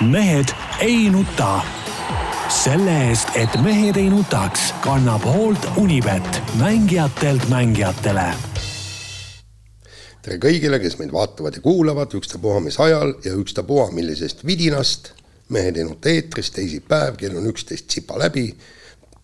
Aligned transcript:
mehed 0.00 0.48
ei 0.80 1.10
nuta. 1.10 1.60
selle 2.48 3.08
eest, 3.08 3.28
et 3.34 3.54
mehed 3.62 3.96
ei 3.96 4.10
nutaks, 4.10 4.74
kannab 4.84 5.24
hoolt 5.24 5.64
Unibet, 5.76 6.42
mängijatelt 6.58 7.48
mängijatele. 7.48 8.26
tere 10.22 10.36
kõigile, 10.42 10.78
kes 10.82 10.98
meid 11.00 11.12
vaatavad 11.12 11.56
ja 11.56 11.64
kuulavad, 11.64 12.12
ükstapuha 12.14 12.60
mis 12.60 12.78
ajal 12.80 13.14
ja 13.24 13.32
ükstapuha 13.34 13.90
millisest 13.90 14.44
vidinast. 14.46 15.12
mehed 15.48 15.76
ei 15.76 15.84
nuta 15.84 16.08
eetris, 16.08 16.50
teisipäev, 16.50 17.16
kell 17.16 17.36
on 17.36 17.46
üksteist 17.46 17.86
tsipa 17.86 18.18
läbi. 18.18 18.54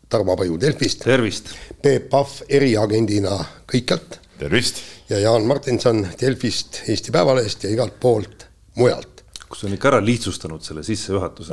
Tarmo 0.08 0.36
Paju 0.36 0.60
Delfist. 0.60 1.04
tervist. 1.04 1.54
Peep 1.82 2.08
Pahv 2.08 2.42
eriagendina 2.48 3.44
kõikjalt 3.72 4.18
tervist. 4.38 4.76
ja 5.08 5.18
Jaan 5.18 5.44
Martinson 5.44 6.06
Delfist, 6.20 6.82
Eesti 6.88 7.10
Päevalehest 7.10 7.64
ja 7.64 7.70
igalt 7.70 8.00
poolt 8.00 8.46
mujalt 8.74 9.11
kus 9.52 9.66
on 9.68 9.74
ikka 9.76 9.90
ära 9.90 10.00
lihtsustanud 10.00 10.64
selle 10.64 10.82
sissejuhatuse. 10.86 11.52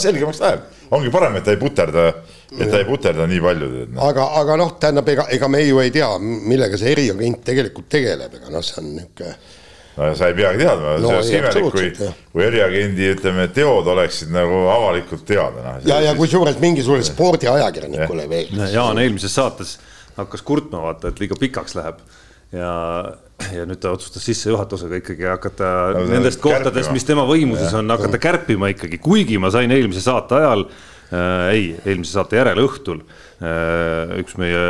selgemaks 0.00 0.40
läheb, 0.40 0.66
ongi 0.96 1.12
parem, 1.12 1.36
et 1.36 1.44
ta 1.44 1.52
ei 1.52 1.60
puterda, 1.60 2.06
et 2.56 2.70
ta 2.70 2.80
ei 2.80 2.88
puterda 2.88 3.28
nii 3.28 3.40
palju. 3.44 3.70
No. 3.92 4.02
aga, 4.08 4.26
aga 4.40 4.56
noh, 4.62 4.74
tähendab, 4.80 5.08
ega, 5.12 5.28
ega 5.36 5.50
me 5.52 5.60
ju 5.66 5.80
ei 5.84 5.92
tea, 5.94 6.08
millega 6.20 6.80
see 6.80 6.94
eriagent 6.94 7.44
tegelikult 7.44 7.90
tegeleb, 7.92 8.38
ega 8.40 8.52
noh, 8.54 8.64
see 8.64 8.80
on 8.80 8.94
niisugune 8.96 9.34
no 10.00 10.14
sa 10.16 10.30
ei 10.30 10.36
peagi 10.38 10.62
teadma 10.62 10.94
no,, 11.02 11.08
see 11.20 11.40
oleks 11.42 11.58
imelik, 11.58 11.74
kui, 11.74 12.10
kui 12.32 12.44
eriagendi, 12.46 13.08
ütleme, 13.16 13.48
teod 13.52 13.88
oleksid 13.92 14.30
nagu 14.32 14.62
avalikult 14.72 15.26
teada 15.28 15.64
no,. 15.66 15.74
ja, 15.84 16.00
ja 16.06 16.14
kusjuures 16.16 16.60
mingisugusele 16.62 17.10
spordiajakirjanikule 17.10 18.28
veel. 18.30 18.54
Jaan 18.72 19.02
eelmises 19.02 19.34
saates 19.36 19.76
hakkas 20.16 20.46
kurtma, 20.46 20.80
vaata, 20.86 21.12
et 21.12 21.20
liiga 21.20 21.36
pikaks 21.40 21.76
läheb 21.76 22.00
ja, 22.56 22.72
ja 23.54 23.66
nüüd 23.68 23.80
ta 23.82 23.94
otsustas 23.94 24.24
sissejuhatusega 24.28 25.00
ikkagi 25.00 25.26
hakata 25.30 25.72
no, 25.96 26.04
nendest 26.10 26.40
kohtadest, 26.42 26.92
mis 26.94 27.06
tema 27.08 27.26
võimuses 27.28 27.74
on, 27.76 27.90
hakata 27.92 28.20
kärpima 28.22 28.70
ikkagi, 28.74 29.00
kuigi 29.02 29.40
ma 29.42 29.52
sain 29.54 29.72
eelmise 29.74 30.02
saate 30.04 30.38
ajal 30.38 30.64
äh,, 30.66 31.50
ei, 31.54 31.66
eelmise 31.84 32.14
saate 32.16 32.40
järel 32.40 32.62
õhtul 32.64 33.02
äh,. 33.02 34.16
üks 34.20 34.36
meie 34.40 34.62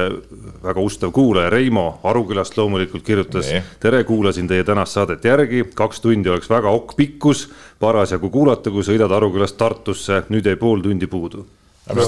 väga 0.65 0.85
ustav 0.85 1.15
kuulaja, 1.17 1.53
Reimo 1.53 1.87
Arukülast 2.07 2.57
loomulikult 2.59 3.05
kirjutas. 3.07 3.53
tere, 3.83 4.03
kuulasin 4.09 4.51
teie 4.51 4.65
tänast 4.67 4.99
saadet 4.99 5.25
järgi, 5.25 5.65
kaks 5.75 6.05
tundi 6.05 6.33
oleks 6.33 6.51
väga 6.51 6.73
okk 6.73 6.97
pikkus, 6.99 7.49
parasjagu 7.81 8.31
kuulata, 8.31 8.73
kui 8.73 8.87
sõidad 8.87 9.12
Arukülast 9.17 9.59
Tartusse, 9.61 10.25
nüüd 10.31 10.47
jäi 10.47 10.59
pool 10.61 10.84
tundi 10.84 11.11
puudu 11.11 11.47
aga 11.89 12.05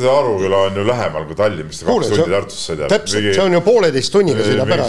see, 0.00 0.10
Aruküla 0.10 0.62
on 0.68 0.78
ju 0.80 0.84
lähemal 0.88 1.26
kui 1.28 1.36
Tallinn, 1.38 1.68
mis 1.68 1.82
ta 1.82 1.88
kaks 1.88 2.12
tundi 2.12 2.32
Tartusse 2.32 2.72
sõidab. 2.72 2.92
täpselt, 2.92 3.26
see 3.36 3.44
on 3.44 3.56
ju 3.58 3.60
pooleteist 3.66 4.14
tunniga 4.14 4.46
sõidab 4.46 4.72
ära. 4.74 4.86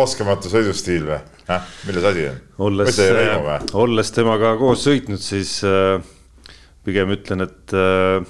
oskamatu 0.00 0.52
sõidustiil 0.52 1.08
või, 1.08 1.18
milles 1.88 2.06
asi 2.12 2.28
on? 2.30 2.38
olles, 2.68 3.00
olles 3.82 4.14
temaga 4.14 4.54
koos 4.60 4.86
sõitnud, 4.86 5.22
siis 5.24 5.56
äh, 5.66 5.98
pigem 6.86 7.10
ütlen, 7.16 7.48
et 7.48 7.74
äh, 7.76 8.22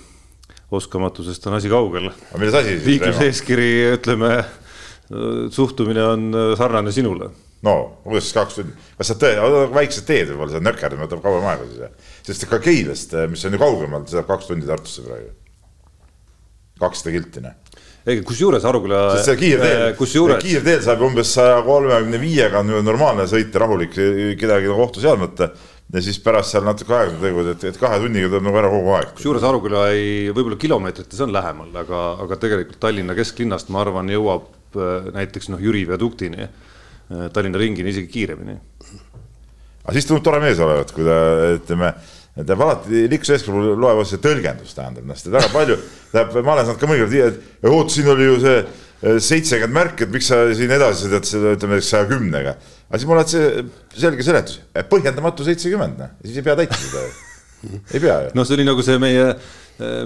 oskamatusest 0.70 1.46
on 1.50 1.58
asi 1.60 1.70
kaugel. 1.72 2.10
aga 2.14 2.40
milles 2.40 2.58
asi 2.62 2.78
siis? 2.78 2.88
liikluseeskiri, 2.88 3.70
ütleme, 3.98 4.32
suhtumine 5.52 6.08
on 6.08 6.26
äh, 6.32 6.50
sarnane 6.58 6.96
sinule 6.96 7.30
no 7.66 7.76
kuidas 8.04 8.26
siis 8.26 8.36
kaks 8.36 8.58
tundi, 8.60 8.74
kas 8.98 9.10
sa 9.12 9.16
tõe-, 9.20 9.66
väiksed 9.74 10.06
teed 10.08 10.30
võib-olla, 10.32 10.54
sa 10.54 10.62
nökerdad, 10.64 11.00
võtab 11.02 11.24
kauem 11.24 11.48
aega 11.50 11.66
siis, 11.68 12.12
sest 12.30 12.48
ka 12.50 12.60
Keilast, 12.64 13.16
mis 13.32 13.44
on 13.44 13.56
ju 13.56 13.60
kaugemal, 13.60 14.06
sõidab 14.08 14.28
kaks 14.30 14.48
tundi 14.50 14.68
Tartusse 14.68 15.04
praegu. 15.04 15.34
kakssada 16.80 17.12
kilti, 17.12 17.42
noh. 17.44 17.82
ei, 18.06 18.22
kusjuures 18.24 18.64
Aruküla. 18.64 19.02
see 19.26 19.36
kiirteel 19.42 19.82
äh,, 19.90 19.96
kusjuures... 19.98 20.40
kiirteel 20.44 20.80
saab 20.86 21.04
umbes 21.04 21.34
saja 21.36 21.60
kolmekümne 21.66 22.22
viiega 22.22 22.64
on 22.64 22.72
normaalne 22.84 23.28
sõit 23.28 23.52
ja 23.52 23.64
rahulik, 23.66 23.98
kedagi 24.40 24.72
ohtu 24.72 25.04
seadmata 25.04 25.50
ja 25.92 26.02
siis 26.06 26.20
pärast 26.22 26.54
seal 26.54 26.64
natuke 26.64 26.94
aega 26.96 27.18
teevad, 27.20 27.52
et, 27.52 27.68
et 27.72 27.78
kahe 27.80 27.98
tunniga 28.00 28.30
tuleb 28.30 28.46
nagu 28.46 28.60
ära 28.62 28.72
kogu 28.72 28.96
aeg. 28.96 29.12
kusjuures 29.18 29.44
Aruküla 29.44 29.84
ei, 29.92 30.30
võib-olla 30.32 30.56
kilomeetrites 30.64 31.20
on 31.26 31.36
lähemal, 31.36 31.76
aga, 31.82 32.02
aga 32.24 32.40
tegelikult 32.40 32.80
Tallinna 32.80 33.18
kesklinnast, 33.18 33.68
ma 33.74 33.84
arvan, 33.84 34.08
jõuab 34.16 34.48
äh, 34.80 35.12
näiteks 35.20 35.52
noh, 35.52 35.60
Jüri 35.60 35.84
viaduktini 35.90 36.48
Tallinna 37.10 37.58
ringini 37.58 37.90
isegi 37.90 38.10
kiiremini. 38.12 38.56
aga 39.84 39.94
siis 39.96 40.06
tundub 40.06 40.24
tore 40.24 40.40
mees 40.42 40.60
olevat, 40.62 40.92
kui 40.94 41.06
ta 41.06 41.16
ütleme, 41.56 41.94
tähendab 42.36 42.62
alati 42.66 43.06
liikluseeskirja 43.10 43.78
loeb 43.80 44.02
see 44.06 44.20
tõlgendus 44.22 44.76
tähendab, 44.76 45.08
noh, 45.08 45.18
sest 45.18 45.32
väga 45.34 45.48
palju, 45.54 45.78
tähendab, 46.12 46.44
ma 46.46 46.54
olen 46.54 46.68
saanud 46.68 46.82
ka 46.82 46.90
mõnikord, 46.90 47.40
oot, 47.72 47.90
siin 47.94 48.12
oli 48.12 48.28
ju 48.28 48.36
see 48.44 48.60
äh, 48.60 49.16
seitsekümmend 49.30 49.78
märki, 49.80 50.06
et 50.06 50.14
miks 50.14 50.30
sa 50.30 50.44
siin 50.54 50.76
edasi 50.76 51.08
sõidad 51.08 51.26
selle, 51.26 51.56
ütleme 51.58 51.80
saja 51.82 52.06
kümnega. 52.10 52.54
aga 52.86 53.00
siis 53.00 53.10
mul 53.10 53.24
on 53.24 53.32
see 53.32 53.66
selge 54.04 54.28
seletus, 54.28 54.62
põhjendamatu 54.92 55.48
seitsekümmend, 55.48 55.98
noh, 56.04 56.14
siis 56.22 56.38
ei 56.38 56.46
pea 56.46 56.58
täitma 56.62 56.78
seda 56.78 57.08
ei 57.68 58.00
pea 58.00 58.20
ju. 58.26 58.30
noh, 58.38 58.46
see 58.46 58.58
oli 58.58 58.68
nagu 58.68 58.84
see 58.86 59.00
meie 59.00 59.26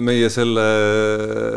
meie 0.03 0.29
selle, 0.31 0.63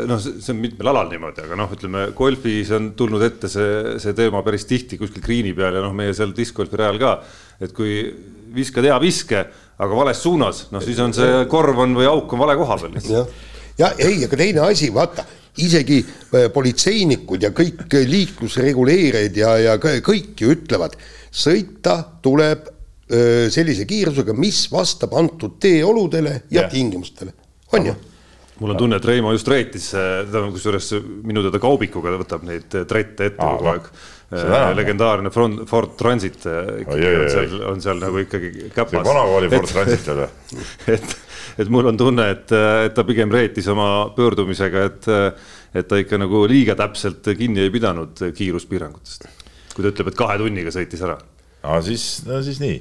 noh, 0.09 0.19
see 0.19 0.51
on 0.51 0.59
mitmel 0.59 0.89
alal 0.91 1.07
niimoodi, 1.11 1.43
aga 1.45 1.55
noh, 1.59 1.69
ütleme 1.71 2.09
golfis 2.17 2.71
on 2.75 2.91
tulnud 2.99 3.23
ette 3.23 3.47
see, 3.51 3.95
see 4.03 4.15
teema 4.17 4.41
päris 4.43 4.67
tihti 4.67 4.99
kuskil 4.99 5.23
green'i 5.23 5.53
peal 5.55 5.77
ja 5.77 5.83
noh, 5.85 5.93
meie 5.95 6.11
seal 6.17 6.33
discgolfi 6.35 6.79
rajal 6.79 6.99
ka. 6.99 7.13
et 7.63 7.71
kui 7.75 8.01
viskad 8.55 8.87
hea 8.87 8.97
viske, 8.99 9.43
aga 9.79 9.99
vales 10.01 10.19
suunas, 10.23 10.65
noh 10.73 10.83
siis 10.83 10.99
on 11.03 11.15
see 11.15 11.45
korv 11.51 11.79
on 11.85 11.95
või 11.95 12.09
auk 12.09 12.33
on 12.35 12.43
vale 12.43 12.57
koha 12.59 12.79
peal 12.81 12.97
lihtsalt. 12.97 13.37
ja 13.79 13.93
ei, 13.95 14.25
aga 14.27 14.41
teine 14.41 14.65
asi, 14.67 14.91
vaata 14.95 15.23
isegi 15.59 16.01
äh, 16.03 16.49
politseinikud 16.53 17.43
ja 17.43 17.53
kõik 17.55 17.87
liiklusreguleerijad 18.09 19.39
ja, 19.39 19.55
ja 19.63 19.77
kõik 19.79 20.35
ju 20.39 20.51
ütlevad, 20.55 20.95
sõita 21.31 22.01
tuleb 22.23 22.67
sellise 23.09 23.87
kiirusega, 23.89 24.35
mis 24.37 24.67
vastab 24.69 25.15
antud 25.17 25.55
teeoludele 25.61 26.35
ja, 26.51 26.61
ja. 26.61 26.67
tingimustele, 26.69 27.33
on 27.73 27.87
ju 27.89 27.95
mul 28.59 28.73
on 28.73 28.77
tunne, 28.77 28.99
et 28.99 29.05
Reimo 29.05 29.31
just 29.33 29.47
reetis, 29.47 29.89
ta 29.93 30.41
on 30.41 30.51
kusjuures 30.55 30.91
minu 31.27 31.43
teada 31.45 31.61
kaubikuga 31.63 32.13
võtab 32.19 32.43
neid 32.47 32.67
trette 32.67 33.29
ette 33.31 33.37
kogu 33.39 33.69
aeg. 33.71 33.87
legendaarne 34.77 35.31
Ford, 35.33 35.63
Ford 35.69 35.95
Transit 35.97 36.45
äh, 36.45 36.83
ikkagi 36.83 37.07
on 37.07 37.31
seal, 37.33 37.55
on 37.71 37.81
seal 37.81 38.03
nagu 38.03 38.19
ikkagi 38.21 38.67
käpas. 38.75 38.99
see 38.99 39.07
vanakooli 39.07 39.49
Ford 39.53 39.71
Transit 39.71 40.11
veel 40.11 40.19
või? 40.21 40.59
et, 40.97 41.15
et 41.63 41.71
mul 41.73 41.89
on 41.89 41.97
tunne, 41.97 42.27
et, 42.35 42.53
et 42.85 42.93
ta 42.95 43.05
pigem 43.07 43.33
reetis 43.33 43.71
oma 43.71 43.89
pöördumisega, 44.17 44.85
et, 44.91 45.09
et 45.81 45.89
ta 45.89 46.03
ikka 46.03 46.19
nagu 46.21 46.43
liiga 46.51 46.77
täpselt 46.79 47.31
kinni 47.39 47.63
ei 47.65 47.73
pidanud 47.73 48.21
kiiruspiirangutest. 48.35 49.27
kui 49.73 49.85
ta 49.85 49.93
ütleb, 49.93 50.11
et 50.11 50.19
kahe 50.19 50.37
tunniga 50.43 50.75
sõitis 50.75 51.03
ära. 51.07 51.17
no 51.63 51.81
siis, 51.85 52.11
no 52.27 52.43
siis 52.45 52.61
nii 52.61 52.79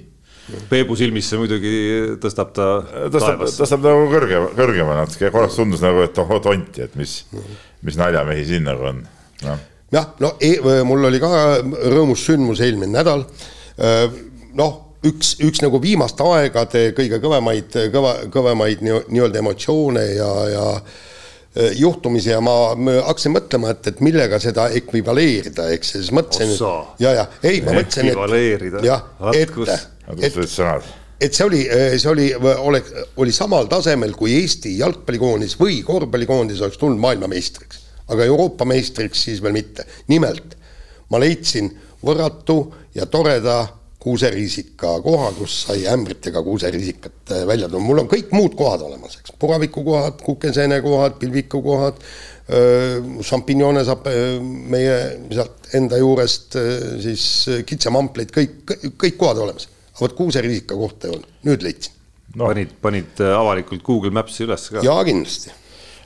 Peebu 0.68 0.96
silmis 0.96 1.28
see 1.28 1.40
muidugi 1.40 1.72
tõstab 2.22 2.52
ta 2.56 2.66
tõstab, 3.12 3.42
tõstab 3.44 3.82
nagu 3.84 4.06
kõrge, 4.12 4.40
kõrgema 4.56 4.96
natuke, 5.02 5.28
korraks 5.34 5.58
tundus 5.60 5.82
nagu, 5.84 6.00
et 6.06 6.20
oh 6.22 6.34
tonti, 6.44 6.86
et 6.86 6.94
mis, 6.96 7.18
mis 7.84 7.98
naljamehi 8.00 8.46
siin 8.48 8.64
nagu 8.68 8.88
on 8.88 9.02
no.. 9.44 9.56
jah, 9.92 10.12
no 10.24 10.34
e 10.40 10.54
mul 10.88 11.10
oli 11.10 11.20
ka 11.20 11.30
rõõmus 11.92 12.24
sündmus 12.30 12.62
eelmine 12.64 12.94
nädal. 12.96 13.26
noh, 14.58 14.80
üks, 15.06 15.34
üks 15.44 15.60
nagu 15.64 15.82
viimaste 15.82 16.24
aegade 16.24 16.88
kõige 16.96 17.20
kõvemaid, 17.22 17.76
kõva, 17.92 18.14
kõvemaid 18.32 18.82
nii-öelda 18.86 19.44
emotsioone 19.44 20.06
ja, 20.16 20.32
ja 20.54 20.66
juhtumisi 21.76 22.30
ja 22.30 22.40
ma 22.44 22.54
hakkasin 23.06 23.34
mõtlema, 23.34 23.72
et, 23.74 23.86
et 23.90 24.02
millega 24.04 24.38
seda 24.42 24.68
ekvivaleerida, 24.78 25.68
eks. 25.74 25.94
Siis 25.96 26.10
mõtlesin. 26.14 26.52
ja, 27.02 27.14
ja. 27.20 27.28
Ei, 27.42 27.62
ma 27.66 27.74
mõtlesin, 27.80 28.12
et 28.12 28.84
jah, 28.86 29.06
et 29.34 29.54
et, 30.16 30.36
et 31.20 31.34
see 31.34 31.44
oli, 31.44 31.62
see 31.98 32.10
oli, 32.10 32.28
oleks, 32.38 32.92
oli 33.20 33.34
samal 33.34 33.68
tasemel, 33.70 34.14
kui 34.16 34.36
Eesti 34.38 34.76
jalgpallikoondis 34.78 35.58
või 35.60 35.80
korvpallikoondis 35.86 36.62
oleks 36.64 36.80
tulnud 36.80 37.00
maailmameistriks. 37.02 37.84
aga 38.08 38.24
Euroopa 38.24 38.64
meistriks 38.64 39.24
siis 39.28 39.42
veel 39.42 39.52
mitte. 39.52 39.84
nimelt 40.08 40.56
ma 41.10 41.20
leidsin 41.20 41.72
võrratu 42.04 42.60
ja 42.94 43.06
toreda 43.06 43.66
kuuseriisika 43.98 45.00
koha, 45.02 45.32
kus 45.34 45.62
sai 45.66 45.86
ämbritega 45.90 46.42
kuuseriisikat 46.42 47.32
äh, 47.34 47.46
välja 47.46 47.68
tuua, 47.68 47.82
mul 47.82 48.04
on 48.04 48.08
kõik 48.08 48.30
muud 48.32 48.54
kohad 48.56 48.84
olemas, 48.86 49.18
eks, 49.18 49.34
puravikukohad, 49.38 50.22
kukeseene 50.22 50.80
kohad, 50.84 51.18
pilvikukohad, 51.18 51.98
šampinjone 53.28 53.82
saab 53.84 54.06
meie 54.72 54.94
sealt 55.34 55.66
enda 55.76 55.98
juurest 56.00 56.56
siis 57.02 57.24
kitsamampleid, 57.68 58.30
kõik, 58.32 58.62
kõik 58.96 59.18
kohad 59.20 59.42
olemas 59.44 59.68
aga 59.98 60.06
vot 60.06 60.14
kuuseriisika 60.14 60.76
kohta 60.78 61.08
ei 61.08 61.16
olnud, 61.16 61.30
nüüd 61.48 61.64
leidsin 61.66 61.94
no.. 62.36 62.46
panid, 62.46 62.74
panid 62.82 63.22
äh, 63.24 63.34
avalikult 63.34 63.82
Google 63.82 64.12
Maps'i 64.14 64.46
üles 64.46 64.68
ka? 64.70 64.82
jaa, 64.86 65.02
kindlasti. 65.06 65.52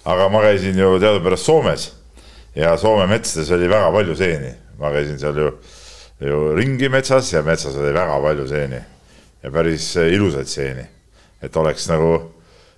aga 0.08 0.28
ma 0.32 0.40
käisin 0.46 0.78
ju 0.78 0.94
teadupärast 1.02 1.48
Soomes 1.48 1.88
ja 2.56 2.72
Soome 2.80 3.06
metsades 3.10 3.50
oli 3.52 3.68
väga 3.70 3.90
palju 3.92 4.16
seeni, 4.16 4.52
ma 4.80 4.92
käisin 4.94 5.20
seal 5.20 5.40
ju, 5.42 5.50
ju 6.24 6.40
ringi 6.56 6.88
metsas 6.92 7.32
ja 7.34 7.44
metsas 7.44 7.76
oli 7.76 7.92
väga 7.94 8.20
palju 8.24 8.48
seeni 8.48 8.80
ja 9.42 9.52
päris 9.52 9.92
äh, 10.00 10.12
ilusaid 10.16 10.48
seeni. 10.48 10.86
et 11.42 11.56
oleks 11.56 11.88
nagu, 11.90 12.14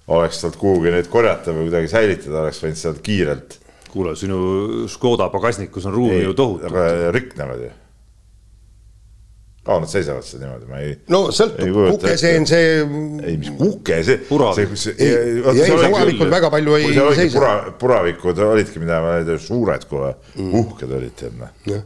oleks 0.08 0.40
sealt 0.40 0.56
kuhugi 0.56 0.90
neid 0.90 1.11
korjata 1.12 1.52
või 1.52 1.69
kuidagi 1.69 1.90
säilitada, 1.93 2.46
oleks 2.46 2.62
võinud 2.64 2.81
sealt 2.81 3.02
kiirelt. 3.05 3.61
kuule, 3.93 4.16
sinu 4.19 4.88
Škoda 4.90 5.31
pagasnikus 5.31 5.87
on 5.87 5.94
ruumi 5.94 6.25
ju 6.25 6.34
tohutult. 6.34 6.75
riknevad 7.14 7.69
ju 7.69 7.72
kaua 9.64 9.81
nad 9.81 9.88
seisavad 9.88 10.26
seal 10.26 10.43
niimoodi, 10.43 10.66
ma 10.69 10.81
ei. 10.84 10.93
no 11.12 11.20
sõltub, 11.32 11.78
kukeseen 11.94 12.44
see. 12.49 12.72
ei, 13.25 13.38
mis 13.40 13.50
kuke, 13.56 13.99
see. 14.05 14.20
puravik. 14.28 14.75
ei, 14.93 15.08
ei, 15.08 15.70
puravikud 15.88 16.32
väga 16.34 16.50
palju 16.52 16.76
ei 16.76 16.93
seisa. 16.93 17.38
pura, 17.38 17.55
puravikud 17.81 18.43
olidki, 18.44 18.82
mida 18.82 19.00
ma 19.05 19.16
ei 19.22 19.28
tea, 19.28 19.40
suured 19.40 19.87
kohe 19.88 20.12
mm., 20.34 20.50
uhked 20.61 20.93
olid, 20.99 21.16
tead 21.16 21.38
noh. 21.40 21.55
ja 21.70 21.81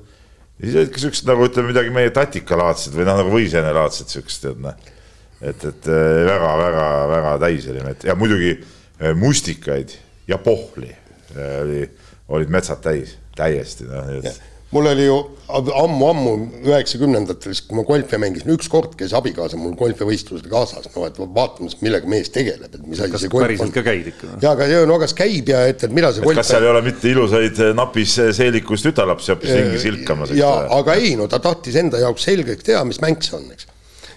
siis 0.58 0.80
olidki 0.82 1.04
siuksed 1.04 1.30
nagu 1.30 1.46
ütleme 1.46 1.70
midagi 1.70 1.94
meie 1.94 2.10
tatikalaadsed 2.14 2.98
või 2.98 3.06
noh, 3.06 3.22
nagu 3.22 3.34
võiseenelaadsed 3.36 4.10
siuksed, 4.16 4.48
tead 4.48 4.66
noh. 4.66 4.90
et, 5.38 5.70
et 5.70 5.90
väga-väga-väga 6.32 7.36
äh, 7.36 7.40
täis 7.46 7.70
oli 7.70 7.86
mett 7.86 8.10
ja 8.10 8.18
muidugi 8.18 8.56
äh, 8.56 9.14
mustikaid 9.14 9.94
ja 10.26 10.40
pohli 10.42 10.90
äh, 10.90 11.58
oli, 11.62 11.86
olid 12.34 12.50
metsad 12.58 12.82
täis, 12.82 13.14
täiesti 13.38 13.86
noh, 13.86 14.02
nii 14.10 14.24
et 14.26 14.47
mul 14.70 14.86
oli 14.90 15.04
ju 15.06 15.16
ammu-ammu 15.48 16.32
üheksakümnendatel, 16.66 17.54
siis 17.54 17.64
kui 17.64 17.78
ma 17.78 17.84
golfi 17.88 18.18
mängisin, 18.20 18.50
ükskord 18.52 18.92
käis 19.00 19.14
abikaasa 19.16 19.56
mul 19.56 19.72
golfivõistlusel 19.78 20.50
kaasas, 20.52 20.90
no 20.92 21.06
et 21.08 21.16
vaatamas, 21.18 21.78
millega 21.80 22.10
mees 22.10 22.28
tegeleb, 22.34 22.68
et 22.68 22.84
mis 22.84 23.00
asi 23.00 23.22
see 23.22 23.32
golf 23.32 23.40
on. 23.40 23.46
päriselt 23.46 23.72
ka 23.78 23.84
käid 23.86 24.10
ikka? 24.12 24.34
jaa, 24.42 24.52
aga 24.52 24.82
no 24.90 24.98
kas 25.00 25.16
käib 25.16 25.48
ja 25.48 25.62
et, 25.70 25.86
et 25.88 25.96
mida 25.96 26.12
see 26.12 26.26
golf 26.26 26.36
kas 26.42 26.52
seal 26.52 26.68
ei 26.68 26.72
ole 26.74 26.84
mitte 26.84 27.08
ilusaid 27.08 27.64
eh, 27.64 27.72
napis 27.78 28.18
eh, 28.20 28.30
seelikus 28.36 28.84
tütarlapsi 28.84 29.32
hoopis 29.32 29.56
ringi 29.56 29.80
silkamas? 29.86 30.36
jaa, 30.36 30.60
aga 30.76 31.00
ei, 31.00 31.16
no 31.16 31.30
ta 31.32 31.40
tahtis 31.40 31.80
enda 31.80 32.04
jaoks 32.04 32.28
selgeks 32.28 32.68
teha, 32.68 32.84
mis 32.88 33.00
mäng 33.04 33.24
see 33.24 33.38
on, 33.40 33.48
eks. 33.56 33.70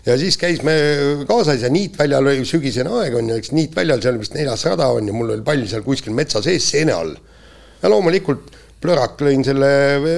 ja 0.09 0.19
siis 0.19 0.36
käis 0.42 0.59
me 0.68 0.75
kaasas 1.31 1.63
ja 1.63 1.71
niitväljal 1.71 2.27
oli 2.27 2.44
sügisene 2.50 2.92
aeg 3.00 3.15
on 3.21 3.31
ju, 3.31 3.39
eks 3.39 3.56
niitväljal 3.56 4.04
seal 4.04 4.19
vist 4.19 4.36
neljas 4.36 4.68
rada 4.68 4.92
on 4.92 5.07
ja 5.07 5.15
mul 5.15 5.31
oli 5.38 5.47
pall 5.47 5.63
seal 5.63 5.88
kuskil 5.88 6.18
metsa 6.18 6.44
sees 6.44 6.68
seene 6.75 6.97
all. 6.97 7.15
ja 7.80 7.94
loomulikult 7.95 8.59
plörak 8.81 9.22
lõin 9.22 9.44
selle 9.45 9.72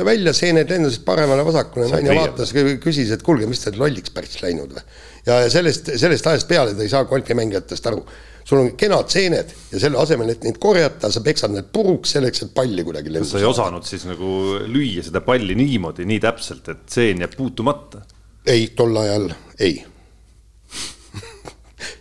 välja, 0.08 0.34
seened 0.36 0.70
lendasid 0.72 1.04
paremale-vasakule, 1.08 1.90
naine 1.92 2.18
vaatas, 2.18 2.54
küsis, 2.84 3.12
et 3.14 3.26
kuulge, 3.26 3.48
mis 3.50 3.64
te 3.64 3.74
lolliks 3.76 4.14
päris 4.16 4.40
läinud 4.44 4.76
või. 4.76 4.84
ja 5.28 5.42
sellest, 5.52 5.94
sellest 6.00 6.30
ajast 6.32 6.50
peale 6.50 6.76
ta 6.78 6.86
ei 6.86 6.92
saa 6.92 7.08
golfimängijatest 7.10 7.92
aru. 7.92 8.04
sul 8.44 8.64
on 8.64 8.74
kenad 8.80 9.12
seened 9.12 9.54
ja 9.72 9.84
selle 9.84 10.00
asemel, 10.00 10.34
et 10.34 10.44
neid 10.48 10.60
korjata, 10.64 11.12
sa 11.12 11.24
peksad 11.24 11.56
need 11.56 11.72
puruks 11.76 12.16
selleks, 12.18 12.46
et 12.48 12.54
palli 12.56 12.84
kuidagi 12.84 13.12
lendu 13.14 13.28
saada. 13.28 13.40
sa 13.40 13.46
ei 13.46 13.52
osanud 13.52 13.88
siis 13.88 14.06
nagu 14.10 14.34
lüüa 14.66 15.06
seda 15.06 15.24
palli 15.24 15.56
niimoodi, 15.60 16.08
nii 16.10 16.20
täpselt, 16.24 16.70
et 16.72 16.86
seen 16.92 17.24
jääb 17.24 17.36
puutumata? 17.40 18.06
ei, 18.46 18.70
tol 18.76 18.96
ajal 19.04 19.32
ei 19.60 19.82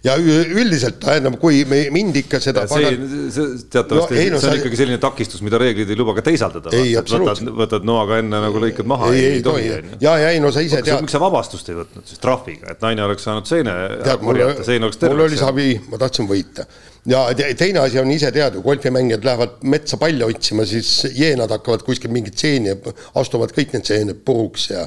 ja 0.05 0.17
üldiselt 0.19 1.00
tähendab, 1.02 1.38
kui 1.43 1.62
mind 1.67 2.19
ikka 2.23 2.40
seda. 2.43 2.67
see, 2.70 2.93
see 3.34 3.49
teatavasti 3.73 4.19
no,, 4.19 4.37
no, 4.37 4.38
see 4.38 4.38
on 4.38 4.44
sa... 4.44 4.55
ikkagi 4.61 4.81
selline 4.82 5.00
takistus, 5.02 5.43
mida 5.46 5.61
reeglid 5.62 5.90
ei 5.93 5.99
luba 5.99 6.17
ka 6.19 6.26
teisaldada. 6.31 6.73
võtad, 6.73 7.43
võtad 7.62 7.88
noaga 7.88 8.20
enne 8.23 8.43
nagu 8.46 8.62
lõikad 8.62 8.88
maha. 8.88 9.12
ei, 9.17 9.26
ei 9.38 9.43
tohi. 9.44 9.69
ja, 10.02 10.17
ja 10.23 10.31
ei 10.31 10.40
no 10.43 10.52
sa 10.55 10.64
ise 10.64 10.82
tead. 10.84 11.02
miks 11.05 11.17
sa 11.17 11.23
vabastust 11.23 11.69
ei 11.73 11.81
võtnud 11.82 12.08
siis 12.08 12.23
trahviga, 12.23 12.73
et 12.75 12.84
naine 12.84 13.06
oleks 13.08 13.29
saanud 13.29 13.49
seene 13.49 13.76
korjata, 14.23 14.64
sein 14.67 14.82
oleks 14.82 15.00
terve. 15.00 15.17
mul 15.17 15.26
oli 15.29 15.40
savi, 15.40 15.69
ma 15.90 16.00
tahtsin 16.02 16.31
võita 16.31 16.67
ja 17.06 17.25
teine 17.58 17.82
asi 17.82 17.99
on 17.99 18.11
ise 18.11 18.31
teada, 18.32 18.61
golfimängijad 18.62 19.25
lähevad 19.25 19.56
metsa 19.62 19.96
palle 19.99 20.25
otsima, 20.25 20.67
siis 20.67 21.06
jeenad 21.14 21.50
hakkavad 21.50 21.82
kuskil 21.87 22.12
mingit 22.14 22.38
seeni, 22.38 22.76
astuvad 23.19 23.55
kõik 23.56 23.75
need 23.75 23.88
seened 23.88 24.23
puruks 24.26 24.69
ja 24.70 24.87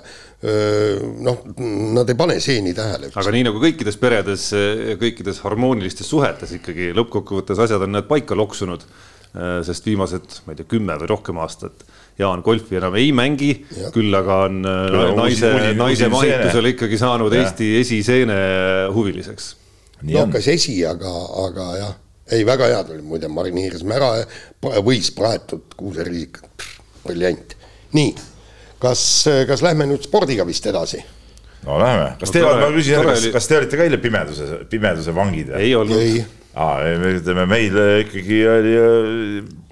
noh, 1.26 1.42
nad 1.96 2.10
ei 2.12 2.18
pane 2.20 2.38
seeni 2.44 2.76
tähele. 2.78 3.10
aga 3.16 3.34
nii 3.34 3.48
nagu 3.48 3.62
kõikides 3.64 3.98
peredes, 4.02 4.48
kõikides 5.02 5.42
harmoonilistes 5.46 6.10
suhetes 6.12 6.56
ikkagi 6.60 6.92
lõppkokkuvõttes 6.98 7.62
asjad 7.66 7.86
on 7.88 7.96
need 7.96 8.10
paika 8.10 8.38
loksunud. 8.38 8.86
sest 9.68 9.84
viimased, 9.84 10.38
ma 10.46 10.54
ei 10.54 10.62
tea, 10.62 10.68
kümme 10.72 10.96
või 11.02 11.10
rohkem 11.12 11.40
aastat 11.44 11.82
Jaan 12.16 12.40
golfi 12.40 12.78
enam 12.80 12.96
ei 12.96 13.10
mängi, 13.12 13.50
küll 13.92 14.16
aga 14.16 14.38
on 14.46 14.62
Küll 14.64 15.18
naise, 15.18 15.50
naise 15.76 16.08
mahitusel 16.08 16.70
ikkagi 16.72 17.00
saanud 17.02 17.34
ja. 17.36 17.42
Eesti 17.44 17.74
esiseene 17.82 18.38
huviliseks. 18.96 19.50
no 20.08 20.24
kas 20.32 20.48
esi, 20.54 20.78
aga, 20.88 21.12
aga 21.44 21.68
jah 21.82 21.94
ei, 22.32 22.46
väga 22.46 22.70
head 22.72 22.94
olid 22.94 23.06
muide, 23.06 23.30
marineerisime 23.30 23.98
ära, 24.00 24.12
võis 24.86 25.12
praetud 25.16 25.76
kuuseriisikat, 25.78 26.66
briljant. 27.04 27.54
nii, 27.96 28.16
kas, 28.82 29.02
kas 29.50 29.64
lähme 29.66 29.88
nüüd 29.90 30.06
spordiga 30.06 30.46
vist 30.48 30.66
edasi? 30.70 31.02
no 31.66 31.80
lähme, 31.82 32.14
kas 32.22 32.32
no, 32.32 32.38
te, 32.38 32.46
ma 32.46 32.72
küsin 32.76 32.98
jälle, 32.98 33.14
kas, 33.16 33.28
kas 33.36 33.50
te 33.50 33.60
olite 33.60 33.80
ka 33.80 33.88
eile 33.88 34.00
pimeduse, 34.02 34.48
pimeduse 34.72 35.16
vangid? 35.16 35.52
ei 35.60 35.74
olnud. 35.78 36.22
aa, 36.54 36.80
ütleme 37.12 37.48
meil 37.50 37.78
ikkagi 38.06 38.42
oli, 38.52 38.76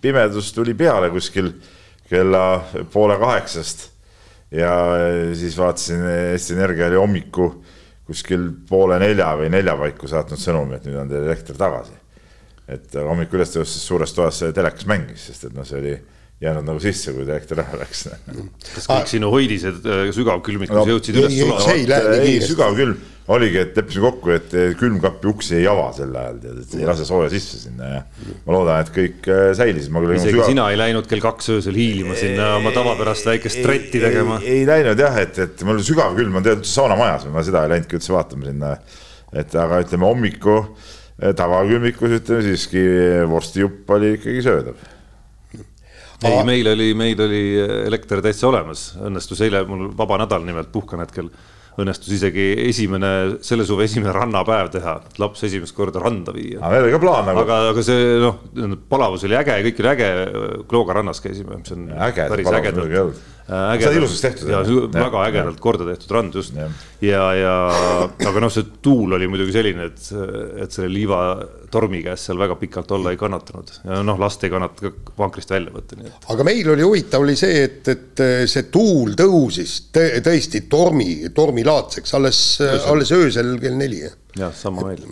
pimedus 0.03 0.51
tuli 0.55 0.75
peale 0.77 1.11
kuskil 1.13 1.53
kella 2.09 2.45
poole 2.93 3.17
kaheksast 3.21 3.89
ja 4.53 4.73
siis 5.37 5.57
vaatasin, 5.57 6.05
Eesti 6.33 6.57
Energia 6.57 6.91
oli 6.91 6.99
hommiku 7.01 7.49
kuskil 8.05 8.49
poole 8.69 8.99
nelja 9.01 9.31
või 9.39 9.49
nelja 9.53 9.77
paiku 9.79 10.09
saatnud 10.11 10.41
sõnumi, 10.41 10.77
et 10.77 10.87
nüüd 10.89 10.99
on 10.99 11.11
teil 11.11 11.23
elekter 11.23 11.57
tagasi 11.57 12.01
et 12.71 12.95
hommikul 12.95 13.41
üles 13.41 13.51
tõustes 13.53 13.83
suures 13.83 14.13
toas 14.15 14.39
telekas 14.55 14.87
mängis, 14.89 15.27
sest 15.27 15.49
et 15.49 15.55
noh, 15.55 15.65
see 15.67 15.79
oli 15.81 15.93
jäänud 16.43 16.67
nagu 16.67 16.81
sisse, 16.83 17.13
kui 17.15 17.23
elekter 17.25 17.63
ära 17.63 17.79
läks. 17.79 18.05
kas 18.09 18.85
kõik 18.89 18.99
ah. 18.99 19.09
sinu 19.09 19.31
hoidised 19.33 19.87
äh, 19.87 20.05
sügavkülmikus 20.15 20.75
no, 20.75 20.85
jõudsid 20.91 21.17
üles 21.21 21.35
sulama? 21.39 22.13
ei, 22.19 22.37
sügavkülm 22.43 23.09
oligi, 23.31 23.59
et 23.61 23.77
leppisime 23.79 24.03
kokku, 24.09 24.31
et 24.35 24.55
külmkapi 24.79 25.29
uksi 25.31 25.55
ei 25.61 25.67
ava 25.71 25.85
sel 25.95 26.11
ajal, 26.19 26.39
tead, 26.43 26.57
et 26.65 26.73
ei 26.75 26.87
lase 26.87 27.05
sooja 27.07 27.29
sisse 27.31 27.61
sinna 27.61 27.91
ja 27.93 28.01
ma 28.43 28.55
loodan, 28.57 28.81
et 28.83 28.91
kõik 28.95 29.29
äh, 29.31 29.43
säilisid. 29.55 29.93
isegi 30.17 30.33
sügav... 30.33 30.49
sina 30.51 30.65
ei 30.73 30.79
läinud 30.79 31.07
kell 31.11 31.23
kaks 31.23 31.53
öösel 31.55 31.77
hiilima 31.79 32.17
sinna 32.19 32.55
oma 32.57 32.73
tavapärast 32.75 33.29
väikest 33.31 33.61
tretti 33.63 34.03
tegema? 34.03 34.41
ei 34.43 34.65
läinud 34.67 34.99
jah, 34.99 35.21
et, 35.23 35.39
et 35.45 35.63
mul 35.67 35.79
sügavkülm 35.85 36.41
on 36.41 36.45
tead 36.45 36.59
üldse 36.59 36.75
saunamajas, 36.75 37.29
ma 37.31 37.45
seda 37.47 37.63
ei 37.63 37.75
läinudki 37.77 37.99
üldse 37.99 38.15
vaatama 38.15 38.51
sinna. 38.51 38.73
et 39.33 39.55
aga 39.57 39.79
ütleme 39.85 40.09
hommiku 40.09 40.57
tavakülmikus 41.37 42.17
ütleme 42.19 42.43
siiski 42.43 42.83
vorstijupp 43.29 43.95
oli 43.95 44.17
ikkagi 44.17 44.43
söödav. 44.43 44.89
Ei, 46.29 46.43
meil 46.47 46.69
oli, 46.73 46.93
meil 46.97 47.25
oli 47.25 47.43
elekter 47.87 48.21
täitsa 48.23 48.47
olemas, 48.49 48.93
õnnestus 49.01 49.43
eile 49.45 49.63
mul 49.67 49.89
vaba 49.97 50.21
nädal 50.23 50.45
nimelt 50.47 50.71
puhkan 50.73 51.03
hetkel 51.03 51.31
õnnestus 51.81 52.11
isegi 52.13 52.43
esimene, 52.67 53.09
selle 53.45 53.65
suve 53.65 53.87
esimene 53.87 54.13
rannapäev 54.13 54.69
teha, 54.75 54.95
laps 55.21 55.45
esimest 55.47 55.75
korda 55.77 56.01
randa 56.03 56.33
viia. 56.35 56.59
aga 56.59 56.73
meil 56.75 56.87
oli 56.87 56.93
ka 56.93 57.01
plaan 57.01 57.29
nagu. 57.29 57.43
aga, 57.45 57.59
aga 57.71 57.85
see 57.85 58.17
noh, 58.21 58.41
palavus 58.89 59.25
oli 59.27 59.37
äge, 59.39 59.57
kõik 59.69 59.81
oli 59.81 59.91
äge, 59.93 60.09
Klooga 60.69 60.99
rannas 60.99 61.21
käisime, 61.23 61.57
mis 61.61 61.73
on 61.73 61.87
äge, 61.95 62.27
päris 62.29 62.51
ägedalt 62.53 63.23
Äh, 63.43 63.75
see 63.79 63.89
on 63.89 63.97
ilusaks 63.97 64.21
tehtud. 64.23 64.49
ja 64.49 64.61
väga 64.93 65.23
ägedalt 65.27 65.59
korda 65.59 65.83
tehtud 65.89 66.11
rand 66.15 66.35
just. 66.37 66.55
Ja, 66.55 66.69
ja, 67.03 67.23
ja 67.35 67.55
aga 68.29 68.43
noh, 68.45 68.51
see 68.53 68.69
tuul 68.85 69.17
oli 69.17 69.27
muidugi 69.27 69.51
selline, 69.57 69.89
et, 69.91 70.05
et 70.63 70.71
selle 70.71 70.87
liivatormi 70.93 71.99
käes 72.05 72.23
seal 72.29 72.39
väga 72.39 72.55
pikalt 72.61 72.93
olla 72.95 73.11
ei 73.11 73.19
kannatanud. 73.19 73.73
Ja 73.83 73.99
noh, 74.07 74.19
last 74.21 74.45
ei 74.47 74.53
kannata 74.53 74.87
ka 74.87 75.15
vankrist 75.19 75.51
välja 75.51 75.75
võtta, 75.75 75.99
nii 75.99 76.07
et. 76.07 76.27
aga 76.31 76.47
meil 76.47 76.71
oli 76.71 76.87
huvitav, 76.87 77.25
oli 77.27 77.35
see, 77.39 77.65
et, 77.67 77.91
et 77.91 78.27
see 78.47 78.69
tuul 78.71 79.17
tõusis 79.19 79.79
tõesti 79.91 80.63
tormi, 80.71 81.09
tormilaadseks 81.35 82.15
alles, 82.19 82.43
alles 82.87 83.11
öösel 83.11 83.57
kell 83.59 83.75
neli. 83.75 84.05
jah, 84.39 84.55
sama 84.55 84.87
meil. 84.87 85.03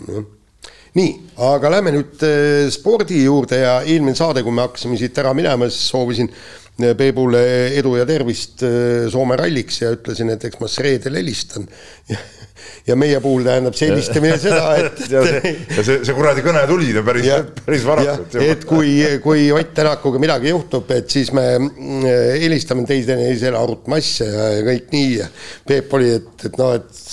nii, 0.96 1.12
aga 1.52 1.76
lähme 1.76 1.92
nüüd 1.98 2.24
äh, 2.24 2.72
spordi 2.72 3.26
juurde 3.26 3.60
ja 3.60 3.76
eelmine 3.84 4.16
saade, 4.16 4.40
kui 4.40 4.56
me 4.56 4.64
hakkasime 4.64 4.96
siit 5.00 5.20
ära 5.20 5.36
minema, 5.36 5.68
siis 5.68 5.92
soovisin 5.92 6.32
Peebule 6.72 7.42
edu 7.76 7.98
ja 7.98 8.06
tervist 8.08 8.62
äh, 8.64 9.08
Soome 9.12 9.36
ralliks 9.36 9.82
ja 9.82 9.90
ütlesin, 9.92 10.32
et 10.32 10.44
eks 10.48 10.60
ma 10.60 10.70
siis 10.70 10.80
reedel 10.86 11.18
helistan. 11.20 11.66
ja 12.88 12.96
meie 12.98 13.18
puhul 13.22 13.44
tähendab 13.44 13.76
see 13.76 13.90
helistamine 13.90 14.38
seda, 14.42 14.70
et 14.80 15.02
ja 15.10 15.22
see, 15.26 15.52
ja 15.76 15.84
see, 15.84 15.98
see 16.06 16.14
kuradi 16.16 16.44
kõne 16.44 16.62
tuli 16.70 16.88
päris, 17.04 17.28
päris 17.58 17.84
varakult. 17.86 18.36
et 18.40 18.64
kui, 18.68 18.94
kui 19.22 19.50
Ott 19.54 19.74
Tänakuga 19.76 20.20
midagi 20.22 20.52
juhtub, 20.52 20.88
et 20.96 21.10
siis 21.12 21.32
me 21.36 21.44
mm, 21.58 22.06
helistame 22.42 22.86
teiseteisele, 22.88 23.58
arutame 23.58 24.00
asja 24.00 24.30
ja 24.30 24.64
kõik 24.66 24.88
nii 24.94 25.12
ja 25.18 25.28
Peep 25.68 25.92
oli, 25.98 26.08
et, 26.20 26.46
et 26.48 26.58
noh, 26.60 26.72
et 26.78 27.04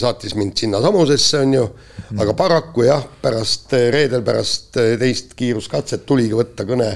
saatis 0.00 0.34
mind 0.38 0.56
sinnasamusesse, 0.64 1.44
on 1.44 1.54
ju, 1.58 1.68
aga 2.16 2.38
paraku 2.38 2.86
jah, 2.88 3.04
pärast 3.22 3.76
reedel 3.92 4.24
pärast 4.26 4.80
teist 5.00 5.36
kiiruskatset 5.38 6.08
tuligi 6.08 6.36
võtta 6.38 6.66
kõne 6.68 6.90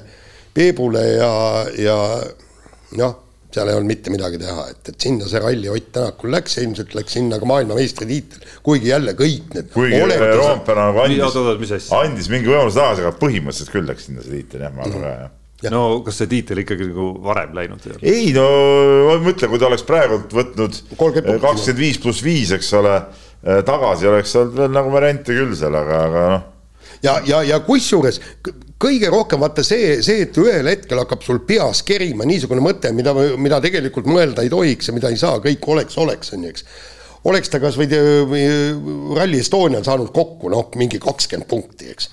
Peebule 0.54 1.02
ja, 1.14 1.32
ja 1.78 1.96
noh, 2.98 3.16
seal 3.50 3.70
ei 3.70 3.78
olnud 3.78 3.90
mitte 3.90 4.12
midagi 4.14 4.38
teha, 4.40 4.68
et, 4.70 4.92
et 4.92 5.08
sinna 5.08 5.26
see 5.30 5.42
ralli 5.42 5.70
Ott 5.72 5.90
Tänakul 5.94 6.30
läks, 6.34 6.56
ilmselt 6.62 6.94
läks 6.98 7.16
sinna 7.18 7.40
ka 7.42 7.48
maailmameistritiitel, 7.50 8.46
kuigi 8.66 8.92
jälle 8.92 9.16
kõik 9.18 9.56
need. 9.56 9.72
kuigi 9.74 9.98
Roompere 10.38 10.86
nagu 10.86 11.02
andis, 11.02 11.90
andis 11.98 12.30
mingi 12.32 12.50
võimaluse 12.50 12.78
tagasi, 12.78 13.04
aga 13.06 13.14
põhimõtteliselt 13.20 13.74
küll 13.74 13.90
läks 13.90 14.08
sinna 14.08 14.24
see 14.26 14.38
tiitel 14.38 14.66
jah, 14.66 14.74
ma 14.74 14.86
arvan 14.86 15.06
ka 15.06 15.12
jah 15.18 15.36
Ja. 15.60 15.68
no 15.74 16.00
kas 16.00 16.16
see 16.16 16.28
tiitel 16.30 16.62
ikkagi 16.62 16.86
nagu 16.88 17.10
varem 17.20 17.50
läinud 17.52 17.84
ei 17.84 17.92
ole? 17.92 18.00
ei 18.08 18.30
no 18.32 18.44
mõtle, 19.20 19.50
kui 19.50 19.60
ta 19.60 19.66
oleks 19.68 19.84
praegult 19.84 20.32
võtnud 20.32 20.78
kakskümmend 20.96 21.76
viis 21.76 21.98
pluss 22.00 22.24
viis, 22.24 22.52
eks 22.56 22.70
ole, 22.78 22.94
tagasi 23.68 24.08
oleks 24.08 24.32
olnud 24.40 24.56
veel 24.56 24.72
nagu 24.72 24.92
variante 24.94 25.36
küll 25.36 25.52
seal, 25.58 25.76
aga, 25.76 25.98
aga 26.06 26.22
noh. 26.32 26.46
ja, 27.04 27.18
ja, 27.28 27.42
ja 27.44 27.60
kusjuures 27.66 28.22
kõige 28.80 29.10
rohkem 29.12 29.42
vaata 29.42 29.64
see, 29.66 29.98
see, 30.04 30.24
et 30.26 30.38
ühel 30.40 30.70
hetkel 30.70 31.02
hakkab 31.02 31.24
sul 31.24 31.42
peas 31.46 31.82
kerima 31.86 32.26
niisugune 32.28 32.62
mõte, 32.64 32.92
mida, 32.96 33.14
mida 33.36 33.60
tegelikult 33.62 34.08
mõelda 34.08 34.44
ei 34.44 34.52
tohiks 34.52 34.88
ja 34.88 34.96
mida 34.96 35.10
ei 35.12 35.20
saa, 35.20 35.40
kõik 35.44 35.66
oleks, 35.68 35.98
oleks, 36.00 36.32
on 36.36 36.46
ju, 36.46 36.54
eks 36.54 36.64
oleks 37.28 37.52
ta 37.52 37.60
kas 37.60 37.76
või 37.76 37.88
Rally 39.16 39.40
Estonial 39.42 39.84
saanud 39.84 40.12
kokku 40.14 40.48
noh, 40.52 40.70
mingi 40.80 41.00
kakskümmend 41.02 41.48
punkti, 41.50 41.90
eks. 41.92 42.08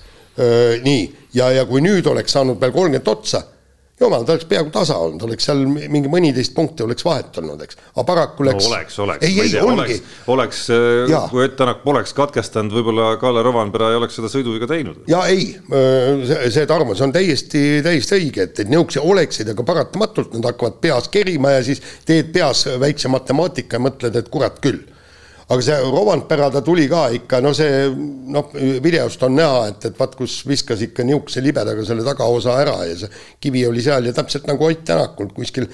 nii, 0.84 1.04
ja, 1.34 1.48
ja 1.56 1.64
kui 1.68 1.80
nüüd 1.84 2.06
oleks 2.06 2.36
saanud 2.36 2.60
veel 2.60 2.74
kolmkümmend 2.74 3.08
otsa 3.14 3.42
jumal, 4.00 4.24
ta 4.24 4.34
oleks 4.34 4.46
peaaegu 4.48 4.70
tasa 4.74 4.96
olnud, 5.02 5.22
oleks 5.26 5.48
seal 5.48 5.62
mingi 5.66 6.10
mõniteist 6.10 6.54
punkti 6.56 6.84
oleks 6.84 7.04
vahet 7.06 7.38
olnud, 7.40 7.62
eks, 7.64 7.78
aga 7.94 8.04
paraku 8.06 8.46
läks 8.46 8.66
no,. 8.66 8.74
oleks, 8.74 8.98
oleks, 9.04 9.26
ei, 9.26 9.40
ei, 9.42 9.54
oleks, 9.62 10.02
oleks, 10.34 10.62
äh, 10.74 11.14
kui 11.32 11.44
Ott 11.48 11.56
Tänak 11.58 11.82
poleks 11.82 12.14
katkestanud, 12.14 12.74
võib-olla 12.76 13.10
Kalle 13.20 13.42
Rovanpera 13.42 13.90
ei 13.92 13.98
oleks 13.98 14.18
seda 14.20 14.30
sõiduviga 14.32 14.68
teinud. 14.70 15.02
ja 15.10 15.24
ei, 15.30 15.50
äh, 15.58 16.22
see, 16.46 16.66
Tarmo, 16.70 16.94
see 16.98 17.08
on 17.08 17.16
täiesti, 17.16 17.64
täiesti 17.86 18.18
õige, 18.20 18.46
et, 18.46 18.62
et 18.62 18.70
niisuguse 18.70 19.02
oleksid, 19.02 19.50
aga 19.54 19.66
paratamatult 19.66 20.36
nad 20.38 20.52
hakkavad 20.52 20.78
peas 20.84 21.10
kerima 21.12 21.56
ja 21.56 21.66
siis 21.66 21.82
teed 22.06 22.30
peas 22.34 22.66
väikse 22.78 23.10
matemaatika 23.12 23.78
ja 23.78 23.86
mõtled, 23.88 24.22
et 24.22 24.30
kurat 24.32 24.62
küll 24.62 24.86
aga 25.48 25.64
see 25.64 25.76
Rovanpera, 25.88 26.50
ta 26.52 26.60
tuli 26.64 26.84
ka 26.90 27.06
ikka, 27.16 27.40
no 27.44 27.54
see 27.56 27.86
noh, 28.34 28.50
videost 28.84 29.22
on 29.24 29.38
näha, 29.38 29.62
et, 29.70 29.86
et 29.88 29.96
vaat 29.96 30.18
kus 30.18 30.42
viskas 30.48 30.82
ikka 30.84 31.06
nihukese 31.08 31.40
libedaga 31.44 31.86
selle 31.88 32.04
tagaosa 32.06 32.58
ära 32.60 32.82
ja 32.88 32.98
see 33.04 33.22
kivi 33.40 33.64
oli 33.68 33.84
seal 33.84 34.10
ja 34.10 34.16
täpselt 34.16 34.48
nagu 34.50 34.68
Ott 34.68 34.84
Tänakul 34.84 35.30
kuskil 35.32 35.70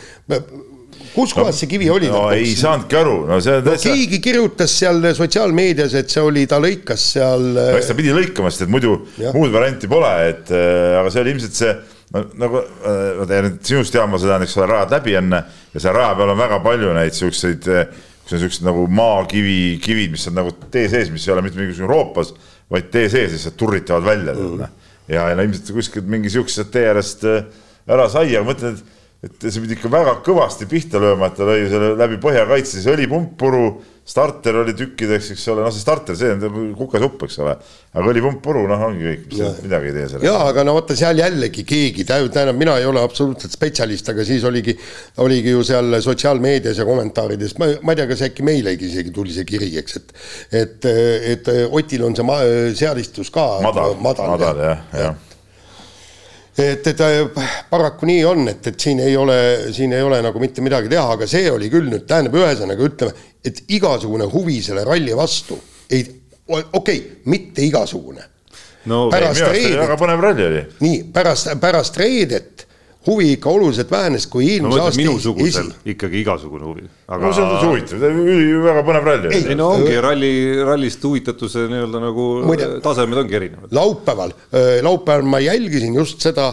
kus 1.14 1.34
kohas 1.34 1.54
no, 1.54 1.58
see 1.58 1.70
kivi 1.70 1.88
oli? 1.90 2.10
no 2.10 2.28
ei 2.34 2.54
saanudki 2.58 2.98
aru, 2.98 3.16
no 3.28 3.40
see 3.42 3.58
no, 3.58 3.64
täitsa... 3.66 3.90
keegi 3.90 4.20
kirjutas 4.22 4.76
seal 4.78 5.02
sotsiaalmeedias, 5.18 5.98
et 5.98 6.14
see 6.14 6.22
oli, 6.22 6.46
ta 6.50 6.60
lõikas 6.62 7.08
seal. 7.16 7.50
no 7.58 7.66
eks 7.74 7.90
ta 7.90 7.98
pidi 7.98 8.14
lõikama, 8.14 8.54
sest 8.54 8.68
et 8.68 8.72
muidu 8.72 8.96
ja. 9.18 9.34
muud 9.34 9.52
varianti 9.54 9.90
pole, 9.90 10.14
et 10.30 10.54
äh, 10.54 10.94
aga 11.00 11.10
see 11.10 11.24
oli 11.24 11.34
ilmselt 11.34 11.60
see 11.60 11.74
no 12.14 12.24
nagu 12.38 12.62
äh, 12.62 13.52
sinust 13.66 13.94
tean 13.94 14.10
ma 14.12 14.22
seda, 14.22 14.38
eks 14.46 14.58
ole, 14.60 14.70
rajad 14.70 14.98
läbi 15.00 15.18
enne 15.18 15.44
ja 15.74 15.82
seal 15.82 15.96
raja 15.96 16.14
peal 16.18 16.34
on 16.34 16.42
väga 16.44 16.60
palju 16.64 16.94
neid 16.94 17.16
siukseid 17.16 17.70
äh, 17.74 17.86
kus 18.24 18.36
on 18.36 18.42
siuksed 18.42 18.64
nagu 18.66 18.86
maakivi, 18.88 19.76
kivid, 19.84 20.14
mis 20.16 20.26
on 20.30 20.38
nagu 20.40 20.54
tee 20.72 20.88
sees, 20.92 21.12
mis 21.12 21.26
ei 21.28 21.34
ole 21.34 21.44
mitte 21.44 21.60
mingisugune 21.60 21.92
roopas, 21.92 22.32
vaid 22.72 22.88
tee 22.92 23.10
sees 23.12 23.36
lihtsalt 23.36 23.58
turritavad 23.60 24.06
välja 24.06 24.34
mm.. 24.34 24.80
ja, 25.12 25.28
ja 25.30 25.36
no 25.36 25.44
ilmselt 25.44 25.74
kuskilt 25.76 26.08
mingi 26.10 26.32
siuksest 26.32 26.72
tee 26.72 26.88
äärest 26.88 27.26
äh, 27.28 27.44
ära 27.90 28.08
sai, 28.12 28.30
aga 28.32 28.46
mõtlen, 28.48 28.78
et 28.78 28.94
et 29.24 29.46
see 29.48 29.62
pidi 29.62 29.76
ikka 29.78 29.88
väga 29.92 30.18
kõvasti 30.24 30.66
pihta 30.68 31.00
lööma, 31.00 31.30
et 31.30 31.38
ta 31.38 31.46
lõi 31.48 31.64
selle 31.70 31.94
läbi 31.96 32.18
põhjakaitse, 32.20 32.76
siis 32.76 32.88
õlipump 32.92 33.38
puru, 33.40 33.62
starter 34.04 34.58
oli 34.60 34.74
tükkideks, 34.76 35.30
eks 35.32 35.46
ole, 35.48 35.62
noh, 35.64 35.72
see 35.72 35.80
starter, 35.80 36.16
see 36.18 36.34
on 36.34 36.74
kukasupp, 36.76 37.24
eks 37.24 37.38
ole. 37.40 37.54
aga 37.94 38.10
õlipump 38.10 38.42
puru, 38.44 38.66
noh, 38.68 38.82
ongi 38.88 39.06
kõik, 39.06 39.36
midagi 39.64 39.90
ei 39.90 39.96
tee 39.96 40.06
sellega. 40.12 40.28
jaa, 40.28 40.42
aga 40.50 40.64
no 40.68 40.76
vaata 40.76 40.96
seal 40.98 41.22
jällegi 41.22 41.64
keegi, 41.68 42.04
tähendab, 42.08 42.58
mina 42.60 42.76
ei 42.80 42.88
ole 42.88 43.00
absoluutselt 43.00 43.56
spetsialist, 43.56 44.12
aga 44.12 44.26
siis 44.28 44.44
oligi, 44.44 44.76
oligi 45.24 45.54
ju 45.56 45.64
seal 45.64 46.00
sotsiaalmeedias 46.04 46.82
ja 46.82 46.88
kommentaarides, 46.88 47.56
ma, 47.62 47.70
ma 47.80 47.94
ei 47.94 48.02
tea, 48.02 48.10
kas 48.12 48.26
äkki 48.28 48.44
meilegi 48.44 48.90
isegi 48.92 49.14
tuli 49.14 49.32
see 49.32 49.48
kiri, 49.48 49.72
eks, 49.80 50.00
et 50.00 50.18
et, 50.64 50.90
et 51.34 51.54
Otil 51.74 52.04
on 52.04 52.16
see 52.16 52.74
seadistus 52.84 53.32
ka 53.32 53.46
madal, 53.64 53.96
madal, 54.04 54.34
madal 54.36 54.66
jah, 54.68 54.90
jah 54.92 55.06
ja 55.08 55.14
et, 56.58 56.86
et 56.86 57.00
paraku 57.70 58.06
nii 58.06 58.24
on, 58.28 58.48
et, 58.52 58.66
et 58.70 58.80
siin 58.80 59.00
ei 59.02 59.16
ole, 59.16 59.38
siin 59.74 59.92
ei 59.92 60.02
ole 60.02 60.20
nagu 60.24 60.42
mitte 60.42 60.62
midagi 60.64 60.90
teha, 60.92 61.06
aga 61.16 61.28
see 61.30 61.48
oli 61.50 61.70
küll 61.72 61.88
nüüd, 61.90 62.06
tähendab, 62.10 62.36
ühesõnaga 62.38 62.86
ütleme, 62.88 63.24
et 63.44 63.64
igasugune 63.74 64.28
huvi 64.30 64.60
selle 64.64 64.84
ralli 64.86 65.16
vastu 65.16 65.58
ei, 65.90 66.04
okei 66.46 66.70
okay,, 66.78 67.00
mitte 67.24 67.64
igasugune. 67.64 68.22
no 68.90 69.08
pärast 69.12 69.42
reedet, 69.48 69.80
väga 69.80 69.98
põnev 70.00 70.22
ralli 70.22 70.46
oli. 70.46 70.62
nii, 70.84 71.02
pärast, 71.14 71.50
pärast 71.60 71.98
reedet 72.00 72.66
huvi 73.06 73.32
ikka 73.34 73.50
oluliselt 73.50 73.90
vähenes, 73.90 74.26
kui 74.30 74.46
eelmise 74.54 74.78
no, 74.78 74.84
aasta 74.88 75.00
minusugusel 75.00 75.68
esi... 75.68 75.92
ikkagi 75.92 76.20
igasugune 76.22 76.64
huvi. 76.64 76.86
aga 77.04 77.20
no 77.26 77.32
see 77.36 77.44
on 77.44 77.66
huvitav, 77.68 78.04
väga 78.64 78.84
põnev 78.86 79.08
ralli. 79.08 79.32
ei 79.36 79.56
no 79.58 79.68
ongi 79.76 79.98
ralli, 80.00 80.30
rallist 80.64 81.04
huvitatuse 81.04 81.66
nii-öelda 81.72 82.00
nagu 82.06 82.28
Muide, 82.48 82.68
tasemed 82.84 83.20
ongi 83.24 83.38
erinevad. 83.40 83.74
laupäeval, 83.76 84.32
laupäeval 84.86 85.28
ma 85.34 85.40
jälgisin 85.44 85.98
just 86.00 86.24
seda, 86.24 86.48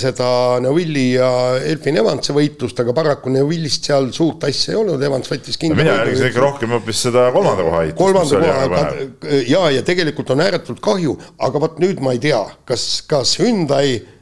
seda 0.00 0.28
Neuvilli 0.64 1.06
ja 1.14 1.30
Elfin 1.70 1.96
Evansi 2.02 2.36
võitlust, 2.36 2.84
aga 2.84 2.92
paraku 2.96 3.32
Neuvillist 3.32 3.88
seal 3.88 4.10
suurt 4.16 4.44
asja 4.48 4.74
ei 4.74 4.80
olnud, 4.82 5.02
Evans 5.08 5.32
võttis 5.32 5.56
kindla 5.60 5.80
no,. 5.80 5.86
mina 5.86 5.96
jälgisin 6.02 6.32
ikka 6.34 6.44
rohkem 6.44 6.76
hoopis 6.76 7.02
seda 7.08 7.30
kolmanda 7.32 7.64
koha 7.64 7.82
heitust. 7.86 8.02
kolmanda 8.02 8.44
koha, 8.44 9.40
ja, 9.48 9.64
ja 9.78 9.88
tegelikult 9.88 10.36
on 10.36 10.44
ääretult 10.44 10.84
kahju, 10.84 11.16
aga 11.48 11.64
vot 11.64 11.80
nüüd 11.80 12.04
ma 12.04 12.12
ei 12.16 12.22
tea, 12.28 12.44
kas, 12.68 12.88
kas 13.08 13.38
Hyundai 13.40 14.17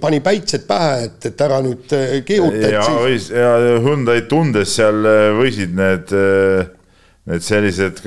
pani 0.00 0.20
päitsed 0.20 0.66
pähe, 0.68 1.06
et, 1.06 1.26
et 1.30 1.40
ära 1.40 1.60
nüüd 1.64 1.92
kihuta. 2.28 2.68
ja 2.68 2.82
siis... 2.84 3.00
võis 3.00 3.28
ja 3.32 3.54
Hyundai'd 3.80 4.28
tundes 4.28 4.74
seal 4.76 4.98
võisid 5.38 5.72
need, 5.78 6.12
need 7.30 7.46
sellised 7.46 8.02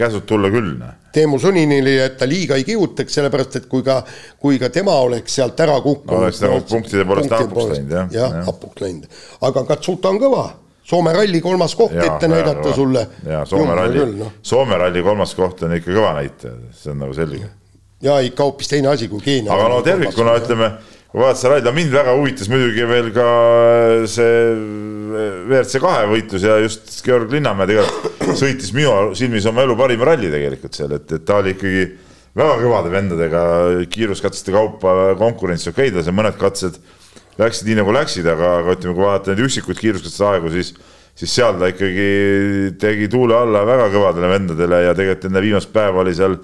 käsud 0.00 0.24
tulla 0.28 0.48
küll. 0.52 0.72
Noh. 0.80 0.98
Teemu 1.12 1.36
Suninile, 1.38 1.98
et 2.06 2.16
ta 2.16 2.24
liiga 2.24 2.56
ei 2.56 2.64
kihutaks, 2.64 3.12
sellepärast 3.18 3.58
et 3.60 3.68
kui 3.68 3.84
ka, 3.84 3.98
kui 4.40 4.56
ka 4.60 4.70
tema 4.72 4.94
oleks 5.04 5.36
sealt 5.36 5.60
ära 5.60 5.76
kukkunud 5.84 6.24
oleks 6.24 6.40
nagu 6.40 6.62
punktide 6.70 7.04
poolest 7.04 7.34
hapuks 7.36 7.68
läinud 7.74 7.92
jah. 7.92 8.06
jah 8.16 8.36
ja., 8.38 8.44
hapuks 8.48 8.80
läinud, 8.80 9.22
aga 9.44 9.64
Katsuta 9.74 10.12
on 10.12 10.20
kõva 10.22 10.46
Soome 10.82 11.12
ralli 11.14 11.40
kolmas 11.40 11.76
koht 11.78 11.94
ja, 11.94 12.08
ette 12.08 12.28
näidata 12.28 12.68
ja, 12.68 12.74
sulle. 12.74 13.04
ja 13.26 13.44
Soome 13.46 13.74
ralli, 13.78 14.06
no. 14.18 14.32
Soome 14.42 14.78
ralli 14.80 15.02
kolmas 15.02 15.34
koht 15.38 15.62
on 15.62 15.76
ikka 15.76 15.92
kõva 15.92 16.16
näitaja, 16.16 16.56
see 16.74 16.90
on 16.94 17.04
nagu 17.04 17.14
selge. 17.14 17.50
ja 18.02 18.18
ikka 18.24 18.48
hoopis 18.48 18.72
teine 18.72 18.90
asi 18.90 19.08
kui 19.08 19.22
Keenia. 19.22 19.52
aga 19.54 19.68
no 19.70 19.78
tervikuna 19.86 20.34
ütleme 20.40 20.72
vaadata 21.12 21.40
seda 21.40 21.56
ralli, 21.56 21.72
mind 21.76 21.92
väga 21.92 22.14
huvitas 22.16 22.48
muidugi 22.48 22.86
veel 22.88 23.10
ka 23.12 23.26
see 24.08 24.30
WRC 25.50 25.82
kahe 25.82 26.06
võitlus 26.08 26.46
ja 26.46 26.56
just 26.62 26.94
Georg 27.04 27.32
Linnamäe 27.34 27.68
tegelikult 27.68 28.38
sõitis 28.40 28.72
minu 28.76 29.12
silmis 29.18 29.46
oma 29.50 29.66
elu 29.66 29.76
parima 29.76 30.08
ralli 30.08 30.30
tegelikult 30.32 30.78
seal, 30.78 30.94
et, 30.96 31.12
et 31.12 31.26
ta 31.28 31.42
oli 31.42 31.52
ikkagi 31.56 31.84
väga 32.38 32.56
kõvade 32.62 32.94
vendadega 32.94 33.42
kiiruskatsete 33.92 34.54
kaupa 34.54 35.12
konkurents 35.20 35.68
okei, 35.68 35.92
tal 35.92 36.06
seal 36.06 36.16
mõned 36.16 36.38
katsed 36.40 36.80
läksid 37.40 37.68
nii 37.68 37.78
nagu 37.82 37.92
läksid, 37.92 38.26
aga, 38.28 38.56
aga 38.62 38.74
ütleme, 38.76 38.96
kui 38.96 39.04
vaadata 39.04 39.32
neid 39.32 39.44
üksikuid 39.44 39.80
kiiruskatsete 39.80 40.28
aegu, 40.30 40.52
siis 40.54 40.72
siis 41.12 41.34
seal 41.36 41.58
ta 41.60 41.68
ikkagi 41.68 42.72
tegi 42.80 43.08
tuule 43.12 43.36
alla 43.36 43.66
väga 43.68 43.90
kõvadele 43.92 44.30
vendadele 44.32 44.78
ja 44.86 44.94
tegelikult 44.96 45.28
enne 45.28 45.42
viimast 45.44 45.72
päeva 45.74 46.00
oli 46.00 46.14
seal 46.16 46.38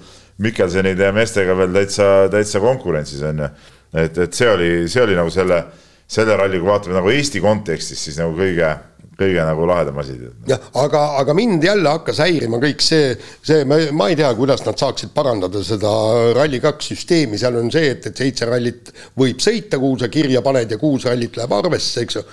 Mikkelsenide 0.44 1.08
ja 1.08 1.14
meestega 1.16 1.56
veel 1.58 1.72
täitsa, 1.74 2.28
täitsa 2.30 2.60
konkurentsis 2.62 3.24
on 3.26 3.40
ju 3.42 3.48
et, 3.92 4.18
et 4.18 4.34
see 4.34 4.50
oli, 4.50 4.70
see 4.90 5.02
oli 5.04 5.16
nagu 5.18 5.32
selle, 5.32 5.62
selle 6.08 6.36
ralli, 6.38 6.60
kui 6.60 6.70
vaatame 6.70 6.98
nagu 6.98 7.10
Eesti 7.12 7.42
kontekstis, 7.44 8.00
siis 8.08 8.18
nagu 8.20 8.36
kõige, 8.36 8.70
kõige 9.18 9.46
nagu 9.48 9.66
lahedam 9.68 9.98
asi. 10.02 10.18
jah, 10.48 10.68
aga, 10.82 11.04
aga 11.22 11.36
mind 11.36 11.64
jälle 11.64 11.94
hakkas 11.96 12.20
häirima 12.24 12.60
kõik 12.62 12.84
see, 12.84 13.14
see, 13.42 13.64
ma 13.68 14.10
ei 14.10 14.18
tea, 14.18 14.30
kuidas 14.38 14.64
nad 14.66 14.78
saaksid 14.80 15.14
parandada 15.16 15.64
seda 15.64 15.94
Rally2 16.36 16.92
süsteemi, 16.92 17.40
seal 17.40 17.58
on 17.60 17.72
see, 17.74 17.94
et, 17.96 18.10
et 18.10 18.24
seitse 18.24 18.48
rallit 18.48 18.92
võib 19.18 19.42
sõita, 19.44 19.80
kuhu 19.80 19.98
sa 20.04 20.12
kirja 20.12 20.44
paned 20.44 20.70
ja 20.70 20.80
kuus 20.80 21.08
rallit 21.08 21.40
läheb 21.40 21.58
arvesse, 21.58 22.06
eks 22.06 22.20
ju 22.20 22.26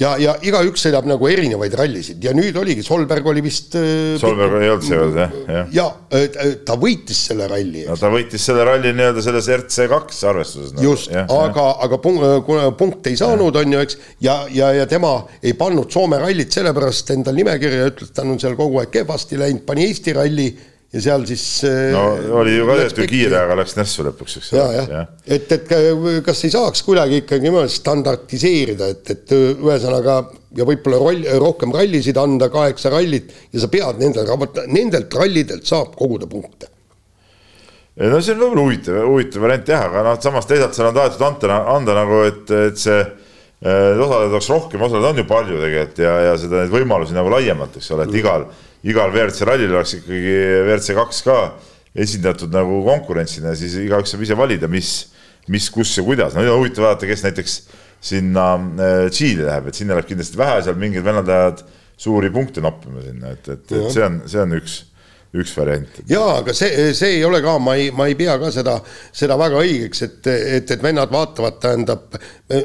ja, 0.00 0.12
ja 0.20 0.34
igaüks 0.44 0.84
sõidab 0.86 1.06
nagu 1.08 1.28
erinevaid 1.28 1.74
rallisid 1.78 2.22
ja 2.24 2.32
nüüd 2.36 2.56
oligi, 2.58 2.84
Solberg 2.86 3.26
oli 3.32 3.42
vist 3.44 3.76
äh,. 3.78 4.14
Solberg 4.20 4.56
ei 4.60 4.72
olnud 4.72 4.86
seekord 4.86 5.18
jah, 5.20 5.36
jah. 5.56 5.70
ja 5.76 5.86
äh, 6.14 6.56
ta 6.66 6.76
võitis 6.80 7.20
selle 7.28 7.48
ralli. 7.50 7.84
no 7.88 7.96
ta 8.00 8.10
võitis 8.12 8.46
selle 8.48 8.66
ralli 8.68 8.94
nii-öelda 8.96 9.24
selles 9.24 9.50
RC2 9.58 10.18
arvestuses 10.32 10.74
nagu,. 10.76 10.86
just, 10.86 11.12
aga, 11.12 11.68
aga 11.86 12.00
punkt, 12.02 12.48
punkte 12.80 13.12
ei 13.12 13.20
saanud, 13.20 13.56
on 13.62 13.76
ju, 13.76 13.84
eks, 13.86 13.98
ja, 14.24 14.42
ja, 14.52 14.72
ja 14.82 14.88
tema 14.90 15.14
ei 15.42 15.56
pannud 15.58 15.90
Soome 15.92 16.20
rallit 16.22 16.54
sellepärast 16.54 17.12
endal 17.16 17.36
nimekirja, 17.36 17.90
ütles, 17.92 18.12
et 18.12 18.16
tal 18.16 18.30
on 18.32 18.40
seal 18.42 18.56
kogu 18.58 18.80
aeg 18.82 18.92
kehvasti 18.94 19.40
läinud, 19.40 19.66
pani 19.68 19.88
Eesti 19.88 20.16
ralli 20.16 20.50
ja 20.92 21.00
seal 21.00 21.24
siis. 21.28 21.44
no 21.92 22.02
äh, 22.18 22.26
oli 22.42 22.56
ju 22.56 22.66
ka 22.68 22.76
tehtud 22.82 23.08
kiire, 23.08 23.38
aga 23.46 23.56
läks 23.62 23.74
nässu 23.78 24.04
lõpuks, 24.06 24.36
eks 24.40 24.50
ole. 24.52 24.64
ja, 24.76 24.82
jah, 24.90 25.06
et, 25.24 25.54
et 25.56 25.72
kas 26.26 26.44
ei 26.44 26.52
saaks 26.52 26.84
kuidagi 26.86 27.22
ikkagi 27.22 27.48
niimoodi 27.48 27.72
standardiseerida, 27.72 28.90
et, 28.92 29.14
et 29.14 29.34
ühesõnaga 29.36 30.18
ja 30.58 30.66
võib-olla 30.68 31.00
roll, 31.00 31.24
rohkem 31.40 31.72
rallisid 31.74 32.20
anda, 32.20 32.50
kaheksa 32.52 32.92
rallit 32.92 33.32
ja 33.54 33.64
sa 33.64 33.72
pead 33.72 34.02
nendel, 34.02 34.28
nendelt 34.68 35.16
rallidelt 35.16 35.64
saab 35.68 35.96
koguda 35.96 36.28
punkte. 36.28 36.68
no 37.96 38.20
see 38.20 38.36
on 38.36 38.44
võib-olla 38.44 38.68
huvitav, 38.68 39.00
huvitav 39.08 39.48
variant 39.48 39.74
jah, 39.74 39.88
aga 39.88 40.06
noh, 40.10 40.20
samas 40.20 40.48
teisalt 40.50 40.76
seal 40.76 40.90
on 40.92 41.00
tahetud 41.00 41.28
anda, 41.30 41.62
anda 41.72 41.98
nagu, 42.02 42.24
et, 42.28 42.56
et 42.68 42.84
see 42.84 43.00
osalejaid 43.62 44.32
oleks 44.34 44.50
rohkem, 44.50 44.82
osalejaid 44.82 45.12
on 45.12 45.22
ju 45.22 45.26
palju 45.28 45.58
tegelikult 45.62 46.00
ja, 46.02 46.14
ja 46.28 46.38
seda 46.40 46.62
neid 46.62 46.72
võimalusi 46.74 47.14
nagu 47.14 47.30
laiemalt, 47.32 47.76
eks 47.78 47.92
ole, 47.94 48.08
et 48.08 48.16
igal 48.18 48.46
mm. 48.48 48.70
igal 48.90 49.12
WRC 49.14 49.46
rallil 49.46 49.76
oleks 49.76 49.94
ikkagi 50.00 50.34
WRC 50.64 50.96
kaks 50.98 51.22
ka 51.26 51.36
esindatud 51.94 52.52
nagu 52.54 52.80
konkurentsina, 52.86 53.52
siis 53.58 53.76
igaüks 53.82 54.14
saab 54.14 54.24
ise 54.24 54.36
valida, 54.38 54.70
mis, 54.72 54.92
mis, 55.52 55.68
kus 55.72 55.92
ja 55.98 56.04
kuidas, 56.06 56.34
no 56.34 56.44
huvitav 56.56 56.88
vaadata, 56.88 57.08
kes 57.10 57.24
näiteks 57.26 57.58
sinna 58.02 58.46
äh, 58.56 59.06
Tšiili 59.12 59.44
läheb, 59.46 59.68
et 59.70 59.78
sinna 59.78 59.98
läheb 59.98 60.08
kindlasti 60.08 60.40
vähe, 60.40 60.62
seal 60.64 60.78
mingid 60.80 61.04
vennad 61.06 61.28
lähevad 61.28 61.62
suuri 62.00 62.32
punkte 62.34 62.64
noppima 62.64 63.04
sinna, 63.04 63.36
et, 63.36 63.46
et, 63.46 63.66
et 63.68 63.92
see 63.94 64.02
on, 64.06 64.22
see 64.26 64.40
on 64.42 64.56
üks, 64.58 64.80
üks 65.32 65.54
variant. 65.56 66.00
jaa, 66.10 66.38
aga 66.42 66.52
see, 66.56 66.90
see 66.96 67.16
ei 67.16 67.22
ole 67.24 67.40
ka, 67.44 67.54
ma 67.62 67.74
ei, 67.80 67.88
ma 67.96 68.04
ei 68.10 68.16
pea 68.18 68.34
ka 68.40 68.50
seda, 68.52 68.74
seda 69.16 69.38
väga 69.40 69.62
õigeks, 69.64 70.02
et, 70.04 70.28
et, 70.28 70.72
et 70.74 70.82
vennad 70.84 71.12
vaatavad, 71.12 71.56
tähendab, 71.62 72.18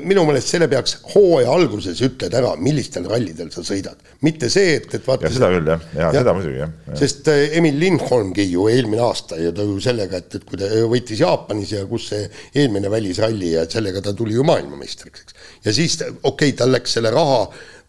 minu 0.03 0.25
meelest 0.27 0.51
selle 0.51 0.67
peaks 0.67 0.97
hooaja 1.13 1.53
alguses 1.55 2.01
ütled 2.03 2.36
ära, 2.36 2.51
millistel 2.59 3.07
rallidel 3.07 3.53
sa 3.53 3.63
sõidad. 3.63 3.95
mitte 4.27 4.50
see, 4.51 4.75
et, 4.81 4.89
et 4.97 5.07
vaata. 5.07 5.31
seda 5.31 5.51
küll 5.53 5.71
jah, 5.71 5.86
ja, 5.95 6.09
ja 6.09 6.12
seda 6.19 6.36
muidugi 6.36 6.59
jah 6.59 6.74
ja.. 6.89 6.97
sest 7.00 7.31
äh, 7.31 7.55
Emil 7.62 7.79
Lindholmgi 7.79 8.50
ju 8.50 8.67
eelmine 8.71 9.05
aasta 9.05 9.39
ja 9.39 9.53
ta 9.55 9.63
ju 9.63 9.79
sellega, 9.83 10.19
et, 10.19 10.36
et 10.36 10.47
kui 10.47 10.59
ta 10.59 10.67
võitis 10.91 11.24
Jaapanis 11.24 11.71
ja 11.77 11.86
kus 11.88 12.09
see 12.12 12.27
eelmine 12.57 12.91
välisralli 12.91 13.53
ja 13.53 13.63
sellega 13.71 14.03
ta 14.03 14.15
tuli 14.17 14.36
ju 14.36 14.43
maailmameistriks, 14.47 15.24
eks. 15.24 15.39
ja 15.63 15.77
siis 15.79 16.01
okei 16.03 16.19
okay,, 16.33 16.55
tal 16.59 16.75
läks 16.75 17.00
selle 17.00 17.15
raha 17.15 17.45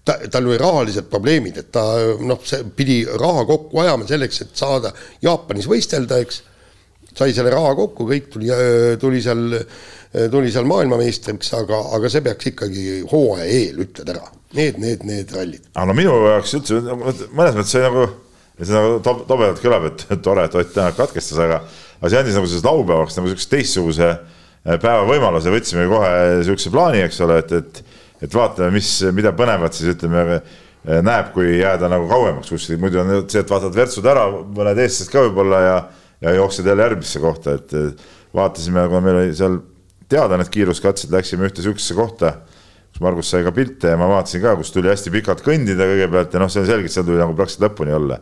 ta, 0.09 0.17
tal 0.33 0.49
oli 0.49 0.59
rahalised 0.61 1.09
probleemid, 1.11 1.61
et 1.61 1.71
ta 1.75 1.85
noh, 2.25 2.41
see 2.47 2.65
pidi 2.77 3.01
raha 3.09 3.45
kokku 3.49 3.83
ajama 3.85 4.09
selleks, 4.09 4.43
et 4.45 4.55
saada 4.59 4.93
Jaapanis 5.25 5.69
võistelda, 5.71 6.21
eks. 6.25 6.43
sai 7.19 7.35
selle 7.35 7.53
raha 7.53 7.75
kokku, 7.79 8.07
kõik 8.09 8.31
tuli, 8.33 8.51
tuli 9.03 9.21
seal, 9.25 9.59
tuli 10.33 10.53
seal 10.55 10.69
maailmameistriks, 10.71 11.51
aga, 11.59 11.83
aga 11.99 12.13
see 12.13 12.25
peaks 12.25 12.53
ikkagi 12.53 12.87
hooaja 13.11 13.49
eel 13.59 13.85
ütled 13.87 14.15
ära. 14.15 14.25
Need, 14.57 14.79
need, 14.81 15.05
need 15.05 15.35
rallid. 15.37 15.67
aga 15.75 15.91
no 15.91 15.97
minu 15.99 16.15
jaoks 16.25 16.55
üldse 16.57 16.79
mõnes 16.81 17.59
mõttes 17.59 17.75
see 17.75 17.83
nagu, 17.85 18.07
see 18.57 18.73
nagu 18.73 18.97
tobedalt 19.05 19.61
kõlab, 19.61 19.91
et 19.91 20.07
tore, 20.25 20.47
et 20.49 20.57
Ott 20.57 20.73
Tänak 20.73 20.97
katkestas, 20.97 21.43
aga, 21.45 21.61
aga 21.99 22.13
see 22.13 22.23
andis 22.23 22.39
nagu 22.39 22.49
sellest 22.49 22.69
laupäevaks 22.71 23.19
nagu 23.19 23.29
sihukese 23.29 23.53
teistsuguse 23.53 24.09
päeva 24.65 25.05
võimaluse, 25.09 25.53
võtsime 25.53 25.85
kohe 25.91 26.15
sihukese 26.47 26.73
plaani, 26.73 27.05
eks 27.05 27.21
ole, 27.27 27.43
et, 27.43 27.53
et 27.61 27.83
et 28.23 28.35
vaatame, 28.35 28.73
mis, 28.75 28.91
mida 29.15 29.33
põnevat 29.37 29.77
siis 29.77 29.95
ütleme 29.95 30.41
näeb, 31.05 31.33
kui 31.35 31.59
jääda 31.59 31.91
nagu 31.91 32.07
kauemaks 32.11 32.53
kuskil, 32.53 32.79
muidu 32.81 33.03
on 33.03 33.11
see, 33.21 33.43
et 33.43 33.51
vaatad 33.51 33.75
värtsud 33.77 34.07
ära, 34.09 34.27
mõned 34.31 34.79
eestlased 34.83 35.13
ka 35.13 35.25
võib-olla 35.27 35.63
ja, 35.65 35.81
ja 36.25 36.37
jooksed 36.39 36.67
jälle 36.67 36.87
järgmisse 36.87 37.21
kohta, 37.23 37.59
et 37.59 37.75
vaatasime, 38.35 38.87
kuna 38.89 39.03
meil 39.05 39.21
oli 39.23 39.35
seal 39.37 39.59
teada 40.09 40.39
need 40.41 40.51
kiiruskatsed, 40.53 41.13
läksime 41.13 41.49
ühte 41.49 41.65
sihukesesse 41.65 41.97
kohta, 41.99 42.33
kus 42.89 43.03
Margus 43.05 43.33
sai 43.33 43.45
ka 43.45 43.53
pilte 43.55 43.93
ja 43.93 43.99
ma 44.01 44.09
vaatasin 44.09 44.43
ka, 44.45 44.55
kus 44.61 44.73
tuli 44.73 44.91
hästi 44.91 45.13
pikalt 45.13 45.43
kõndida 45.45 45.89
kõigepealt 45.91 46.35
ja 46.35 46.43
noh, 46.43 46.53
see 46.53 46.63
on 46.63 46.71
selge, 46.71 46.89
et 46.89 46.95
seal 46.95 47.07
tuli 47.09 47.21
nagu 47.21 47.37
praktiliselt 47.37 47.69
lõpuni 47.69 47.95
olla. 47.99 48.21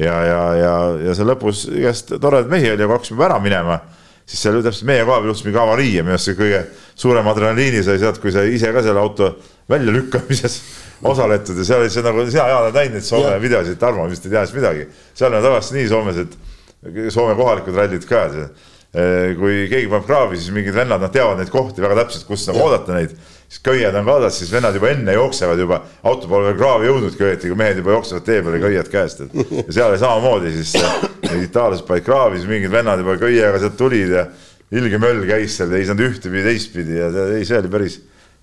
ja, 0.00 0.16
ja, 0.24 0.40
ja, 0.56 0.72
ja 1.08 1.16
seal 1.16 1.28
lõpus 1.32 1.66
igast 1.72 2.14
toredaid 2.14 2.50
mehi 2.52 2.72
oli, 2.72 2.84
aga 2.84 2.96
hakkasime 2.96 3.28
ära 3.28 3.38
minema 3.42 3.80
siis 4.26 4.42
seal 4.42 4.58
täpselt 4.62 4.88
meie 4.88 5.04
koha 5.06 5.20
peal 5.20 5.30
juhtus 5.30 5.44
mingi 5.46 5.60
avarii 5.62 5.92
ja 5.94 6.02
minu 6.02 6.16
arust 6.16 6.30
see 6.30 6.38
kõige 6.38 6.62
suurem 6.98 7.28
adrenaliini 7.30 7.82
sai 7.86 8.00
sealt, 8.02 8.18
kui 8.22 8.34
sa 8.34 8.42
ise 8.42 8.72
ka 8.74 8.82
selle 8.82 9.02
auto 9.02 9.30
väljalükkamises 9.70 10.56
osaletud 11.12 11.60
ja 11.60 11.66
seal 11.68 11.84
oli 11.84 11.92
see 11.94 12.02
nagu, 12.06 12.24
sina 12.26 12.48
Jaan 12.50 12.64
oled 12.66 12.78
näinud 12.80 12.98
neid 12.98 13.06
Soome 13.06 13.28
yeah. 13.30 13.42
videosid, 13.42 13.78
Tarmo 13.78 14.08
vist 14.10 14.26
ei 14.26 14.34
tea 14.34 14.46
siis 14.46 14.58
midagi. 14.58 14.88
seal 15.14 15.34
on 15.34 15.46
tavaliselt 15.46 15.78
nii 15.78 15.90
Soomes, 15.92 16.22
et 16.24 17.12
Soome 17.14 17.36
kohalikud 17.38 17.78
rallid 17.78 18.08
ka, 18.08 18.24
kui 19.36 19.66
keegi 19.68 19.88
paneb 19.92 20.06
kraavi, 20.08 20.38
siis 20.40 20.52
mingid 20.56 20.76
vennad, 20.76 21.02
nad 21.02 21.12
teavad 21.12 21.36
neid 21.40 21.50
kohti 21.52 21.82
väga 21.84 21.98
täpselt, 21.98 22.24
kus 22.28 22.46
nagu 22.48 22.62
oodata 22.64 22.94
neid. 22.96 23.12
Siis 23.46 23.60
köied 23.62 23.94
on 23.94 24.06
kaasas, 24.08 24.40
siis 24.40 24.50
vennad 24.50 24.74
juba 24.74 24.88
enne 24.90 25.12
jooksevad 25.14 25.60
juba, 25.60 25.82
auto 26.08 26.30
pole 26.30 26.48
veel 26.48 26.56
kraavi 26.58 26.88
jõudnudki 26.88 27.26
õieti, 27.28 27.50
kui 27.52 27.58
mehed 27.60 27.78
juba 27.82 27.92
jooksevad 27.94 28.24
tee 28.26 28.40
peale 28.42 28.62
köied 28.64 28.90
käest, 28.90 29.22
et 29.22 29.36
ja 29.36 29.66
seal 29.68 29.92
oli 29.92 30.00
samamoodi 30.00 30.54
siis 30.56 30.72
itaallased 31.44 31.86
panid 31.86 32.08
kraavi, 32.08 32.40
siis 32.40 32.50
mingid 32.50 32.72
vennad 32.72 33.04
juba 33.04 33.14
köiega 33.20 33.60
sealt 33.62 33.78
tulid 33.78 34.16
ja 34.16 34.26
ilge 34.80 34.98
möll 35.02 35.22
käis 35.28 35.60
seal, 35.60 35.76
ei 35.78 35.86
saanud 35.86 36.08
ühtepidi, 36.08 36.42
teistpidi 36.48 36.98
ja 36.98 37.12
see, 37.14 37.28
ei, 37.36 37.46
see 37.46 37.60
oli 37.60 37.70
päris, 37.76 38.00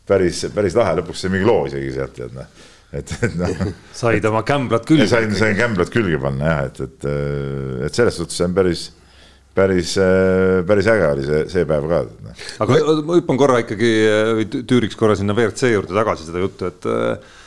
päris, 0.08 0.46
päris 0.56 0.80
lahe, 0.80 0.96
lõpuks 1.02 1.26
sai 1.26 1.34
mingi 1.34 1.50
loo 1.52 1.66
isegi 1.68 1.92
sealt, 1.98 2.16
tead 2.22 2.38
noh. 2.38 2.64
Et, 2.94 3.10
et 3.26 3.36
noh. 3.42 3.70
said 3.98 4.24
oma 4.30 4.46
kämblad 4.46 4.86
külge. 4.88 5.10
sain, 5.10 5.34
sain 5.36 5.58
kämblad 5.58 5.90
külge 5.92 6.22
panna 6.22 6.52
jah, 6.52 6.66
et, 6.70 6.84
et, 6.86 7.14
et 7.90 7.98
selles 7.98 8.22
suhtes 8.22 8.38
see 8.38 8.48
on 8.48 8.56
päris 8.56 8.92
päris, 9.56 9.94
äh, 10.02 10.64
päris 10.68 10.90
äge 10.90 11.08
oli 11.14 11.28
see, 11.28 11.46
see 11.52 11.70
päev 11.70 11.88
ka. 11.92 12.02
aga 12.66 12.82
ma 13.06 13.20
hüppan 13.20 13.40
korra 13.40 13.62
ikkagi, 13.64 13.94
tüüriks 14.70 14.98
korra 15.00 15.18
sinna 15.20 15.36
WRC 15.38 15.74
juurde 15.76 15.96
tagasi 15.96 16.30
seda 16.30 16.44
juttu, 16.44 16.70
et 16.72 16.90
äh, 16.90 17.40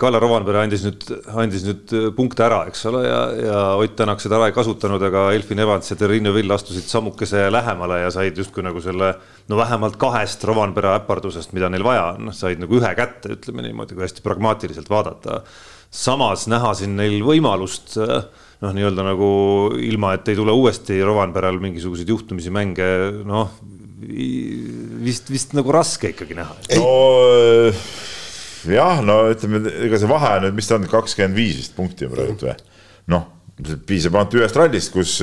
Kalle 0.00 0.16
Rovanpere 0.16 0.62
andis 0.62 0.80
nüüd, 0.80 1.02
andis 1.36 1.66
nüüd 1.66 1.90
punkte 2.16 2.46
ära, 2.46 2.62
eks 2.70 2.86
ole, 2.88 3.02
ja, 3.04 3.18
ja 3.36 3.56
Ott 3.76 3.98
Tänak 3.98 4.22
seda 4.24 4.38
ära 4.38 4.46
ei 4.48 4.54
kasutanud, 4.56 5.02
aga 5.04 5.26
Elfin 5.36 5.60
Evans 5.60 5.92
ja 5.92 5.96
Terrine 6.00 6.32
Vill 6.32 6.54
astusid 6.54 6.86
sammukese 6.88 7.44
lähemale 7.52 8.00
ja 8.00 8.08
said 8.14 8.40
justkui 8.40 8.64
nagu 8.64 8.80
selle 8.80 9.10
no 9.52 9.58
vähemalt 9.60 9.98
kahest 10.00 10.46
Rovanpere 10.48 10.94
äpardusest, 10.96 11.52
mida 11.52 11.68
neil 11.68 11.84
vaja 11.84 12.14
on, 12.14 12.30
noh, 12.30 12.36
said 12.36 12.64
nagu 12.64 12.80
ühe 12.80 12.94
kätte, 12.96 13.34
ütleme 13.36 13.66
niimoodi, 13.66 13.98
kui 13.98 14.06
hästi 14.06 14.24
pragmaatiliselt 14.24 14.88
vaadata. 14.90 15.42
samas 15.92 16.46
näha 16.48 16.72
siin 16.72 16.96
neil 16.96 17.20
võimalust 17.20 17.98
äh, 18.00 18.24
noh, 18.62 18.72
nii-öelda 18.76 19.04
nagu 19.06 19.28
ilma, 19.82 20.14
et 20.16 20.32
ei 20.32 20.38
tule 20.38 20.54
uuesti 20.54 21.00
Rovanperel 21.02 21.58
mingisuguseid 21.62 22.10
juhtumisi, 22.14 22.52
mänge, 22.54 22.88
noh 23.26 23.52
vist, 24.02 25.30
vist 25.30 25.56
nagu 25.56 25.72
raske 25.74 26.12
ikkagi 26.12 26.36
näha. 26.38 26.56
no 26.78 28.74
jah, 28.76 29.00
no 29.04 29.22
ütleme, 29.32 29.62
ega 29.86 29.98
see 29.98 30.10
vahe 30.10 30.36
nüüd, 30.44 30.58
mis 30.58 30.68
ta 30.70 30.78
on, 30.78 30.86
kakskümmend 30.90 31.38
viis 31.38 31.58
vist 31.58 31.74
punkti 31.78 32.10
praegu 32.10 32.38
või? 32.38 32.54
noh, 33.12 33.26
piisab 33.88 34.16
ainult 34.18 34.38
ühest 34.38 34.58
rallist, 34.58 34.92
kus 34.94 35.18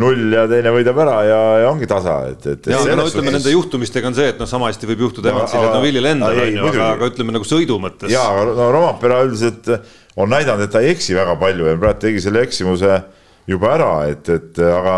null 0.00 0.32
ja 0.32 0.46
teine 0.48 0.72
võidab 0.72 0.96
ära 1.04 1.16
ja, 1.28 1.40
ja 1.60 1.68
ongi 1.68 1.88
tasa, 1.88 2.16
et, 2.32 2.46
et. 2.48 2.70
ja, 2.72 2.80
aga 2.80 2.96
no 2.96 3.04
ütleme 3.10 3.34
nende 3.34 3.52
juhtumistega 3.52 4.08
on 4.08 4.16
see, 4.16 4.30
et 4.32 4.40
noh, 4.40 4.48
sama 4.48 4.70
hästi 4.70 4.88
võib 4.88 5.04
juhtuda 5.06 5.34
Evansil, 5.34 5.66
et 5.68 5.76
no 5.76 5.82
Villil 5.84 6.10
endal 6.14 6.40
on 6.46 6.56
ju, 6.56 6.64
aga, 6.72 6.88
aga 6.96 7.10
ütleme 7.12 7.36
nagu 7.36 7.48
sõidu 7.48 7.76
mõttes. 7.82 8.08
ja, 8.12 8.24
aga 8.32 8.56
no 8.56 8.70
Rompera 8.72 9.20
üldiselt 9.26 9.68
on 10.16 10.32
näidanud, 10.32 10.64
et 10.64 10.72
ta 10.72 10.82
ei 10.82 10.94
eksi 10.94 11.16
väga 11.16 11.36
palju 11.40 11.68
ja 11.68 11.76
praegu 11.80 12.00
tegi 12.06 12.22
selle 12.24 12.42
eksimuse 12.46 12.96
juba 13.46 13.72
ära, 13.74 13.90
et, 14.10 14.28
et 14.32 14.60
aga 14.64 14.96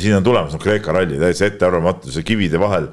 siin 0.00 0.16
on 0.16 0.24
tulemas 0.26 0.54
no 0.54 0.60
Kreeka 0.62 0.94
ralli 0.94 1.20
täitsa 1.20 1.48
ettearvamatu, 1.50 2.12
see 2.12 2.26
kivide 2.26 2.60
vahel. 2.60 2.90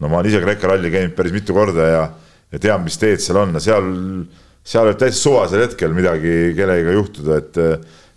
no 0.00 0.08
ma 0.08 0.20
olen 0.20 0.30
ise 0.30 0.40
Kreeka 0.42 0.70
ralli 0.70 0.92
käinud 0.92 1.16
päris 1.16 1.34
mitu 1.34 1.56
korda 1.56 1.88
ja, 1.88 2.04
ja 2.52 2.62
tean, 2.62 2.84
mis 2.84 2.98
teed 3.00 3.22
seal 3.22 3.40
on 3.42 3.56
seal, 3.60 3.90
seal 4.64 4.90
võib 4.90 5.00
täitsa 5.00 5.22
suvalisel 5.22 5.64
hetkel 5.66 5.94
midagi 5.96 6.54
kellegagi 6.58 6.96
juhtuda, 6.96 7.40
et, 7.40 7.60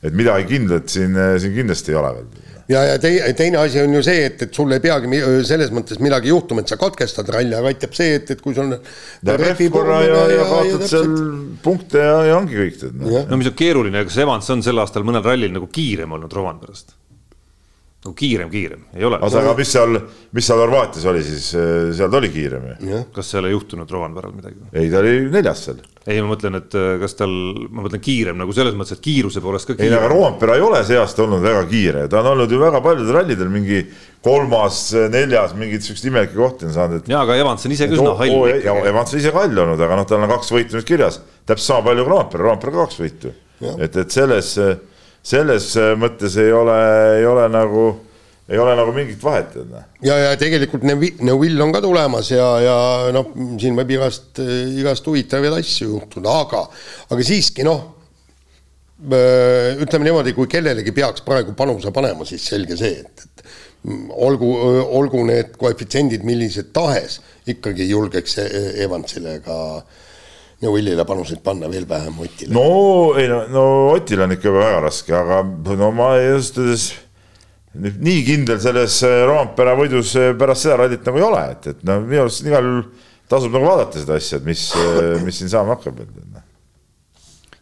et 0.04 0.18
midagi 0.18 0.50
kindlat 0.56 0.90
siin, 0.92 1.20
siin 1.40 1.56
kindlasti 1.56 1.94
ei 1.94 2.00
ole 2.02 2.16
veel 2.20 2.53
ja, 2.72 2.84
ja 2.92 2.96
teine, 3.02 3.34
teine 3.38 3.60
asi 3.62 3.82
on 3.84 3.94
ju 3.98 4.04
see, 4.06 4.26
et, 4.30 4.42
et 4.46 4.56
sul 4.56 4.72
ei 4.76 4.82
peagi 4.84 5.22
selles 5.48 5.74
mõttes 5.76 6.00
midagi 6.04 6.32
juhtuma, 6.32 6.64
et 6.64 6.72
sa 6.72 6.80
katkestad 6.80 7.30
ralli, 7.34 7.56
aga 7.58 7.72
aitab 7.74 7.96
see, 7.98 8.18
et, 8.20 8.34
et 8.36 8.42
kui 8.44 8.56
sul. 8.58 8.74
ja 9.26 9.38
rehv 9.40 9.64
korra 9.74 10.02
ja, 10.06 10.24
ja, 10.24 10.26
ja 10.40 10.50
kaotad 10.50 10.88
seal 10.90 11.14
punkte 11.64 12.04
ja, 12.04 12.18
ja 12.30 12.40
ongi 12.40 12.60
kõik 12.60 12.82
tead. 12.82 13.06
no 13.30 13.40
mis 13.40 13.52
on 13.52 13.58
keeruline, 13.60 14.06
kas 14.08 14.20
Evans 14.24 14.52
on 14.56 14.66
sel 14.66 14.84
aastal 14.84 15.08
mõnel 15.08 15.26
rallil 15.26 15.54
nagu 15.56 15.70
kiirem 15.74 16.18
olnud 16.18 16.34
Rovanperast? 16.34 16.96
Nagu 18.04 18.16
kiirem, 18.20 18.50
kiirem, 18.52 18.84
ei 18.98 19.06
ole. 19.08 19.18
oota, 19.24 19.40
aga 19.40 19.54
mis 19.56 19.70
seal, 19.72 19.96
mis 20.36 20.48
seal 20.48 20.60
Horvaatias 20.60 21.06
oli 21.08 21.24
siis, 21.24 21.46
seal 21.96 22.12
ta 22.12 22.20
oli 22.20 22.30
kiirem 22.34 22.66
ju. 22.74 23.02
kas 23.16 23.32
seal 23.32 23.48
ei 23.48 23.56
juhtunud 23.56 23.92
Rovanperal 23.96 24.34
midagi? 24.36 24.60
ei, 24.76 24.90
ta 24.92 25.00
oli 25.00 25.30
neljas 25.32 25.64
seal. 25.70 25.80
ei, 26.04 26.20
ma 26.20 26.34
mõtlen, 26.34 26.60
et 26.60 26.76
äh, 26.76 26.90
kas 27.00 27.16
tal, 27.20 27.32
ma 27.72 27.86
mõtlen 27.86 28.04
kiirem 28.04 28.42
nagu 28.44 28.56
selles 28.56 28.76
mõttes, 28.76 28.98
et 28.98 29.04
kiiruse 29.06 29.44
poolest 29.44 29.70
ka 29.70 29.78
kiirem. 29.78 29.96
ei, 29.96 30.00
aga 30.02 30.12
Rovanpera 30.12 30.58
ei 30.60 30.66
ole 30.66 30.84
see 30.88 31.00
aasta 31.00 31.24
olnud 31.24 31.46
väga 31.46 31.64
kiire, 31.72 32.06
ta 32.12 32.20
on 32.20 32.32
olnud 32.34 32.52
ju 32.52 32.60
väga 32.60 32.84
paljudel 32.84 33.20
rallidel 33.22 33.52
mingi 33.54 33.82
kolmas, 34.24 34.86
neljas, 35.12 35.56
mingeid 35.60 35.84
siukseid 35.88 36.12
imelikke 36.12 36.36
kohti 36.40 36.68
on 36.68 36.76
saanud, 36.76 37.04
et. 37.04 37.12
jaa, 37.12 37.24
aga 37.24 37.40
Evans 37.40 37.64
on 37.68 37.76
ise 37.76 37.88
ka 37.88 37.98
üsna 37.98 38.16
hall. 38.20 38.88
Evans 38.88 39.16
on 39.16 39.24
ise 39.24 39.32
hall 39.36 39.64
olnud, 39.66 39.84
aga 39.84 40.00
noh, 40.00 40.08
tal 40.08 40.24
on 40.24 40.32
kaks 40.32 40.52
võitu 40.56 40.80
nüüd 40.80 40.88
kirjas, 40.88 41.20
täpselt 41.48 41.70
sama 41.70 41.88
palju 41.90 42.06
kui 42.06 42.14
Rovanpera, 42.16 42.48
Rovanpera 42.48 42.76
kaks 42.84 43.00
võitu. 43.04 43.34
et, 43.80 43.96
et 43.96 44.16
selles, 44.16 44.56
selles 45.24 45.70
mõttes 46.00 46.36
ei 46.42 46.52
ole, 46.52 46.80
ei 47.20 47.28
ole 47.30 47.48
nagu 47.52 47.86
ei 48.50 48.60
ole 48.60 48.76
nagu 48.76 48.92
mingit 48.96 49.22
vahet. 49.24 49.56
Noh. 49.70 49.88
ja, 50.04 50.18
ja 50.20 50.36
tegelikult 50.40 50.84
Neuvill 50.84 51.62
on 51.64 51.72
ka 51.74 51.82
tulemas 51.84 52.32
ja, 52.34 52.48
ja 52.64 52.78
noh, 53.16 53.32
siin 53.62 53.78
võib 53.78 53.96
igast, 53.96 54.42
igast 54.80 55.08
huvitavaid 55.08 55.60
asju 55.62 55.94
juhtuda, 55.94 56.38
aga, 56.44 56.64
aga 57.14 57.28
siiski 57.28 57.66
noh, 57.68 57.86
ütleme 59.04 60.08
niimoodi, 60.08 60.36
kui 60.36 60.48
kellelegi 60.52 60.94
peaks 60.96 61.24
praegu 61.26 61.56
panuse 61.58 61.92
panema, 61.96 62.28
siis 62.28 62.46
selge 62.52 62.78
see, 62.80 63.02
et, 63.04 63.26
et 63.28 63.46
olgu, 64.28 64.50
olgu 65.00 65.26
need 65.28 65.56
koefitsiendid 65.60 66.24
millised 66.28 66.72
tahes, 66.76 67.20
ikkagi 67.52 67.90
julgeks 67.90 68.40
Evansile 68.84 69.40
ka 70.64 70.68
Neuvillile 70.68 71.06
panuseid 71.06 71.42
panna, 71.44 71.68
veel 71.72 71.86
vähem 71.90 72.20
Otile. 72.24 72.54
no 72.56 73.14
ei 73.20 73.28
no, 73.32 73.44
no 73.52 73.64
Otil 73.94 74.24
on 74.24 74.36
ikka 74.36 74.54
väga 74.54 74.84
raske, 74.88 75.16
aga 75.16 75.42
no 75.78 75.92
ma 75.96 76.14
just 76.22 76.60
nii 77.74 78.22
kindel 78.26 78.60
selles 78.62 79.00
äh, 79.08 79.24
Roompere 79.28 79.74
võidus 79.78 80.14
äh, 80.20 80.32
pärast 80.38 80.68
seda 80.68 80.78
rallit 80.84 81.06
nagu 81.08 81.20
ei 81.20 81.26
ole, 81.26 81.42
et, 81.56 81.72
et 81.74 81.88
no 81.88 81.98
minu 82.06 82.26
arust 82.26 82.46
igal 82.46 82.70
juhul 82.70 82.84
tasub 83.32 83.56
nagu 83.56 83.66
vaadata 83.66 84.02
seda 84.02 84.18
asja, 84.20 84.40
et 84.40 84.46
mis, 84.48 84.68
äh, 84.78 85.16
mis 85.26 85.42
siin 85.42 85.50
saama 85.50 85.78
hakkab. 85.78 86.04
Noh. 86.04 86.46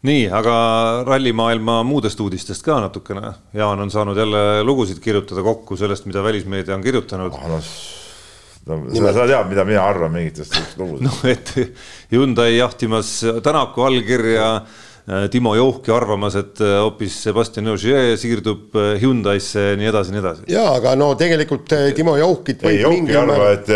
nii, 0.07 0.27
aga 0.35 0.53
rallimaailma 1.07 1.79
muudest 1.87 2.19
uudistest 2.19 2.65
ka 2.65 2.81
natukene. 2.83 3.35
Jaan 3.55 3.79
on 3.85 3.93
saanud 3.93 4.19
jälle 4.19 4.43
lugusid 4.67 4.99
kirjutada 4.99 5.45
kokku 5.45 5.79
sellest, 5.79 6.09
mida 6.09 6.23
välismeedia 6.25 6.75
on 6.75 6.83
kirjutanud 6.83 7.37
oh,. 7.37 7.73
No, 8.69 8.77
no, 8.85 8.93
sa, 8.93 9.25
tead, 9.25 9.47
mida 9.49 9.63
mina 9.65 9.81
arvan 9.89 10.11
mingitest 10.13 10.53
lugudest. 10.77 11.01
noh, 11.07 11.21
et 11.31 12.11
Hyundai 12.13 12.51
jahtimas 12.59 13.15
Tänaku 13.41 13.87
allkirja 13.87 14.49
Timo 15.33 15.55
Jouhki 15.57 15.89
arvamas, 15.91 16.37
et 16.37 16.61
hoopis 16.61 17.15
Sebastian 17.25 17.71
Ogier 17.73 18.13
siirdub 18.21 18.77
Hyundai'sse 19.01 19.71
ja 19.71 19.79
nii 19.79 19.89
edasi, 19.89 20.13
nii 20.13 20.21
edasi. 20.21 20.45
ja 20.53 20.67
aga 20.75 20.93
no 20.99 21.15
tegelikult 21.17 21.73
Timo 21.97 22.13
Jouhkit 22.21 22.61
ei, 22.69 22.83
Jouhki 22.83 23.15
ei 23.15 23.19
arva, 23.23 23.49
et 23.55 23.73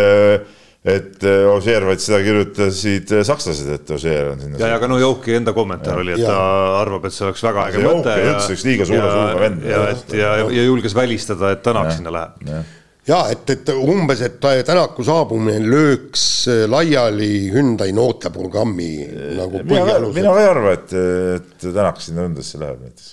et 0.86 1.24
Ožeer, 1.50 1.82
vaid 1.88 2.02
seda 2.04 2.20
kirjutasid 2.22 3.10
sakslased, 3.26 3.72
et 3.74 3.92
Ožeer 3.96 4.30
on 4.36 4.44
sinna. 4.44 4.60
ja, 4.62 4.70
ja 4.70 4.78
aga 4.78 4.90
no 4.92 5.00
Jouki 5.02 5.34
enda 5.34 5.56
kommentaar 5.58 5.98
ja, 5.98 6.06
oli, 6.06 6.14
et 6.14 6.22
ja. 6.22 6.30
ta 6.30 6.78
arvab, 6.84 7.10
et 7.10 7.16
see 7.16 7.26
oleks 7.26 7.42
väga 7.48 7.68
äge 7.72 7.82
mõte. 7.82 8.14
üldse 8.22 8.54
üks 8.54 8.66
liiga 8.70 8.86
suure 8.86 9.10
suuga 9.10 9.40
vend. 9.42 9.66
ja, 9.66 9.84
et 9.96 10.14
ja, 10.14 10.34
ja, 10.44 10.50
ja 10.60 10.70
julges 10.70 10.94
välistada, 10.94 11.56
et 11.58 11.66
Tänak 11.66 11.90
sinna 11.98 12.14
läheb 12.14 12.75
ja 13.08 13.22
et, 13.34 13.50
et 13.54 13.74
umbes, 13.76 14.22
et 14.26 14.40
Tänaku 14.66 15.06
saabumine 15.06 15.60
lööks 15.62 16.46
laiali 16.70 17.50
Hyundai 17.54 17.94
noorteprogrammi 17.96 18.92
nagu 19.38 19.62
põhialused. 19.66 20.16
mina 20.18 20.34
ka 20.34 20.42
ei 20.44 20.52
arva, 20.54 20.78
et, 20.78 20.96
et 21.40 21.68
Tänak 21.68 22.02
sinna 22.02 22.26
Hyundai'sse 22.26 22.62
läheb 22.62 22.86
näiteks. 22.86 23.12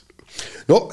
no 0.73 0.87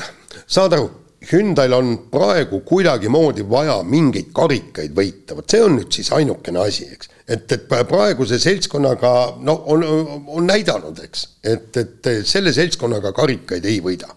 saad 0.45 0.75
aru 0.77 0.89
Hyundai'l 1.29 1.73
on 1.75 1.95
praegu 2.11 2.61
kuidagimoodi 2.67 3.43
vaja 3.49 3.79
mingeid 3.83 4.29
karikaid 4.35 4.93
võita, 4.95 5.35
vot 5.35 5.51
see 5.51 5.63
on 5.63 5.75
nüüd 5.75 5.91
siis 5.91 6.11
ainukene 6.15 6.61
asi, 6.63 6.87
eks. 6.95 7.11
et, 7.27 7.51
et 7.55 7.65
praeguse 7.67 8.39
seltskonnaga 8.39 9.11
no 9.43 9.57
on, 9.73 9.83
on 10.27 10.47
näidanud, 10.47 11.01
eks, 11.03 11.25
et, 11.43 11.75
et 11.77 12.11
selle 12.27 12.55
seltskonnaga 12.55 13.11
karikaid 13.15 13.67
ei 13.67 13.81
võida. 13.83 14.11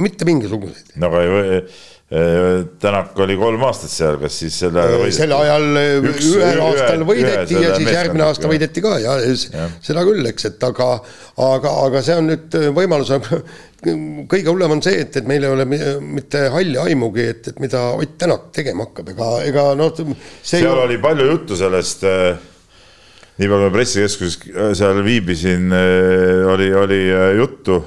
mitte 0.00 0.24
mingisuguseid. 0.24 0.94
no 1.02 1.10
aga 1.10 1.24
ei 1.24 1.64
Tänak 2.10 3.18
oli 3.22 3.36
kolm 3.38 3.62
aastat 3.62 3.92
seal, 3.92 4.16
kas 4.18 4.34
siis 4.40 4.56
selle 4.64 4.80
ajal 4.82 4.96
võideti? 4.98 5.14
selle 5.14 5.36
ajal 5.44 5.66
Üks, 6.10 6.24
ühel 6.26 6.62
aastal 6.64 7.04
võideti 7.06 7.54
ühe 7.54 7.68
ja 7.68 7.76
siis 7.78 7.90
järgmine 7.94 8.24
aasta 8.26 8.48
jah. 8.48 8.50
võideti 8.50 8.82
ka 8.82 8.96
ja, 8.98 9.14
ja 9.22 9.68
seda 9.78 10.02
küll, 10.08 10.26
eks, 10.32 10.48
et 10.50 10.66
aga, 10.66 10.88
aga, 11.46 11.76
aga 11.86 12.02
see 12.02 12.18
on 12.18 12.26
nüüd 12.32 12.58
võimalus, 12.74 13.14
kõige 14.34 14.50
hullem 14.50 14.74
on 14.74 14.82
see, 14.82 14.98
et, 15.04 15.20
et 15.22 15.30
meil 15.30 15.46
ei 15.46 15.54
ole 15.54 15.68
mitte 15.70 16.48
halli 16.50 16.82
aimugi, 16.82 17.30
et, 17.30 17.52
et 17.54 17.62
mida 17.62 17.86
Ott 17.94 18.18
Tänak 18.18 18.50
tegema 18.58 18.88
hakkab, 18.88 19.14
ega, 19.14 19.32
ega 19.46 19.70
noh. 19.78 19.94
seal 20.42 20.66
ei... 20.66 20.86
oli 20.88 20.98
palju 21.06 21.30
juttu 21.30 21.62
sellest 21.62 22.08
äh 22.10 22.49
nii 23.40 23.48
palju 23.48 23.68
ma 23.68 23.72
pressikeskuses 23.72 24.36
äh, 24.52 24.72
seal 24.76 25.00
viibisin, 25.04 25.70
äh, 25.72 26.42
oli, 26.52 26.68
oli 26.76 26.98
äh, 27.08 27.30
juttu 27.38 27.78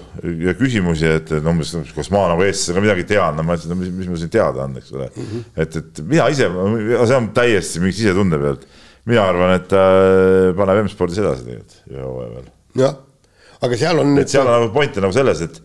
ja 0.42 0.56
küsimusi, 0.58 1.06
et, 1.20 1.30
et 1.38 1.50
umbes, 1.50 1.76
kas 1.94 2.10
ma 2.14 2.24
nagu 2.32 2.46
eestlasena 2.46 2.82
midagi 2.82 3.06
tean, 3.12 3.38
no 3.38 3.46
ma 3.46 3.58
ütlesin, 3.58 3.74
no 3.74 3.78
mis, 3.78 3.92
mis 3.94 4.10
mul 4.10 4.18
siin 4.22 4.32
teada 4.34 4.66
on, 4.66 4.80
eks 4.82 4.94
ole 4.96 5.10
mm. 5.12 5.28
-hmm. 5.30 5.44
et, 5.62 5.78
et 5.82 6.02
mina 6.10 6.30
ise, 6.34 6.50
see 6.50 7.20
on 7.20 7.30
täiesti 7.38 7.84
mingi 7.84 7.98
sisetunde 8.00 8.40
pealt. 8.42 8.66
mina 9.06 9.28
arvan, 9.30 9.54
et 9.60 9.68
ta 9.70 9.84
paneb 10.58 10.86
M-spordis 10.86 11.22
edasi 11.22 11.46
tegelikult 11.46 11.92
ühe 11.92 12.08
hooaja 12.08 12.30
veel. 12.34 12.48
jah, 12.82 12.96
aga 13.62 13.82
seal 13.84 14.02
on. 14.02 14.18
et 14.24 14.34
seal 14.34 14.48
on 14.48 14.58
nagu 14.58 14.74
point 14.74 14.98
on 14.98 15.08
nagu 15.08 15.18
selles, 15.20 15.44
et, 15.46 15.62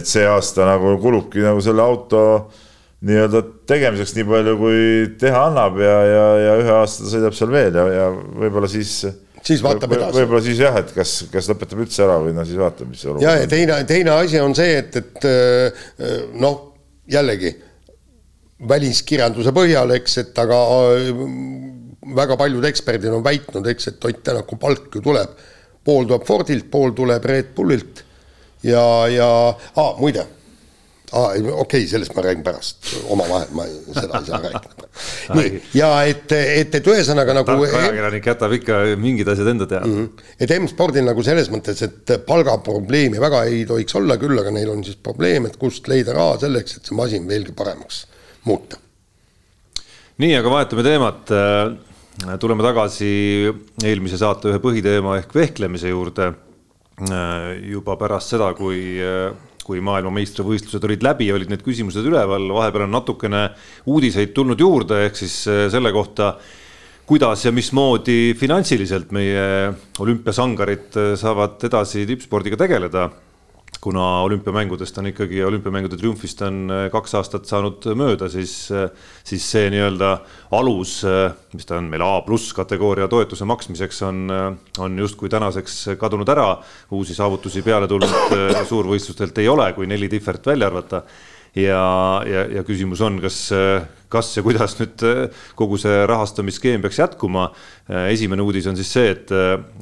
et 0.00 0.10
see 0.16 0.26
aasta 0.26 0.66
nagu 0.66 0.96
kulubki 1.04 1.46
nagu 1.46 1.62
selle 1.62 1.84
auto 1.84 2.24
nii-öelda 3.06 3.44
tegemiseks 3.70 4.16
nii 4.16 4.26
palju, 4.26 4.58
kui 4.58 4.82
teha 5.22 5.46
annab 5.52 5.78
ja, 5.78 5.96
ja, 6.10 6.26
ja 6.42 6.58
ühe 6.64 6.76
aasta 6.80 7.06
ta 7.06 7.14
sõidab 7.14 7.38
seal 7.38 7.54
veel 7.54 7.78
ja, 7.78 7.86
ja 8.00 8.10
võib-olla 8.10 8.66
siis 8.72 9.04
siis 9.48 9.62
vaatab 9.64 9.94
edasi. 9.96 10.18
võib-olla 10.20 10.42
siis 10.44 10.60
jah, 10.62 10.76
et 10.80 10.90
kas, 10.94 11.14
kas 11.32 11.48
lõpetab 11.50 11.82
üldse 11.84 12.04
ära 12.04 12.18
või 12.22 12.34
noh, 12.36 12.46
siis 12.48 12.60
vaatab, 12.60 12.90
mis 12.92 13.04
olukord 13.06 13.22
on. 13.22 13.26
ja, 13.26 13.34
ja 13.42 13.50
teine, 13.50 13.78
teine 13.88 14.14
asi 14.14 14.40
on 14.42 14.56
see, 14.58 14.76
et, 14.82 14.98
et 15.00 15.28
äh, 15.28 15.88
noh, 16.38 16.60
jällegi 17.08 17.54
väliskirjanduse 18.68 19.54
põhjal, 19.56 19.94
eks, 19.96 20.18
et 20.24 20.42
aga 20.42 20.62
äh, 20.78 21.12
väga 22.18 22.38
paljud 22.40 22.64
eksperdid 22.68 23.14
on 23.14 23.24
väitnud, 23.24 23.66
eks, 23.72 23.92
et 23.92 24.10
Ott 24.10 24.24
Tänaku 24.24 24.58
palk 24.60 24.98
ju 24.98 25.04
tuleb, 25.04 25.38
pool 25.84 26.08
tuleb 26.08 26.26
Fordilt, 26.28 26.68
pool 26.72 26.94
tuleb 26.96 27.24
Red 27.28 27.54
Bullilt 27.56 28.04
ja, 28.66 28.82
ja 29.12 29.30
ah, 29.48 29.94
muide 30.00 30.26
aa, 31.12 31.28
okei 31.32 31.52
okay,, 31.62 31.86
sellest 31.88 32.12
ma 32.16 32.22
räägin 32.24 32.42
pärast, 32.44 32.90
omavahel 33.12 33.52
ma 33.56 33.64
seda 33.96 34.20
ei 34.20 34.26
saa 34.26 34.40
rääkida. 34.42 34.88
nii, 35.38 35.60
ja 35.78 35.88
et, 36.08 36.32
et, 36.36 36.74
et 36.80 36.90
ühesõnaga 36.92 37.36
nagu. 37.38 37.56
ajakirjanik 37.64 38.28
jätab 38.28 38.54
ikka 38.58 38.80
mingid 39.00 39.30
asjad 39.32 39.48
enda 39.54 39.68
teada 39.70 39.88
mm. 39.88 40.02
-hmm. 40.02 40.34
et 40.44 40.54
M-spordil 40.58 41.08
nagu 41.08 41.24
selles 41.24 41.48
mõttes, 41.54 41.80
et 41.86 42.14
palgaprobleemi 42.28 43.22
väga 43.22 43.44
ei 43.48 43.64
tohiks 43.68 43.96
olla, 44.00 44.18
küll 44.20 44.36
aga 44.40 44.52
neil 44.52 44.72
on 44.74 44.84
siis 44.84 45.00
probleem, 45.00 45.48
et 45.48 45.56
kust 45.56 45.88
leida 45.88 46.16
raha 46.16 46.36
selleks, 46.44 46.76
et 46.76 46.90
see 46.90 46.98
masin 46.98 47.28
veelgi 47.28 47.56
paremaks 47.56 48.04
muuta. 48.44 48.76
nii, 50.18 50.34
aga 50.36 50.50
vahetame 50.50 50.84
teemat. 50.84 51.36
tuleme 52.40 52.62
tagasi 52.66 53.08
eelmise 53.84 54.18
saate 54.18 54.50
ühe 54.50 54.60
põhiteema 54.60 55.18
ehk 55.22 55.34
vehklemise 55.34 55.88
juurde. 55.88 56.32
juba 57.64 57.96
pärast 57.96 58.34
seda, 58.34 58.52
kui 58.58 58.98
kui 59.68 59.82
maailmameistrivõistlused 59.84 60.86
olid 60.88 61.04
läbi, 61.04 61.28
olid 61.34 61.52
need 61.52 61.64
küsimused 61.66 62.06
üleval, 62.08 62.48
vahepeal 62.56 62.86
on 62.86 62.96
natukene 62.96 63.44
uudiseid 63.92 64.32
tulnud 64.36 64.60
juurde, 64.64 65.04
ehk 65.08 65.20
siis 65.20 65.42
äh, 65.50 65.66
selle 65.72 65.92
kohta, 65.92 66.32
kuidas 67.08 67.44
ja 67.44 67.52
mismoodi 67.52 68.34
finantsiliselt 68.40 69.12
meie 69.16 69.44
olümpiasangarid 70.00 70.96
äh, 70.96 71.14
saavad 71.20 71.68
edasi 71.68 72.06
tippspordiga 72.08 72.60
tegeleda 72.60 73.10
kuna 73.80 74.22
olümpiamängudest 74.22 74.98
on 74.98 75.06
ikkagi, 75.06 75.44
olümpiamängude 75.44 75.96
triumfist 75.96 76.42
on 76.42 76.66
äh, 76.70 76.84
kaks 76.92 77.14
aastat 77.14 77.46
saanud 77.46 77.86
mööda, 77.98 78.28
siis, 78.32 78.54
äh, 78.74 78.88
siis 79.26 79.46
see 79.46 79.68
nii-öelda 79.70 80.10
alus, 80.58 80.98
äh, 81.06 81.30
mis 81.54 81.68
ta 81.68 81.78
on 81.78 81.90
meil 81.92 82.02
A 82.02 82.20
pluss 82.26 82.52
kategooria 82.56 83.08
toetuse 83.08 83.46
maksmiseks 83.48 84.02
on, 84.08 84.24
on 84.82 84.98
justkui 84.98 85.30
tänaseks 85.30 85.94
kadunud 86.00 86.28
ära. 86.28 86.48
uusi 86.90 87.14
saavutusi 87.14 87.62
peale 87.62 87.88
tulnud 87.88 88.64
suurvõistlustelt 88.68 89.38
ei 89.38 89.48
ole, 89.48 89.72
kui 89.72 89.86
neli 89.86 90.08
tihvert 90.08 90.46
välja 90.46 90.66
arvata 90.66 91.02
ja, 91.56 92.22
ja, 92.26 92.44
ja 92.58 92.64
küsimus 92.66 93.00
on, 93.04 93.18
kas, 93.22 93.38
kas 94.12 94.30
ja 94.36 94.44
kuidas 94.44 94.76
nüüd 94.78 95.04
kogu 95.58 95.78
see 95.80 96.04
rahastamisskeem 96.08 96.82
peaks 96.84 96.98
jätkuma. 97.00 97.48
esimene 98.10 98.42
uudis 98.44 98.66
on 98.68 98.76
siis 98.76 98.90
see, 98.92 99.10
et, 99.14 99.32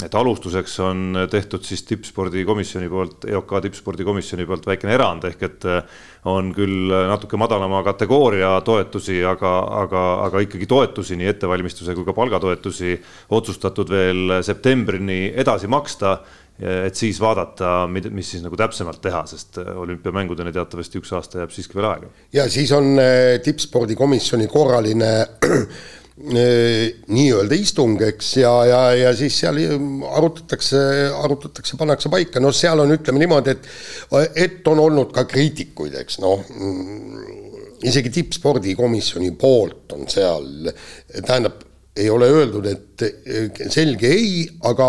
et 0.05 0.15
alustuseks 0.15 0.79
on 0.87 1.27
tehtud 1.31 1.65
siis 1.67 1.83
tippspordikomisjoni 1.89 2.89
poolt, 2.89 3.27
EOK 3.31 3.57
tippspordikomisjoni 3.67 4.47
poolt 4.47 4.67
väikene 4.67 4.95
erand 4.95 5.27
ehk 5.27 5.43
et 5.43 5.69
on 6.27 6.53
küll 6.55 6.91
natuke 7.11 7.39
madalama 7.39 7.83
kategooria 7.87 8.57
toetusi, 8.67 9.21
aga, 9.25 9.53
aga, 9.83 10.07
aga 10.27 10.43
ikkagi 10.43 10.67
toetusi, 10.71 11.19
nii 11.19 11.31
ettevalmistuse 11.35 11.95
kui 11.95 12.07
ka 12.07 12.15
palgatoetusi 12.17 12.97
otsustatud 13.37 13.91
veel 13.91 14.41
septembrini 14.47 15.33
edasi 15.35 15.71
maksta 15.71 16.19
et 16.59 16.97
siis 16.97 17.19
vaadata, 17.21 17.85
mis 17.91 18.31
siis 18.31 18.45
nagu 18.45 18.57
täpsemalt 18.57 19.03
teha, 19.05 19.23
sest 19.29 19.59
äh, 19.61 19.75
olümpiamängudeni 19.77 20.55
teatavasti 20.57 21.03
üks 21.03 21.13
aasta 21.17 21.43
jääb 21.43 21.53
siiski 21.53 21.77
veel 21.77 21.91
aega. 21.91 22.09
ja 22.33 22.47
siis 22.53 22.73
on 22.73 22.95
äh, 23.03 23.37
tippspordikomisjoni 23.45 24.49
korraline 24.49 25.11
äh, 25.21 25.67
nii-öelda 27.13 27.59
istung, 27.61 28.01
eks, 28.01 28.31
ja, 28.41 28.53
ja, 28.65 28.79
ja 28.97 29.11
siis 29.17 29.37
seal 29.43 29.61
arutatakse, 30.17 30.81
arutatakse, 31.13 31.77
pannakse 31.77 32.09
paika, 32.13 32.41
noh, 32.41 32.55
seal 32.57 32.81
on, 32.81 32.95
ütleme 32.97 33.21
niimoodi, 33.21 33.53
et, 33.53 33.69
et 34.47 34.71
on 34.73 34.81
olnud 34.87 35.13
ka 35.13 35.27
kriitikuid, 35.29 35.99
eks 36.01 36.23
noh, 36.25 36.41
mm, 36.41 37.27
isegi 37.85 38.15
tippspordikomisjoni 38.17 39.35
poolt 39.37 39.93
on 39.93 40.09
seal, 40.09 40.71
tähendab, 41.19 41.61
ei 41.97 42.09
ole 42.13 42.31
öeldud, 42.33 42.65
et 42.69 43.69
selge 43.73 44.09
ei, 44.09 44.47
aga 44.69 44.89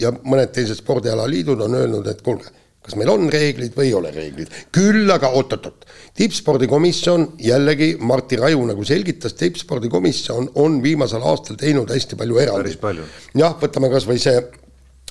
ja 0.00 0.12
mõned 0.24 0.52
teised 0.54 0.78
spordialaliidud 0.78 1.60
on 1.66 1.76
öelnud, 1.78 2.06
et 2.10 2.22
kuulge, 2.24 2.52
kas 2.84 2.96
meil 2.96 3.10
on 3.12 3.26
reeglid 3.32 3.74
või 3.76 3.90
ei 3.90 3.96
ole 3.98 4.12
reeglid. 4.14 4.52
küll 4.72 5.10
aga 5.12 5.30
oot-oot-oot, 5.36 5.84
tippspordikomisjon 6.16 7.26
jällegi 7.44 7.96
Martti 8.00 8.38
Raju 8.40 8.64
nagu 8.70 8.84
selgitas, 8.84 9.36
tippspordikomisjon 9.38 10.52
on 10.62 10.80
viimasel 10.82 11.24
aastal 11.28 11.58
teinud 11.60 11.90
hästi 11.92 12.16
palju 12.16 12.40
erandeid. 12.44 13.04
jah, 13.36 13.58
võtame 13.60 13.92
kasvõi 13.92 14.18
see 14.22 14.40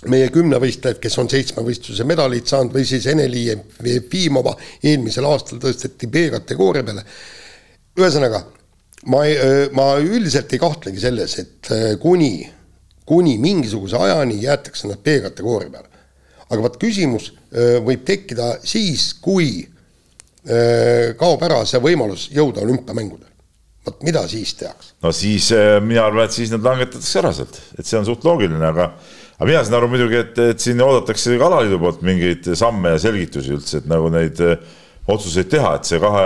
meie 0.06 0.30
kümnevõistlejad, 0.34 1.00
kes 1.02 1.18
on 1.18 1.30
seitsmevõistluse 1.32 2.06
medalid 2.06 2.46
saanud 2.50 2.76
või 2.76 2.86
siis 2.86 3.08
Ene-Li 3.10 3.48
Jefimova 3.50 4.54
eelmisel 4.84 5.26
aastal 5.26 5.62
tõsteti 5.62 6.10
B-kategooria 6.12 6.86
peale. 6.86 7.04
ühesõnaga, 7.98 8.44
ma, 9.10 9.24
ma 9.74 9.88
üldiselt 10.02 10.54
ei 10.54 10.62
kahtlegi 10.62 11.02
selles, 11.02 11.40
et 11.42 11.72
kuni 12.02 12.46
kuni 13.08 13.38
mingisuguse 13.42 13.98
ajani 13.98 14.42
jäetakse 14.44 14.90
nad 14.90 15.00
B-kategooria 15.04 15.72
peale. 15.72 15.88
aga 16.50 16.62
vot 16.64 16.78
küsimus 16.80 17.32
võib 17.84 18.04
tekkida 18.08 18.58
siis, 18.64 19.10
kui 19.24 19.68
kaob 21.20 21.42
ära 21.44 21.64
see 21.68 21.80
võimalus 21.84 22.30
jõuda 22.32 22.64
olümpiamängudele. 22.64 23.32
vot 23.88 24.04
mida 24.04 24.26
siis 24.28 24.54
tehakse? 24.60 24.96
no 25.04 25.12
siis 25.16 25.52
mina 25.84 26.06
arvan, 26.08 26.28
et 26.28 26.36
siis 26.36 26.52
nad 26.52 26.64
langetatakse 26.64 27.20
ära 27.24 27.34
sealt, 27.36 27.62
et 27.80 27.86
see 27.88 28.00
on 28.00 28.08
suht 28.08 28.28
loogiline, 28.28 28.64
aga 28.64 28.92
aga 29.38 29.50
mina 29.50 29.64
saan 29.64 29.80
aru 29.80 29.92
muidugi, 29.92 30.18
et, 30.24 30.40
et 30.56 30.60
siin 30.64 30.82
oodatakse 30.82 31.38
ka 31.38 31.48
alaliidu 31.48 31.80
poolt 31.82 32.02
mingeid 32.06 32.48
samme 32.58 32.96
ja 32.96 33.02
selgitusi 33.02 33.54
üldse, 33.54 33.82
et 33.82 33.90
nagu 33.92 34.10
neid 34.14 34.42
otsuseid 35.08 35.48
teha, 35.52 35.76
et 35.78 35.88
see 35.88 36.00
kahe, 36.04 36.26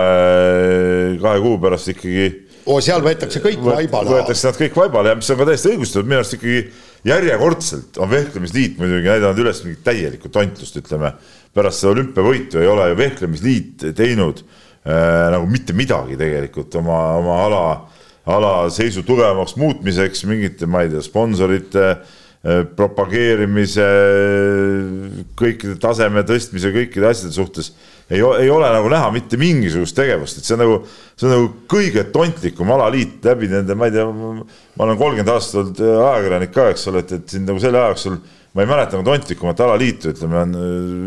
kahe 1.22 1.42
kuu 1.44 1.58
pärast 1.62 1.92
ikkagi 1.92 2.30
oo, 2.66 2.78
seal 2.84 3.02
võetakse 3.04 3.42
kõik 3.42 3.60
vaibale. 3.64 4.10
võetakse 4.16 4.48
nad 4.48 4.58
kõik 4.60 4.78
vaibale 4.78 5.12
ja 5.12 5.18
mis 5.18 5.30
on 5.32 5.38
ka 5.40 5.46
täiesti 5.48 5.72
õigustatud, 5.72 6.08
minu 6.08 6.20
arust 6.20 6.36
ikkagi 6.38 6.58
järjekordselt 7.08 7.98
on 8.02 8.10
vehklemisliit 8.12 8.78
muidugi 8.80 9.10
näidanud 9.10 9.42
üles 9.42 9.62
mingit 9.66 9.84
täielikku 9.86 10.30
tontlust, 10.32 10.78
ütleme. 10.78 11.14
pärast 11.52 11.82
seda 11.82 11.92
olümpiavõitu 11.92 12.62
ei 12.62 12.68
ole 12.70 12.88
ju 12.88 12.96
vehklemisliit 12.96 13.86
teinud 13.96 14.40
äh, 14.40 15.30
nagu 15.34 15.46
mitte 15.50 15.74
midagi 15.76 16.16
tegelikult 16.16 16.74
oma, 16.80 17.00
oma 17.18 17.38
ala, 17.44 17.62
ala 18.24 18.52
seisu 18.72 19.02
tugevamaks 19.04 19.56
muutmiseks, 19.60 20.24
mingite, 20.30 20.66
ma 20.66 20.86
ei 20.86 20.92
tea, 20.94 21.02
sponsorite 21.04 21.88
äh, 21.90 22.62
propageerimise, 22.76 23.88
kõikide 25.38 25.76
taseme 25.82 26.24
tõstmise, 26.26 26.72
kõikide 26.74 27.10
asjade 27.10 27.34
suhtes 27.34 27.74
ei, 28.12 28.20
ei 28.44 28.50
ole 28.52 28.68
nagu 28.74 28.90
näha 28.92 29.08
mitte 29.14 29.38
mingisugust 29.40 29.96
tegevust, 29.96 30.38
et 30.38 30.48
see 30.48 30.56
on 30.58 30.62
nagu, 30.66 30.76
see 31.16 31.28
on 31.28 31.34
nagu 31.36 31.48
kõige 31.70 32.04
tontlikum 32.12 32.70
alaliit 32.76 33.24
läbi 33.24 33.48
nende, 33.52 33.76
ma 33.78 33.88
ei 33.88 33.96
tea, 33.96 34.04
ma 34.12 34.86
olen 34.86 35.00
kolmkümmend 35.00 35.32
aastat 35.32 35.62
olnud 35.62 35.82
ajakirjanik 35.88 36.54
ka, 36.54 36.68
eks 36.74 36.86
ole, 36.92 37.04
et, 37.06 37.16
et 37.18 37.36
siin 37.36 37.48
nagu 37.48 37.62
selle 37.62 37.80
aja 37.80 37.94
jooksul 37.94 38.20
ma 38.52 38.62
ei 38.62 38.68
mäleta 38.68 38.98
nagu 38.98 39.06
tontlikumat 39.06 39.60
alaliitu, 39.64 40.10
ütleme, 40.12 40.42
on 40.42 40.56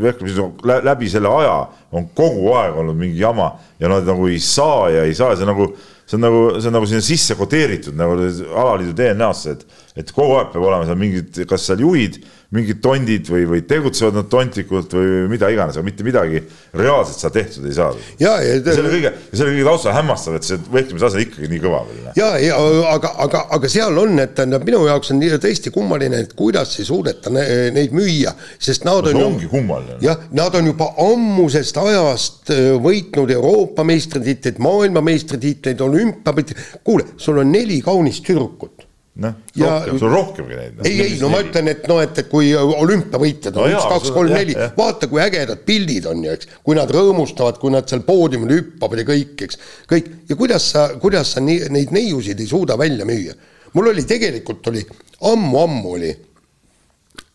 vehklemisliidu 0.01 0.79
läbi 0.85 1.09
selle 1.09 1.29
aja 1.29 1.57
on 1.93 2.07
kogu 2.17 2.49
aeg 2.57 2.79
olnud 2.81 2.97
mingi 2.97 3.21
jama 3.21 3.51
ja 3.79 3.89
nad 3.91 4.07
nagu 4.07 4.25
ei 4.31 4.39
saa 4.41 4.89
ja 4.89 5.03
ei 5.05 5.13
saa, 5.17 5.35
see 5.37 5.45
nagu, 5.45 5.67
see 6.09 6.17
on 6.17 6.25
nagu, 6.25 6.41
see 6.57 6.71
on 6.71 6.77
nagu 6.79 6.89
sinna 6.89 7.05
sisse 7.05 7.37
kodeeritud 7.37 7.97
nagu 7.99 8.17
alaliidu 8.17 8.95
DNA-sse, 8.97 9.53
et, 9.53 9.83
et 10.01 10.15
kogu 10.15 10.39
aeg 10.39 10.49
peab 10.55 10.65
olema 10.65 10.89
seal 10.89 10.97
mingid, 10.97 11.43
kas 11.49 11.69
seal 11.69 11.85
juhid 11.85 12.17
mingid 12.55 12.81
tondid 12.83 13.29
või, 13.31 13.45
või 13.49 13.63
tegutsevad 13.67 14.17
nad 14.19 14.29
tontikult 14.31 14.93
või 14.95 15.25
mida 15.31 15.49
iganes, 15.53 15.77
aga 15.77 15.85
mitte 15.85 16.05
midagi 16.07 16.41
reaalselt 16.75 17.21
seal 17.21 17.33
tehtud 17.35 17.67
ei 17.69 17.75
saa. 17.75 17.91
ja, 18.21 18.35
ja, 18.43 18.57
ja 18.57 18.75
selle 18.77 18.91
kõige, 18.93 19.11
selle 19.31 19.51
kõige 19.53 19.67
taustal 19.67 19.95
hämmastav, 19.97 20.37
et 20.39 20.47
see 20.47 20.59
vehklemisase 20.73 21.23
ikkagi 21.25 21.49
nii 21.51 21.61
kõva 21.63 21.81
veel. 21.89 22.09
ja, 22.19 22.29
ja 22.41 22.59
aga, 22.91 23.13
aga, 23.25 23.43
aga 23.57 23.71
seal 23.71 23.99
on, 24.01 24.19
et 24.23 24.35
tähendab 24.37 24.65
minu 24.67 24.83
jaoks 24.89 25.13
on 25.13 25.23
tõesti 25.45 25.73
kummaline, 25.75 26.21
et 26.25 26.35
kuidas 26.37 26.75
ei 26.79 26.87
suudeta 26.87 27.33
neid 27.33 27.95
müüa, 27.95 28.35
sest 28.59 28.87
nad 28.87 29.05
no, 29.05 29.13
on. 29.13 29.33
ongi 29.33 29.49
kummaline. 29.51 29.99
jah, 30.05 30.25
nad 30.35 30.55
on 30.57 30.71
juba 30.71 30.91
ammusest 31.05 31.77
ajast 31.81 32.53
äh, 32.55 32.71
võitnud 32.81 33.31
Euroopa 33.35 33.85
meistritiitleid, 33.87 34.61
maailmameistritiitleid, 34.63 35.81
olümpiameistrit. 35.81 36.81
kuule, 36.83 37.07
sul 37.17 37.43
on 37.43 37.51
neli 37.51 37.81
kaunist 37.85 38.25
tüdrukut 38.25 38.74
noh, 39.15 39.35
rohkem, 39.55 39.97
sul 39.97 40.09
on 40.09 40.13
rohkemgi 40.13 40.57
neid 40.57 40.75
no.. 40.75 40.85
ei, 40.87 40.99
ei, 41.05 41.13
no 41.21 41.29
ma 41.31 41.39
ütlen, 41.43 41.69
et 41.71 41.85
noh, 41.87 42.01
et, 42.03 42.17
et 42.19 42.27
kui 42.27 42.49
olümpiavõitjad 42.55 43.55
on 43.55 43.69
no 43.69 43.77
üks, 43.77 43.87
kaks, 43.93 44.11
kolm, 44.15 44.33
neli, 44.35 44.55
vaata, 44.75 45.07
kui 45.11 45.21
ägedad 45.23 45.63
pildid 45.67 46.09
on 46.11 46.23
ju, 46.25 46.35
eks. 46.35 46.51
kui 46.65 46.75
nad 46.75 46.91
rõõmustavad, 46.91 47.59
kui 47.61 47.71
nad 47.71 47.87
seal 47.91 48.03
poodiumil 48.07 48.51
hüppavad 48.57 48.99
ja 48.99 49.07
kõik, 49.07 49.35
eks. 49.47 49.59
kõik 49.91 50.11
ja 50.27 50.39
kuidas 50.39 50.67
sa, 50.73 50.87
kuidas 51.01 51.31
sa 51.35 51.43
nii, 51.43 51.71
neid 51.71 51.95
neiusid 51.95 52.43
ei 52.43 52.51
suuda 52.51 52.75
välja 52.79 53.07
müüa. 53.07 53.35
mul 53.75 53.91
oli 53.93 54.03
tegelikult 54.07 54.67
oli 54.71 54.83
ammu-ammu 55.31 55.95
oli 55.95 56.13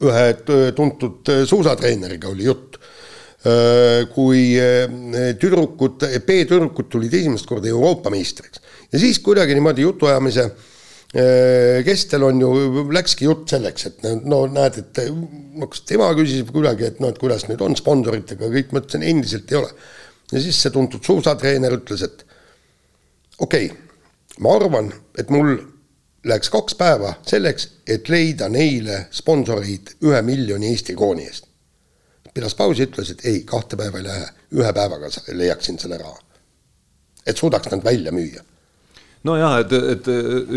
ühe 0.04 0.26
tuntud 0.76 1.28
suusatreeneriga 1.48 2.28
oli 2.28 2.44
jutt 2.44 2.76
kui 4.12 4.40
tüdrukud, 5.40 6.02
B-tüdrukud 6.26 6.90
tulid 6.92 7.14
esimest 7.16 7.48
korda 7.48 7.70
Euroopa 7.72 8.12
meistriks 8.12 8.60
ja 8.92 9.00
siis 9.00 9.16
kuidagi 9.24 9.56
niimoodi 9.56 9.86
jutuajamise 9.86 10.44
äh, 10.44 10.50
Äh, 10.50 10.69
kestel 11.10 12.22
on 12.22 12.38
ju, 12.38 12.50
läkski 12.94 13.26
jutt 13.26 13.50
selleks, 13.50 13.86
et 13.88 14.04
no 14.30 14.44
näed, 14.46 14.76
et 14.78 15.00
no 15.58 15.66
kas 15.70 15.82
tema 15.88 16.12
küsis 16.14 16.44
kuidagi, 16.46 16.86
et 16.86 17.00
noh, 17.02 17.10
et 17.10 17.18
kuidas 17.18 17.48
nüüd 17.48 17.62
on 17.66 17.74
sponsoritega, 17.78 18.50
kõik, 18.52 18.70
ma 18.70 18.82
ütlesin, 18.84 19.06
endiselt 19.10 19.50
ei 19.50 19.58
ole. 19.58 19.72
ja 20.30 20.42
siis 20.44 20.60
see 20.62 20.70
tuntud 20.70 21.02
suusatreener 21.02 21.74
ütles, 21.74 22.04
et 22.06 22.22
okei 23.42 23.72
okay,, 23.72 23.78
ma 24.38 24.54
arvan, 24.54 24.92
et 25.18 25.32
mul 25.34 25.56
läks 26.30 26.52
kaks 26.52 26.76
päeva 26.78 27.16
selleks, 27.26 27.66
et 27.90 28.08
leida 28.12 28.46
neile 28.52 29.06
sponsoreid 29.10 29.96
ühe 30.06 30.20
miljoni 30.22 30.70
Eesti 30.70 30.94
krooni 30.94 31.26
eest. 31.26 31.48
pidas 32.34 32.54
pausi, 32.54 32.86
ütles, 32.86 33.10
et 33.10 33.26
ei, 33.26 33.42
kahte 33.42 33.76
päeva 33.76 33.98
ei 33.98 34.06
lähe, 34.06 34.30
ühe 34.54 34.72
päevaga 34.72 35.10
leiaksin 35.34 35.78
selle 35.78 35.98
raha. 35.98 36.20
et 37.26 37.36
suudaks 37.36 37.72
nad 37.72 37.82
välja 37.84 38.14
müüa 38.14 38.46
nojah, 39.28 39.58
et, 39.60 39.72
et 39.74 40.08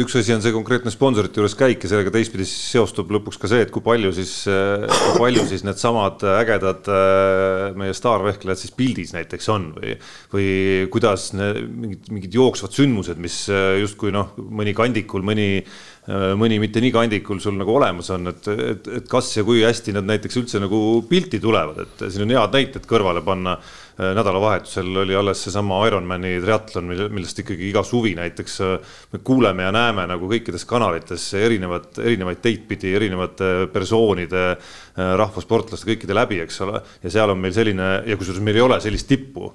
üks 0.04 0.16
asi 0.20 0.32
on 0.36 0.44
see 0.44 0.54
konkreetne 0.56 0.92
sponsorite 0.94 1.42
juures 1.42 1.56
käik 1.60 1.84
ja 1.84 1.92
sellega 1.92 2.14
teistpidi 2.16 2.46
seostub 2.48 3.12
lõpuks 3.12 3.40
ka 3.42 3.50
see, 3.52 3.66
et 3.66 3.74
kui 3.74 3.84
palju 3.84 4.14
siis, 4.16 4.36
kui 4.48 5.16
palju 5.20 5.44
siis 5.50 5.66
needsamad 5.68 6.24
ägedad 6.38 6.88
äh, 6.88 7.66
meie 7.80 7.96
staarvehklejad 7.98 8.62
siis 8.62 8.76
pildis 8.78 9.12
näiteks 9.16 9.52
on 9.52 9.72
või, 9.76 9.98
või 10.32 10.48
kuidas 10.94 11.32
mingid, 11.36 12.08
mingid 12.14 12.40
jooksvad 12.40 12.78
sündmused, 12.78 13.20
mis 13.24 13.44
äh, 13.52 13.82
justkui 13.84 14.16
noh, 14.16 14.32
mõni 14.40 14.76
kandikul, 14.78 15.26
mõni 15.28 15.50
äh, 15.60 16.34
mõni 16.40 16.60
mitte 16.64 16.82
nii 16.84 16.92
kandikul 16.96 17.40
sul 17.44 17.56
nagu 17.60 17.76
olemas 17.78 18.10
on, 18.16 18.28
et, 18.32 18.48
et, 18.52 18.90
et 19.00 19.12
kas 19.12 19.30
ja 19.38 19.46
kui 19.48 19.64
hästi 19.64 19.96
nad 19.96 20.08
näiteks 20.08 20.40
üldse 20.42 20.64
nagu 20.64 20.80
pilti 21.10 21.40
tulevad, 21.44 21.84
et 21.86 22.08
siin 22.08 22.26
on 22.26 22.36
head 22.36 22.58
näited 22.58 22.88
kõrvale 22.90 23.24
panna 23.24 23.56
nädalavahetusel 23.98 24.98
oli 24.98 25.16
alles 25.16 25.44
seesama 25.46 25.78
Ironmani 25.88 26.40
triatlon, 26.42 26.88
millest 27.14 27.40
ikkagi 27.44 27.68
iga 27.70 27.84
suvi 27.86 28.16
näiteks 28.18 28.56
äh, 28.66 28.94
me 29.14 29.20
kuuleme 29.24 29.68
ja 29.68 29.74
näeme 29.76 30.08
nagu 30.10 30.30
kõikides 30.32 30.66
kanalites 30.70 31.28
erinevat, 31.38 32.00
erinevaid 32.02 32.42
teid 32.42 32.64
pidi 32.70 32.96
erinevate 32.98 33.68
persoonide, 33.74 34.46
äh, 34.56 35.12
rahvasportlaste 35.20 35.92
kõikide 35.92 36.18
läbi, 36.18 36.40
eks 36.42 36.58
ole. 36.66 36.82
ja 37.04 37.14
seal 37.14 37.34
on 37.36 37.42
meil 37.44 37.54
selline 37.54 37.90
ja 38.10 38.18
kusjuures 38.18 38.42
meil 38.42 38.58
ei 38.58 38.66
ole 38.66 38.80
sellist 38.82 39.08
tippu, 39.10 39.52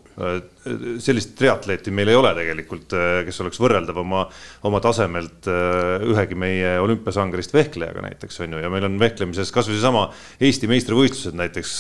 sellist 1.03 1.35
triatleeti 1.39 1.91
meil 1.95 2.13
ei 2.13 2.19
ole 2.19 2.31
tegelikult, 2.37 2.95
kes 3.27 3.41
oleks 3.43 3.59
võrreldav 3.63 3.99
oma, 4.03 4.25
oma 4.69 4.81
tasemelt 4.85 5.49
ühegi 5.49 6.37
meie 6.39 6.75
olümpiasangrist 6.83 7.55
vehklejaga 7.57 8.05
näiteks 8.05 8.43
on 8.45 8.55
ju, 8.55 8.63
ja 8.63 8.71
meil 8.71 8.87
on 8.87 8.99
vehklemises 9.01 9.51
kasvõi 9.55 9.79
seesama 9.79 10.09
Eesti 10.45 10.69
meistrivõistlused 10.71 11.39
näiteks 11.39 11.75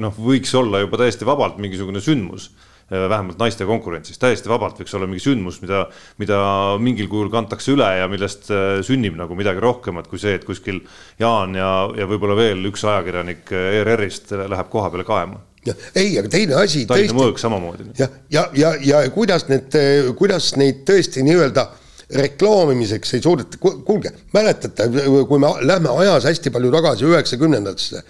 noh, 0.00 0.14
võiks 0.16 0.54
olla 0.58 0.82
juba 0.82 1.02
täiesti 1.02 1.28
vabalt 1.28 1.60
mingisugune 1.62 1.99
mingisugune 2.00 2.04
sündmus 2.04 2.50
äh, 2.90 3.08
vähemalt 3.08 3.38
naiste 3.38 3.66
konkurentsis, 3.66 4.18
täiesti 4.18 4.50
vabalt 4.50 4.78
võiks 4.80 4.94
olla 4.96 5.08
mingi 5.08 5.22
sündmus, 5.24 5.60
mida, 5.62 5.86
mida 6.18 6.40
mingil 6.80 7.08
kujul 7.10 7.30
kantakse 7.30 7.74
üle 7.74 7.88
ja 8.00 8.08
millest 8.10 8.50
äh, 8.50 8.80
sünnib 8.86 9.18
nagu 9.18 9.36
midagi 9.38 9.60
rohkemat 9.60 10.08
kui 10.10 10.18
see, 10.18 10.34
et 10.38 10.46
kuskil 10.48 10.82
Jaan 11.20 11.54
ja, 11.54 11.90
ja 11.96 12.08
võib-olla 12.10 12.36
veel 12.38 12.64
üks 12.70 12.84
ajakirjanik 12.84 13.52
äh, 13.52 13.80
ERR-ist 13.80 14.32
läheb 14.32 14.72
koha 14.72 14.90
peale 14.90 15.06
kaema 15.08 15.40
ja 15.66 15.74
ei, 15.94 16.14
aga 16.16 16.30
teine 16.32 16.56
asi. 16.56 16.86
Tallinna 16.88 17.18
mõõk 17.18 17.40
samamoodi. 17.40 17.90
ja, 17.98 18.08
ja, 18.32 18.46
ja, 18.56 18.72
ja 18.80 19.04
kuidas 19.12 19.44
need, 19.50 19.76
kuidas 20.16 20.54
neid 20.56 20.86
tõesti 20.88 21.24
nii-öelda 21.26 21.66
reklaamimiseks 22.10 23.12
ei 23.14 23.20
suudeta, 23.22 23.58
kuulge, 23.60 24.10
mäletate, 24.34 24.88
kui 25.28 25.38
me 25.38 25.52
lähme 25.62 25.92
ajas 26.02 26.24
hästi 26.26 26.50
palju 26.50 26.72
tagasi 26.74 27.06
üheksakümnendatesse 27.06 28.02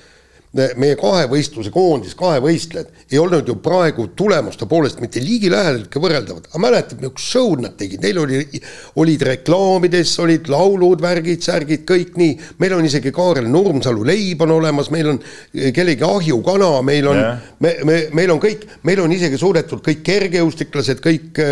meie 0.50 0.96
kahevõistluse 0.98 1.70
koondis, 1.70 2.16
kahevõistlejad 2.18 3.12
ei 3.12 3.18
olnud 3.22 3.46
ju 3.46 3.54
praegu 3.62 4.08
tulemuste 4.18 4.66
poolest 4.66 4.98
mitte 5.02 5.22
ligilähedaseltki 5.22 6.02
võrreldavad, 6.02 6.48
aga 6.50 6.62
mäletad, 6.62 6.98
niisugust 6.98 7.30
show'd 7.30 7.62
nad 7.62 7.76
tegid, 7.78 8.02
neil 8.02 8.18
oli, 8.24 8.40
olid 8.98 9.22
reklaamides, 9.28 10.16
olid 10.24 10.50
laulud, 10.50 10.98
värgid, 11.04 11.44
särgid, 11.46 11.84
kõik 11.86 12.18
nii. 12.18 12.34
meil 12.58 12.74
on 12.74 12.88
isegi 12.88 13.12
Kaarel 13.14 13.46
Nurmsalu 13.50 14.02
leib 14.10 14.42
on 14.42 14.56
olemas, 14.56 14.90
meil 14.90 15.12
on 15.12 15.20
kellegi 15.76 16.06
ahjukana, 16.06 16.72
meil 16.82 17.10
on 17.12 17.20
yeah., 17.22 17.50
me, 17.62 17.76
me, 17.86 18.00
meil 18.18 18.34
on 18.34 18.42
kõik, 18.42 18.66
meil 18.90 19.04
on 19.04 19.14
isegi 19.14 19.38
suudetud 19.38 19.84
kõik 19.86 20.02
kergejõustiklased, 20.06 21.02
kõik, 21.04 21.42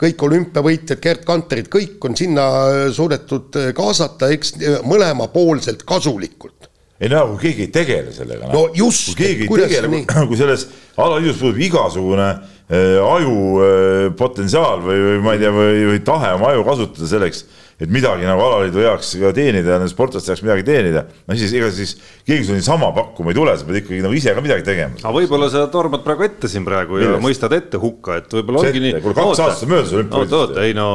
kõik 0.00 0.24
olümpiavõitjad, 0.24 1.02
Gerd 1.04 1.28
Kanterid, 1.28 1.68
kõik 1.72 2.00
on 2.08 2.16
sinna 2.16 2.48
suudetud 2.96 3.60
kaasata, 3.76 4.32
eks 4.32 4.56
mõlemapoolselt 4.88 5.84
kasulikult 5.88 6.57
ei 6.98 7.10
no 7.12 7.24
kui 7.32 7.40
keegi 7.46 7.66
ei 7.68 7.72
tegele 7.72 8.12
sellega. 8.14 8.50
no 8.52 8.68
just. 8.74 9.12
kui 9.12 9.24
keegi 9.24 9.46
ei 9.46 9.60
tegele, 9.62 10.02
kui 10.30 10.38
selles 10.40 10.66
alaliidus 10.98 11.38
puudub 11.40 11.62
igasugune 11.68 12.28
äh, 12.28 12.98
aju 12.98 13.38
äh, 13.62 14.10
potentsiaal 14.18 14.82
või, 14.82 14.98
või 15.04 15.22
ma 15.24 15.36
ei 15.36 15.42
tea, 15.44 15.54
või, 15.54 15.86
või 15.92 16.04
tahe 16.06 16.34
oma 16.38 16.52
aju 16.54 16.66
kasutada 16.66 17.10
selleks 17.12 17.44
et 17.78 17.90
midagi 17.94 18.26
nagu 18.26 18.42
alaliidu 18.42 18.80
heaks 18.82 19.12
ka 19.20 19.30
teenida 19.36 19.76
ja 19.76 19.88
sportlaste 19.90 20.32
heaks 20.32 20.42
midagi 20.42 20.64
teenida, 20.66 21.04
no 21.28 21.36
siis 21.38 21.52
ega 21.54 21.68
siis 21.74 21.92
keegi 22.26 22.48
sulle 22.48 22.58
niisama 22.58 22.88
pakkuma 22.96 23.30
ei 23.30 23.36
tule, 23.38 23.52
sa 23.54 23.66
pead 23.68 23.78
ikkagi 23.84 24.00
nagu 24.02 24.16
ise 24.18 24.32
ka 24.34 24.42
midagi 24.42 24.64
tegema. 24.66 24.98
aga 24.98 25.12
võib-olla 25.14 25.46
sa 25.52 25.62
tormad 25.70 26.02
praegu 26.06 26.26
ette 26.26 26.50
siin 26.50 26.66
praegu 26.66 26.98
ja 26.98 27.12
Millest? 27.12 27.24
mõistad 27.26 27.54
ette 27.54 27.78
hukka, 27.78 28.16
et 28.18 28.34
võib-olla 28.34 28.64
ongi 28.64 28.82
nii. 28.82 28.94
kuule 29.04 29.14
kaks 29.14 29.42
aastat 29.44 29.70
möödas 29.70 29.92
olümpiavõistlust. 29.94 30.34
oota, 30.34 30.56
oota, 30.56 30.64
ei 30.66 30.74
no 30.74 30.88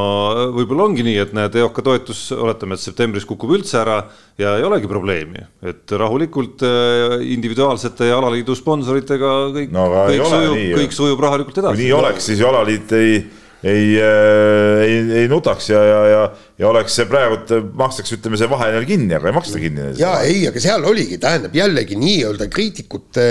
võib-olla 0.57 0.87
ongi 0.89 1.05
nii, 1.07 1.15
et 1.23 1.31
näed, 1.37 1.55
EOK 1.63 1.79
toetus, 1.87 2.25
oletame, 2.35 2.75
et 2.75 2.83
septembris 2.83 3.27
kukub 3.29 3.53
üldse 3.55 3.79
ära 3.79 4.01
ja 4.41 4.57
ei 4.59 4.65
olegi 4.67 4.89
probleemi, 4.91 5.45
et 5.63 5.93
rahulikult 6.03 6.65
äh, 6.67 7.15
individuaalsete 7.31 8.09
ja 8.11 8.19
alaliidu 8.19 8.57
sponsoritega 8.59 9.31
kõik 9.55 9.71
no,, 9.71 9.87
kõik 10.11 10.27
sujub, 10.35 10.59
kõik 10.81 10.99
sujub 10.99 11.23
rahulikult 11.23 11.63
edasi. 11.63 11.79
kui 11.79 11.87
nii 11.87 11.95
oleks, 12.01 12.27
siis 12.27 12.43
ju 12.43 12.51
alaliit 12.51 12.91
ei 12.99 13.23
ei, 13.63 13.95
äh, 14.01 14.81
ei, 14.83 14.95
ei 15.21 15.27
nutaks 15.31 15.69
ja, 15.69 15.83
ja, 15.87 15.99
ja, 16.07 16.23
ja 16.59 16.67
oleks 16.67 16.97
see 16.97 17.07
praegu, 17.07 17.61
makstakse, 17.79 18.17
ütleme, 18.17 18.39
see 18.39 18.49
vahe 18.51 18.67
neil 18.75 18.87
kinni, 18.87 19.15
aga 19.15 19.29
ei 19.29 19.35
maksta 19.37 19.61
kinni. 19.61 19.87
ja 19.99 20.17
ei, 20.27 20.41
aga 20.49 20.63
seal 20.63 20.83
oligi, 20.89 21.17
tähendab 21.21 21.55
jällegi 21.55 21.97
nii-öelda 21.99 22.49
kriitikute 22.51 23.27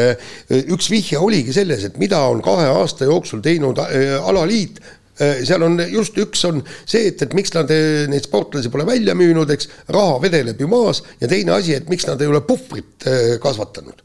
üks 0.73 0.89
vihje 0.93 1.21
oligi 1.21 1.53
selles, 1.57 1.85
et 1.89 2.01
mida 2.01 2.23
on 2.33 2.41
kahe 2.45 2.71
aasta 2.73 3.09
jooksul 3.11 3.45
teinud 3.45 3.83
äh, 3.85 4.17
alaliit 4.23 4.81
seal 5.23 5.61
on 5.63 5.77
just 5.93 6.17
üks 6.19 6.41
on 6.49 6.63
see, 6.89 7.05
et, 7.11 7.21
et 7.23 7.35
miks 7.37 7.53
nad 7.55 7.69
neid 8.11 8.25
sportlasi 8.25 8.71
pole 8.73 8.87
välja 8.89 9.13
müünud, 9.15 9.51
eks, 9.53 9.69
raha 9.93 10.17
vedeleb 10.25 10.59
ju 10.59 10.67
maas 10.73 11.03
ja 11.21 11.29
teine 11.31 11.53
asi, 11.59 11.77
et 11.77 11.93
miks 11.93 12.09
nad 12.09 12.21
ei 12.25 12.31
ole 12.33 12.41
puhvrit 12.49 13.05
kasvatanud 13.45 14.01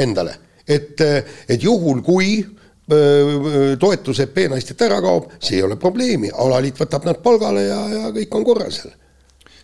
endale, 0.00 0.36
et, 0.70 1.02
et 1.02 1.66
juhul, 1.66 1.98
kui 2.06 2.38
toetus 3.80 4.22
EP 4.24 4.42
naistelt 4.50 4.82
ära 4.86 5.00
kaob, 5.04 5.30
see 5.38 5.60
ei 5.60 5.66
ole 5.66 5.76
probleemi, 5.80 6.32
alaliit 6.32 6.80
võtab 6.80 7.06
nad 7.08 7.20
palgale 7.22 7.66
ja, 7.68 7.78
ja 7.94 8.10
kõik 8.16 8.34
on 8.38 8.46
korras 8.46 8.82
seal 8.82 8.96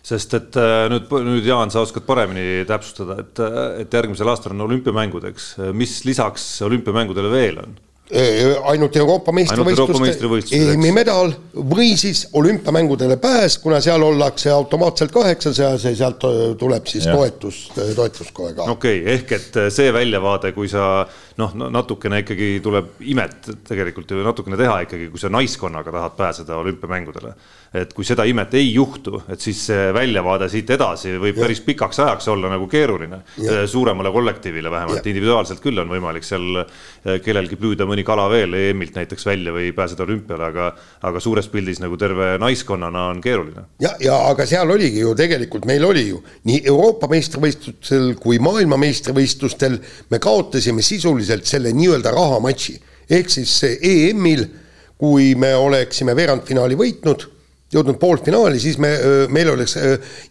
sest 0.07 0.37
et 0.37 0.55
nüüd, 0.87 1.09
nüüd 1.25 1.47
Jaan, 1.47 1.71
sa 1.73 1.81
oskad 1.83 2.05
paremini 2.07 2.63
täpsustada, 2.67 3.17
et, 3.25 3.41
et 3.83 3.97
järgmisel 3.99 4.29
aastal 4.31 4.53
on 4.55 4.63
olümpiamängud, 4.69 5.25
eks, 5.33 5.49
mis 5.75 5.99
lisaks 6.07 6.45
olümpiamängudele 6.63 7.31
veel 7.33 7.59
on? 7.65 7.75
ainult 8.07 8.95
Euroopa 8.95 9.33
meistrivõistluste 9.35 10.55
EM-i 10.55 10.93
medal 10.95 11.33
või 11.51 11.89
siis 11.99 12.21
olümpiamängudele 12.39 13.17
pääs, 13.19 13.57
kuna 13.59 13.81
seal 13.83 14.03
ollakse 14.07 14.51
automaatselt 14.53 15.11
kaheksas 15.11 15.59
ja 15.59 15.73
see 15.81 15.91
sealt 15.99 16.23
tuleb 16.59 16.87
siis 16.87 17.09
ja. 17.09 17.17
toetus, 17.17 17.65
toetus 17.75 18.31
kohe 18.31 18.53
ka. 18.55 18.69
okei 18.71 19.01
okay,, 19.01 19.17
ehk 19.17 19.35
et 19.35 19.59
see 19.75 19.91
väljavaade, 19.91 20.53
kui 20.55 20.71
sa 20.71 21.03
noh, 21.37 21.53
natukene 21.69 22.21
ikkagi 22.23 22.57
tuleb 22.63 22.97
imet 23.05 23.51
tegelikult 23.67 24.11
ju 24.11 24.23
natukene 24.25 24.57
teha 24.57 24.79
ikkagi, 24.87 25.09
kui 25.13 25.21
sa 25.21 25.29
naiskonnaga 25.33 25.93
tahad 25.93 26.17
pääseda 26.17 26.57
olümpiamängudele. 26.57 27.33
et 27.77 27.91
kui 27.93 28.05
seda 28.07 28.23
imet 28.25 28.53
ei 28.55 28.71
juhtu, 28.73 29.19
et 29.29 29.43
siis 29.43 29.59
see 29.67 29.89
väljavaade 29.93 30.47
siit 30.49 30.69
edasi 30.71 31.11
võib 31.19 31.35
ja. 31.35 31.43
päris 31.43 31.59
pikaks 31.61 31.99
ajaks 31.99 32.27
olla 32.31 32.49
nagu 32.49 32.67
keeruline. 32.67 33.19
suuremale 33.67 34.11
kollektiivile 34.11 34.71
vähemalt, 34.71 35.05
individuaalselt 35.05 35.61
küll 35.61 35.77
on 35.77 35.91
võimalik 35.91 36.25
seal 36.25 36.61
eh, 36.63 37.19
kellelgi 37.21 37.59
püüda 37.59 37.85
mõni 37.85 38.05
kala 38.07 38.29
veel 38.31 38.53
EM-ilt 38.53 38.95
näiteks 38.95 39.25
välja 39.25 39.53
või 39.53 39.71
pääseda 39.75 40.07
olümpiale, 40.07 40.49
aga, 40.49 40.71
aga 41.05 41.19
suures 41.19 41.47
pildis 41.53 41.81
nagu 41.83 41.97
terve 41.97 42.37
naiskonnana 42.41 43.07
on 43.11 43.21
keeruline. 43.21 43.67
ja, 43.83 43.93
ja 44.01 44.17
aga 44.31 44.47
seal 44.49 44.71
oligi 44.71 45.03
ju 45.03 45.13
tegelikult, 45.15 45.69
meil 45.69 45.85
oli 45.85 46.07
ju 46.07 46.23
nii 46.49 46.63
Euroopa 46.65 47.11
meistrivõistlustel 47.11 48.15
kui 48.21 48.39
maailmameistrivõistlustel 48.41 49.77
me 50.09 50.19
kaotasime 50.23 50.81
sisuliselt 50.81 51.26
sisuliselt 51.27 51.45
selle 51.45 51.73
nii-öelda 51.75 52.11
rahamatši. 52.11 52.81
ehk 53.09 53.29
siis 53.29 53.63
EM-il, 53.63 54.45
kui 54.97 55.35
me 55.35 55.55
oleksime 55.55 56.15
veerandfinaali 56.15 56.75
võitnud, 56.75 57.23
jõudnud 57.71 57.97
poolfinaali, 57.99 58.59
siis 58.59 58.77
me, 58.77 58.89
meil 59.29 59.49
oleks 59.53 59.77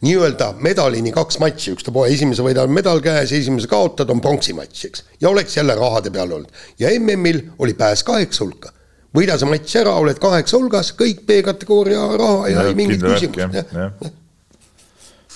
nii-öelda 0.05 0.55
medalini 0.61 1.13
kaks 1.13 1.39
matši, 1.41 1.73
ükstapuha, 1.77 2.09
esimese 2.13 2.45
võidad 2.45 2.69
medal 2.73 3.01
käes, 3.05 3.33
esimese 3.33 3.69
kaotad, 3.69 4.11
on 4.13 4.21
pronksimatš, 4.21 4.85
eks. 4.89 5.05
ja 5.21 5.31
oleks 5.31 5.57
jälle 5.57 5.77
rahade 5.77 6.11
peal 6.11 6.33
olnud. 6.33 6.53
ja 6.79 6.93
MM-il 6.99 7.43
oli 7.59 7.75
pääs 7.75 8.05
kaheksa 8.05 8.45
hulka. 8.45 8.73
võida 9.17 9.39
see 9.39 9.49
matš 9.49 9.77
ära, 9.81 9.97
oled 9.97 10.21
kaheksa 10.21 10.57
hulgas, 10.59 10.93
kõik 10.97 11.25
B-kategooria 11.29 12.09
raha 12.17 12.49
ja, 12.49 12.63
ja 12.63 12.69
ei 12.69 12.75
mingit 12.75 13.05
küsimust. 13.05 13.73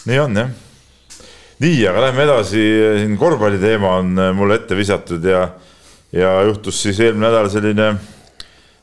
nii 0.04 0.18
on 0.18 0.44
jah 0.44 0.58
nii, 1.60 1.80
aga 1.90 2.06
lähme 2.06 2.24
edasi, 2.24 2.62
siin 3.02 3.18
korvpalli 3.20 3.60
teema 3.60 3.98
on 4.00 4.14
äh, 4.16 4.30
mulle 4.36 4.56
ette 4.62 4.76
visatud 4.78 5.24
ja, 5.28 5.42
ja 6.16 6.32
juhtus 6.48 6.78
siis 6.80 7.00
eelmine 7.04 7.26
nädal 7.26 7.50
selline 7.52 7.90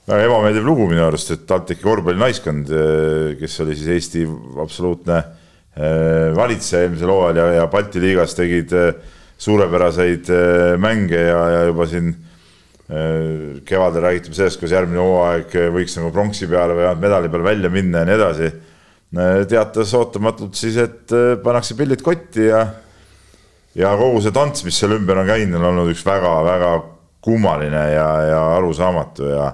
väga 0.07 0.27
ebameeldiv 0.27 0.67
lugu 0.67 0.85
minu 0.91 1.01
arust, 1.07 1.33
et 1.33 1.47
TalTechi 1.49 1.81
korvpallinaiskond, 1.81 2.69
äh, 2.69 3.31
kes 3.39 3.57
oli 3.65 3.77
siis 3.79 3.89
Eesti 3.95 4.27
absoluutne 4.61 5.17
äh, 5.17 6.29
valitseja 6.37 6.85
eelmisel 6.85 7.13
hooajal 7.15 7.41
ja, 7.41 7.47
ja 7.63 7.67
Balti 7.71 8.03
liigas 8.03 8.37
tegid 8.37 8.77
suurepäraseid 9.37 10.29
mänge 10.81 11.19
ja, 11.27 11.41
ja 11.53 11.59
juba 11.67 11.85
siin 11.85 12.07
kevadel 13.67 14.01
räägiti 14.01 14.31
sellest, 14.33 14.57
kuidas 14.57 14.77
järgmine 14.77 15.01
hooaeg 15.03 15.51
võiks 15.75 15.97
nagu 15.99 16.09
pronksi 16.15 16.47
peale 16.49 16.73
või 16.77 16.87
medali 17.01 17.29
peale 17.29 17.45
välja 17.45 17.69
minna 17.69 18.01
ja 18.01 18.07
nii 18.07 18.15
edasi 18.15 18.49
teatas 19.47 19.93
ootamatult 19.95 20.57
siis, 20.59 20.77
et 20.81 21.13
äh, 21.15 21.37
pannakse 21.43 21.77
pillid 21.79 22.03
kotti 22.03 22.49
ja 22.49 22.65
ja 23.77 23.93
kogu 23.97 24.19
see 24.21 24.33
tants, 24.35 24.65
mis 24.65 24.77
seal 24.79 24.97
ümber 24.97 25.21
on 25.21 25.29
käinud, 25.29 25.59
on 25.59 25.69
olnud 25.71 25.91
üks 25.93 26.03
väga-väga 26.05 26.71
kummaline 27.23 27.83
ja, 27.93 28.07
ja 28.27 28.41
arusaamatu 28.57 29.31
ja 29.31 29.51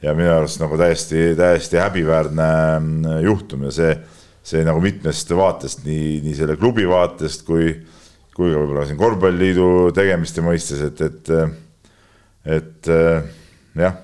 ja 0.00 0.14
minu 0.16 0.30
arust 0.32 0.60
nagu 0.62 0.78
täiesti, 0.80 1.34
täiesti 1.36 1.76
häbiväärne 1.76 2.50
mm, 2.80 3.16
juhtum 3.26 3.66
ja 3.68 3.72
see, 3.74 3.90
see 4.42 4.62
nagu 4.64 4.80
mitmest 4.80 5.28
vaatest, 5.36 5.82
nii, 5.84 6.20
nii 6.24 6.36
selle 6.38 6.56
klubi 6.60 6.86
vaatest 6.88 7.44
kui, 7.44 7.74
kui 8.32 8.48
ka 8.48 8.62
võib-olla 8.62 8.86
siin 8.88 9.00
korvpalliliidu 9.00 9.90
tegemiste 9.96 10.44
mõistes, 10.44 10.80
et, 10.88 11.02
et, 11.04 11.32
et 12.60 12.92
äh, 12.96 13.28
jah, 13.84 14.00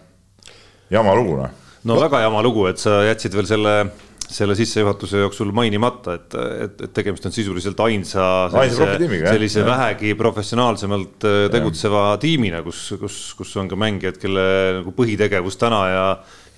jama 0.93 1.17
lugu 1.17 1.41
noh. 1.41 1.65
no 1.89 1.97
väga 2.01 2.21
jama 2.27 2.45
lugu, 2.45 2.69
et 2.69 2.83
sa 2.83 3.01
jätsid 3.09 3.37
veel 3.39 3.49
selle 3.49 3.79
selle 4.27 4.57
sissejuhatuse 4.59 5.21
jooksul 5.23 5.53
mainimata, 5.55 6.17
et, 6.19 6.35
et, 6.67 6.81
et 6.87 6.95
tegemist 6.97 7.29
on 7.29 7.35
sisuliselt 7.35 7.81
ainsa 7.85 8.25
sellise, 8.53 8.89
tiimiga, 8.99 9.35
sellise 9.35 9.63
jah. 9.63 9.69
vähegi 9.71 10.15
professionaalsemalt 10.19 11.27
äh, 11.29 11.37
tegutseva 11.53 12.03
ja. 12.13 12.17
tiimina, 12.23 12.63
kus, 12.67 12.89
kus, 13.01 13.21
kus 13.39 13.55
on 13.61 13.71
ka 13.71 13.79
mängijad, 13.79 14.19
kelle 14.23 14.47
nagu 14.81 14.95
põhitegevus 14.97 15.59
täna 15.61 15.83
ja 15.93 16.09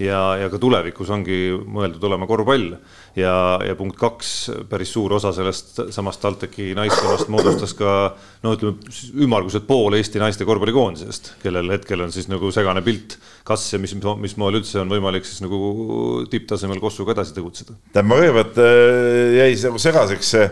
ja, 0.03 0.21
ja 0.39 0.49
ka 0.53 0.61
tulevikus 0.63 1.11
ongi 1.15 1.39
mõeldud 1.67 2.05
olema 2.09 2.29
korvpall. 2.31 2.77
ja, 3.19 3.35
ja 3.67 3.75
punkt 3.79 3.99
kaks, 3.99 4.33
päris 4.71 4.93
suur 4.95 5.17
osa 5.19 5.33
sellest 5.35 5.83
samast 5.95 6.23
TalTechi 6.23 6.71
naiskonnast 6.79 7.31
moodustas 7.33 7.75
ka 7.79 8.15
no 8.45 8.55
ütleme 8.55 8.79
ümmarguselt 9.25 9.67
pool 9.67 9.99
Eesti 9.99 10.23
naiste 10.23 10.47
korvpallikoondisest, 10.49 11.35
kellel 11.43 11.75
hetkel 11.75 12.07
on 12.07 12.15
siis 12.15 12.31
nagu 12.31 12.53
segane 12.55 12.83
pilt, 12.87 13.19
kas 13.49 13.67
ja 13.73 13.83
mis, 13.83 13.97
mis 14.23 14.39
moel 14.41 14.61
üldse 14.61 14.83
on 14.83 14.93
võimalik 14.93 15.27
siis 15.27 15.43
nagu 15.45 16.25
tipptasemel 16.31 16.81
Kossuga 16.83 17.17
edasi 17.17 17.35
tegutseda. 17.37 17.75
tähendab, 17.93 18.11
ma 18.13 18.23
kõigepealt 18.23 18.65
äh, 18.65 19.39
jäi 19.43 19.55
nagu 19.67 19.83
segaseks 19.83 20.35
see 20.37 20.51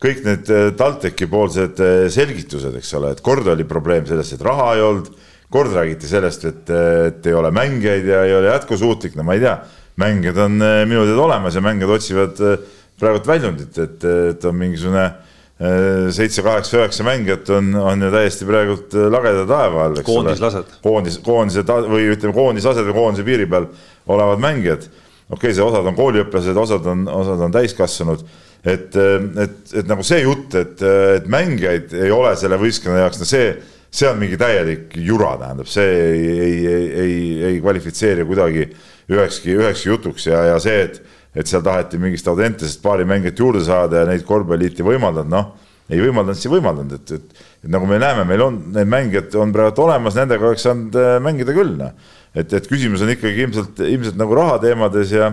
kõik 0.00 0.22
need 0.24 0.50
äh, 0.50 0.70
TalTechi 0.76 1.28
poolsed 1.30 1.80
äh, 1.84 2.04
selgitused, 2.12 2.74
eks 2.80 2.94
ole, 2.98 3.14
et 3.14 3.24
kord 3.24 3.46
oli 3.52 3.66
probleem 3.68 4.06
selles, 4.08 4.32
et 4.34 4.44
raha 4.44 4.72
ei 4.76 4.84
olnud 4.84 5.10
kord 5.50 5.74
räägiti 5.74 6.08
sellest, 6.08 6.44
et, 6.46 6.70
et 6.70 7.26
ei 7.26 7.34
ole 7.34 7.50
mängijaid 7.54 8.06
ja 8.06 8.22
ei 8.26 8.34
ole 8.36 8.52
jätkusuutlik, 8.52 9.16
no 9.18 9.26
ma 9.26 9.34
ei 9.34 9.42
tea, 9.42 9.56
mängijad 10.00 10.38
on 10.46 10.60
eh, 10.62 10.84
minu 10.88 11.04
teada 11.08 11.24
olemas 11.24 11.56
ja 11.58 11.64
mängijad 11.64 11.96
otsivad 11.96 12.44
eh, 12.46 12.62
praegult 13.00 13.26
väljundit, 13.26 13.78
et, 13.82 14.06
et 14.30 14.44
on 14.46 14.56
mingisugune 14.56 15.04
eh, 15.06 16.06
seitse, 16.14 16.44
kaheksa, 16.46 16.78
üheksa 16.78 17.06
mängijat 17.06 17.50
on, 17.56 17.72
on 17.82 18.06
ju 18.06 18.12
täiesti 18.14 18.48
praegult 18.48 18.94
lageda 19.16 19.46
taeva 19.50 19.88
all, 19.88 20.02
koondislased. 20.06 20.76
koondis, 20.84 21.18
koondised 21.24 21.74
või 21.90 22.12
ütleme, 22.14 22.36
koondislased 22.36 22.86
või 22.90 22.98
koondise 23.00 23.26
piiri 23.26 23.48
peal 23.50 23.66
olevad 24.10 24.44
mängijad. 24.46 24.86
okei 24.86 25.36
okay,, 25.36 25.56
see 25.56 25.66
osad 25.66 25.90
on 25.90 25.98
kooliõpilased, 25.98 26.62
osad 26.62 26.86
on, 26.94 27.04
osad 27.10 27.42
on 27.48 27.58
täiskasvanud 27.58 28.24
et, 28.60 28.96
et, 28.96 29.60
et 29.80 29.86
nagu 29.88 30.04
see 30.04 30.22
jutt, 30.22 30.54
et, 30.58 30.82
et 31.16 31.28
mängijaid 31.32 31.94
ei 31.96 32.10
ole 32.12 32.34
selle 32.36 32.58
võistkonna 32.60 33.02
jaoks, 33.02 33.20
no 33.22 33.28
see 33.28 33.52
see 33.90 34.08
on 34.08 34.20
mingi 34.20 34.38
täielik 34.38 34.94
jura, 35.02 35.34
tähendab, 35.40 35.68
see 35.70 35.86
ei, 35.86 36.26
ei, 36.30 36.58
ei, 36.66 36.84
ei, 37.02 37.16
ei 37.48 37.56
kvalifitseeri 37.62 38.26
kuidagi 38.28 38.68
ühekski, 39.10 39.56
ühekski 39.58 39.90
jutuks 39.90 40.28
ja, 40.30 40.44
ja 40.52 40.60
see, 40.62 40.84
et, 40.86 41.00
et 41.34 41.50
seal 41.50 41.64
taheti 41.66 41.98
mingist 42.02 42.28
Audentesest 42.30 42.82
paari 42.84 43.06
mängijat 43.08 43.42
juurde 43.42 43.64
saada 43.66 44.04
ja 44.04 44.08
neid 44.08 44.22
korvpalliliit 44.28 44.78
ei 44.78 44.86
võimaldanud, 44.92 45.32
noh, 45.34 45.50
ei 45.90 45.98
võimaldanud, 46.04 46.38
siis 46.38 46.46
ei 46.46 46.54
võimaldanud, 46.54 46.94
et, 47.00 47.14
et, 47.18 47.46
et 47.64 47.72
nagu 47.74 47.88
me 47.90 47.98
näeme, 48.02 48.24
meil 48.30 48.46
on 48.46 48.60
need 48.76 48.90
mängijad 48.90 49.34
on 49.42 49.54
praegu 49.56 49.86
olemas, 49.88 50.18
nendega 50.18 50.46
oleks 50.46 50.68
saanud 50.68 51.00
äh, 51.00 51.16
mängida 51.26 51.56
küll, 51.56 51.74
noh. 51.80 52.14
et, 52.30 52.54
et 52.54 52.70
küsimus 52.70 53.02
on 53.02 53.10
ikkagi 53.16 53.42
ilmselt, 53.48 53.82
ilmselt 53.88 54.20
nagu 54.20 54.38
rahateemades 54.38 55.16
ja, 55.18 55.32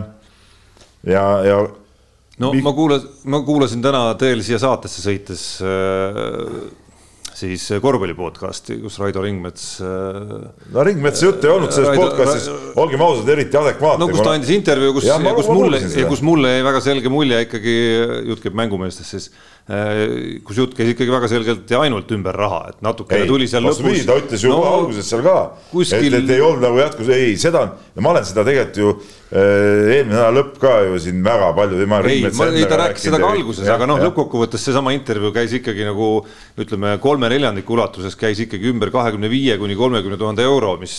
ja, 1.05 1.27
ja 1.45 1.61
no 2.41 2.51
Mik... 2.57 2.65
ma 2.65 2.73
kuulasin, 2.73 3.15
ma 3.29 3.43
kuulasin 3.45 3.85
täna 3.85 4.03
teel 4.17 4.41
siia 4.45 4.57
saatesse 4.65 5.05
sõites 5.05 5.47
äh 5.61 6.85
siis 7.38 7.65
äh, 7.73 7.82
korvpalli 7.84 8.15
podcast'i, 8.17 8.80
kus 8.82 8.97
Raido 9.02 9.21
Ringmets. 9.23 9.65
Äh, 9.86 10.47
no 10.73 10.86
Ringmetsa 10.88 11.28
jutt 11.28 11.45
ei 11.45 11.54
olnud 11.54 11.73
selles 11.76 11.91
Raido, 11.91 12.08
podcast'is, 12.08 12.47
olgem 12.82 13.04
ausad, 13.06 13.30
eriti 13.36 13.60
adekvaatne. 13.60 14.02
no 14.04 14.10
kus 14.12 14.23
ta 14.26 14.34
andis 14.34 14.54
intervjuu, 14.56 14.95
kus, 14.97 15.10
kus 15.41 15.52
mulle, 15.52 15.82
kus 16.13 16.23
mulle 16.26 16.56
jäi 16.56 16.65
väga 16.65 16.82
selge 16.88 17.13
mulje 17.13 17.43
ikkagi, 17.45 17.78
jutt 18.32 18.43
käib 18.45 18.58
mängumeestest 18.58 19.15
siis 19.15 19.30
kus 20.47 20.62
jutt 20.62 20.75
käis 20.77 20.93
ikkagi 20.93 21.12
väga 21.12 21.27
selgelt 21.27 21.71
ja 21.71 21.82
ainult 21.84 22.12
ümber 22.15 22.38
raha, 22.39 22.62
et 22.71 22.77
natukene 22.86 23.27
tuli 23.27 23.49
seal 23.51 23.65
lõpus. 23.67 24.06
ta 24.08 24.15
ütles 24.15 24.45
ju 24.45 24.53
no, 24.53 24.62
alguses 24.63 25.10
seal 25.12 25.23
ka 25.25 25.36
kuskil..., 25.73 26.08
et, 26.08 26.23
et 26.23 26.36
ei 26.38 26.43
olnud 26.43 26.63
nagu 26.63 26.80
jätkus, 26.80 27.10
ei 27.12 27.34
seda, 27.41 27.65
ma 27.99 28.13
olen 28.13 28.27
seda 28.30 28.45
tegelikult 28.47 28.80
ju 28.80 28.93
äh, 28.93 29.97
eelmine 29.97 30.15
nädal 30.15 30.38
lõpp 30.39 30.53
ka 30.62 30.71
ju 30.88 31.01
siin 31.03 31.19
väga 31.25 31.49
palju. 31.58 31.82
ei, 31.84 31.89
ma, 31.89 31.99
ei 32.47 32.63
ta 32.69 32.77
rääkis 32.80 33.10
seda 33.10 33.19
ka 33.19 33.34
alguses, 33.34 33.67
aga 33.73 33.89
noh, 33.91 33.99
lõppkokkuvõttes 34.06 34.63
seesama 34.69 34.93
intervjuu 34.95 35.34
käis 35.36 35.58
ikkagi 35.60 35.84
nagu 35.89 36.08
ütleme, 36.63 36.95
kolme 37.04 37.27
neljandiku 37.35 37.75
ulatuses 37.75 38.15
käis 38.15 38.39
ikkagi 38.46 38.71
ümber 38.71 38.94
kahekümne 38.96 39.27
viie 39.27 39.60
kuni 39.60 39.75
kolmekümne 39.75 40.15
tuhande 40.21 40.48
euro, 40.48 40.77
mis, 40.79 40.96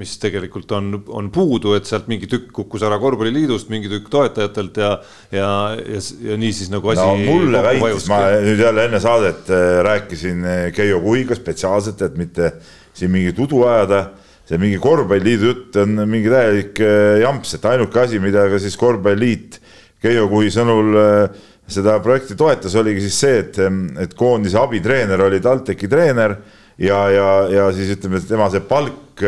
mis 0.00 0.16
tegelikult 0.24 0.72
on, 0.78 1.02
on 1.20 1.28
puudu, 1.34 1.76
et 1.76 1.84
sealt 1.84 2.08
mingi 2.08 2.32
tükk 2.32 2.48
kukkus 2.62 2.88
ära 2.88 2.96
korvpalliliidust, 3.02 3.68
mingi 3.68 3.92
tükk 3.92 4.08
toetajatelt 4.08 4.80
ja, 4.80 4.96
ja, 5.36 5.52
ja, 5.84 6.02
ja 6.30 6.40
nii 6.40 6.56
siis 6.56 6.72
nagu 6.72 6.96
asi 6.96 7.04
no, 7.04 7.20
mulle 7.28 7.60
väitis 7.68 8.05
ma 8.10 8.20
nüüd 8.42 8.60
jälle 8.60 8.86
enne 8.86 9.00
saadet 9.02 9.50
äh, 9.50 9.80
rääkisin 9.84 10.44
äh, 10.44 10.72
Keijo 10.74 11.00
Kuhiga 11.00 11.34
spetsiaalselt, 11.34 12.02
et 12.02 12.16
mitte 12.18 12.52
siin 12.96 13.10
mingit 13.12 13.38
udu 13.38 13.64
ajada. 13.66 14.10
see 14.46 14.60
mingi 14.62 14.76
korvpalliliidu 14.78 15.48
jutt 15.48 15.76
on 15.82 16.04
mingi 16.06 16.30
täielik 16.30 16.78
äh, 16.78 17.16
jamps, 17.18 17.56
et 17.56 17.64
ainuke 17.66 17.98
asi, 17.98 18.20
mida 18.22 18.44
ka 18.46 18.60
siis 18.62 18.76
korvpalliliit 18.78 19.58
Keijo 20.02 20.28
Kuhi 20.30 20.52
sõnul 20.54 20.94
seda 21.66 21.96
projekti 21.98 22.36
toetas, 22.38 22.76
oligi 22.78 23.02
siis 23.08 23.16
see, 23.24 23.40
et, 23.42 23.58
et 24.04 24.14
koondise 24.14 24.60
abitreener 24.60 25.24
oli 25.24 25.40
TalTechi 25.42 25.90
treener 25.90 26.36
ja, 26.78 27.00
ja, 27.10 27.30
ja 27.50 27.64
siis 27.74 27.96
ütleme, 27.96 28.20
et 28.22 28.28
tema 28.30 28.46
see 28.52 28.62
palk 28.62 29.24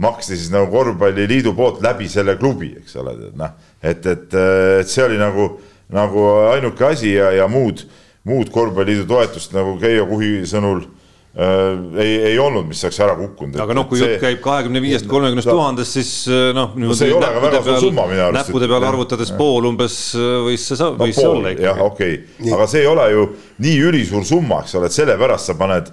maksti 0.00 0.38
siis 0.38 0.48
nagu 0.54 0.70
korvpalliliidu 0.72 1.52
poolt 1.54 1.82
läbi 1.84 2.08
selle 2.08 2.38
klubi, 2.40 2.72
eks 2.80 2.96
ole, 3.02 3.14
noh, 3.36 3.52
et, 3.82 4.06
et, 4.06 4.38
et 4.80 4.88
see 4.88 5.04
oli 5.04 5.20
nagu, 5.20 5.50
nagu 5.92 6.24
ainuke 6.54 6.88
asi 6.88 7.12
ja, 7.18 7.34
ja 7.36 7.50
muud, 7.52 7.84
muud 8.28 8.52
korvpalliliidu 8.52 9.08
toetust 9.08 9.56
nagu 9.56 9.74
Keijo 9.80 10.06
Kuhi 10.08 10.30
sõnul 10.48 10.80
äh, 10.84 11.74
ei, 12.00 12.12
ei 12.30 12.38
olnud, 12.40 12.66
mis 12.70 12.80
oleks 12.86 13.00
ära 13.04 13.16
kukkunud. 13.18 13.58
aga 13.60 13.76
noh, 13.76 13.86
kui 13.90 14.00
jutt 14.00 14.16
käib 14.22 14.40
kahekümne 14.44 14.80
viiest, 14.84 15.08
kolmekümnest 15.10 15.50
tuhandest, 15.50 15.98
siis 15.98 16.12
äh, 16.32 16.48
noh. 16.56 16.72
no 16.80 16.96
see 16.96 17.10
ei 17.10 17.16
ole 17.18 17.28
ka 17.36 17.42
väga 17.44 17.62
suur 17.66 17.80
summa 17.88 18.08
minu 18.10 18.24
arust. 18.28 18.38
näppude 18.40 18.70
peale 18.70 18.88
arvutades 18.88 19.34
ja. 19.34 19.38
pool 19.40 19.68
umbes 19.68 19.98
äh, 20.16 20.32
võis 20.48 20.64
see, 20.70 20.90
võis 20.96 21.14
no, 21.14 21.20
see 21.20 21.30
olla 21.34 21.54
ikkagi. 21.54 21.68
jah, 21.68 21.84
okei 21.84 22.18
okay., 22.22 22.56
aga 22.56 22.68
see 22.72 22.84
ei 22.84 22.90
ole 22.90 23.08
ju 23.12 23.28
nii 23.68 23.76
ülisuur 23.90 24.26
summa, 24.28 24.62
eks 24.64 24.78
ole, 24.80 24.90
et 24.90 24.96
sellepärast 24.96 25.52
sa 25.52 25.58
paned 25.58 25.92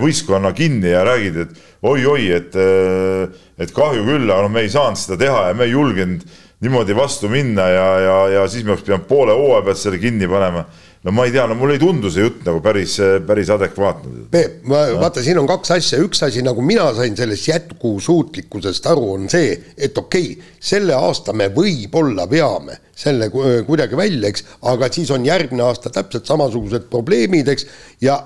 võistkonna 0.00 0.54
kinni 0.56 0.94
ja 0.94 1.02
räägid, 1.06 1.42
et 1.42 1.58
oi-oi, 1.84 2.30
et, 2.32 2.54
äh, 2.56 3.28
et 3.60 3.74
kahju 3.74 4.06
küll, 4.06 4.30
aga 4.30 4.46
no 4.46 4.54
me 4.54 4.64
ei 4.64 4.72
saanud 4.72 5.00
seda 5.00 5.18
teha 5.20 5.48
ja 5.50 5.58
me 5.58 5.66
ei 5.68 5.74
julgenud 5.74 6.24
niimoodi 6.64 6.96
vastu 6.96 7.28
minna 7.28 7.68
ja, 7.68 7.86
ja, 8.00 8.16
ja 8.38 8.48
siis 8.48 8.64
me 8.64 8.72
oleks 8.72 8.86
pidanud 8.86 9.06
poole 9.08 9.36
hooaja 9.36 9.64
pealt 9.66 9.80
selle 9.80 10.00
kinni 10.00 10.28
panema. 10.30 10.64
No 11.04 11.12
ma 11.12 11.26
ei 11.28 11.32
tea, 11.34 11.44
no 11.46 11.54
mulle 11.58 11.76
ei 11.76 11.82
tundu 11.82 12.10
see 12.12 12.24
jutt 12.24 12.44
nagu 12.46 12.62
päris, 12.64 12.96
päris 13.28 13.50
adekvaatne. 13.52 14.26
Peep, 14.32 14.62
vaata, 14.68 15.22
siin 15.24 15.38
on 15.40 15.48
kaks 15.48 15.74
asja, 15.76 16.00
üks 16.04 16.24
asi, 16.24 16.42
nagu 16.46 16.64
mina 16.64 16.86
sain 16.96 17.16
sellest 17.18 17.48
jätkusuutlikkusest 17.50 18.88
aru, 18.92 19.10
on 19.18 19.28
see, 19.32 19.52
et 19.76 19.98
okei 20.00 20.30
okay,, 20.32 20.52
selle 20.72 20.96
aasta 20.96 21.36
me 21.36 21.50
võib-olla 21.52 22.24
veame 22.30 22.80
selle 22.96 23.28
kuidagi 23.30 23.98
välja, 23.98 24.30
eks, 24.30 24.46
aga 24.70 24.88
siis 24.94 25.10
on 25.12 25.26
järgmine 25.26 25.66
aasta 25.66 25.92
täpselt 25.92 26.30
samasugused 26.30 26.88
probleemid, 26.92 27.50
eks, 27.52 27.68
ja 28.04 28.16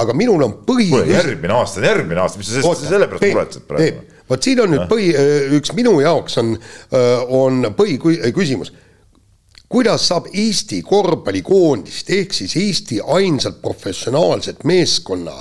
aga 0.00 0.14
minul 0.16 0.46
on 0.46 0.54
põhi. 0.66 0.88
järgmine 1.10 1.52
aasta 1.58 1.82
on 1.82 1.88
järgmine 1.90 2.22
aasta, 2.22 2.40
mis 2.40 2.52
sa 2.54 2.74
selle 2.80 3.10
pärast 3.10 3.28
muretsed 3.28 3.68
praegu? 3.68 4.06
vot 4.32 4.48
siin 4.48 4.62
on 4.64 4.72
nüüd 4.72 4.86
põhi, 4.88 5.10
üks 5.58 5.74
minu 5.76 5.98
jaoks 6.00 6.38
on, 6.40 6.54
on 7.28 7.66
põhiküsimus. 7.76 8.72
Kuidas 9.72 10.06
saab 10.10 10.28
Eesti 10.36 10.82
korvpallikoondist 10.84 12.10
ehk 12.12 12.34
siis 12.36 12.56
Eesti 12.60 13.00
ainsat 13.16 13.62
professionaalset 13.62 14.64
meeskonna 14.68 15.38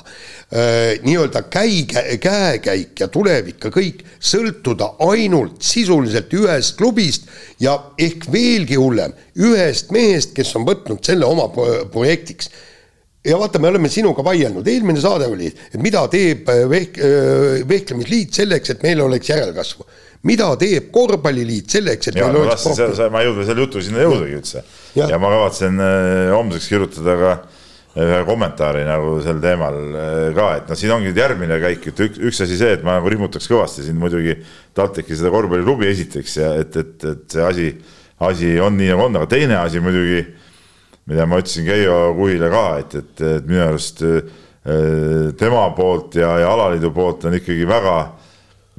nii-öelda 1.04 1.46
käi, 1.48 1.86
käekäik 2.20 3.00
ja 3.00 3.08
tulevik 3.08 3.64
ja 3.64 3.72
kõik 3.72 4.02
sõltuda 4.20 4.90
ainult 5.08 5.62
sisuliselt 5.64 6.34
ühest 6.36 6.76
klubist 6.80 7.30
ja 7.64 7.78
ehk 8.00 8.28
veelgi 8.32 8.76
hullem, 8.76 9.14
ühest 9.40 9.94
mehest, 9.96 10.34
kes 10.36 10.52
on 10.60 10.68
võtnud 10.68 11.00
selle 11.08 11.28
oma 11.28 11.48
projektiks 11.94 12.52
ja 13.26 13.38
vaata, 13.40 13.60
me 13.60 13.70
oleme 13.70 13.90
sinuga 13.90 14.24
vaielnud, 14.26 14.68
eelmine 14.68 15.02
saade 15.02 15.28
oli, 15.30 15.50
et 15.72 15.82
mida 15.82 16.04
teeb 16.12 16.50
äh, 16.50 16.64
vehk-, 16.70 17.02
äh, 17.06 17.62
vehklemisliit 17.70 18.34
selleks, 18.42 18.74
et 18.74 18.86
meil 18.86 19.04
oleks 19.06 19.30
järelkasvu. 19.30 19.86
Mida 20.28 20.51
teeb 20.59 20.91
korvpalliliit 20.93 21.78
selleks, 21.78 22.11
et 22.11 22.19
ja, 22.19 22.28
meil 22.28 22.43
oleks 22.43 22.67
profi-. 22.67 23.09
ma 23.13 23.24
ei 23.24 23.30
jõudnud 23.30 23.47
selle 23.47 23.65
jutu 23.65 23.82
sinna 23.82 24.05
jõudagi 24.05 24.38
üldse. 24.38 24.63
Ja, 24.97 25.17
ma 25.22 25.32
kavatsen 25.34 25.82
äh, 25.82 26.30
homseks 26.36 26.69
kirjutada 26.69 27.17
ka 27.22 27.34
ühe 28.01 28.22
kommentaari 28.24 28.86
nagu 28.88 29.17
sel 29.24 29.41
teemal 29.43 29.76
ka, 30.36 30.45
et 30.61 30.69
noh, 30.72 30.78
siin 30.80 30.93
ongi 30.95 31.11
järgmine 31.11 31.57
käik, 31.59 31.89
et 31.91 32.03
üks, 32.05 32.22
üks 32.30 32.39
asi 32.45 32.59
see, 32.59 32.78
et 32.78 32.86
ma 32.88 32.95
nagu 32.99 33.11
rihmutaks 33.11 33.49
kõvasti 33.51 33.84
siin 33.84 33.97
muidugi 33.99 34.38
TalTechi 34.78 35.17
seda 35.19 35.34
korvpalliklubi 35.34 35.89
esiteks 35.89 36.38
ja 36.39 36.53
et, 36.61 36.78
et, 36.80 36.93
et 37.09 37.36
see 37.36 37.43
asi, 37.43 37.67
asi 38.24 38.53
on 38.63 38.80
nii 38.80 38.93
nagu 38.93 39.09
on, 39.09 39.19
aga 39.19 39.28
teine 39.34 39.59
asi 39.59 39.84
muidugi 39.84 40.24
mida 41.11 41.26
ma 41.28 41.41
ütlesin 41.41 41.67
Keijo 41.67 41.97
Kuhile 42.15 42.47
ka, 42.53 42.65
et, 42.80 42.95
et, 43.01 43.13
et 43.28 43.49
minu 43.49 43.65
arust 43.65 44.05
äh, 44.07 44.24
tema 45.41 45.67
poolt 45.76 46.15
ja, 46.22 46.32
ja 46.45 46.51
alaliidu 46.53 46.93
poolt 46.95 47.28
on 47.28 47.36
ikkagi 47.41 47.67
väga 47.67 47.97
äh, 48.05 48.20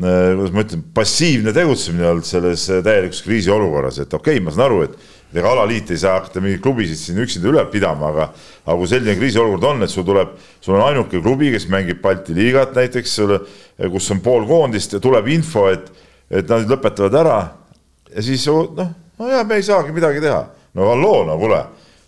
kuidas 0.03 0.53
ma 0.55 0.63
ütlen, 0.65 0.85
passiivne 0.95 1.55
tegutsemine 1.57 2.07
olnud 2.11 2.27
selles 2.27 2.67
täielikus 2.85 3.23
kriisiolukorras, 3.27 4.03
et 4.03 4.15
okei 4.15 4.39
okay,, 4.39 4.45
ma 4.45 4.55
saan 4.55 4.67
aru, 4.67 4.83
et 4.87 5.39
ega 5.39 5.53
alaliit 5.55 5.91
ei 5.95 6.01
saa 6.01 6.19
hakata 6.19 6.43
mingeid 6.45 6.63
klubisid 6.65 7.01
siin 7.01 7.21
üksinda 7.23 7.49
üleval 7.49 7.71
pidama, 7.73 8.11
aga 8.13 8.29
aga 8.67 8.77
kui 8.79 8.91
selline 8.91 9.17
kriisiolukord 9.19 9.69
on, 9.71 9.85
et 9.87 9.93
sul 9.93 10.07
tuleb, 10.07 10.35
sul 10.61 10.77
on 10.77 10.87
ainuke 10.87 11.23
klubi, 11.23 11.53
kes 11.55 11.69
mängib 11.73 12.03
Balti 12.05 12.37
liigat 12.37 12.75
näiteks, 12.77 13.19
kus 13.93 14.11
on 14.15 14.25
pool 14.25 14.49
koondist 14.51 14.97
ja 14.97 15.03
tuleb 15.03 15.31
info, 15.33 15.69
et, 15.73 15.89
et 16.31 16.51
nad 16.51 16.69
lõpetavad 16.69 17.21
ära 17.23 17.39
ja 18.13 18.25
siis 18.25 18.45
noh, 18.49 18.91
nojah, 19.19 19.47
me 19.49 19.61
ei 19.61 19.65
saagi 19.67 19.95
midagi 19.95 20.21
teha. 20.25 20.45
no 20.77 20.91
halloo, 20.93 21.23
no 21.29 21.39
kuule 21.41 21.63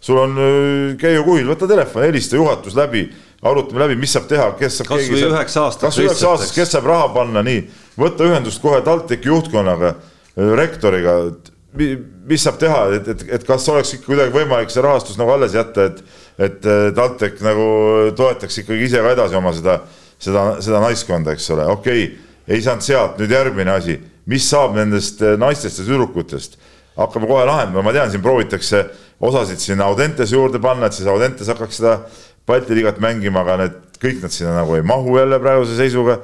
sul 0.05 0.19
on 0.21 0.37
äh, 0.37 0.97
Keijo 1.01 1.25
Kuhil, 1.25 1.47
võta 1.49 1.69
telefon, 1.69 2.05
helista 2.05 2.37
juhatus 2.37 2.77
läbi, 2.77 3.07
arutame 3.45 3.87
läbi, 3.87 3.97
mis 4.03 4.13
saab 4.13 4.27
teha, 4.29 4.51
kes 4.59 4.83
saab. 4.83 4.91
kasvõi 4.91 5.23
üheks 5.31 5.57
aastaks. 5.63 5.87
kasvõi 5.87 6.09
üheks 6.11 6.25
aastaks, 6.29 6.53
kes 6.59 6.75
saab 6.77 6.91
raha 6.91 7.07
panna, 7.15 7.41
nii, 7.47 7.63
võtta 8.01 8.29
ühendust 8.29 8.63
kohe 8.63 8.81
TalTechi 8.85 9.31
juhtkonnaga, 9.31 9.95
äh, 10.35 10.55
rektoriga, 10.59 11.17
mis 11.75 12.45
saab 12.45 12.59
teha, 12.63 12.81
et, 12.99 13.09
et, 13.11 13.25
et 13.39 13.47
kas 13.47 13.67
oleks 13.73 13.97
ikka 13.97 14.13
kuidagi 14.13 14.35
võimalik 14.35 14.71
see 14.71 14.85
rahastus 14.85 15.19
nagu 15.19 15.35
alles 15.35 15.57
jätta, 15.57 15.89
et, 15.91 16.03
et 16.39 16.69
äh, 16.71 16.89
TalTech 16.97 17.43
nagu 17.45 17.67
toetaks 18.17 18.63
ikkagi 18.63 18.89
ise 18.89 19.03
ka 19.03 19.15
edasi 19.17 19.39
oma 19.39 19.55
seda, 19.57 19.81
seda, 20.23 20.47
seda 20.65 20.83
naiskonda, 20.85 21.35
eks 21.35 21.51
ole, 21.55 21.67
okei 21.75 22.05
okay,, 22.09 22.21
ei 22.55 22.61
saanud 22.63 22.85
sealt, 22.85 23.19
nüüd 23.19 23.33
järgmine 23.33 23.73
asi, 23.75 23.97
mis 24.31 24.47
saab 24.49 24.77
nendest 24.77 25.23
naistest 25.41 25.81
ja 25.81 25.87
tüdrukutest? 25.89 26.59
Hakkame 26.95 27.27
kohe 27.27 27.43
lahendama, 27.49 27.83
ma 27.83 27.95
tean, 27.95 28.11
siin 28.13 28.23
proovitakse 28.23 28.85
osasid 29.25 29.59
sinna 29.59 29.89
Audentese 29.91 30.37
juurde 30.37 30.61
panna, 30.63 30.87
et 30.87 30.95
siis 30.95 31.09
Audentes 31.11 31.49
hakkaks 31.51 31.81
seda 31.81 31.97
Balti 32.47 32.77
liigat 32.77 33.01
mängima, 33.01 33.41
aga 33.41 33.57
need 33.63 33.79
kõik 34.03 34.21
nad 34.23 34.35
sinna 34.35 34.53
nagu 34.59 34.77
ei 34.77 34.85
mahu 34.85 35.17
jälle 35.17 35.41
praeguse 35.41 35.79
seisuga. 35.79 36.21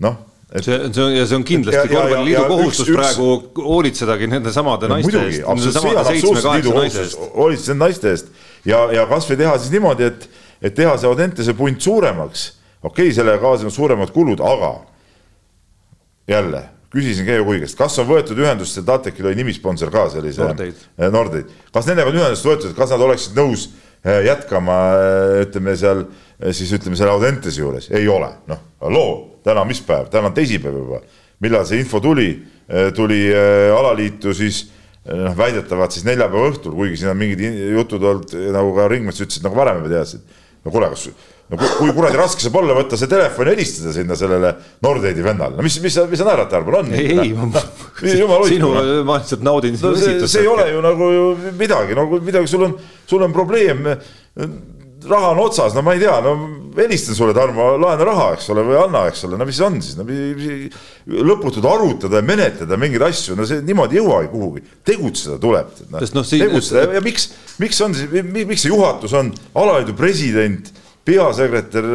noh 0.00 0.33
et 0.54 0.62
see, 0.62 0.78
see 0.94 1.02
on 1.02 1.14
ja 1.16 1.26
see 1.26 1.38
on 1.38 1.44
kindlasti 1.46 1.90
korvpalliliidu 1.90 2.44
kohustus 2.50 2.90
üks, 2.92 2.98
praegu 2.98 3.64
hoolitsedagi 3.64 4.28
nende 4.30 4.52
samade 4.54 4.90
no, 4.90 4.98
naiste 4.98 5.22
eest, 5.24 7.18
hoolitseda 7.34 7.78
naiste 7.80 8.12
eest 8.12 8.30
ja, 8.68 8.84
ja 8.94 9.06
kasvõi 9.10 9.38
teha 9.40 9.56
siis 9.58 9.74
niimoodi, 9.74 10.10
et, 10.12 10.28
et 10.62 10.76
teha 10.76 10.94
see 11.00 11.10
Audentese 11.10 11.56
punt 11.58 11.82
suuremaks. 11.82 12.46
okei 12.82 13.08
okay,, 13.08 13.16
sellega 13.16 13.42
kaasnevad 13.42 13.74
suuremad 13.74 14.14
kulud, 14.14 14.44
aga 14.44 14.76
jälle 16.30 16.62
küsisin 16.94 17.26
Keijo 17.26 17.44
Kui 17.48 17.58
käest, 17.58 17.74
kas 17.78 17.98
on 17.98 18.06
võetud 18.06 18.38
ühendust, 18.38 18.76
see 18.76 18.86
TalTechil 18.86 19.26
oli 19.26 19.40
nimisponsor 19.42 19.90
ka 19.90 20.06
sellise 20.12 20.44
Nordeid, 20.44 20.84
Nordeid., 21.10 21.50
kas 21.74 21.88
nendega 21.90 22.12
on 22.12 22.20
ühendust 22.20 22.46
võetud, 22.46 22.76
kas 22.78 22.94
nad 22.94 23.02
oleksid 23.02 23.34
nõus 23.38 23.66
jätkama, 24.04 24.78
eh, 25.00 25.40
ütleme 25.46 25.76
seal 25.80 26.04
siis 26.52 26.72
ütleme 26.76 26.96
selle 26.98 27.14
Audentese 27.14 27.62
juures, 27.62 27.88
ei 27.94 28.08
ole, 28.10 28.28
noh, 28.50 28.60
halloo, 28.84 29.40
täna 29.46 29.64
mis 29.64 29.80
päev, 29.86 30.10
täna 30.12 30.28
on 30.28 30.36
teisipäev 30.36 30.76
juba, 30.76 31.00
millal 31.44 31.64
see 31.68 31.80
info 31.80 32.00
tuli, 32.04 32.28
tuli 32.96 33.20
alaliitu 33.72 34.32
siis 34.34 34.64
noh, 35.06 35.36
väidetavalt 35.36 35.94
siis 35.94 36.04
neljapäeva 36.08 36.50
õhtul, 36.50 36.74
kuigi 36.76 36.98
siin 37.00 37.12
on 37.12 37.20
mingid 37.20 37.44
jutud 37.76 38.04
olnud 38.10 38.34
nagu 38.52 38.74
ka 38.76 38.88
Ringmets 38.90 39.22
ütles, 39.22 39.38
et 39.38 39.46
nagu 39.46 39.56
varem 39.56 39.80
juba 39.80 39.92
teadsid. 39.94 40.24
no 40.64 40.72
kuule, 40.74 40.90
kas 40.92 41.06
no 41.54 41.60
kui, 41.60 41.70
kui 41.78 41.94
kuradi 41.94 42.18
raske 42.18 42.44
saab 42.44 42.58
olla 42.60 42.76
võtta 42.76 42.98
see 42.98 43.10
telefon 43.10 43.48
ja 43.48 43.54
helistada 43.54 43.94
sinna 43.94 44.18
sellele 44.18 44.52
Nordeidi 44.84 45.24
vennale, 45.24 45.58
no 45.58 45.66
mis, 45.66 45.78
mis 45.84 45.96
sa, 45.96 46.06
mis 46.10 46.20
sa 46.20 46.28
naerad, 46.28 46.50
Tarmo, 46.52 46.78
on? 46.80 46.92
ei, 46.94 47.14
ei, 47.14 47.32
ma, 47.38 47.62
sinu, 48.02 48.70
ma 49.06 49.18
lihtsalt 49.20 49.44
naudin 49.46 49.76
no, 49.76 49.82
sinu 49.82 49.98
esitust. 49.98 50.34
see 50.34 50.44
ei 50.44 50.50
ole 50.50 50.68
ju 50.72 50.84
nagu 50.84 51.10
ju 51.14 51.26
midagi, 51.58 51.98
no 51.98 52.08
midagi, 52.18 52.50
sul 52.50 52.68
on, 52.68 52.78
sul 53.06 53.26
on 53.26 53.34
probleem, 53.34 53.84
raha 55.04 55.32
on 55.34 55.42
otsas, 55.44 55.74
no 55.76 55.82
ma 55.84 55.94
ei 55.94 56.02
tea, 56.02 56.14
no 56.24 56.34
helistan 56.76 57.16
sulle, 57.16 57.34
Tarmo, 57.36 57.74
laena 57.80 58.06
raha, 58.08 58.28
eks 58.34 58.48
ole, 58.54 58.64
või 58.66 58.78
anna, 58.80 59.04
eks 59.10 59.24
ole, 59.28 59.38
no 59.40 59.46
mis 59.48 59.60
on 59.64 59.80
siis, 59.84 59.98
no 59.98 60.06
lõputult 61.28 61.66
arutada 61.68 62.20
ja 62.22 62.26
menetleda 62.26 62.78
mingeid 62.80 63.04
asju, 63.10 63.36
no 63.38 63.46
see 63.48 63.62
niimoodi 63.66 63.98
ei 63.98 64.02
jõuagi 64.02 64.30
kuhugi, 64.32 64.64
tegutseda 64.86 65.38
tuleb 65.42 65.74
no,. 65.90 66.00
No, 66.00 66.24
siin... 66.24 66.46
tegutseda 66.46 66.86
ja, 66.86 66.94
ja 66.98 67.04
miks, 67.04 67.28
miks 67.62 67.82
on 67.84 67.96
siis, 67.96 68.10
miks 68.32 68.64
see 68.64 68.72
juhatus 68.72 69.14
on 69.18 69.30
alaliidu 69.60 69.96
president 69.98 70.72
peasekretär, 71.04 71.88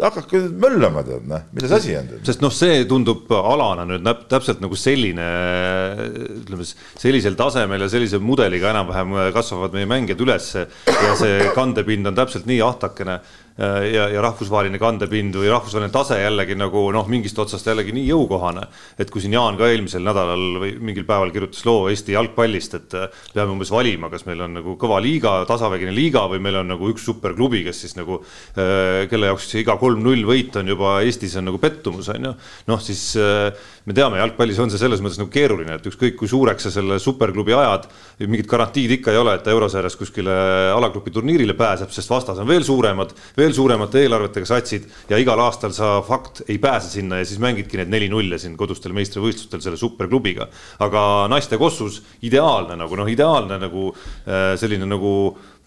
hakake 0.00 0.40
möllama, 0.58 1.02
tead, 1.06 1.26
noh, 1.30 1.44
milles 1.54 1.72
asi 1.76 1.94
on. 1.98 2.08
sest 2.26 2.42
noh, 2.42 2.52
see 2.54 2.82
tundub 2.90 3.30
alana 3.34 3.84
nüüd 3.88 4.06
täpselt 4.30 4.62
nagu 4.64 4.78
selline, 4.78 5.26
ütleme 6.42 6.66
sellisel 6.66 7.38
tasemel 7.38 7.84
ja 7.84 7.90
sellise 7.92 8.18
mudeliga 8.22 8.72
enam-vähem 8.74 9.14
kasvavad 9.36 9.76
meie 9.76 9.88
mängijad 9.90 10.24
üles 10.24 10.50
ja 10.56 11.14
see 11.20 11.50
kandepind 11.56 12.10
on 12.10 12.18
täpselt 12.18 12.48
nii 12.50 12.60
ahtakene 12.66 13.20
ja, 13.58 14.08
ja 14.10 14.22
rahvusvaheline 14.24 14.78
kandepind 14.82 15.36
või 15.38 15.50
rahvusvaheline 15.52 15.92
tase 15.94 16.18
jällegi 16.18 16.56
nagu 16.58 16.84
noh, 16.94 17.06
mingist 17.10 17.38
otsast 17.38 17.68
jällegi 17.70 17.94
nii 17.94 18.08
jõukohane. 18.08 18.66
et 18.98 19.10
kui 19.10 19.22
siin 19.22 19.36
Jaan 19.36 19.58
ka 19.58 19.68
eelmisel 19.70 20.02
nädalal 20.02 20.58
või 20.62 20.72
mingil 20.80 21.06
päeval 21.06 21.30
kirjutas 21.34 21.64
loo 21.66 21.88
Eesti 21.90 22.16
jalgpallist, 22.16 22.74
et 22.80 22.96
äh, 22.98 23.20
peame 23.34 23.54
umbes 23.54 23.70
valima, 23.70 24.10
kas 24.10 24.26
meil 24.26 24.42
on 24.46 24.58
nagu 24.58 24.76
kõva 24.80 24.98
liiga, 25.02 25.36
tasavägine 25.46 25.94
liiga 25.94 26.24
või 26.30 26.42
meil 26.42 26.58
on 26.62 26.72
nagu 26.74 26.90
üks 26.90 27.06
superklubi, 27.06 27.62
kes 27.68 27.84
siis 27.86 27.96
nagu, 27.98 28.20
äh, 28.58 29.04
kelle 29.10 29.30
jaoks 29.30 29.52
iga 29.62 29.78
kolm-null 29.80 30.26
võit 30.26 30.58
on 30.58 30.74
juba 30.74 30.96
Eestis 31.04 31.36
on 31.38 31.48
nagu 31.50 31.62
pettumus, 31.62 32.10
on 32.14 32.30
ju. 32.30 32.34
noh, 32.70 32.82
siis 32.82 33.14
me 33.84 33.92
teame, 33.96 34.18
jalgpallis 34.20 34.58
on 34.62 34.70
see 34.72 34.80
selles 34.80 35.02
mõttes 35.04 35.20
nagu 35.20 35.30
keeruline, 35.32 35.76
et 35.76 35.86
ükskõik 35.90 36.16
kui 36.16 36.30
suureks 36.30 36.68
sa 36.68 36.72
selle 36.72 36.96
superklubi 37.02 37.52
ajad, 37.56 37.88
mingit 38.24 38.48
garantiid 38.48 38.96
ikka 38.96 39.12
ei 39.12 39.20
ole, 39.20 39.34
et 39.36 39.44
ta 39.44 39.52
eurosarjas 39.52 39.98
kuskile 40.00 40.34
alagrupi 40.72 41.12
turniirile 41.12 41.56
pääseb, 41.58 41.92
sest 41.92 42.10
vastas 42.10 42.40
on 42.40 42.48
veel 42.48 42.64
suuremad 42.64 43.12
veel 43.36 43.52
suuremate 43.54 44.04
eelarvetega 44.04 44.48
satsid 44.48 44.86
ja 45.10 45.18
igal 45.20 45.40
aastal 45.44 45.74
sa 45.76 45.98
fakt 46.06 46.44
ei 46.48 46.58
pääse 46.62 46.90
sinna 46.94 47.20
ja 47.20 47.28
siis 47.28 47.40
mängidki 47.42 47.80
need 47.80 47.92
neli-nulle 47.92 48.38
siin 48.40 48.56
kodustel 48.56 48.94
meistrivõistlustel 48.96 49.62
selle 49.64 49.80
superklubiga. 49.80 50.48
aga 50.84 51.26
naiste 51.28 51.58
kossus 51.60 52.00
ideaalne 52.22 52.78
nagu 52.80 52.96
noh, 52.96 53.08
ideaalne 53.10 53.58
nagu 53.60 53.90
äh, 53.92 54.54
selline 54.60 54.88
nagu 54.88 55.14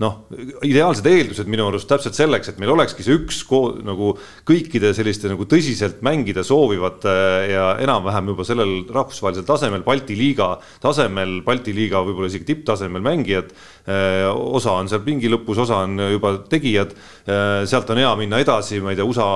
noh, 0.03 0.27
ideaalsed 0.61 1.07
eeldused 1.09 1.47
minu 1.49 1.65
arust 1.71 1.87
täpselt 1.89 2.17
selleks, 2.17 2.51
et 2.51 2.59
meil 2.61 2.69
olekski 2.75 3.01
see 3.05 3.15
üks 3.17 3.39
nagu 3.87 4.11
kõikide 4.45 4.91
selliste 4.93 5.31
nagu 5.31 5.47
tõsiselt 5.49 6.03
mängida 6.05 6.43
soovivate 6.45 7.13
ja 7.49 7.71
enam-vähem 7.81 8.29
juba 8.33 8.45
sellel 8.45 8.75
rahvusvahelisel 8.93 9.47
tasemel, 9.47 9.81
Balti 9.87 10.17
liiga 10.19 10.51
tasemel, 10.83 11.39
Balti 11.45 11.73
liiga 11.73 12.03
võib-olla 12.05 12.29
isegi 12.29 12.45
tipptasemel 12.51 13.01
mängijad. 13.01 13.49
Eh, 13.87 14.27
osa 14.29 14.75
on 14.77 14.89
seal 14.91 15.01
pingi 15.05 15.31
lõpus, 15.31 15.63
osa 15.63 15.81
on 15.87 15.97
juba 16.11 16.35
tegijad. 16.51 16.93
Eh, 17.25 17.65
sealt 17.69 17.89
on 17.89 18.01
hea 18.03 18.13
minna 18.19 18.41
edasi, 18.43 18.81
ma 18.83 18.93
ei 18.93 18.99
tea, 18.99 19.07
USA 19.07 19.27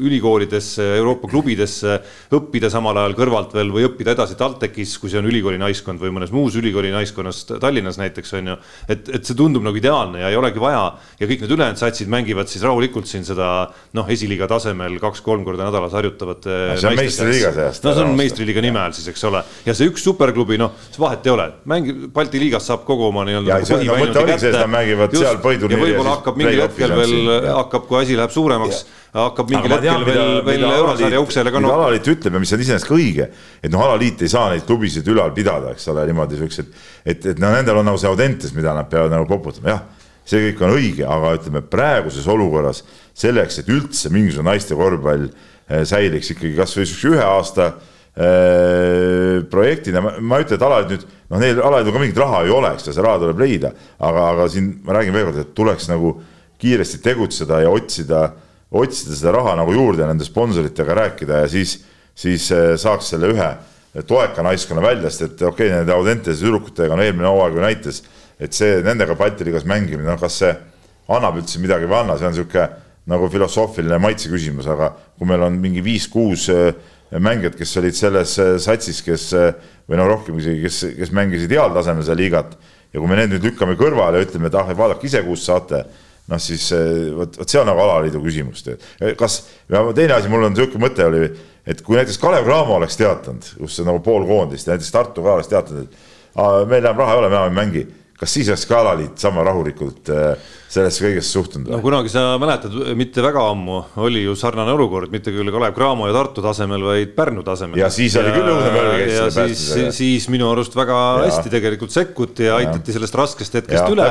ülikoolidesse, 0.00 0.94
Euroopa 0.96 1.28
klubidesse, 1.28 1.98
õppida 2.32 2.72
samal 2.72 3.02
ajal 3.02 3.18
kõrvalt 3.18 3.52
veel 3.56 3.74
või 3.74 3.84
õppida 3.90 4.16
edasi 4.16 4.38
TalTechis, 4.40 4.96
kui 5.02 5.12
see 5.12 5.20
on 5.20 5.28
ülikooli 5.28 5.60
naiskond 5.60 6.00
või 6.00 6.14
mõnes 6.14 6.32
muus 6.32 6.56
ülikooli 6.56 6.94
naiskonnas 6.94 7.44
Tallinnas 7.60 7.98
näiteks 8.00 8.34
on 8.38 8.54
ju. 8.54 8.58
et, 8.88 9.08
et 9.18 9.26
see 9.26 9.36
tundub 9.36 9.64
nagu 9.66 9.73
nagu 9.74 9.80
ideaalne 9.80 10.22
ja 10.22 10.30
ei 10.30 10.36
olegi 10.38 10.60
vaja 10.62 10.82
ja 11.18 11.26
kõik 11.28 11.42
need 11.42 11.52
ülejäänud 11.54 11.80
satsid 11.80 12.10
mängivad 12.10 12.48
siis 12.50 12.62
rahulikult 12.64 13.08
siin 13.10 13.24
seda 13.26 13.68
noh, 13.96 14.08
esiliiga 14.10 14.46
tasemel 14.50 14.98
kaks-kolm 15.02 15.44
korda 15.44 15.66
nädalas 15.68 15.92
harjutavate. 15.92 16.78
see 16.78 16.90
on 16.90 16.98
meistriliiga 16.98 17.52
seast. 17.52 17.84
no 17.84 17.94
see 17.94 18.04
on 18.04 18.16
meistriliiga 18.18 18.64
nime 18.64 18.80
all 18.80 18.94
siis, 18.96 19.08
eks 19.12 19.24
ole, 19.28 19.42
ja 19.66 19.74
see 19.74 19.90
üks 19.90 20.04
superklubi, 20.04 20.58
noh, 20.60 20.74
vahet 20.98 21.26
ei 21.26 21.34
ole, 21.34 21.48
mängi 21.70 21.96
Balti 22.14 22.40
liigas 22.42 22.68
saab 22.70 22.84
kogu 22.86 23.08
oma 23.08 23.24
nii-öelda. 23.26 23.60
No, 23.64 24.66
mängivad 24.70 25.16
seal 25.16 25.40
põhiturniiri. 25.42 25.80
ja 25.80 25.88
võib-olla 25.88 26.18
hakkab 26.18 26.38
mingil 26.38 26.66
hetkel 26.66 26.94
veel 26.98 27.32
hakkab, 27.62 27.88
kui 27.88 28.02
asi 28.02 28.18
läheb 28.18 28.34
suuremaks 28.34 28.84
hakkab 29.14 29.50
mingil 29.50 29.76
hetkel 29.76 30.06
veel, 30.08 30.30
veel 30.46 30.64
eurosarja 30.68 31.20
uksele 31.22 31.52
ka 31.54 31.60
noppima. 31.62 31.80
alaliit 31.84 32.08
ütleb 32.10 32.34
ja 32.34 32.42
mis 32.42 32.54
on 32.54 32.62
iseenesest 32.64 32.88
ka 32.88 32.96
õige, 32.96 33.28
et 33.62 33.70
noh, 33.72 33.84
alaliit 33.86 34.24
ei 34.26 34.32
saa 34.32 34.48
neid 34.50 34.64
klubisid 34.66 35.06
ülal 35.12 35.30
pidada, 35.36 35.74
eks 35.74 35.86
ole, 35.92 36.06
niimoodi 36.10 36.40
siuksed, 36.40 36.72
et, 37.04 37.28
et 37.34 37.42
no 37.42 37.52
nendel 37.54 37.78
on 37.78 37.86
nagu 37.86 38.00
see 38.00 38.10
Audentes, 38.10 38.54
mida 38.56 38.74
nad 38.74 38.90
peavad 38.90 39.14
nagu 39.14 39.28
poputama, 39.30 39.76
jah 39.76 39.84
see 40.24 40.40
kõik 40.48 40.62
on 40.64 40.76
õige, 40.78 41.04
aga 41.08 41.34
ütleme 41.38 41.60
praeguses 41.68 42.26
olukorras 42.32 42.82
selleks, 43.16 43.60
et 43.60 43.72
üldse 43.72 44.10
mingisugune 44.12 44.54
naiste 44.54 44.76
korvpall 44.78 45.26
eh, 45.28 45.82
säiliks 45.88 46.32
ikkagi 46.32 46.54
kasvõi 46.56 46.86
niisuguse 46.86 47.10
ühe 47.12 47.24
aasta 47.24 47.66
äh, 47.74 49.42
projektina, 49.52 50.00
ma 50.00 50.40
ei 50.40 50.46
ütle, 50.46 50.56
et 50.56 50.64
alaliit 50.64 50.94
nüüd, 50.94 51.04
noh, 51.28 51.42
neil 51.42 51.60
alaliidul 51.60 51.96
ka 51.96 52.02
mingit 52.02 52.22
raha 52.22 52.44
ei 52.46 52.54
ole, 52.54 52.72
eks 52.72 52.88
ta, 52.88 52.94
see 52.96 53.04
raha 53.04 53.20
tuleb 53.20 53.44
leida, 53.44 53.74
aga, 53.98 54.30
aga 54.32 54.48
siin 54.52 54.72
ma 54.86 54.96
räägin 54.96 55.16
veel 55.16 55.28
kord, 55.28 55.42
et 55.44 55.52
tuleks 55.60 55.90
nagu 55.92 56.16
kiiresti 56.62 57.02
tegutseda 57.04 57.60
ja 57.66 57.72
otsida 57.74 58.24
otsida 58.74 59.14
seda 59.14 59.34
raha 59.36 59.54
nagu 59.58 59.74
juurde, 59.74 60.06
nende 60.06 60.26
sponsoritega 60.26 60.96
rääkida 60.98 61.44
ja 61.44 61.50
siis, 61.50 61.78
siis 62.18 62.50
eh, 62.54 62.74
saaks 62.80 63.12
selle 63.14 63.30
ühe 63.34 63.50
toeka 64.08 64.42
naiskonna 64.42 64.82
välja, 64.82 65.10
sest 65.10 65.28
et 65.28 65.42
okei 65.46 65.68
okay,, 65.68 65.76
nende 65.78 65.94
Audentese 65.94 66.42
tüdrukutega, 66.42 66.96
no 66.96 67.04
eelmine 67.04 67.30
hooaeg 67.30 67.54
ju 67.54 67.62
näitas, 67.62 68.00
et 68.42 68.56
see 68.56 68.80
nendega 68.82 69.14
Balti 69.18 69.46
liigas 69.46 69.66
mängimine, 69.70 70.08
noh, 70.08 70.18
kas 70.18 70.40
see 70.42 70.50
annab 71.14 71.38
üldse 71.38 71.62
midagi 71.62 71.86
või 71.86 72.00
ei 72.00 72.02
anna, 72.02 72.18
see 72.18 72.26
on 72.26 72.34
niisugune 72.34 72.66
nagu 73.14 73.28
filosoofiline 73.30 74.00
maitse 74.00 74.32
küsimus, 74.32 74.66
aga 74.72 74.90
kui 75.14 75.28
meil 75.28 75.44
on 75.46 75.60
mingi 75.62 75.84
viis-kuus 75.84 76.48
eh, 76.50 76.72
mängijat, 77.22 77.54
kes 77.60 77.76
olid 77.78 77.98
selles 77.98 78.38
eh, 78.42 78.56
satsis, 78.62 79.04
kes 79.06 79.28
või 79.86 80.00
no 80.00 80.08
rohkem 80.08 80.40
isegi, 80.40 80.64
kes, 80.64 80.80
kes 80.98 81.14
mängisid 81.14 81.52
heal 81.54 81.74
tasemel 81.76 82.02
seda 82.02 82.18
liigat 82.18 82.56
ja 82.94 83.02
kui 83.02 83.10
me 83.10 83.18
need 83.18 83.34
nüüd 83.34 83.50
lükkame 83.50 83.76
kõrvale 83.78 84.18
ja 84.18 84.26
ütleme, 84.26 84.48
et 84.48 84.58
ah, 84.58 84.70
vaadake 84.74 85.06
ise, 85.06 85.22
kuhu 85.26 85.36
saate 85.38 85.84
noh, 86.32 86.40
siis 86.42 86.68
eh, 86.76 87.10
vot, 87.16 87.36
vot 87.40 87.50
see 87.50 87.60
on 87.60 87.68
nagu 87.68 87.82
alaliidu 87.84 88.22
küsimus. 88.24 88.64
Kas, 89.20 89.40
teine 89.68 90.16
asi, 90.18 90.30
mul 90.32 90.48
on 90.48 90.56
niisugune 90.56 90.86
mõte 90.86 91.08
oli, 91.08 91.26
et 91.68 91.82
kui 91.84 91.98
näiteks 91.98 92.20
Kalev 92.22 92.46
Cramo 92.48 92.78
oleks 92.78 92.98
teatanud, 93.00 93.50
kus 93.60 93.80
nagu 93.84 94.00
pool 94.04 94.26
koondist 94.28 94.68
ja 94.68 94.74
näiteks 94.76 94.94
Tartu 94.94 95.24
ka 95.24 95.38
oleks 95.38 95.52
teatanud, 95.52 95.88
et 95.88 96.34
aa, 96.40 96.64
meil 96.68 96.82
enam 96.82 97.00
raha 97.02 97.16
ei 97.16 97.22
ole, 97.22 97.30
me 97.32 97.38
enam 97.40 97.52
ei 97.52 97.60
mängi 97.60 97.84
kas 98.24 98.34
siis 98.38 98.50
oleks 98.50 98.66
ka 98.68 98.80
alaliit 98.80 99.20
sama 99.20 99.44
rahulikult 99.46 100.10
äh, 100.12 100.52
sellesse 100.72 101.04
kõigesse 101.04 101.36
suhtunud? 101.36 101.70
no 101.70 101.80
kunagi 101.84 102.10
sa 102.12 102.24
mäletad, 102.40 102.74
mitte 102.98 103.22
väga 103.24 103.44
ammu 103.52 103.80
oli 104.04 104.24
ju 104.24 104.34
sarnane 104.38 104.74
olukord, 104.74 105.12
mitte 105.14 105.34
küll 105.34 105.52
Kalev 105.54 105.76
Cramo 105.76 106.08
ja 106.08 106.16
Tartu 106.16 106.44
tasemel, 106.44 106.86
vaid 106.88 107.14
Pärnu 107.16 107.44
tasemel. 107.46 107.78
ja 107.82 107.92
siis 107.94 108.16
oli 108.20 108.32
küll 108.34 108.50
õudne 108.54 108.72
mölg. 108.74 109.04
ja 109.12 109.28
siis, 109.34 109.64
siis 109.98 110.28
minu 110.32 110.50
arust 110.54 110.76
väga 110.78 110.98
ja. 110.98 111.28
hästi 111.28 111.54
tegelikult 111.54 111.94
sekkuti 111.94 112.48
ja 112.48 112.58
aitati 112.62 112.96
sellest 112.96 113.20
raskest 113.20 113.60
hetkest 113.60 113.84
ja, 113.84 113.94
üle. 113.94 114.10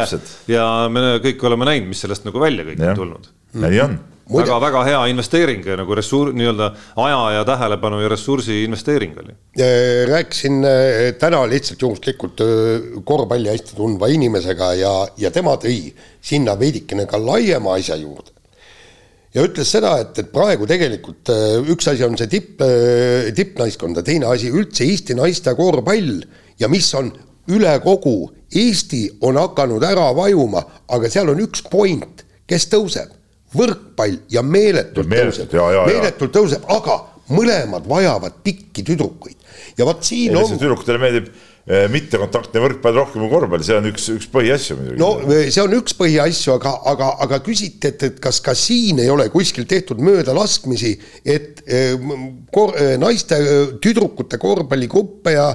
ja 0.54 0.72
me 0.94 1.20
kõik 1.24 1.46
oleme 1.50 1.72
näinud, 1.74 1.92
mis 1.94 2.06
sellest 2.06 2.30
nagu 2.30 2.44
välja 2.44 2.68
kõik 2.70 2.84
on 2.84 3.04
tulnud. 3.04 3.32
nii 3.66 3.86
on 3.88 4.02
väga-väga 4.34 4.84
hea 4.88 5.02
investeering 5.12 5.64
nagu 5.80 5.96
ressuur, 5.98 6.32
nii-öelda 6.36 6.70
aja 7.06 7.22
ja 7.38 7.46
tähelepanu 7.48 8.02
ja 8.02 8.12
ressursi 8.12 8.64
investeering 8.64 9.16
oli. 9.24 9.36
rääkisin 10.10 10.66
äh, 10.66 11.14
täna 11.20 11.44
lihtsalt 11.50 11.82
juhuslikult 11.82 12.42
äh, 12.42 13.02
korvpalli 13.04 13.50
hästi 13.50 13.76
tundva 13.76 14.08
inimesega 14.08 14.74
ja, 14.80 14.94
ja 15.18 15.32
tema 15.32 15.56
tõi 15.62 15.94
sinna 16.22 16.58
veidikene 16.60 17.06
ka 17.10 17.20
laiema 17.22 17.76
asja 17.78 17.96
juurde. 17.96 18.32
ja 19.34 19.44
ütles 19.46 19.72
seda, 19.72 19.98
et, 20.02 20.18
et 20.20 20.32
praegu 20.32 20.68
tegelikult 20.70 21.34
äh, 21.34 21.60
üks 21.74 21.90
asi 21.92 22.06
on 22.06 22.18
see 22.18 22.30
tipp, 22.32 22.62
tippnaiskond 23.36 23.98
ja 23.98 24.06
teine 24.06 24.32
asi 24.32 24.52
üldse 24.52 24.86
Eesti 24.88 25.18
naiste 25.18 25.56
korvpall 25.56 26.24
ja 26.60 26.70
mis 26.70 26.94
on 26.98 27.12
üle 27.52 27.74
kogu 27.84 28.32
Eesti 28.54 29.08
on 29.26 29.38
hakanud 29.42 29.84
ära 29.84 30.12
vajuma, 30.16 30.62
aga 30.88 31.10
seal 31.10 31.32
on 31.34 31.42
üks 31.42 31.66
point, 31.72 32.22
kes 32.48 32.70
tõuseb 32.70 33.23
võrkpall 33.58 34.20
ja 34.34 34.44
meeletult, 34.46 35.10
meeletult 35.10 35.52
tõuseb, 35.54 35.90
meeletult 35.90 36.36
tõuseb, 36.36 36.70
aga 36.74 37.00
mõlemad 37.32 37.88
vajavad 37.88 38.44
pikki 38.44 38.84
tüdrukuid 38.86 39.40
ja 39.78 39.88
vot 39.88 40.04
siin 40.06 40.34
ja 40.34 40.44
on. 40.44 40.58
tüdrukutele 40.60 41.00
meeldib 41.00 41.30
eh, 41.32 41.86
mittekontaktne 41.92 42.62
võrkpall 42.64 42.98
rohkem 43.00 43.24
kui 43.24 43.32
korvpall, 43.32 43.64
see 43.66 43.78
on 43.78 43.88
üks, 43.90 44.10
üks 44.14 44.28
põhiasju 44.34 44.78
muidugi. 44.80 45.00
no 45.00 45.12
eh, 45.32 45.48
see 45.54 45.64
on 45.64 45.76
üks 45.78 45.96
põhiasju, 46.00 46.56
aga, 46.58 46.74
aga, 46.92 47.12
aga 47.26 47.40
küsiti, 47.46 47.94
et, 47.94 48.04
et 48.10 48.20
kas 48.24 48.42
ka 48.44 48.56
siin 48.58 49.00
ei 49.04 49.12
ole 49.14 49.30
kuskil 49.34 49.68
tehtud 49.70 50.02
möödalaskmisi, 50.04 50.94
et 51.24 51.64
eh, 51.64 51.96
kor, 52.54 52.76
naiste, 53.02 53.40
tüdrukute 53.84 54.42
korvpalligruppe 54.42 55.38
ja 55.38 55.48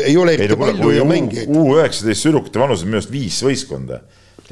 ei 0.00 0.16
ole 0.20 0.38
eriti 0.38 0.58
palju 0.60 0.94
ja 0.96 1.04
mängijaid. 1.08 1.52
U 1.52 1.76
üheksateist 1.76 2.26
tüdrukute 2.26 2.62
vanus 2.62 2.86
on 2.86 2.92
minu 2.92 3.02
arust 3.02 3.12
viis 3.12 3.42
võistkonda 3.44 4.00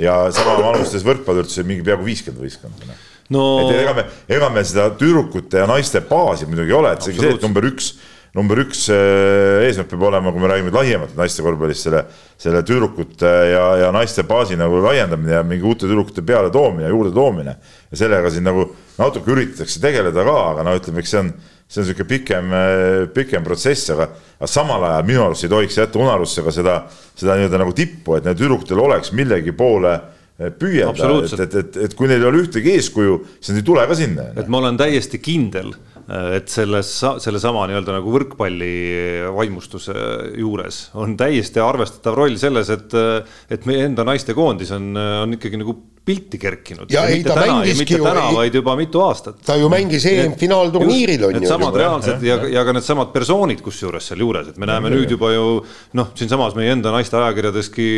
ja 0.03 0.19
sama 0.35 0.59
vanustes 0.63 1.05
võrkpall 1.07 1.43
üldse 1.43 1.65
mingi 1.67 1.85
peaaegu 1.87 2.07
viiskümmend 2.07 2.45
võistkonda 2.45 2.89
noh. 2.89 3.01
no.. 3.35 3.47
et 3.65 3.81
ega 3.83 3.97
me, 3.97 4.05
ega 4.39 4.53
me 4.55 4.65
seda 4.67 4.89
tüdrukute 4.99 5.65
ja 5.65 5.67
naiste 5.71 6.03
baasi 6.07 6.49
muidugi 6.49 6.73
ei 6.73 6.79
ole, 6.79 6.95
et 6.95 7.05
see, 7.05 7.17
see 7.19 7.35
number 7.43 7.67
üks, 7.69 7.93
number 8.39 8.63
üks 8.63 8.87
äh, 8.95 9.67
eesmärk 9.67 9.91
peab 9.93 10.07
olema, 10.11 10.33
kui 10.35 10.45
me 10.45 10.51
räägime 10.53 10.73
laiemalt 10.75 11.19
naiste 11.19 11.45
korvpallist, 11.47 11.89
selle, 11.89 12.05
selle 12.41 12.63
tüdrukute 12.67 13.35
ja, 13.53 13.67
ja 13.85 13.93
naiste 13.95 14.25
baasi 14.29 14.59
nagu 14.61 14.83
laiendamine 14.87 15.39
ja 15.41 15.45
mingi 15.47 15.67
uute 15.67 15.87
tüdrukute 15.87 16.25
peale 16.27 16.53
toomine, 16.55 16.91
juurde 16.93 17.15
toomine. 17.17 17.59
ja 17.91 18.03
sellega 18.07 18.33
siin 18.33 18.47
nagu 18.47 18.71
natuke 18.99 19.35
üritatakse 19.35 19.83
tegeleda 19.83 20.27
ka, 20.27 20.41
aga 20.55 20.67
no 20.67 20.79
ütleme, 20.79 21.03
eks 21.03 21.15
see 21.17 21.25
on 21.27 21.33
see 21.69 21.83
on 21.83 21.87
niisugune 21.87 22.09
pikem, 22.09 22.53
pikem 23.15 23.45
protsess, 23.45 23.91
aga, 23.93 24.09
aga 24.39 24.49
samal 24.49 24.87
ajal 24.89 25.09
minu 25.09 25.25
arust 25.27 25.45
ei 25.45 25.53
tohiks 25.53 25.77
jätta 25.77 26.01
unarusse 26.01 26.45
ka 26.47 26.55
seda, 26.55 26.79
seda 27.13 27.37
nii-öelda 27.37 27.61
nagu 27.61 27.75
tippu, 27.77 28.17
et 28.17 28.25
neil 28.29 28.39
tüdrukutel 28.39 28.81
oleks 28.81 29.13
millegi 29.17 29.53
poole 29.57 29.93
eh, 29.93 30.49
püüelda, 30.49 31.11
et, 31.27 31.35
et, 31.45 31.59
et, 31.61 31.79
et 31.89 31.99
kui 31.99 32.09
neil 32.09 32.25
ei 32.25 32.31
ole 32.31 32.41
ühtegi 32.47 32.73
eeskuju, 32.79 33.21
siis 33.37 33.53
nad 33.53 33.61
ei 33.61 33.69
tule 33.69 33.85
ka 33.91 33.99
sinna. 34.01 34.31
et 34.41 34.49
ma 34.49 34.63
olen 34.63 34.81
täiesti 34.81 35.21
kindel, 35.21 35.75
et 36.09 36.49
selles, 36.49 36.95
sellesama 37.21 37.67
nii-öelda 37.69 37.99
nagu 37.99 38.13
võrkpalli 38.15 38.73
vaimustuse 39.37 39.93
juures 40.41 40.87
on 40.97 41.19
täiesti 41.21 41.61
arvestatav 41.61 42.17
roll 42.17 42.39
selles, 42.41 42.73
et, 42.73 42.97
et 43.53 43.69
meie 43.69 43.85
enda 43.91 44.09
naistekoondis 44.09 44.73
on, 44.79 44.89
on 44.97 45.37
ikkagi 45.37 45.61
nagu 45.61 45.77
pilti 46.09 46.41
kerkinud. 46.41 46.89
ja 46.93 47.05
ei, 47.11 47.23
ta 47.27 47.37
mängiski 47.37 47.99
ju. 47.99 48.07
täna, 48.07 48.29
vaid 48.35 48.57
juba 48.57 48.77
mitu 48.79 49.03
aastat. 49.05 49.41
ta 49.45 49.59
ju 49.61 49.69
mängis 49.73 50.07
EM-finaalturniiril 50.09 51.29
on 51.29 51.37
ju. 51.37 51.45
Needsamad 51.45 51.79
reaalsed 51.83 52.27
ja, 52.27 52.41
ja 52.57 52.65
ka 52.65 52.77
needsamad 52.77 53.13
persoonid 53.15 53.63
kusjuures 53.65 54.11
sealjuures, 54.13 54.53
et 54.53 54.61
me 54.61 54.69
näeme 54.71 54.93
ja, 54.93 54.97
nüüd 54.97 55.17
juba 55.17 55.33
ju 55.35 55.47
noh, 56.01 56.13
siinsamas 56.19 56.57
meie 56.59 56.73
enda 56.77 56.95
naiste 56.95 57.19
ajakirjadeski 57.21 57.89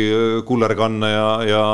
Kullerkanne 0.47 1.11
ja, 1.15 1.27
ja 1.47 1.65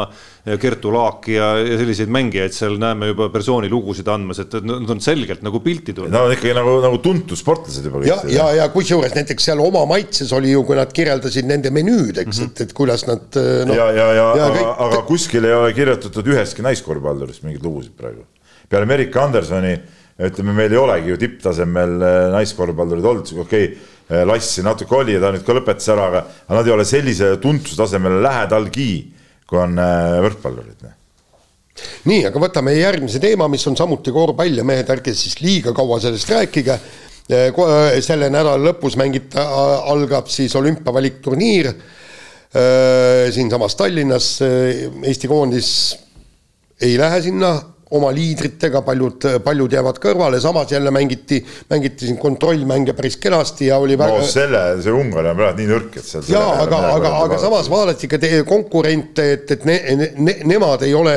ja 0.47 0.55
Kertu 0.57 0.91
Laaki 0.93 1.33
ja, 1.35 1.47
ja 1.59 1.77
selliseid 1.79 2.11
mängijaid 2.13 2.55
seal 2.55 2.77
näeme 2.79 3.09
juba 3.11 3.27
persooni 3.33 3.67
lugusid 3.71 4.07
andmas, 4.11 4.39
et 4.43 4.53
nad 4.63 4.93
on 4.93 5.01
selgelt 5.03 5.43
nagu 5.43 5.59
pilti 5.63 5.95
tulnud. 5.95 6.13
Nad 6.13 6.29
on 6.29 6.35
ikkagi 6.35 6.53
nagu, 6.55 6.77
nagu 6.85 6.99
tuntud 7.03 7.39
sportlased 7.39 7.89
juba. 7.89 8.03
ja, 8.07 8.15
ja, 8.31 8.47
ja 8.61 8.67
kusjuures 8.71 9.15
näiteks 9.17 9.49
seal 9.49 9.61
oma 9.63 9.83
maitses 9.89 10.31
oli 10.35 10.53
ju, 10.53 10.63
kui 10.67 10.77
nad 10.79 10.93
kirjeldasid 10.95 11.49
nende 11.49 11.71
menüüd, 11.75 12.21
eks 12.23 12.39
mm, 12.39 12.45
-hmm. 12.45 12.53
et, 12.53 12.61
et 12.63 12.73
kuidas 12.77 13.03
nad 13.09 13.39
no,. 13.67 13.75
ja, 13.75 13.89
ja, 13.91 14.07
ja, 14.13 14.29
ja 14.39 14.47
aga, 14.47 14.53
kõik... 14.55 14.71
aga 14.88 15.01
kuskil 15.09 15.49
ei 15.49 15.57
ole 15.57 15.73
kirjutatud 15.75 16.26
ühestki 16.34 16.65
naiskorvpallurist 16.65 17.45
mingeid 17.45 17.63
lugusid 17.63 17.95
praegu. 17.97 18.25
peale 18.69 18.86
Merike 18.89 19.19
Andersoni 19.19 19.78
ütleme, 20.17 20.53
meil 20.57 20.73
ei 20.73 20.80
olegi 20.82 21.11
ju 21.11 21.19
tipptasemel 21.21 21.95
äh, 22.01 22.19
naiskorvpallurid 22.34 23.05
olnud, 23.05 23.32
okei 23.43 23.67
okay,, 23.69 23.89
äh, 24.09 24.23
Lassi 24.25 24.63
natuke 24.65 24.95
oli 24.97 25.13
ja 25.13 25.21
ta 25.21 25.32
nüüd 25.34 25.45
ka 25.45 25.55
lõpetas 25.57 25.91
ära, 25.93 26.07
aga, 26.09 26.23
nad 26.49 26.67
ei 26.67 26.73
ole 26.73 26.86
sellise 26.89 27.36
tuntsustasemele 27.41 28.23
lähedalgi 28.25 28.91
kui 29.47 29.59
on 29.61 29.78
äh, 29.80 30.17
võrkpallurid. 30.25 30.88
Noh. 30.88 30.95
nii, 32.09 32.23
aga 32.32 32.41
võtame 32.41 32.73
järgmise 32.75 33.21
teema, 33.23 33.49
mis 33.51 33.65
on 33.69 33.78
samuti 33.78 34.13
korvpall 34.15 34.63
ja 34.63 34.65
mehed, 34.67 34.89
ärge 34.97 35.13
siis 35.15 35.38
liiga 35.43 35.75
kaua 35.78 36.01
sellest 36.03 36.34
rääkige. 36.34 36.80
Selle 37.28 38.30
nädala 38.32 38.55
lõpus 38.55 38.93
mängita, 38.95 39.43
algab 39.91 40.30
siis 40.32 40.53
olümpiavalikturniir 40.55 41.67
siinsamas 43.36 43.75
Tallinnas. 43.75 44.30
Eesti 44.39 45.28
koondis 45.28 45.71
ei 46.82 46.97
lähe 46.99 47.21
sinna 47.21 47.55
oma 47.95 48.09
liidritega, 48.11 48.82
paljud, 48.84 49.25
paljud 49.43 49.71
jäävad 49.78 49.99
kõrvale, 50.03 50.41
samas 50.43 50.71
jälle 50.71 50.91
mängiti, 50.91 51.39
mängiti 51.71 52.09
siin 52.09 52.17
kontrollmänge 52.19 52.93
päris 52.97 53.15
kenasti 53.23 53.69
ja 53.69 53.78
oli 53.80 53.95
väga. 53.97 54.17
no 54.19 54.28
selle, 54.28 54.63
see 54.84 54.91
Ungari 54.91 55.32
on 55.32 55.39
praegu 55.39 55.61
nii 55.61 55.69
nõrk, 55.71 55.95
et 55.95 56.09
seal. 56.09 56.25
jaa, 56.34 56.49
aga, 56.65 56.82
aga, 56.97 57.13
aga 57.23 57.39
samas 57.39 57.69
vaadati 57.71 58.09
ka 58.11 58.19
teie 58.19 58.43
konkurente, 58.47 59.30
et, 59.38 59.55
et 59.55 59.63
ne, 59.69 59.78
ne, 60.17 60.36
nemad 60.51 60.84
ei 60.84 60.93
ole 60.97 61.15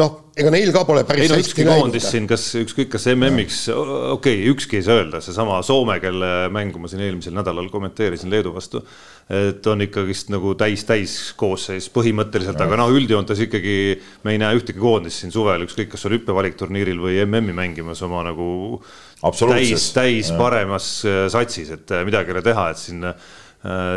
noh, 0.00 0.29
ega 0.40 0.52
neil 0.52 0.72
ka 0.74 0.82
pole 0.88 1.02
päris 1.08 1.26
ei, 1.26 1.30
no, 1.30 1.38
hästi 1.38 1.66
läinud. 1.66 1.96
siin, 2.02 2.26
kas 2.30 2.46
ükskõik, 2.60 2.90
kas 2.94 3.06
MM-iks, 3.12 3.62
okei 3.70 4.40
okay,, 4.40 4.52
ükski 4.52 4.80
ei 4.80 4.86
saa 4.86 5.00
öelda, 5.00 5.20
seesama 5.24 5.60
Soome, 5.66 5.98
kelle 6.02 6.50
mängu 6.52 6.82
ma 6.82 6.90
siin 6.90 7.04
eelmisel 7.06 7.36
nädalal 7.36 7.68
kommenteerisin 7.72 8.32
Leedu 8.32 8.54
vastu, 8.54 8.82
et 9.30 9.66
on 9.70 9.84
ikkagist 9.84 10.32
nagu 10.34 10.54
täis-täis 10.58 11.18
koosseis 11.38 11.90
põhimõtteliselt, 11.94 12.60
aga 12.60 12.80
noh, 12.80 12.94
üldjoontes 12.96 13.44
ikkagi 13.46 13.76
me 14.26 14.34
ei 14.34 14.40
näe 14.42 14.58
ühtegi 14.58 14.80
koondist 14.82 15.22
siin 15.22 15.34
suvel, 15.34 15.66
ükskõik, 15.68 15.92
kas 15.92 16.08
olümpiavalikturniiril 16.10 17.04
või 17.04 17.20
MM-i 17.26 17.56
mängimas 17.56 18.02
oma 18.06 18.24
nagu 18.26 18.80
täis, 19.20 19.90
täis 19.94 20.32
paremas 20.36 20.96
satsis, 21.30 21.70
et 21.76 21.94
midagi 22.08 22.32
ei 22.32 22.38
ole 22.38 22.44
teha, 22.46 22.70
et 22.72 22.80
siin 22.80 23.06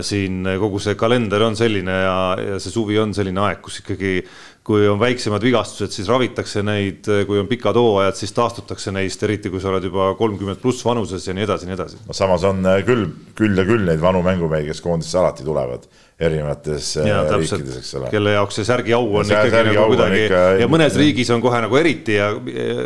siin 0.03 0.43
kogu 0.59 0.79
see 0.83 0.97
kalender 0.99 1.45
on 1.45 1.53
selline 1.55 1.93
ja, 2.03 2.15
ja 2.35 2.57
see 2.59 2.73
suvi 2.73 2.97
on 2.99 3.13
selline 3.15 3.39
aeg, 3.45 3.61
kus 3.63 3.77
ikkagi 3.79 4.17
kui 4.63 4.85
on 4.87 4.99
väiksemad 4.99 5.43
vigastused, 5.43 5.91
siis 5.91 6.07
ravitakse 6.07 6.63
neid, 6.63 7.07
kui 7.27 7.39
on 7.39 7.49
pikad 7.49 7.75
hooajad, 7.75 8.15
siis 8.15 8.31
taastutakse 8.35 8.93
neist, 8.95 9.23
eriti 9.27 9.51
kui 9.51 9.59
sa 9.59 9.73
oled 9.73 9.89
juba 9.89 10.13
kolmkümmend 10.19 10.61
pluss 10.63 10.85
vanuses 10.87 11.27
ja 11.27 11.35
nii 11.35 11.43
edasi, 11.43 11.67
nii 11.67 11.75
edasi. 11.75 11.99
no 12.07 12.15
samas 12.15 12.45
on 12.47 12.63
äh, 12.71 12.79
küll, 12.87 13.09
küll 13.35 13.59
ja 13.59 13.67
küll 13.67 13.83
neid 13.87 13.99
vanu 14.03 14.23
mängumehi, 14.23 14.69
kes 14.71 14.79
koondisse 14.83 15.19
alati 15.19 15.43
tulevad 15.47 15.87
erinevates 16.21 16.97
äh, 17.01 17.07
ja, 17.09 17.21
riikides, 17.25 17.77
eks 17.79 17.93
ole. 17.97 18.09
kelle 18.13 18.35
jaoks 18.35 18.59
see 18.59 18.67
särgi 18.67 18.93
au 18.93 19.07
on 19.17 19.29
ja 19.29 19.41
ikkagi 19.47 19.71
nagu 19.71 19.85
kuidagi 19.89 20.19
ikka... 20.27 20.41
ja 20.61 20.67
mõnes 20.69 20.97
riigis 20.99 21.31
on 21.33 21.41
kohe 21.41 21.61
nagu 21.65 21.79
eriti 21.79 22.17
ja 22.19 22.29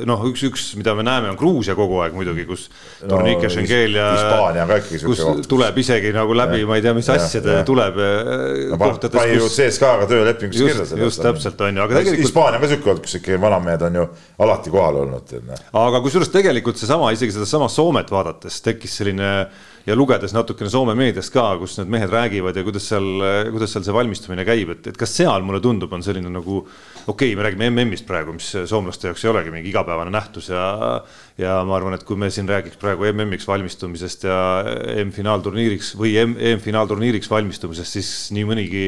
noh, 0.07 0.23
üks, 0.29 0.45
üks, 0.47 0.67
mida 0.79 0.93
me 0.95 1.03
näeme, 1.03 1.33
on 1.33 1.39
Gruusia 1.39 1.75
kogu 1.77 1.99
aeg 2.05 2.15
muidugi, 2.15 2.45
kus 2.47 2.67
no, 3.01 3.11
Tornike 3.11 3.51
Schengel 3.51 3.99
ja 3.99 4.07
Hispaania 4.15 4.63
on 4.63 4.71
ka 4.71 4.79
ikkagi 4.79 5.01
kus 5.03 5.23
koht. 5.27 5.43
tuleb 5.51 5.81
isegi 5.83 6.13
nagu 6.15 6.39
läbi, 6.39 6.63
ma 6.69 6.79
ei 6.79 6.87
tea, 6.87 6.95
mis 6.97 7.11
asjade 7.11 7.59
tuleb 7.67 7.99
äh, 7.99 8.65
no, 8.71 8.79
pani 8.79 9.35
ju 9.35 9.51
CSKA-ga 9.51 10.07
töölepingus 10.09 10.63
kirja 10.63 10.87
selle. 10.87 11.03
just 11.09 11.23
täpselt 11.27 11.67
on 11.67 11.81
ju, 11.81 11.83
aga 11.83 11.99
tegelikult. 11.99 12.25
Hispaania 12.29 12.61
on 12.61 12.63
ka 12.63 12.73
sihuke 12.73 12.93
olnud, 12.93 13.05
kus 13.09 13.19
ikkagi 13.19 13.41
vanamehed 13.43 13.87
on 13.89 14.01
ju 14.01 14.09
alati 14.47 14.73
kohal 14.73 15.01
olnud. 15.03 15.39
Noh. 15.47 15.65
aga 15.83 16.03
kusjuures 16.05 16.31
tegelikult 16.31 16.79
seesama, 16.79 17.11
isegi 17.15 17.35
sedasama 17.35 17.67
Soomet 17.71 18.11
vaadates 18.13 18.63
tekkis 18.63 19.01
selline 19.01 19.33
ja 19.87 19.95
lugedes 19.95 20.33
natukene 20.35 20.69
Soome 20.71 20.93
meediast 20.99 21.31
ka, 21.31 21.45
kus 21.61 21.77
need 21.79 21.91
mehed 21.93 22.11
räägivad 22.11 22.57
ja 22.59 22.63
kuidas 22.67 22.89
seal, 22.91 23.07
kuidas 23.53 23.71
seal 23.73 23.85
see 23.87 23.95
valmistumine 23.95 24.43
käib, 24.47 24.73
et, 24.75 24.89
et 24.91 24.99
kas 24.99 25.13
seal 25.15 25.45
mulle 25.47 25.61
tundub, 25.63 25.93
on 25.95 26.03
selline 26.03 26.31
nagu 26.31 26.59
okei 26.59 27.07
okay,, 27.13 27.37
me 27.39 27.45
räägime 27.45 27.69
MM-ist 27.71 28.07
praegu, 28.07 28.35
mis 28.35 28.49
soomlaste 28.67 29.07
jaoks 29.07 29.23
ei 29.23 29.31
olegi 29.31 29.53
mingi 29.53 29.71
igapäevane 29.71 30.11
nähtus 30.13 30.51
ja 30.51 30.65
ja 31.39 31.59
ma 31.67 31.77
arvan, 31.77 31.95
et 31.95 32.03
kui 32.03 32.17
me 32.19 32.31
siin 32.33 32.49
räägiks 32.49 32.79
praegu 32.81 33.07
MM-iks 33.13 33.47
valmistumisest 33.47 34.27
ja 34.27 34.39
EM-finaalturniiriks 34.97 35.93
või 35.99 36.17
EM-finaalturniiriks 36.19 37.29
valmistumisest, 37.31 37.99
siis 37.99 38.11
nii 38.35 38.47
mõnigi 38.49 38.83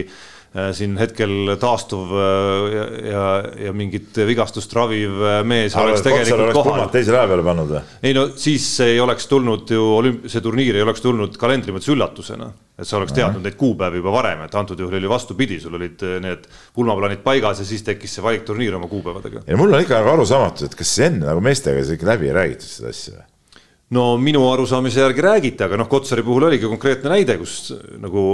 siin 0.73 0.95
hetkel 0.97 1.53
taastuv 1.61 2.13
äh, 2.17 2.71
ja, 2.73 2.85
ja, 3.05 3.25
ja 3.67 3.73
mingit 3.75 4.17
vigastust 4.25 4.73
raviv 4.73 5.21
äh, 5.21 5.41
mees 5.45 5.75
aga 5.77 5.91
oleks 5.91 6.01
tegelikult 6.05 6.57
kohal. 6.57 6.87
teise 6.93 7.13
lähe 7.13 7.29
peale 7.29 7.45
pannud 7.45 7.69
või? 7.75 7.81
ei 8.09 8.15
no 8.17 8.25
siis 8.33 8.65
ei 8.81 8.97
oleks 9.03 9.29
tulnud 9.29 9.69
ju 9.69 9.85
olümp-, 9.99 10.25
see 10.31 10.41
turniir 10.41 10.79
ei 10.79 10.85
oleks 10.87 11.05
tulnud 11.05 11.37
kalendri 11.37 11.75
mõttes 11.75 11.91
üllatusena. 11.93 12.49
et 12.81 12.89
sa 12.89 12.97
oleks 12.97 13.13
teadnud 13.13 13.45
neid 13.45 13.59
kuupäevi 13.59 14.01
juba 14.01 14.15
varem, 14.15 14.41
et 14.47 14.57
antud 14.57 14.81
juhul 14.81 14.97
oli 14.97 15.11
vastupidi, 15.11 15.59
sul 15.61 15.77
olid 15.77 16.01
need 16.25 16.49
pulmaplaanid 16.73 17.21
paigas 17.21 17.61
ja 17.61 17.69
siis 17.69 17.85
tekkis 17.85 18.17
see 18.17 18.25
valikturniir 18.25 18.79
oma 18.79 18.89
kuupäevadega. 18.89 19.45
ja 19.45 19.59
mul 19.59 19.69
on 19.69 19.85
ikka 19.85 19.99
nagu 20.01 20.15
arusaamatu, 20.17 20.65
et 20.65 20.79
kas 20.81 20.97
enne 21.05 21.29
nagu 21.29 21.45
meestega 21.45 21.83
siis 21.83 21.99
ikka 21.99 22.15
läbi 22.15 22.31
ei 22.31 22.39
räägitud 22.41 22.73
seda 22.73 22.95
asja 22.95 23.19
või? 23.19 23.27
no 23.93 24.11
minu 24.17 24.41
arusaamise 24.49 25.05
järgi 25.05 25.25
räägiti, 25.25 25.65
aga 25.65 25.77
noh, 25.77 25.89
Kotsari 25.89 26.25
puhul 26.25 26.49
oligi 26.49 26.65
konkreetne 26.69 27.13
näide, 27.13 27.37
kus 27.37 27.69
nagu 28.01 28.25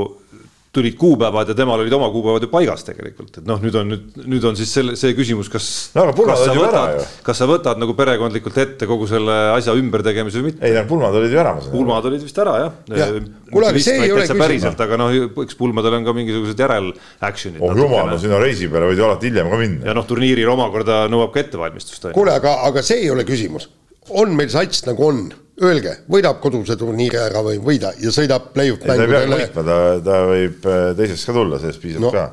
tulid 0.75 0.97
kuupäevad 0.99 1.49
ja 1.51 1.55
temal 1.57 1.81
olid 1.81 1.93
oma 1.95 2.09
kuupäevad 2.13 2.45
ju 2.45 2.49
paigas 2.51 2.83
tegelikult, 2.87 3.39
et 3.39 3.47
noh, 3.47 3.61
nüüd 3.63 3.77
on 3.79 3.89
nüüd, 3.93 4.17
nüüd 4.25 4.47
on 4.49 4.57
siis 4.59 4.73
selle, 4.75 4.95
see 4.99 5.15
küsimus, 5.17 5.49
kas 5.51 5.67
no,. 5.95 6.07
kas 6.15 6.43
sa 6.43 6.55
võtad, 6.57 7.05
kas 7.25 7.41
sa 7.41 7.47
võtad 7.49 7.79
nagu 7.81 7.95
perekondlikult 7.97 8.59
ette 8.63 8.89
kogu 8.89 9.07
selle 9.09 9.35
asja 9.53 9.75
ümbertegemise 9.79 10.41
või 10.41 10.51
mitte? 10.51 10.65
ei, 10.65 10.75
need 10.75 10.89
pulmad 10.89 11.15
olid 11.19 11.33
ju 11.33 11.41
ära. 11.41 11.55
pulmad 11.71 12.09
olid 12.11 12.25
vist 12.25 12.41
ära 12.43 12.57
jah 12.63 12.99
ja.. 12.99 13.07
kuule, 13.51 13.71
aga 13.71 13.85
see 13.87 14.01
ei 14.01 14.11
ole 14.15 14.27
küsimus. 14.27 14.83
aga 14.87 14.99
noh, 15.01 15.15
eks 15.45 15.59
pulmadel 15.59 15.99
on 15.99 16.09
ka 16.09 16.17
mingisugused 16.17 16.65
järel 16.65 16.91
action'id. 17.29 17.63
oh 17.63 17.77
jumal, 17.77 18.11
no 18.11 18.19
sinna 18.21 18.41
reisi 18.41 18.69
peale 18.71 18.91
võid 18.91 19.01
ju 19.01 19.07
alati 19.07 19.31
hiljem 19.31 19.53
ka 19.53 19.61
minna. 19.63 19.89
ja 19.89 19.95
noh, 19.97 20.07
turniiril 20.09 20.51
omakorda 20.55 21.05
nõuab 21.11 21.33
ka 21.35 21.43
ettevalmistust. 21.45 22.11
kuule, 22.17 22.35
aga, 22.35 22.59
aga 22.67 22.83
see 22.85 23.05
ei 23.05 23.11
ole 23.13 23.27
küsimus. 23.27 23.69
on 24.11 24.35
meil 24.35 24.51
sats 24.53 24.85
nagu 24.89 25.07
on 25.07 25.25
öelge, 25.63 25.93
võidab 26.11 26.39
koduse 26.43 26.75
turniiri 26.79 27.19
ära 27.19 27.41
või 27.45 27.55
ei 27.55 27.61
võida 27.63 27.93
ja 28.01 28.11
sõidab 28.13 28.49
play-off 28.55 28.83
mängudele. 28.89 29.47
ta, 29.55 29.77
ta 30.03 30.21
võib 30.27 30.67
äh, 30.67 30.87
teiseks 30.97 31.23
ka 31.29 31.35
tulla, 31.37 31.59
sellest 31.61 31.83
piisab 31.83 32.03
no, 32.03 32.11
ka. 32.11 32.25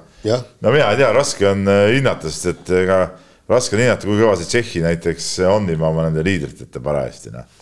no 0.64 0.74
mina 0.74 0.90
ei 0.90 0.98
tea, 0.98 1.12
raske 1.14 1.46
on 1.52 1.62
äh, 1.70 1.84
hinnata, 1.96 2.32
sest 2.32 2.50
et 2.50 2.74
ega 2.82 3.00
raske 3.50 3.78
on 3.78 3.84
hinnata, 3.84 4.08
kui 4.08 4.18
kõva 4.18 4.34
see 4.40 4.50
Tšehhi 4.50 4.84
näiteks 4.88 5.32
on 5.52 5.70
ilma 5.70 5.92
oma 5.92 6.08
nende 6.08 6.26
liidriteta 6.26 6.82
parajasti, 6.82 7.34
noh 7.36 7.58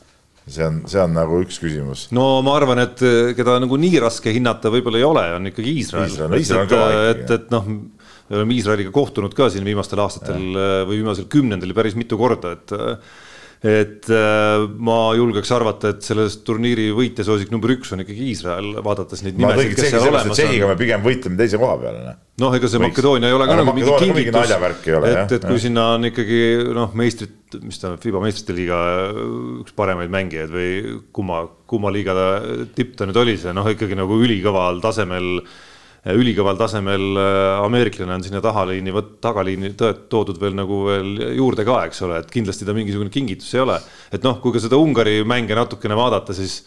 see 0.50 0.64
on, 0.66 0.80
see 0.90 0.98
on 0.98 1.12
nagu 1.14 1.38
üks 1.44 1.61
küsimus. 1.62 2.08
no 2.16 2.40
ma 2.46 2.56
arvan, 2.58 2.80
et 2.86 3.04
äh, 3.04 3.32
keda 3.38 3.61
nagu 3.62 3.76
nii 3.78 4.00
raske 4.02 4.32
hinnata 4.34 4.72
võib-olla 4.72 4.98
ei 4.98 5.06
ole, 5.06 5.24
on 5.36 5.50
ikkagi 5.52 5.74
Iisrael. 5.76 6.20
et, 6.40 6.54
et, 7.12 7.34
et 7.36 7.52
noh, 7.52 7.68
me 7.68 8.38
oleme 8.40 8.56
Iisraeliga 8.56 8.94
kohtunud 8.94 9.36
ka 9.36 9.50
siin 9.52 9.66
viimastel 9.68 10.00
aastatel 10.00 10.46
ja. 10.56 10.84
või 10.88 11.02
viimasel 11.02 11.28
kümnendil 11.30 11.76
päris 11.76 11.98
mitu 11.98 12.18
korda, 12.18 12.56
et 12.56 12.74
et 13.61 14.08
äh, 14.08 14.62
ma 14.80 15.11
julgeks 15.12 15.50
arvata, 15.52 15.90
et 15.92 16.04
selles 16.04 16.38
turniiri 16.46 16.86
võitjasoosik 16.96 17.50
number 17.52 17.74
üks 17.74 17.90
on 17.92 18.00
ikkagi 18.00 18.30
Iisrael, 18.32 18.70
vaadates 18.84 19.20
neid 19.26 19.36
nimesid, 19.36 19.74
kes 19.76 19.90
seal 19.92 20.06
olemas 20.06 20.32
on. 20.32 20.38
Tšehhiga 20.38 20.70
me 20.70 20.76
pigem 20.80 21.04
võitleme 21.04 21.36
teise 21.36 21.61
koha 21.61 21.74
peale, 21.82 22.00
noh. 22.06 22.16
noh, 22.40 22.56
ega 22.56 22.70
see 22.70 22.80
Võiks. 22.80 22.94
Makedoonia 22.94 23.28
ei 23.28 23.36
ole 23.36 23.48
ka 23.50 23.58
nagu 23.61 23.74
mingi 23.76 23.98
kingitus, 24.00 24.54
et, 25.12 25.34
et 25.36 25.44
kui 25.44 25.61
sinna 25.61 25.86
on 25.98 26.08
ikkagi 26.08 26.42
noh, 26.78 26.96
meistrid, 26.96 27.36
mis 27.61 27.82
ta, 27.82 27.92
FIBA 28.00 28.24
meistrite 28.24 28.56
liiga 28.56 28.78
üks 29.61 29.76
paremaid 29.76 30.12
mängijaid 30.14 30.54
või 30.56 30.70
kumma, 31.12 31.42
kumma 31.68 31.92
liiga 31.92 32.16
tipp 32.72 32.96
ta 32.96 33.11
nüüd 33.11 33.20
oli, 33.20 33.36
see 33.42 33.52
noh, 33.56 33.68
ikkagi 33.76 33.98
nagu 33.98 34.22
ülikõval 34.24 34.80
tasemel 34.80 35.42
ülikõval 36.09 36.57
tasemel 36.57 37.03
äh, 37.20 37.61
ameeriklane 37.61 38.14
on 38.16 38.22
sinna 38.24 38.40
tahaliini, 38.44 38.94
tagaliini 39.20 39.72
toodud 39.76 40.38
veel 40.40 40.57
nagu 40.57 40.84
veel 40.86 41.11
juurde 41.36 41.66
ka, 41.68 41.82
eks 41.88 42.05
ole, 42.07 42.22
et 42.22 42.30
kindlasti 42.32 42.68
ta 42.68 42.76
mingisugune 42.76 43.12
kingitus 43.12 43.53
ei 43.55 43.64
ole. 43.66 43.76
et 44.12 44.24
noh, 44.24 44.38
kui 44.40 44.55
ka 44.55 44.62
seda 44.62 44.80
Ungari 44.80 45.20
mänge 45.28 45.57
natukene 45.59 45.98
vaadata, 45.98 46.36
siis 46.36 46.62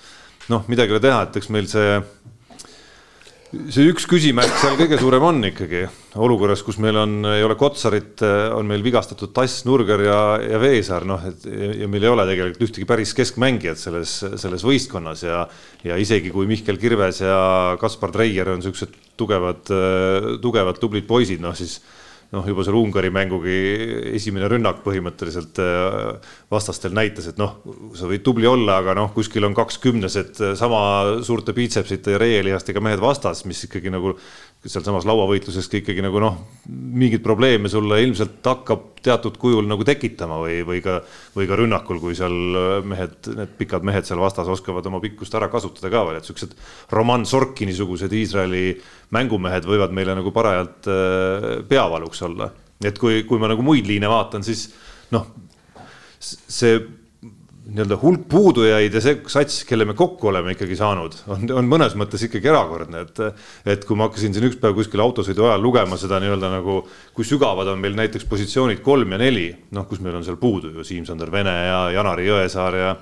noh, 0.53 0.67
midagi 0.69 0.93
ei 0.93 0.99
ole 0.99 1.05
teha, 1.07 1.23
et 1.25 1.41
eks 1.41 1.49
meil 1.49 1.69
see 1.71 1.97
see 3.53 3.85
üks 3.91 4.05
küsimärk 4.09 4.53
seal 4.57 4.75
kõige 4.79 4.97
suurem 4.97 5.23
on 5.27 5.39
ikkagi. 5.45 5.83
Olukorras, 6.23 6.63
kus 6.65 6.79
meil 6.81 6.97
on, 6.97 7.15
ei 7.29 7.43
ole 7.45 7.55
Kotsarit, 7.57 8.21
on 8.53 8.67
meil 8.69 8.83
vigastatud 8.85 9.33
Tass, 9.35 9.63
Nurger 9.67 10.01
ja, 10.05 10.19
ja 10.41 10.61
Veesaar, 10.61 11.05
noh, 11.09 11.21
et 11.29 11.45
ja 11.79 11.89
meil 11.89 12.05
ei 12.05 12.11
ole 12.11 12.25
tegelikult 12.29 12.67
ühtegi 12.67 12.87
päris 12.89 13.13
keskmängijat 13.17 13.81
selles, 13.81 14.19
selles 14.41 14.65
võistkonnas 14.65 15.25
ja 15.25 15.43
ja 15.83 15.97
isegi 15.99 16.31
kui 16.33 16.47
Mihkel 16.49 16.79
Kirves 16.81 17.23
ja 17.25 17.37
Kaspar 17.81 18.13
Treier 18.13 18.53
on 18.53 18.61
niisugused 18.61 18.93
tugevad, 19.19 19.67
tugevad, 20.41 20.79
tublid 20.81 21.05
poisid, 21.09 21.41
noh 21.43 21.53
siis 21.57 21.81
noh, 22.33 22.45
juba 22.47 22.65
seal 22.65 22.77
Ungari 22.79 23.11
mängugi 23.13 23.57
esimene 24.17 24.49
rünnak 24.51 24.81
põhimõtteliselt 24.85 25.59
vastastel 26.53 26.93
näitas, 26.95 27.27
et 27.31 27.41
noh, 27.41 27.57
sa 27.97 28.07
võid 28.09 28.23
tubli 28.25 28.47
olla, 28.49 28.79
aga 28.83 28.95
noh, 28.97 29.11
kuskil 29.15 29.45
on 29.47 29.55
kakskümnesed 29.57 30.39
sama 30.59 30.79
suurte 31.25 31.55
biitsepsite 31.57 32.15
ja 32.15 32.21
reielihastega 32.21 32.83
mehed 32.83 33.01
vastas, 33.03 33.43
mis 33.49 33.65
ikkagi 33.67 33.91
nagu 33.93 34.15
sealsamas 34.63 35.03
lauavõitluses 35.07 35.67
ka 35.67 35.79
ikkagi 35.81 36.03
nagu 36.05 36.21
noh, 36.23 36.37
mingeid 36.71 37.23
probleeme 37.25 37.71
sulle 37.71 37.99
ilmselt 38.05 38.45
hakkab 38.47 38.85
teatud 39.03 39.35
kujul 39.41 39.67
nagu 39.67 39.83
tekitama 39.87 40.37
või, 40.39 40.61
või 40.67 40.79
ka, 40.83 41.01
või 41.35 41.47
ka 41.49 41.57
rünnakul, 41.59 41.99
kui 41.99 42.15
seal 42.15 42.83
mehed, 42.87 43.17
need 43.35 43.55
pikad 43.59 43.83
mehed 43.83 44.07
seal 44.07 44.21
vastas 44.23 44.47
oskavad 44.51 44.87
oma 44.87 45.01
pikkust 45.03 45.35
ära 45.35 45.49
kasutada 45.51 45.91
ka 45.91 46.05
veel, 46.07 46.21
et 46.21 46.29
siuksed 46.29 46.55
Roman 46.95 47.27
Sorki 47.27 47.67
niisugused 47.67 48.15
Iisraeli 48.15 48.77
mängumehed 49.15 49.67
võivad 49.67 49.95
meile 49.95 50.15
nagu 50.15 50.31
parajalt 50.35 50.87
äh, 50.87 51.49
peavaluks 51.67 52.23
olla. 52.29 52.51
et 52.83 52.97
kui, 52.99 53.23
kui 53.27 53.39
ma 53.39 53.51
nagu 53.51 53.63
muid 53.63 53.87
liine 53.87 54.07
vaatan, 54.11 54.43
siis 54.43 54.69
noh, 55.11 55.27
see 56.24 56.82
nii-öelda 57.63 57.95
hulk 58.01 58.26
puudujaid 58.32 58.93
ja 58.93 59.01
see 59.01 59.15
sats, 59.32 59.61
kelle 59.67 59.86
me 59.88 59.95
kokku 59.97 60.28
oleme 60.28 60.51
ikkagi 60.51 60.76
saanud, 60.76 61.15
on, 61.32 61.45
on 61.61 61.69
mõnes 61.71 61.95
mõttes 61.99 62.26
ikkagi 62.28 62.51
erakordne, 62.51 63.05
et. 63.05 63.21
et 63.76 63.88
kui 63.88 63.97
ma 63.99 64.09
hakkasin 64.09 64.36
siin 64.36 64.49
üks 64.49 64.59
päev 64.59 64.76
kuskil 64.76 65.01
autosõidu 65.03 65.47
ajal 65.47 65.63
lugema 65.63 65.97
seda 65.99 66.19
nii-öelda 66.24 66.51
nagu, 66.57 66.82
kui 67.15 67.28
sügavad 67.28 67.71
on 67.71 67.80
meil 67.80 67.95
näiteks 67.97 68.28
positsioonid 68.30 68.84
kolm 68.84 69.15
ja 69.15 69.21
neli, 69.24 69.47
noh, 69.76 69.88
kus 69.88 70.03
meil 70.03 70.19
on 70.19 70.28
seal 70.28 70.39
puudu 70.41 70.74
ju 70.76 70.84
Siim-Sander 70.88 71.32
Vene 71.32 71.55
ja 71.69 71.80
Janari 71.95 72.28
Jõesaar 72.28 72.80
ja 72.82 72.93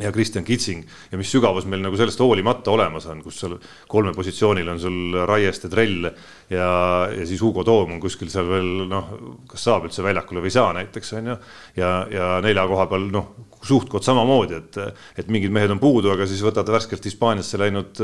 ja 0.00 0.12
Kristjan 0.12 0.44
Kitsing 0.44 0.86
ja 1.12 1.18
mis 1.20 1.28
sügavus 1.32 1.66
meil 1.68 1.82
nagu 1.84 1.96
sellest 2.00 2.20
hoolimata 2.22 2.72
olemas 2.72 3.04
on, 3.12 3.20
kus 3.24 3.42
seal 3.42 3.58
kolme 3.92 4.14
positsioonil 4.16 4.70
on 4.72 4.80
sul 4.80 5.18
Raieste 5.28 5.68
trell 5.72 6.06
ja, 6.06 6.70
ja 7.12 7.26
siis 7.28 7.42
Hugo 7.44 7.64
Toom 7.66 7.98
on 7.98 8.00
kuskil 8.00 8.30
seal 8.32 8.48
veel 8.48 8.86
noh, 8.88 9.12
kas 9.50 9.68
saab 9.68 9.88
üldse 9.88 10.04
väljakule 10.04 10.40
või 10.40 10.48
ei 10.48 10.56
saa 10.56 10.72
näiteks 10.78 11.14
on 11.20 11.32
ju. 11.34 11.38
ja, 11.76 11.92
ja 12.12 12.32
nelja 12.44 12.66
koha 12.72 12.88
peal 12.88 13.06
noh, 13.12 13.30
suht-koht 13.62 14.08
samamoodi, 14.08 14.58
et, 14.62 14.80
et 15.20 15.28
mingid 15.30 15.52
mehed 15.52 15.70
on 15.74 15.82
puudu, 15.82 16.14
aga 16.16 16.26
siis 16.26 16.40
võtad 16.42 16.72
värskelt 16.72 17.04
Hispaaniasse 17.04 17.60
läinud 17.60 18.00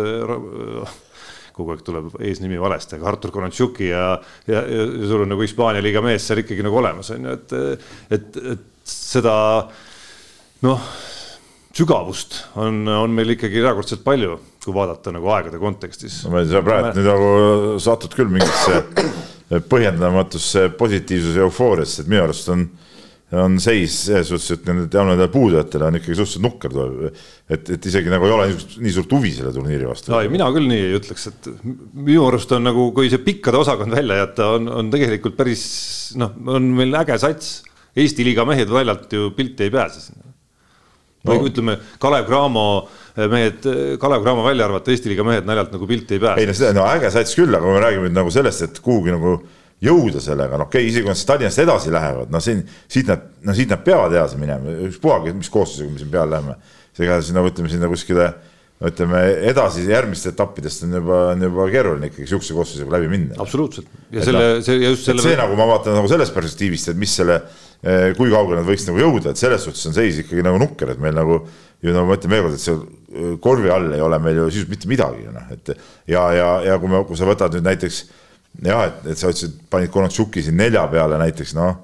kogu 1.59 1.73
aeg 1.73 1.83
tuleb 1.83 2.13
eesnimi 2.23 2.61
valesti, 2.61 2.99
aga 2.99 3.15
Artur 3.15 3.33
Konantšuki 3.35 3.89
ja, 3.89 4.13
ja, 4.47 4.61
ja, 4.61 4.89
ja 4.93 5.09
sul 5.09 5.25
on 5.25 5.33
nagu 5.33 5.43
Hispaania 5.43 5.83
liiga 5.83 6.05
mees 6.05 6.29
seal 6.29 6.45
ikkagi 6.45 6.69
nagu 6.69 6.85
olemas 6.85 7.17
on 7.17 7.27
ju, 7.27 7.39
et, 7.41 7.61
et, 8.15 8.43
et 8.55 8.67
seda 8.93 9.35
noh 10.69 10.91
sügavust 11.79 12.43
on, 12.59 12.83
on 12.91 13.15
meil 13.15 13.35
ikkagi 13.37 13.63
erakordselt 13.63 14.03
palju, 14.07 14.39
kui 14.65 14.75
vaadata 14.75 15.13
nagu 15.15 15.31
aegade 15.35 15.61
kontekstis. 15.63 16.23
no 16.27 16.35
ma 16.35 16.43
ei 16.43 16.51
tea, 16.51 16.63
praegu 16.65 16.93
nüüd 16.97 17.09
nagu 17.09 17.79
satud 17.83 18.17
küll 18.17 18.33
mingisse 18.33 18.83
põhjendamatusse 19.71 20.69
positiivsuse 20.79 21.41
eufooriasse, 21.45 22.03
et 22.03 22.11
minu 22.11 22.27
arust 22.27 22.51
on, 22.53 22.67
on 23.39 23.57
seis 23.63 23.95
selles 24.09 24.29
suhtes, 24.29 24.59
et 24.59 24.69
nendele 24.69 25.29
puudujatele 25.33 25.89
on 25.89 25.97
ikkagi 26.01 26.19
suhteliselt 26.19 26.45
nukker 26.45 26.75
tuleb. 26.75 27.23
et, 27.49 27.73
et 27.79 27.89
isegi 27.91 28.13
nagu 28.13 28.29
ei 28.29 28.35
ole 28.35 28.51
nii, 28.51 28.69
nii 28.85 28.95
suurt 28.99 29.17
huvi 29.17 29.33
selle 29.39 29.55
turniiri 29.57 29.89
vastu. 29.89 30.13
ei, 30.19 30.29
mina 30.33 30.51
küll 30.55 30.69
nii 30.69 30.85
ei 30.91 30.99
ütleks, 30.99 31.31
et 31.33 31.51
minu 31.65 32.27
arust 32.29 32.53
on 32.59 32.69
nagu, 32.69 32.91
kui 32.97 33.09
see 33.13 33.25
pikkade 33.25 33.63
osakond 33.63 33.97
välja 33.97 34.21
jätta, 34.25 34.53
on, 34.59 34.69
on 34.83 34.93
tegelikult 34.93 35.39
päris 35.39 35.65
noh, 36.21 36.37
on 36.59 36.73
meil 36.77 37.05
äge 37.05 37.21
sats. 37.23 37.59
Eesti 37.99 38.23
liiga 38.23 38.45
mehed 38.47 38.69
väljalt 38.71 39.11
ju 39.11 39.33
pilti 39.35 39.65
ei 39.65 39.73
pääse 39.75 40.03
sinna 40.05 40.28
no. 41.25 41.35
või 41.35 41.51
ütleme, 41.51 41.77
Kalev 42.03 42.27
Cramo 42.29 42.67
eh, 43.15 43.27
mehed, 43.31 43.69
eh, 43.69 43.95
Kalev 44.01 44.25
Cramo 44.25 44.45
välja 44.47 44.69
arvata, 44.69 44.93
Eesti 44.95 45.13
liiga 45.13 45.27
mehed 45.27 45.49
naljalt 45.49 45.73
nagu 45.75 45.89
pilti 45.91 46.19
ei 46.19 46.25
pääse. 46.25 46.43
ei 46.43 46.51
no 46.51 46.57
seda, 46.57 46.75
no 46.77 46.87
äge 46.91 47.13
sats 47.15 47.39
küll, 47.39 47.55
aga 47.55 47.65
kui 47.65 47.77
me 47.77 47.85
räägime 47.85 48.09
nüüd 48.09 48.19
nagu 48.19 48.35
sellest, 48.35 48.67
et 48.69 48.83
kuhugi 48.85 49.15
nagu 49.15 49.39
jõuda 49.85 50.23
sellega, 50.23 50.59
no 50.59 50.67
okei 50.67 50.83
okay,, 50.83 50.91
isegi 50.91 51.07
kui 51.07 51.15
nad 51.15 51.25
Tallinnast 51.31 51.63
edasi 51.63 51.95
lähevad, 51.95 52.35
no 52.35 52.43
siin, 52.43 52.65
siit 52.91 53.11
nad, 53.11 53.29
no 53.47 53.55
siit 53.55 53.71
nad 53.71 53.85
peavad 53.87 54.15
edasi 54.15 54.41
minema, 54.41 54.75
ükspuha, 54.89 55.21
mis 55.31 55.51
koosseisuga 55.55 55.95
me 55.95 56.03
siin 56.03 56.13
peale 56.15 56.35
läheme. 56.35 56.59
seega 56.99 57.21
siin 57.23 57.39
nagu 57.39 57.51
ütleme 57.51 57.71
sinna 57.71 57.91
kuskile, 57.91 58.33
ütleme 58.79 59.21
edasi 59.51 59.83
järgmistest 59.89 60.37
etappidest 60.37 60.85
on 60.87 60.93
juba, 61.01 61.23
on 61.33 61.41
juba 61.49 61.65
keeruline 61.73 62.13
ikkagi 62.13 62.29
sihukese 62.31 62.55
koosseisuga 62.55 62.95
läbi 62.95 63.09
minna. 63.11 63.39
absoluutselt. 63.43 63.89
ja 64.13 64.21
et 64.21 64.29
selle 64.29 64.45
no,, 64.45 64.61
see 64.63 64.77
ja 64.79 64.93
just 64.93 65.09
selle. 65.09 65.25
see 65.25 65.39
nagu 65.41 65.57
ma 65.59 65.67
vaatan 65.73 65.99
nagu 65.99 66.11
sellest 66.11 66.37
perspektiivist, 66.37 66.93
et 66.93 67.01
mis 67.01 67.17
selle 67.21 67.41
Eh, 67.79 68.11
kui 68.19 68.27
kaugele 68.27 68.59
nad 68.59 68.67
võiks 68.67 68.89
nagu 68.89 68.99
jõuda, 68.99 69.31
et 69.31 69.39
selles 69.39 69.63
suhtes 69.63 69.85
on 69.87 69.95
seis 69.95 70.17
ikkagi 70.19 70.43
nagu 70.43 70.59
nukker, 70.59 70.91
et 70.91 70.99
meil 70.99 71.15
nagu 71.15 71.37
ju 71.79 71.93
no 71.95 72.01
ma 72.09 72.17
ütlen 72.19 72.33
veel 72.33 72.41
kord, 72.49 72.57
et 72.57 72.63
seal 72.65 72.81
eh, 72.83 73.37
korvi 73.39 73.71
all 73.71 73.93
ei 73.95 74.03
ole 74.03 74.19
meil 74.19 74.41
ju 74.41 74.47
sisuliselt 74.49 74.73
mitte 74.73 74.91
midagi, 74.91 75.29
noh, 75.31 75.53
et 75.55 75.71
ja, 76.11 76.25
ja, 76.35 76.49
ja 76.67 76.79
kui 76.83 76.91
me, 76.91 77.05
kui 77.07 77.15
sa 77.19 77.29
võtad 77.29 77.55
nüüd 77.55 77.69
näiteks 77.69 78.01
jah, 78.67 78.83
et, 78.89 79.07
et 79.13 79.21
sa 79.21 79.31
ütlesid, 79.31 79.55
panid 79.71 79.95
Konatsjuki 79.95 80.43
siin 80.43 80.59
nelja 80.59 80.83
peale 80.91 81.21
näiteks 81.23 81.55
noh, 81.55 81.79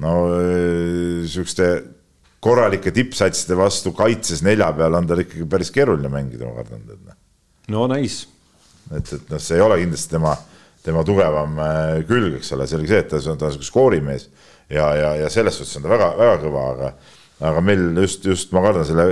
no 0.00 0.14
eh, 0.38 1.28
siukeste 1.28 1.68
korralike 2.46 2.92
tippsatside 2.94 3.58
vastu 3.58 3.92
kaitses 3.96 4.42
nelja 4.46 4.70
peal 4.76 4.94
on 4.98 5.08
tal 5.10 5.22
ikkagi 5.24 5.46
päris 5.50 5.72
keeruline 5.74 6.10
mängida, 6.12 6.48
ma 6.48 6.62
kardan. 6.62 6.84
Noh. 6.86 7.16
no 7.74 7.86
nice. 7.90 8.28
et, 8.94 9.12
et 9.18 9.32
noh, 9.32 9.42
see 9.42 9.58
ei 9.58 9.64
ole 9.64 9.80
kindlasti 9.82 10.14
tema, 10.14 10.36
tema 10.86 11.02
tugevam 11.06 11.58
külg, 12.08 12.38
eks 12.38 12.54
ole, 12.54 12.68
selge 12.70 12.92
see, 12.92 13.02
et 13.02 13.10
ta 13.10 13.22
on, 13.22 13.40
ta 13.40 13.50
on 13.50 13.56
sihuke 13.56 13.66
skoorimees 13.66 14.28
ja, 14.70 14.86
ja, 14.94 15.14
ja 15.22 15.30
selles 15.32 15.58
suhtes 15.58 15.78
on 15.78 15.86
ta 15.86 15.92
väga-väga 15.92 16.36
kõva, 16.42 16.66
aga, 16.74 16.92
aga 17.50 17.64
meil 17.64 17.88
just, 18.04 18.26
just 18.26 18.54
ma 18.54 18.62
kardan 18.64 18.86
selle 18.88 19.08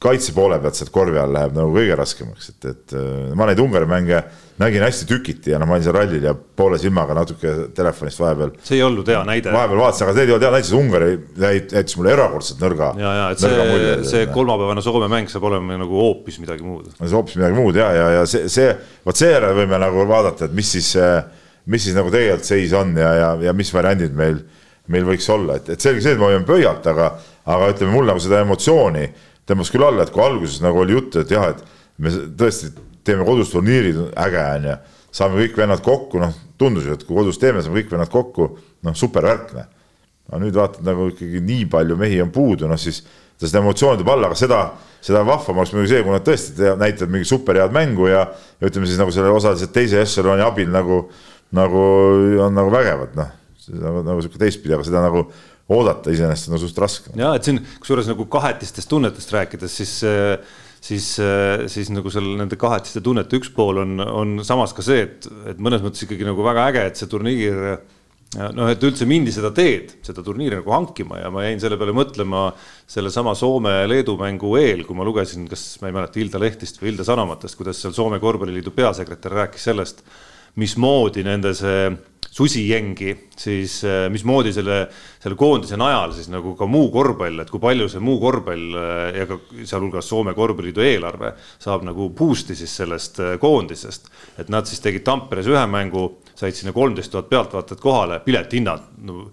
kaitse 0.00 0.32
poole 0.32 0.56
pealt 0.62 0.78
sealt 0.78 0.92
korvi 0.94 1.18
all 1.20 1.34
läheb 1.34 1.52
nagu 1.56 1.74
kõige 1.74 1.96
raskemaks, 1.98 2.52
et, 2.54 2.68
et 2.70 2.94
äh, 2.96 3.32
ma 3.36 3.48
neid 3.50 3.60
Ungari 3.60 3.88
mänge 3.88 4.22
nägin 4.60 4.84
hästi 4.84 5.06
tükiti 5.08 5.52
ja 5.52 5.58
noh, 5.60 5.68
ma 5.68 5.76
olin 5.76 5.84
seal 5.84 5.96
rallil 5.96 6.24
ja 6.24 6.32
poole 6.34 6.78
silmaga 6.80 7.16
natuke 7.16 7.52
telefonist 7.76 8.20
vahepeal. 8.20 8.54
see 8.64 8.78
ei 8.78 8.84
olnud 8.84 9.08
hea 9.08 9.20
näide. 9.28 9.52
vahepeal 9.52 9.82
vaatasin, 9.82 10.06
aga 10.06 10.16
need 10.16 10.30
ei 10.30 10.34
olnud 10.36 10.46
hea 10.46 10.54
näide, 10.54 10.68
sest 10.68 10.78
Ungari 10.78 11.10
jättis 11.76 11.98
mulle 12.00 12.14
erakordselt 12.16 12.64
nõrga. 12.64 12.92
ja, 13.00 13.12
ja 13.18 13.26
et 13.34 13.44
see, 13.44 13.90
see 14.08 14.30
kolmapäevane 14.32 14.84
Soome 14.84 15.10
mäng 15.12 15.32
saab 15.32 15.48
olema 15.50 15.76
nagu 15.80 16.00
hoopis 16.00 16.40
midagi 16.40 16.64
muud. 16.64 16.88
see 16.96 17.12
hoopis 17.12 17.36
midagi 17.40 17.60
muud 17.60 17.80
ja, 17.80 17.92
ja, 17.96 18.08
ja 18.18 18.24
see, 18.28 18.48
see, 18.52 18.72
vot 19.04 19.20
seejärel 19.20 19.56
võime 19.62 19.80
nagu 19.80 20.08
vaadata, 20.08 20.48
et 20.48 20.56
mis 20.56 20.72
siis 20.78 20.94
äh, 21.00 21.20
mis 21.70 21.84
siis 21.84 21.96
nagu 21.96 22.10
tegelikult 22.12 22.48
seis 22.48 22.72
on 22.76 22.94
ja, 22.98 23.10
ja, 23.14 23.30
ja 23.48 23.54
mis 23.56 23.70
variandid 23.74 24.14
meil, 24.16 24.40
meil 24.90 25.06
võiks 25.06 25.28
olla, 25.32 25.58
et, 25.60 25.68
et 25.74 25.82
selge 25.82 26.02
see, 26.04 26.16
et 26.16 26.20
ma 26.20 26.30
hoian 26.30 26.46
pöialt, 26.48 26.86
aga, 26.90 27.12
aga 27.50 27.72
ütleme, 27.74 27.92
mul 27.94 28.08
nagu 28.10 28.22
seda 28.22 28.40
emotsiooni 28.44 29.04
tõmbas 29.50 29.72
küll 29.72 29.86
alla, 29.86 30.06
et 30.06 30.12
kui 30.14 30.22
alguses 30.24 30.60
nagu 30.64 30.82
oli 30.82 30.96
juttu, 30.96 31.22
et 31.22 31.34
jah, 31.34 31.50
et 31.52 31.60
me 32.00 32.12
tõesti 32.40 32.72
teeme 33.06 33.26
kodus 33.26 33.52
turniirid, 33.52 33.98
äge 34.24 34.44
on 34.44 34.68
ju, 34.70 34.76
saame 35.20 35.40
kõik 35.42 35.58
vennad 35.58 35.82
kokku, 35.84 36.20
noh, 36.22 36.36
tundus 36.60 36.86
ju, 36.88 36.96
et 36.96 37.06
kui 37.06 37.18
kodus 37.18 37.40
teeme, 37.42 37.62
saame 37.64 37.80
kõik 37.80 37.94
vennad 37.94 38.12
kokku, 38.12 38.52
noh, 38.86 38.98
super 38.98 39.26
värk, 39.26 39.54
noh. 39.56 39.72
aga 40.30 40.44
nüüd 40.44 40.56
vaatad 40.56 40.86
nagu 40.86 41.08
ikkagi 41.10 41.42
nii 41.42 41.66
palju 41.72 41.96
mehi 41.98 42.20
on 42.22 42.30
puudu, 42.34 42.68
noh 42.70 42.78
siis 42.78 43.02
seda 43.40 43.62
emotsiooni 43.62 43.98
tuleb 43.98 44.12
alla, 44.12 44.28
aga 44.28 44.36
seda, 44.36 44.60
seda 45.02 45.24
vahvam 45.26 45.58
oleks 45.58 45.72
muidugi 45.72 45.94
see, 45.94 46.04
kui 46.04 46.12
nad 46.12 46.24
tõesti 46.26 46.74
näitavad 46.78 47.14
mingi 47.14 47.28
super 47.28 47.56
head 47.56 47.72
mängu 47.74 48.10
ja, 48.10 48.26
ja 48.60 48.68
ütleme 48.68 48.86
siis 48.86 49.00
nagu 49.00 49.12
selle 49.14 49.32
osaliselt 49.32 49.72
teise 49.74 50.02
ešeloni 50.04 50.44
abil 50.44 50.68
nagu 50.70 51.06
nagu 51.56 51.84
on 52.46 52.54
nagu 52.54 52.70
vägev, 52.72 53.06
et 53.08 53.16
noh, 53.18 53.30
nagu, 53.74 54.02
nagu 54.06 54.22
sihuke 54.22 54.40
teistpidi, 54.40 54.74
aga 54.76 54.86
seda 54.86 55.02
nagu 55.04 55.26
oodata 55.70 56.12
iseenesest 56.14 56.50
on 56.50 56.62
suht 56.62 56.80
raske. 56.82 57.14
ja 57.18 57.34
et 57.38 57.46
siin 57.46 57.60
kusjuures 57.82 58.10
nagu 58.10 58.26
kahetistest 58.30 58.90
tunnetest 58.90 59.36
rääkides, 59.36 59.78
siis 59.82 59.94
siis, 60.80 61.06
siis 61.68 61.90
nagu 61.92 62.10
seal 62.12 62.26
nende 62.40 62.56
kahetiste 62.60 63.02
tunnete 63.04 63.36
üks 63.36 63.52
pool 63.54 63.82
on, 63.82 64.00
on 64.00 64.36
samas 64.46 64.72
ka 64.76 64.84
see, 64.84 65.04
et, 65.06 65.28
et 65.52 65.58
mõnes 65.60 65.82
mõttes 65.84 66.06
ikkagi 66.06 66.24
nagu 66.26 66.44
väga 66.44 66.68
äge, 66.70 66.84
et 66.88 67.00
see 67.00 67.10
turniir 67.10 67.58
noh, 68.38 68.68
et 68.70 68.84
üldse 68.86 69.06
mindi 69.10 69.32
seda 69.34 69.50
teed, 69.54 69.96
seda 70.06 70.22
turniiri 70.22 70.60
nagu 70.60 70.72
hankima 70.72 71.18
ja 71.18 71.30
ma 71.34 71.42
jäin 71.44 71.60
selle 71.62 71.78
peale 71.80 71.94
mõtlema 71.96 72.46
sellesama 72.90 73.34
Soome-Leedu 73.38 74.14
mängu 74.20 74.52
eel, 74.60 74.84
kui 74.86 74.98
ma 74.98 75.06
lugesin, 75.06 75.48
kas 75.50 75.64
ma 75.82 75.90
ei 75.90 75.96
mäleta, 75.96 76.20
Hilda 76.20 76.42
Lehtist 76.42 76.78
või 76.80 76.92
Hilda 76.92 77.06
Sanomatest, 77.08 77.58
kuidas 77.58 77.82
seal 77.82 77.96
Soome 77.96 78.20
korvpalliliidu 78.22 78.72
peasekretär 78.76 79.34
rääkis 79.42 79.66
sellest 79.70 80.04
mismoodi 80.60 81.26
nende 81.26 81.52
see 81.58 81.90
susijängi, 82.30 83.14
siis 83.36 83.80
äh, 83.84 84.04
mismoodi 84.12 84.52
selle, 84.54 84.84
selle 85.22 85.36
koondise 85.38 85.78
najal 85.80 86.14
siis 86.14 86.30
nagu 86.30 86.54
ka 86.58 86.68
muu 86.70 86.86
korvpall, 86.94 87.42
et 87.42 87.50
kui 87.50 87.62
palju 87.62 87.88
see 87.90 88.02
muu 88.06 88.20
korvpall 88.22 88.76
äh, 88.78 89.18
ja 89.18 89.26
ka 89.26 89.40
sealhulgas 89.58 90.10
Soome 90.10 90.34
korvpalliliidu 90.38 90.84
eelarve 90.86 91.32
saab 91.58 91.82
nagu 91.88 92.10
boost'i 92.16 92.54
siis 92.58 92.74
sellest 92.82 93.18
äh, 93.22 93.36
koondisest. 93.42 94.10
et 94.38 94.52
nad 94.52 94.68
siis 94.68 94.82
tegid 94.84 95.04
Tamperes 95.06 95.50
ühe 95.50 95.62
mängu, 95.70 96.06
said 96.38 96.54
sinna 96.54 96.74
kolmteist 96.76 97.10
tuhat 97.10 97.30
pealtvaatajat 97.32 97.82
kohale, 97.82 98.20
piletihinnad 98.22 98.92
no, 99.08 99.24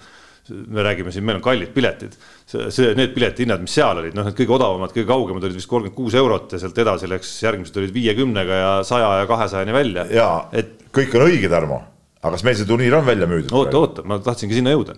me 0.50 0.84
räägime 0.84 1.12
siin, 1.12 1.26
meil 1.28 1.38
on 1.38 1.43
kallid 1.43 1.74
piletid, 1.76 2.16
see, 2.48 2.93
need 2.98 3.14
piletihinnad, 3.14 3.62
mis 3.62 3.76
seal 3.78 4.00
olid, 4.02 4.16
noh, 4.18 4.26
need 4.26 4.38
kõige 4.38 4.56
odavamad, 4.56 4.93
kõige 4.95 5.10
kaugemad 5.10 5.43
olid 5.43 5.60
vist 5.60 5.70
kolmkümmend 5.70 5.98
kuus 5.98 6.16
eurot 6.18 6.56
ja 6.56 6.62
sealt 6.62 6.80
edasi 6.82 7.10
läks, 7.12 7.36
järgmised 7.43 7.78
olid 7.78 7.93
viiekümnega 7.93 8.62
ja 8.62 8.72
saja 8.88 9.12
ja 9.22 9.30
kahesajani 9.30 9.76
välja. 9.76 10.08
ja 10.10 10.32
et... 10.56 10.74
kõik 10.98 11.14
on 11.20 11.28
õige, 11.28 11.52
Tarmo, 11.52 11.82
aga 12.22 12.34
kas 12.34 12.47
meil 12.47 12.57
see 12.57 12.70
turniir 12.70 12.97
on 12.97 13.05
välja 13.05 13.30
müüdud? 13.30 13.53
oota, 13.53 13.84
oota, 13.84 14.07
ma 14.07 14.20
tahtsingi 14.24 14.57
sinna 14.57 14.74
jõuda 14.76 14.97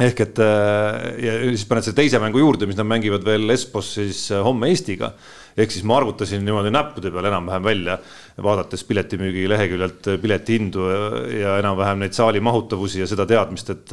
ehk 0.00 0.22
et 0.24 0.40
äh, 0.40 1.10
ja 1.26 1.34
siis 1.50 1.66
paned 1.68 1.84
selle 1.84 1.98
teise 1.98 2.20
mängu 2.22 2.40
juurde, 2.40 2.68
mis 2.68 2.78
nad 2.78 2.88
mängivad 2.88 3.24
veel 3.26 3.52
Espos 3.52 3.94
siis 3.98 4.26
äh, 4.32 4.40
homme 4.44 4.70
Eestiga. 4.72 5.12
ehk 5.60 5.72
siis 5.74 5.84
ma 5.84 5.96
arvutasin 5.98 6.44
niimoodi 6.46 6.70
näppude 6.72 7.10
peal 7.12 7.26
enam-vähem 7.28 7.64
välja, 7.66 7.96
vaadates 8.40 8.84
piletimüügi 8.88 9.48
leheküljelt 9.50 10.06
piletihindu 10.22 10.86
ja 11.36 11.56
enam-vähem 11.60 12.04
neid 12.04 12.14
saali 12.16 12.40
mahutavusi 12.40 13.02
ja 13.02 13.08
seda 13.10 13.26
teadmist, 13.28 13.72
et, 13.74 13.92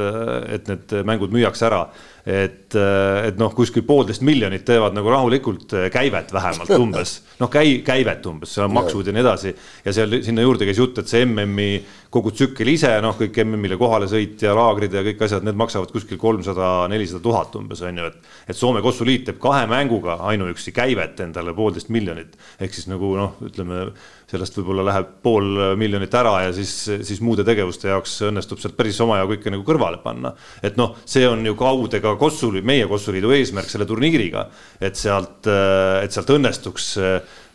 et 0.53 0.70
need 0.70 0.93
mängud 1.09 1.34
müüakse 1.34 1.65
ära 1.68 1.82
et, 2.28 2.75
et 2.75 3.38
noh, 3.39 3.53
kuskil 3.55 3.86
poolteist 3.88 4.23
miljonit 4.28 4.65
teevad 4.67 4.95
nagu 4.95 5.07
rahulikult 5.11 5.71
käivet 5.93 6.34
vähemalt 6.36 6.73
umbes, 6.84 7.13
noh, 7.39 7.51
käi-, 7.51 7.80
käivet 7.88 8.25
umbes, 8.28 8.51
seal 8.57 8.67
on 8.67 8.75
maksud 8.75 9.07
ja 9.07 9.15
nii 9.15 9.23
edasi. 9.23 9.53
ja 9.86 9.93
seal 9.95 10.17
sinna 10.25 10.43
juurde 10.43 10.67
käis 10.67 10.82
jutt, 10.82 10.99
et 10.99 11.07
see 11.07 11.23
MM-i 11.23 11.69
kogu 12.11 12.32
tsükkel 12.36 12.71
ise, 12.71 12.91
noh, 13.03 13.15
kõik 13.19 13.39
MM-ile 13.43 13.78
kohalesõit 13.80 14.43
ja 14.43 14.55
laagrid 14.57 14.93
ja 14.95 15.03
kõik 15.07 15.23
asjad, 15.28 15.47
need 15.47 15.59
maksavad 15.59 15.91
kuskil 15.93 16.19
kolmsada, 16.19 16.88
nelisada 16.91 17.23
tuhat 17.23 17.55
umbes 17.59 17.84
on 17.88 18.03
ju, 18.03 18.11
et. 18.11 18.30
et 18.47 18.59
Soome 18.59 18.84
Kossuliit 18.84 19.28
teeb 19.28 19.39
kahe 19.43 19.63
mänguga 19.69 20.19
ainuüksi 20.28 20.75
käivet 20.75 21.19
endale 21.23 21.55
poolteist 21.55 21.91
miljonit 21.93 22.36
ehk 22.59 22.75
siis 22.75 22.88
nagu 22.91 23.13
noh, 23.15 23.39
ütleme 23.47 23.88
sellest 24.28 24.57
võib-olla 24.59 24.84
läheb 24.89 25.11
pool 25.23 25.75
miljonit 25.80 26.13
ära 26.19 26.34
ja 26.45 26.53
siis, 26.55 26.73
siis 27.07 27.21
muude 27.23 27.45
tegevuste 27.47 27.91
jaoks 27.91 28.17
õnnestub 28.28 28.59
sealt 28.59 28.75
päris 28.78 28.99
omajagu 29.03 29.38
ikka 29.38 29.53
nagu 29.53 29.63
kõrvale 29.67 30.01
panna. 30.03 30.34
et 30.61 30.80
noh, 30.80 30.97
see 31.07 31.28
on 31.28 31.45
ju 31.45 31.55
kaude 31.59 32.01
ka 32.03 32.17
Kossuli, 32.19 32.61
meie 32.61 32.88
Kossuliidu 32.89 33.32
eesmärk 33.38 33.71
selle 33.71 33.88
turniiriga, 33.88 34.47
et 34.82 34.99
sealt, 34.99 35.47
et 35.47 36.11
sealt 36.11 36.36
õnnestuks 36.36 36.89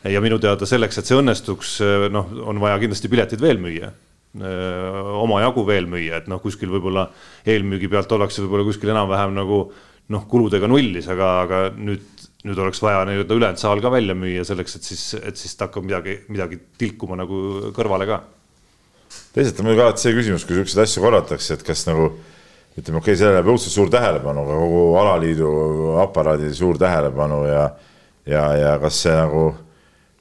ja 0.08 0.24
minu 0.24 0.40
teada 0.42 0.66
selleks, 0.68 0.98
et 0.98 1.10
see 1.10 1.20
õnnestuks, 1.20 1.76
noh, 2.14 2.32
on 2.48 2.62
vaja 2.62 2.80
kindlasti 2.82 3.12
piletid 3.12 3.44
veel 3.44 3.60
müüa 3.62 3.92
omajagu 4.32 5.66
veel 5.68 5.86
müüa, 5.92 6.22
et 6.22 6.28
noh, 6.30 6.40
kuskil 6.40 6.70
võib-olla 6.72 7.10
eelmüügi 7.44 7.90
pealt 7.92 8.12
ollakse 8.16 8.40
võib-olla 8.40 8.64
kuskil 8.64 8.92
enam-vähem 8.94 9.34
nagu 9.36 9.66
noh, 10.12 10.24
kuludega 10.28 10.68
nullis, 10.70 11.08
aga, 11.12 11.28
aga 11.44 11.60
nüüd 11.76 12.11
nüüd 12.42 12.58
oleks 12.58 12.82
vaja 12.82 13.04
nii-öelda 13.06 13.38
ülejäänud 13.38 13.62
saal 13.62 13.82
ka 13.84 13.92
välja 13.94 14.16
müüa 14.18 14.44
selleks, 14.46 14.76
et 14.78 14.86
siis, 14.86 15.04
et 15.20 15.38
siis 15.38 15.54
ta 15.56 15.68
hakkab 15.68 15.86
midagi, 15.86 16.18
midagi 16.32 16.58
tilkuma 16.78 17.18
nagu 17.20 17.70
kõrvale 17.76 18.08
ka. 18.08 18.22
teisalt 19.36 19.60
on 19.60 19.68
muidugi 19.68 19.84
alati 19.86 20.06
see 20.06 20.16
küsimus, 20.16 20.46
kui 20.48 20.58
siukseid 20.58 20.82
asju 20.86 21.04
korratakse, 21.04 21.54
et 21.54 21.64
kas 21.66 21.86
nagu 21.86 22.10
ütleme, 22.72 22.98
okei 22.98 23.12
okay,, 23.12 23.20
sellele 23.20 23.38
läheb 23.38 23.52
õudselt 23.52 23.76
suur 23.76 23.92
tähelepanu, 23.92 24.42
aga 24.46 24.58
kogu 24.64 24.82
alaliidu 25.02 25.48
aparaadil 26.02 26.54
suur 26.56 26.80
tähelepanu 26.80 27.44
ja 27.46 27.64
ja, 28.26 28.42
ja 28.56 28.72
kas 28.82 28.98
see 29.04 29.14
nagu, 29.16 29.46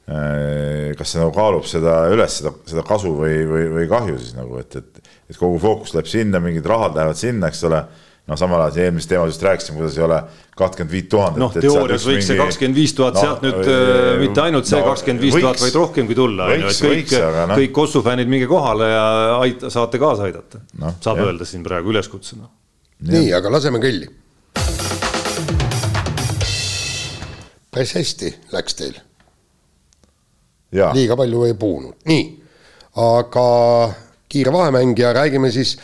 äh, 0.10 0.92
kas 1.00 1.14
see 1.14 1.22
nagu 1.22 1.34
kaalub 1.36 1.68
seda 1.70 2.04
üles, 2.14 2.40
seda, 2.42 2.54
seda 2.70 2.86
kasu 2.88 3.14
või, 3.18 3.42
või, 3.50 3.68
või 3.76 3.90
kahju 3.92 4.20
siis 4.20 4.36
nagu, 4.38 4.60
et, 4.62 4.78
et, 4.80 5.12
et 5.30 5.40
kogu 5.40 5.60
fookus 5.62 5.96
läheb 5.96 6.10
sinna, 6.10 6.42
mingid 6.44 6.68
rahad 6.70 6.98
lähevad 6.98 7.20
sinna, 7.20 7.52
eks 7.52 7.64
ole 7.70 7.84
noh, 8.30 8.38
samal 8.38 8.62
ajal 8.66 8.86
eelmist 8.86 9.10
teemat 9.10 9.32
just 9.32 9.44
rääkisime, 9.46 9.78
kuidas 9.80 9.98
ei 9.98 10.04
ole 10.06 10.18
kakskümmend 10.58 10.94
viit 10.94 11.10
tuhandet. 11.10 11.42
noh, 11.42 11.54
teoorias 11.56 12.06
võiks 12.06 12.30
see 12.30 12.38
kakskümmend 12.40 12.78
viis 12.78 12.94
tuhat 12.98 13.20
sealt 13.20 13.46
nüüd 13.46 13.60
no, 13.66 13.78
mitte 14.22 14.44
ainult 14.46 14.70
see 14.70 14.82
kakümmend 14.86 15.24
viis 15.26 15.38
tuhat, 15.38 15.62
vaid 15.64 15.78
rohkemgi 15.80 16.18
tulla, 16.18 16.50
on 16.54 16.66
ju, 16.66 16.72
et 16.72 16.82
kõik, 16.86 17.14
no. 17.18 17.60
kõik 17.62 17.74
Kossu 17.76 18.04
fännid, 18.06 18.30
minge 18.32 18.50
kohale 18.52 18.90
ja 18.92 19.06
aita, 19.40 19.72
saate 19.74 20.02
kaasa 20.02 20.28
aidata 20.30 20.62
no,. 20.80 20.94
saab 21.02 21.22
jah. 21.22 21.32
öelda 21.32 21.48
siin 21.50 21.64
praegu 21.66 21.94
üleskutsena. 21.94 22.50
nii, 23.10 23.32
aga 23.38 23.54
laseme 23.58 23.82
kõlli. 23.84 24.12
päris 27.72 27.96
hästi 27.98 28.36
läks 28.54 28.78
teil. 28.78 29.02
liiga 30.94 31.18
palju 31.18 31.50
ei 31.50 31.58
puhunud, 31.58 31.98
nii, 32.12 32.30
aga 33.02 33.50
kiire 34.32 34.54
vahemäng 34.54 34.96
ja 35.00 35.12
räägime 35.16 35.52
siis 35.52 35.76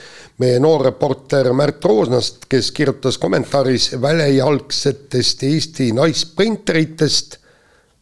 meie 0.41 0.59
noor 0.61 0.83
reporter 0.85 1.49
Märt 1.57 1.85
Roosnast, 1.85 2.45
kes 2.49 2.69
kirjutas 2.75 3.17
kommentaaris 3.21 3.89
välejalgsetest 4.01 5.43
Eesti 5.43 5.91
naissprinteritest 5.97 7.39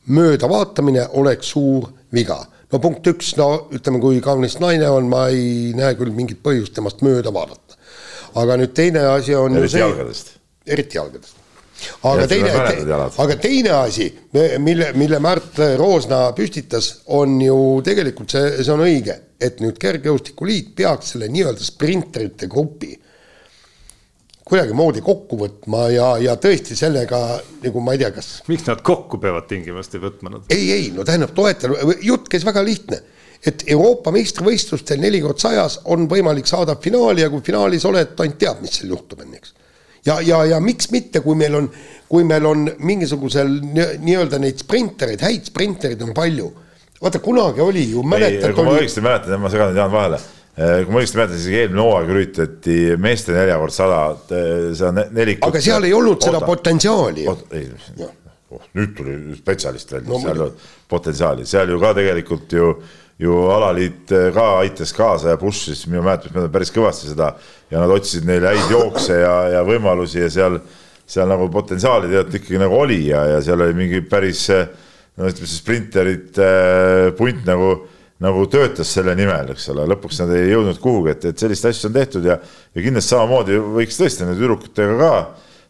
möödavaatamine 0.08 1.08
oleks 1.22 1.50
suur 1.56 1.90
viga. 2.14 2.46
no 2.72 2.80
punkt 2.80 3.08
üks, 3.08 3.36
no 3.38 3.70
ütleme, 3.72 4.02
kui 4.04 4.20
kaunis 4.22 4.60
naine 4.60 4.90
on, 4.90 5.08
ma 5.08 5.28
ei 5.32 5.72
näe 5.78 5.96
küll 5.96 6.12
mingit 6.12 6.42
põhjust 6.44 6.76
temast 6.76 7.02
mööda 7.06 7.34
vaadata. 7.34 7.80
aga 8.36 8.60
nüüd 8.60 8.76
teine 8.76 9.08
asi 9.16 9.36
on 9.36 9.56
eriti 9.58 9.80
jalgadest. 9.80 10.36
eriti 10.68 10.98
jalgadest 10.98 11.35
aga 12.08 12.28
teine, 12.32 12.52
aga 13.24 13.38
teine 13.42 13.72
asi, 13.82 14.10
mille, 14.64 14.92
mille 14.96 15.20
Märt 15.24 15.60
Roosna 15.78 16.28
püstitas, 16.38 16.92
on 17.14 17.40
ju 17.44 17.58
tegelikult 17.86 18.36
see, 18.36 18.52
see 18.64 18.74
on 18.74 18.86
õige 18.86 19.20
et 19.42 19.60
nüüd 19.64 19.80
Kergejõustikuliit 19.82 20.72
peaks 20.78 21.14
selle 21.14 21.28
nii-öelda 21.32 21.66
sprinterite 21.66 22.48
grupi 22.52 22.94
kuidagimoodi 24.46 25.02
kokku 25.06 25.40
võtma 25.40 25.88
ja, 25.90 26.08
ja 26.22 26.36
tõesti 26.38 26.78
sellega 26.78 27.20
nagu 27.64 27.82
ma 27.82 27.96
ei 27.96 28.04
tea, 28.04 28.12
kas. 28.14 28.30
miks 28.48 28.68
nad 28.70 28.84
kokku 28.86 29.18
peavad 29.22 29.48
tingimasti 29.50 30.02
võtma 30.02 30.36
nad? 30.36 30.48
ei, 30.54 30.70
ei, 30.72 30.88
no 30.96 31.06
tähendab 31.08 31.34
toetada, 31.38 31.80
jutt 32.06 32.30
käis 32.32 32.46
väga 32.46 32.62
lihtne, 32.66 33.02
et 33.42 33.66
Euroopa 33.74 34.14
meistrivõistlustel 34.14 35.02
neli 35.02 35.24
kord 35.26 35.42
sajas 35.42 35.80
on 35.92 36.06
võimalik 36.12 36.48
saada 36.50 36.78
finaali 36.82 37.26
ja 37.26 37.32
kui 37.34 37.42
finaalis 37.46 37.88
oled, 37.90 38.14
tont 38.16 38.38
teab, 38.42 38.62
mis 38.62 38.78
seal 38.78 38.94
juhtub, 38.94 39.26
on 39.26 39.34
ju, 39.34 39.42
eks. 39.42 39.56
Ja, 40.06 40.20
ja, 40.22 40.44
ja 40.56 40.60
miks 40.64 40.92
mitte, 40.94 41.22
kui 41.26 41.38
meil 41.40 41.56
on, 41.62 41.72
kui 42.10 42.28
meil 42.28 42.46
on 42.46 42.68
mingisugusel 42.80 43.58
nii-öelda 44.04 44.40
neid 44.42 44.62
sprintereid, 44.62 45.24
häid 45.26 45.50
sprintereid 45.50 46.04
on 46.06 46.14
palju 46.16 46.52
vaata 47.02 47.20
kunagi 47.20 47.62
oli 47.62 47.92
ju, 47.92 48.04
mäletad. 48.04 48.54
kui 48.56 48.66
ma 48.66 48.76
õigesti 48.80 49.04
mäletan, 49.04 49.40
ma 49.42 49.52
segan 49.54 49.76
Jaan 49.78 49.92
vahele 49.94 50.20
eh, 50.20 50.84
kui 50.86 50.94
ma 50.94 51.02
õigesti 51.02 51.20
mäletan, 51.20 51.42
siis 51.42 51.58
eelmine 51.62 51.84
hooaeg 51.84 52.12
üritati 52.16 52.78
meeste 53.02 53.36
neljakord 53.36 53.76
sada, 53.76 54.02
eh, 54.32 54.70
seda 54.78 55.08
nelikut. 55.14 55.48
aga 55.50 55.64
seal 55.64 55.88
ei 55.88 55.96
olnud 55.96 56.24
seda 56.24 56.42
potentsiaali. 56.46 57.28
ei, 57.60 57.66
oh, 58.00 58.70
nüüd 58.78 58.94
tuli 58.98 59.18
spetsialist 59.38 59.92
välja 59.98 60.14
no,, 60.14 60.22
seal 60.24 60.46
on 60.48 60.54
potentsiaali, 60.92 61.50
seal 61.50 61.74
ju 61.74 61.82
ka 61.82 61.94
tegelikult 61.98 62.56
ju, 62.58 62.72
ju 63.20 63.36
alaliit 63.56 64.12
eh, 64.12 64.32
ka 64.36 64.48
aitas 64.62 64.92
kaasa 64.96 65.34
ja 65.34 65.40
push'is 65.40 65.86
minu 65.88 66.04
mäletamist 66.04 66.52
päris 66.52 66.74
kõvasti 66.76 67.12
seda 67.14 67.34
ja 67.72 67.80
nad 67.80 67.94
otsisid 67.96 68.28
neile 68.28 68.52
häid 68.52 68.74
jookse 68.74 69.22
ja, 69.22 69.36
ja 69.56 69.62
võimalusi 69.68 70.20
ja 70.20 70.32
seal, 70.34 70.60
seal 71.08 71.30
nagu 71.32 71.48
potentsiaali 71.54 72.10
tegelikult 72.12 72.42
ikkagi 72.42 72.60
nagu 72.66 72.82
oli 72.82 73.06
ja, 73.08 73.24
ja 73.36 73.40
seal 73.46 73.64
oli 73.64 73.78
mingi 73.78 74.04
päris 74.10 74.50
äh, 74.52 74.68
no 75.16 75.30
ütleme, 75.30 75.48
see 75.48 75.62
sprinterite 75.62 76.46
äh, 76.46 77.14
punt 77.18 77.48
nagu, 77.48 77.72
nagu 78.24 78.46
töötas 78.52 78.92
selle 78.98 79.16
nimel, 79.18 79.54
eks 79.56 79.70
ole, 79.72 79.88
lõpuks 79.94 80.22
nad 80.24 80.36
ei 80.36 80.52
jõudnud 80.52 80.80
kuhugi, 80.84 81.16
et, 81.16 81.32
et 81.32 81.46
selliseid 81.46 81.72
asju 81.72 81.90
on 81.90 81.96
tehtud 81.96 82.28
ja, 82.28 82.38
ja 82.76 82.84
kindlasti 82.84 83.16
samamoodi 83.16 83.60
võiks 83.80 84.00
tõesti 84.00 84.26
nende 84.26 84.40
tüdrukutega 84.42 85.00
ka 85.00 85.16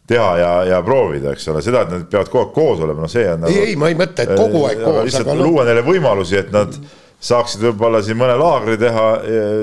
teha 0.06 0.28
ja, 0.38 0.50
ja 0.70 0.82
proovida, 0.86 1.32
eks 1.34 1.48
ole, 1.50 1.62
seda, 1.66 1.82
et 1.82 1.94
nad 1.94 2.04
peavad 2.10 2.30
kogu 2.30 2.44
aeg 2.44 2.52
koos 2.54 2.82
olema, 2.86 3.06
no 3.06 3.10
see 3.10 3.26
on 3.30 3.42
nagu,. 3.42 3.54
ei, 3.54 3.72
ei, 3.72 3.78
ma 3.78 3.90
ei 3.90 3.98
mõtle, 3.98 4.26
et 4.26 4.38
kogu 4.38 4.62
aeg 4.68 4.82
koos. 4.82 5.02
lihtsalt 5.08 5.30
aga 5.30 5.40
luua 5.40 5.62
no... 5.64 5.70
neile 5.70 5.82
võimalusi, 5.86 6.38
et 6.42 6.52
nad 6.54 6.78
saaksid 7.26 7.64
võib-olla 7.66 8.02
siin 8.04 8.18
mõne 8.20 8.36
laagri 8.38 8.78
teha, 8.80 9.06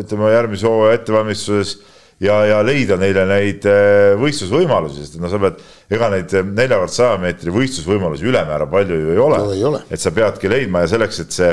ütleme 0.03 0.31
järgmise 0.33 0.67
hooaja 0.67 0.99
ettevalmistuses 0.99 1.77
ja, 2.23 2.39
ja 2.47 2.59
leida 2.65 2.97
neile 2.99 3.25
neid 3.29 3.67
äh, 3.69 4.13
võistlusvõimalusi, 4.19 5.03
sest 5.03 5.19
no 5.21 5.31
sa 5.31 5.39
pead, 5.41 5.61
ega 5.93 6.09
neid 6.13 6.33
äh, 6.37 6.45
neljakord 6.45 6.93
saja 6.93 7.19
meetri 7.21 7.53
võistlusvõimalusi 7.53 8.27
ülemäära 8.29 8.67
palju 8.71 8.99
ju 8.99 9.13
ei 9.15 9.21
ole 9.21 9.39
no,. 9.43 9.83
et 9.89 10.01
sa 10.01 10.13
peadki 10.15 10.51
leidma 10.51 10.83
ja 10.83 10.93
selleks, 10.93 11.21
et 11.23 11.35
see 11.35 11.51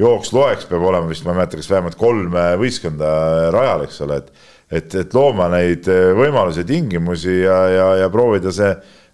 jooks 0.00 0.32
loeks, 0.34 0.66
peab 0.70 0.84
olema 0.88 1.10
vist, 1.10 1.26
ma 1.26 1.34
ei 1.34 1.42
mäleta, 1.42 1.60
kas 1.60 1.70
vähemalt 1.70 1.98
kolm 2.00 2.34
võistkonda 2.60 3.12
rajal, 3.54 3.86
eks 3.88 4.02
ole, 4.06 4.22
et 4.22 4.50
et, 4.72 4.94
et 4.96 5.12
looma 5.12 5.50
neid 5.52 5.84
võimalusi, 6.16 6.62
tingimusi 6.64 7.42
ja, 7.42 7.56
ja, 7.68 7.88
ja 8.00 8.06
proovida 8.08 8.48
see 8.56 8.70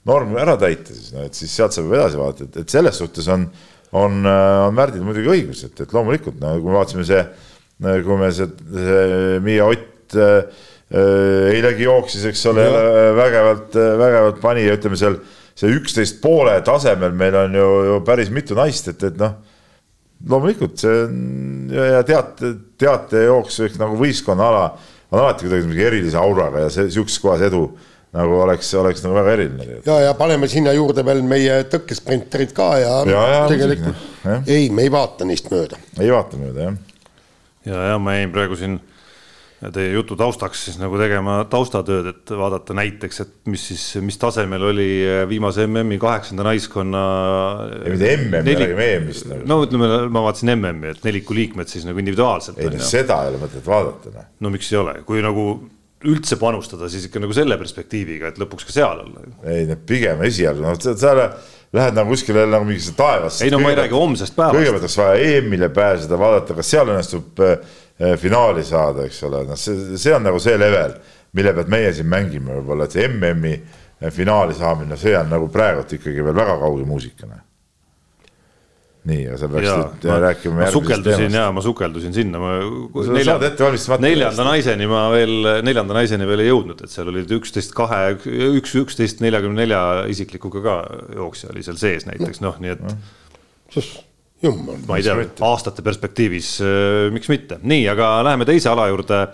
norm 0.06 0.36
ära 0.38 0.54
täita 0.60 0.94
siis, 0.94 1.08
no 1.10 1.24
et 1.26 1.34
siis 1.34 1.50
sealt 1.50 1.74
saab 1.74 1.90
edasi 1.96 2.20
vaadata, 2.20 2.46
et, 2.46 2.60
et 2.62 2.76
selles 2.76 3.00
suhtes 3.02 3.26
on, 3.34 3.48
on, 3.96 4.24
on 4.24 4.74
Märdil 4.76 5.04
muidugi 5.06 5.30
õigus, 5.32 5.62
et, 5.64 5.84
et 5.84 5.94
loomulikult 5.94 6.40
no 6.42 6.56
kui 6.58 6.70
me 6.70 6.80
vaatasime 6.80 7.06
see, 7.08 7.22
kui 7.78 8.18
me 8.20 8.32
see, 8.34 8.50
see 8.74 9.38
Miia 9.44 9.68
Ott 9.68 9.86
Äh, 10.88 11.50
eilegi 11.52 11.84
jooksis, 11.84 12.22
eks 12.30 12.46
ole, 12.48 12.62
vägevalt, 13.12 13.74
vägevalt 13.76 14.38
pani 14.40 14.62
ja 14.64 14.72
ütleme 14.78 14.96
seal 14.96 15.18
see 15.58 15.74
üksteist 15.76 16.22
poole 16.22 16.54
tasemel 16.64 17.12
meil 17.12 17.34
on 17.36 17.58
ju, 17.58 17.66
ju 17.90 17.98
päris 18.06 18.30
mitu 18.32 18.56
naist, 18.56 18.88
et, 18.88 19.04
et 19.04 19.18
noh, 19.20 19.34
loomulikult 20.32 20.80
see 20.80 21.02
on 21.02 21.74
ja 21.76 22.00
teate, 22.08 22.54
teatejooks 22.80 23.60
nagu 23.76 24.00
võistkonnaala 24.00 24.62
on 25.12 25.20
alati 25.20 25.44
kuidagi 25.44 25.68
mingi 25.68 25.84
erilise 25.90 26.16
auraga 26.16 26.64
ja 26.64 26.72
see 26.72 26.88
sihukeses 26.88 27.20
kohas 27.20 27.44
edu 27.50 27.66
nagu 28.16 28.40
oleks, 28.40 28.70
oleks 28.80 29.02
nagu 29.04 29.16
väga 29.18 29.32
eriline. 29.36 29.80
ja, 29.86 30.00
ja 30.06 30.12
paneme 30.18 30.48
sinna 30.48 30.72
juurde 30.76 31.04
veel 31.04 31.22
meie 31.26 31.62
tõkkesprinterid 31.72 32.54
ka 32.56 32.68
ja, 32.80 32.94
ja, 33.08 33.24
ja 33.34 33.40
tegelikult 33.50 34.04
ja. 34.24 34.38
ei, 34.46 34.70
me 34.72 34.86
ei 34.86 34.92
vaata 34.92 35.28
neist 35.28 35.50
mööda. 35.52 35.80
ei 36.00 36.12
vaata 36.12 36.40
mööda 36.40 36.70
jah. 36.70 36.78
ja, 37.68 37.82
ja 37.92 37.98
ma 38.02 38.16
jäin 38.16 38.32
praegu 38.34 38.56
siin 38.58 38.78
teie 39.74 39.90
jutu 39.90 40.14
taustaks 40.16 40.60
siis 40.68 40.76
nagu 40.78 40.94
tegema 41.00 41.40
taustatööd, 41.50 42.06
et 42.12 42.32
vaadata 42.38 42.76
näiteks, 42.78 43.20
et 43.24 43.32
mis 43.50 43.64
siis, 43.72 43.84
mis 44.06 44.18
tasemel 44.20 44.68
oli 44.70 44.88
viimase 45.28 45.66
MM-i 45.66 45.98
kaheksanda 45.98 46.46
naiskonna. 46.46 47.00
ei 47.80 47.96
mitte 47.96 48.12
MM-i, 48.20 48.44
me 48.46 48.54
räägime 48.60 48.86
EM-ist 48.94 49.26
nagu. 49.28 49.48
no 49.50 49.58
ütleme, 49.66 49.88
ma 50.14 50.22
vaatasin 50.28 50.54
MM-i, 50.54 50.92
et 50.94 51.02
neliku 51.04 51.34
liikmed 51.34 51.70
siis 51.70 51.88
nagu 51.88 51.98
individuaalselt. 51.98 52.60
ei 52.62 52.70
no 52.70 52.86
seda 52.86 53.18
ei 53.24 53.34
ole 53.34 53.42
mõtet 53.42 53.66
vaadata. 53.66 54.14
Noh. 54.14 54.30
no 54.46 54.54
miks 54.54 54.70
ei 54.72 54.78
ole, 54.78 54.94
kui 55.08 55.24
nagu 55.26 55.48
üldse 56.06 56.38
panustada, 56.38 56.88
siis 56.90 57.08
ikka 57.08 57.22
nagu 57.22 57.34
selle 57.34 57.56
perspektiiviga, 57.58 58.30
et 58.30 58.38
lõpuks 58.38 58.68
ka 58.68 58.74
seal 58.74 59.02
olla. 59.02 59.24
ei 59.50 59.66
pigem 59.88 60.22
esialgu, 60.28 60.62
noh 60.62 60.78
seal 60.78 61.22
lähed 61.74 61.98
nagu 61.98 62.14
kuskile 62.14 62.46
nagu 62.48 62.68
mingisse 62.68 62.94
taevasse. 62.98 63.44
ei 63.44 63.52
no 63.52 63.58
ma 63.62 63.72
ei 63.72 63.80
räägi 63.80 63.96
homsest 63.98 64.36
päevast. 64.36 64.56
kõigepealt 64.56 64.86
oleks 64.86 64.98
vaja 65.00 65.32
EM-ile 65.32 65.68
pääseda, 65.74 66.20
vaadata, 66.20 66.56
kas 66.58 66.70
seal 66.70 66.92
õnnestub 66.92 67.42
äh, 67.44 67.58
finaali 68.20 68.64
saada, 68.64 69.08
eks 69.08 69.20
ole, 69.26 69.42
noh, 69.48 69.58
see, 69.58 69.98
see 69.98 70.14
on 70.14 70.24
nagu 70.28 70.38
see 70.42 70.54
level, 70.60 70.94
mille 71.34 71.56
pealt 71.58 71.74
meie 71.74 71.90
siin 71.96 72.08
mängime 72.08 72.60
võib-olla, 72.60 72.86
et 72.86 72.94
see 72.94 73.10
MM-i 73.10 73.58
finaali 74.14 74.54
saamine, 74.54 74.96
see 74.96 75.18
on 75.18 75.34
nagu 75.34 75.50
praegult 75.50 75.98
ikkagi 75.98 76.22
veel 76.22 76.38
väga 76.38 76.60
kauge 76.62 76.86
muusika 76.86 77.26
noh 77.26 77.47
nii, 79.08 79.22
aga 79.28 79.38
sa 79.40 79.48
peaksid 79.52 79.68
ja, 80.04 80.10
ma, 80.10 80.16
rääkima 80.24 80.58
ma 80.58 80.70
sukeldusin 80.74 81.36
ja 81.38 81.44
ma 81.54 81.62
sukeldusin 81.64 82.14
sinna, 82.16 82.40
ma 82.42 82.56
nelja, 83.14 83.36
neljanda 84.02 84.46
naiseni 84.48 84.88
ma 84.90 85.04
veel, 85.14 85.36
neljanda 85.66 85.96
naiseni 85.96 86.26
veel 86.28 86.42
ei 86.44 86.50
jõudnud, 86.50 86.82
et 86.84 86.92
seal 86.92 87.12
olid 87.12 87.30
üksteist 87.38 87.74
kahe, 87.78 88.02
üks 88.58 88.74
üksteist 88.82 89.22
neljakümne 89.24 89.62
nelja 89.62 89.82
isiklikuga 90.10 90.64
ka 90.64 90.76
jooksja 91.16 91.52
oli 91.54 91.64
seal 91.66 91.78
sees 91.80 92.08
näiteks 92.10 92.42
noh, 92.44 92.58
nii 92.62 92.74
et. 92.74 92.84
jumal. 94.42 94.78
ma 94.88 94.98
ei 94.98 95.06
tea, 95.06 95.28
aastate 95.46 95.84
perspektiivis, 95.86 96.54
äh, 96.64 97.08
miks 97.14 97.30
mitte, 97.32 97.62
nii, 97.62 97.86
aga 97.94 98.18
läheme 98.26 98.48
teise 98.48 98.72
ala 98.74 98.90
juurde 98.90 99.26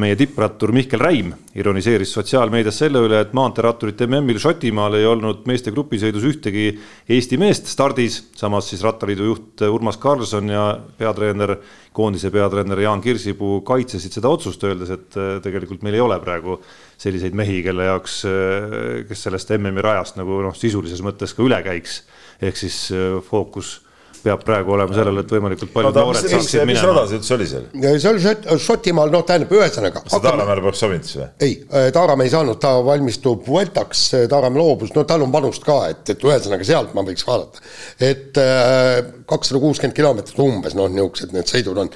meie 0.00 0.16
tipprattur 0.16 0.72
Mihkel 0.72 1.00
Räim 1.00 1.34
ironiseeris 1.56 2.10
sotsiaalmeedias 2.16 2.78
selle 2.80 3.00
üle, 3.04 3.20
et 3.22 3.34
maanteeratturite 3.36 4.06
MM-il 4.08 4.38
Šotimaal 4.40 4.96
ei 4.98 5.06
olnud 5.08 5.44
meeste 5.48 5.72
grupisõidus 5.74 6.24
ühtegi 6.28 6.66
Eesti 7.12 7.38
meest 7.40 7.68
stardis. 7.70 8.18
samas 8.36 8.68
siis 8.70 8.82
Rattaliidu 8.84 9.28
juht 9.30 9.64
Urmas 9.68 9.96
Karlsson 9.96 10.48
ja 10.48 10.64
peatreener, 10.98 11.56
koondise 11.92 12.30
peatreener 12.30 12.80
Jaan 12.80 13.00
Kirsipuu 13.00 13.60
kaitsesid 13.60 14.12
seda 14.16 14.28
otsust, 14.28 14.64
öeldes, 14.64 14.90
et 14.90 15.16
äh, 15.16 15.40
tegelikult 15.44 15.82
meil 15.86 15.96
ei 15.96 16.04
ole 16.04 16.18
praegu 16.20 16.60
selliseid 16.98 17.36
mehi, 17.36 17.62
kelle 17.64 17.88
jaoks, 17.88 18.20
äh, 18.28 19.00
kes 19.08 19.26
sellest 19.28 19.52
MM-i 19.56 19.84
rajast 19.84 20.20
nagu 20.20 20.42
noh, 20.44 20.56
sisulises 20.56 21.04
mõttes 21.04 21.36
ka 21.36 21.44
üle 21.46 21.62
käiks. 21.64 22.02
ehk 22.42 22.56
siis 22.56 22.90
äh, 22.92 23.20
fookus 23.24 23.85
peab 24.26 24.42
praegu 24.46 24.74
olema 24.74 24.96
sellel, 24.96 25.20
et 25.22 25.32
võimalikult 25.32 25.72
paljud 25.74 25.94
no, 25.94 26.04
noored 26.08 26.26
saaksid 26.26 26.60
minema. 26.60 26.68
mis 26.72 26.84
rada 26.84 27.04
see 27.10 27.20
üldse 27.20 27.34
oli 27.36 27.48
seal? 27.50 27.66
see 28.02 28.10
oli 28.10 28.60
Šotimaal, 28.66 29.12
noh, 29.14 29.24
tähendab 29.28 29.54
ühesõnaga. 29.56 30.02
kas 30.06 30.24
Taaramäele 30.24 30.64
poleks 30.64 30.82
sobinud 30.82 31.08
siis 31.08 31.20
või? 31.20 31.28
ei, 31.46 31.56
äh, 31.66 31.88
Taaramäe 31.94 32.28
ei 32.28 32.32
saanud, 32.34 32.58
ta 32.62 32.72
valmistub 32.86 33.46
Vueltaks, 33.46 34.02
äh, 34.18 34.24
Taaramäe 34.32 34.62
loobus, 34.62 34.94
no 34.96 35.06
tal 35.08 35.26
on 35.26 35.34
vanust 35.34 35.66
ka, 35.66 35.78
et, 35.92 36.02
et 36.14 36.26
ühesõnaga 36.26 36.66
sealt 36.68 36.96
ma 36.96 37.04
võiks 37.06 37.26
vaadata. 37.28 37.62
et 38.10 38.42
äh, 38.42 38.96
kakssada 39.30 39.62
kuuskümmend 39.62 39.96
kilomeetrit 39.96 40.42
umbes, 40.46 40.74
noh, 40.78 40.90
niisugused 40.92 41.36
need 41.36 41.52
sõidud 41.52 41.84
on. 41.84 41.92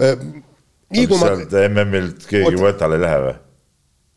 nii 0.00 1.06
kui 1.06 1.20
ma. 1.20 1.30
sealt 1.30 1.56
MM-ilt 1.68 2.26
keegi 2.30 2.58
Vueltale 2.58 2.98
ei 2.98 3.06
lähe 3.06 3.22
või? 3.28 3.38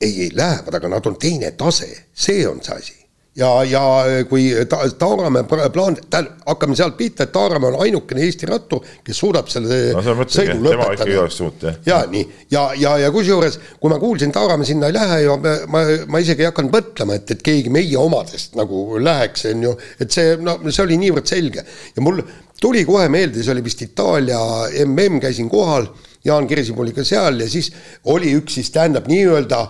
ei, 0.04 0.12
ei 0.28 0.34
lähevad, 0.36 0.82
aga 0.82 0.95
nad 0.97 1.08
on 1.08 1.22
teine 1.22 1.54
tase, 1.60 1.91
see 2.12 2.43
on 2.49 2.60
see 2.66 2.82
asi 2.82 3.03
ja, 3.36 3.49
ja 3.65 3.81
kui 4.29 4.49
ta, 4.69 4.84
Taaramäe 4.99 5.43
plaan, 5.73 5.97
hakkame 6.45 6.75
sealt 6.77 6.97
pihta, 6.97 7.25
et 7.25 7.34
Taaramäe 7.34 7.71
on 7.71 7.79
ainukene 7.86 8.23
Eesti 8.27 8.49
rattur, 8.49 8.84
kes 9.03 9.19
suudab 9.23 9.49
selle 9.51 9.79
no, 9.95 10.03
sõidu 10.29 10.59
lõpetada. 10.61 11.75
ja 11.88 12.03
nii, 12.09 12.23
ja, 12.53 12.67
ja, 12.79 12.95
ja 13.05 13.11
kusjuures, 13.13 13.59
kui 13.81 13.93
ma 13.93 13.99
kuulsin, 14.01 14.34
Taaramäe 14.36 14.69
sinna 14.69 14.91
ei 14.91 14.97
lähe 14.97 15.19
ja 15.25 15.38
ma, 15.41 15.55
ma, 15.73 15.84
ma 16.13 16.23
isegi 16.23 16.45
ei 16.45 16.51
hakanud 16.51 16.73
mõtlema, 16.75 17.17
et, 17.19 17.36
et 17.36 17.43
keegi 17.45 17.73
meie 17.73 17.97
omadest 17.99 18.57
nagu 18.59 18.86
läheks, 19.01 19.47
on 19.51 19.67
ju, 19.69 19.75
et 20.03 20.13
see, 20.13 20.38
no 20.43 20.59
see 20.69 20.86
oli 20.86 20.99
niivõrd 21.01 21.29
selge. 21.29 21.65
Ja 21.95 22.05
mul 22.05 22.21
tuli 22.61 22.86
kohe 22.88 23.09
meelde, 23.11 23.41
see 23.43 23.55
oli 23.55 23.65
vist 23.65 23.81
Itaalia 23.86 24.39
mm, 24.86 25.21
käisin 25.23 25.49
kohal, 25.51 25.89
Jaan 26.23 26.45
Kirsipuu 26.47 26.86
oli 26.86 26.93
ka 26.95 27.03
seal 27.03 27.41
ja 27.43 27.49
siis 27.51 27.67
oli 28.13 28.29
üks 28.38 28.55
siis 28.55 28.69
tähendab 28.71 29.09
nii-öelda 29.11 29.65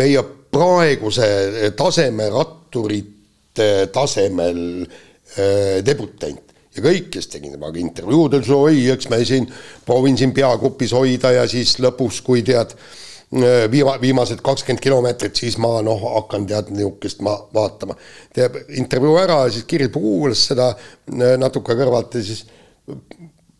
meie 0.00 0.24
praeguse 0.56 1.72
taseme 1.76 2.30
ratturite 2.32 3.70
tasemel 3.92 4.60
äh, 4.82 5.80
debutant 5.84 6.54
ja 6.76 6.84
kõik, 6.84 7.10
kes 7.14 7.30
tegid 7.32 7.56
temaga 7.56 7.80
intervjuudel, 7.80 8.44
oi, 8.56 8.84
eks 8.92 9.08
me 9.12 9.22
siin 9.24 9.48
proovin 9.86 10.18
siin 10.18 10.34
peagrupis 10.36 10.92
hoida 10.96 11.32
ja 11.38 11.46
siis 11.48 11.76
lõpus, 11.80 12.20
kui 12.24 12.44
tead, 12.46 12.74
äh, 12.76 13.64
viima-, 13.72 13.96
viimased 14.02 14.42
kakskümmend 14.44 14.84
kilomeetrit, 14.84 15.36
siis 15.40 15.56
ma 15.62 15.78
noh, 15.84 16.04
hakkan 16.18 16.44
tead 16.48 16.72
niisugust 16.74 17.24
ma 17.24 17.36
vaatama. 17.54 17.96
teeb 18.36 18.60
intervjuu 18.82 19.16
ära 19.22 19.42
ja 19.46 19.54
siis 19.56 19.64
Kirp 19.68 19.96
kuulas 19.96 20.44
seda 20.52 20.72
natuke 21.40 21.76
kõrvalt 21.78 22.18
ja 22.18 22.26
siis 22.26 22.44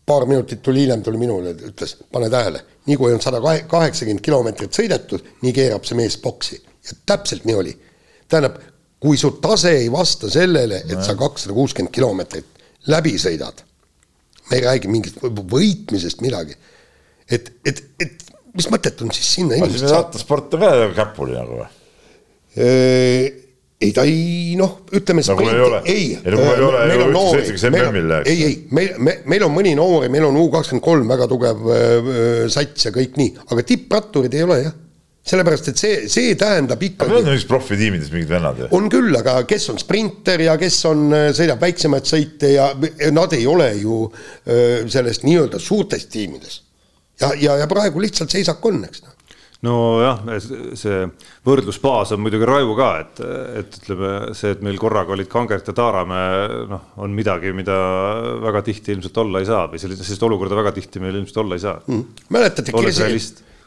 paar 0.07 0.23
minutit 0.29 0.61
tuli 0.63 0.85
hiljem, 0.85 1.01
tuli 1.03 1.19
minule, 1.19 1.51
ütles, 1.67 1.97
pane 2.13 2.29
tähele, 2.31 2.61
nii 2.87 2.95
kui 2.97 3.11
on 3.11 3.21
sada 3.21 3.41
kaheksakümmend 3.41 4.23
kilomeetrit 4.23 4.77
sõidetud, 4.77 5.25
nii 5.41 5.53
keerab 5.57 5.89
see 5.89 5.97
mees 5.99 6.15
boksi 6.21 6.61
ja 6.87 6.97
täpselt 7.05 7.45
nii 7.47 7.55
oli. 7.55 7.73
tähendab, 8.27 8.59
kui 8.99 9.17
su 9.17 9.31
tase 9.41 9.71
ei 9.77 9.91
vasta 9.91 10.29
sellele, 10.31 10.81
et 10.89 11.03
sa 11.05 11.15
kakssada 11.15 11.55
kuuskümmend 11.55 11.93
kilomeetrit 11.93 12.63
läbi 12.91 13.15
sõidad, 13.21 13.63
me 14.49 14.59
ei 14.59 14.63
räägi 14.65 14.91
mingist 14.91 15.19
võitmisest 15.21 16.23
midagi, 16.25 16.55
et, 17.29 17.51
et, 17.67 17.83
et 17.99 18.23
mis 18.57 18.69
mõtet 18.73 19.01
on 19.05 19.11
siis 19.15 19.33
sinna 19.37 19.57
inimest 19.59 19.85
saata? 19.85 20.07
rattasport 20.07 20.55
on 20.57 20.63
ka 20.63 20.93
käpuli 21.03 21.35
nagu 21.37 21.59
või? 21.61 21.67
ei 23.77 23.91
ta 23.93 24.03
ei 24.07 24.55
noh, 24.57 24.79
ütleme 24.97 25.21
nagu 25.21 25.43
ei 25.45 25.51
ei, 25.85 26.05
ei, 26.17 26.31
nagu 26.33 26.41
ei 26.41 26.63
meil 27.93 28.15
ei, 28.23 28.39
ei, 28.47 28.55
meil, 28.73 28.95
me, 28.97 29.19
meil 29.29 29.45
on 29.45 29.53
mõni 29.53 29.75
noori, 29.77 30.09
meil 30.13 30.25
on 30.25 30.39
U 30.41 30.47
kakskümmend 30.53 30.85
kolm 30.85 31.13
väga 31.13 31.29
tugev 31.29 31.69
äh, 31.69 32.09
sats 32.53 32.89
ja 32.89 32.93
kõik 32.95 33.19
nii, 33.21 33.35
aga 33.45 33.65
tippratturid 33.73 34.33
ei 34.33 34.47
ole 34.47 34.59
jah 34.63 34.75
sellepärast, 35.27 35.71
et 35.71 35.81
see, 35.81 35.97
see 36.11 36.35
tähendab 36.39 36.83
ikkagi. 36.83 37.11
meil 37.11 37.27
on 37.27 37.35
vist 37.35 37.49
profitiimides 37.49 38.13
mingid 38.13 38.31
vennad 38.31 38.61
ju. 38.63 38.69
on 38.77 38.87
küll, 38.91 39.11
aga 39.19 39.41
kes 39.49 39.69
on 39.73 39.81
sprinter 39.81 40.45
ja 40.47 40.55
kes 40.59 40.79
on, 40.89 41.07
äh, 41.15 41.27
sõidab 41.37 41.61
väiksemaid 41.63 42.07
sõite 42.07 42.53
ja 42.53 42.69
nad 43.15 43.35
ei 43.37 43.45
ole 43.49 43.73
ju 43.81 44.05
äh, 44.07 44.87
sellest 44.87 45.27
nii-öelda 45.27 45.61
suurtes 45.61 46.07
tiimides. 46.13 46.61
ja, 47.21 47.33
ja, 47.35 47.59
ja 47.63 47.69
praegu 47.69 48.01
lihtsalt 48.03 48.33
seisak 48.33 48.65
on, 48.65 48.83
eks 48.87 49.03
noh 49.05 49.17
nojah, 49.65 50.19
see 50.77 50.99
võrdlusbaas 51.47 52.11
on 52.13 52.21
muidugi 52.21 52.45
raju 52.45 52.75
ka, 52.77 52.89
et, 53.01 53.21
et 53.61 53.77
ütleme 53.79 54.11
see, 54.37 54.51
et 54.53 54.61
meil 54.65 54.77
korraga 54.81 55.15
olid 55.15 55.29
Kangert 55.31 55.71
ja 55.71 55.73
Taaramäe, 55.77 56.43
noh, 56.69 56.83
on 57.01 57.15
midagi, 57.17 57.53
mida 57.57 57.77
väga 58.43 58.61
tihti 58.67 58.93
ilmselt 58.93 59.17
olla 59.23 59.41
ei 59.41 59.49
saa 59.49 59.65
või 59.71 59.81
sellist, 59.81 60.05
sellist 60.05 60.27
olukorda 60.29 60.59
väga 60.59 60.75
tihti 60.77 61.01
meil 61.01 61.17
ilmselt 61.17 61.41
olla 61.41 61.57
ei 61.57 61.65
saa 61.65 61.79
mm.. 61.87 62.27
mäletate, 62.37 62.75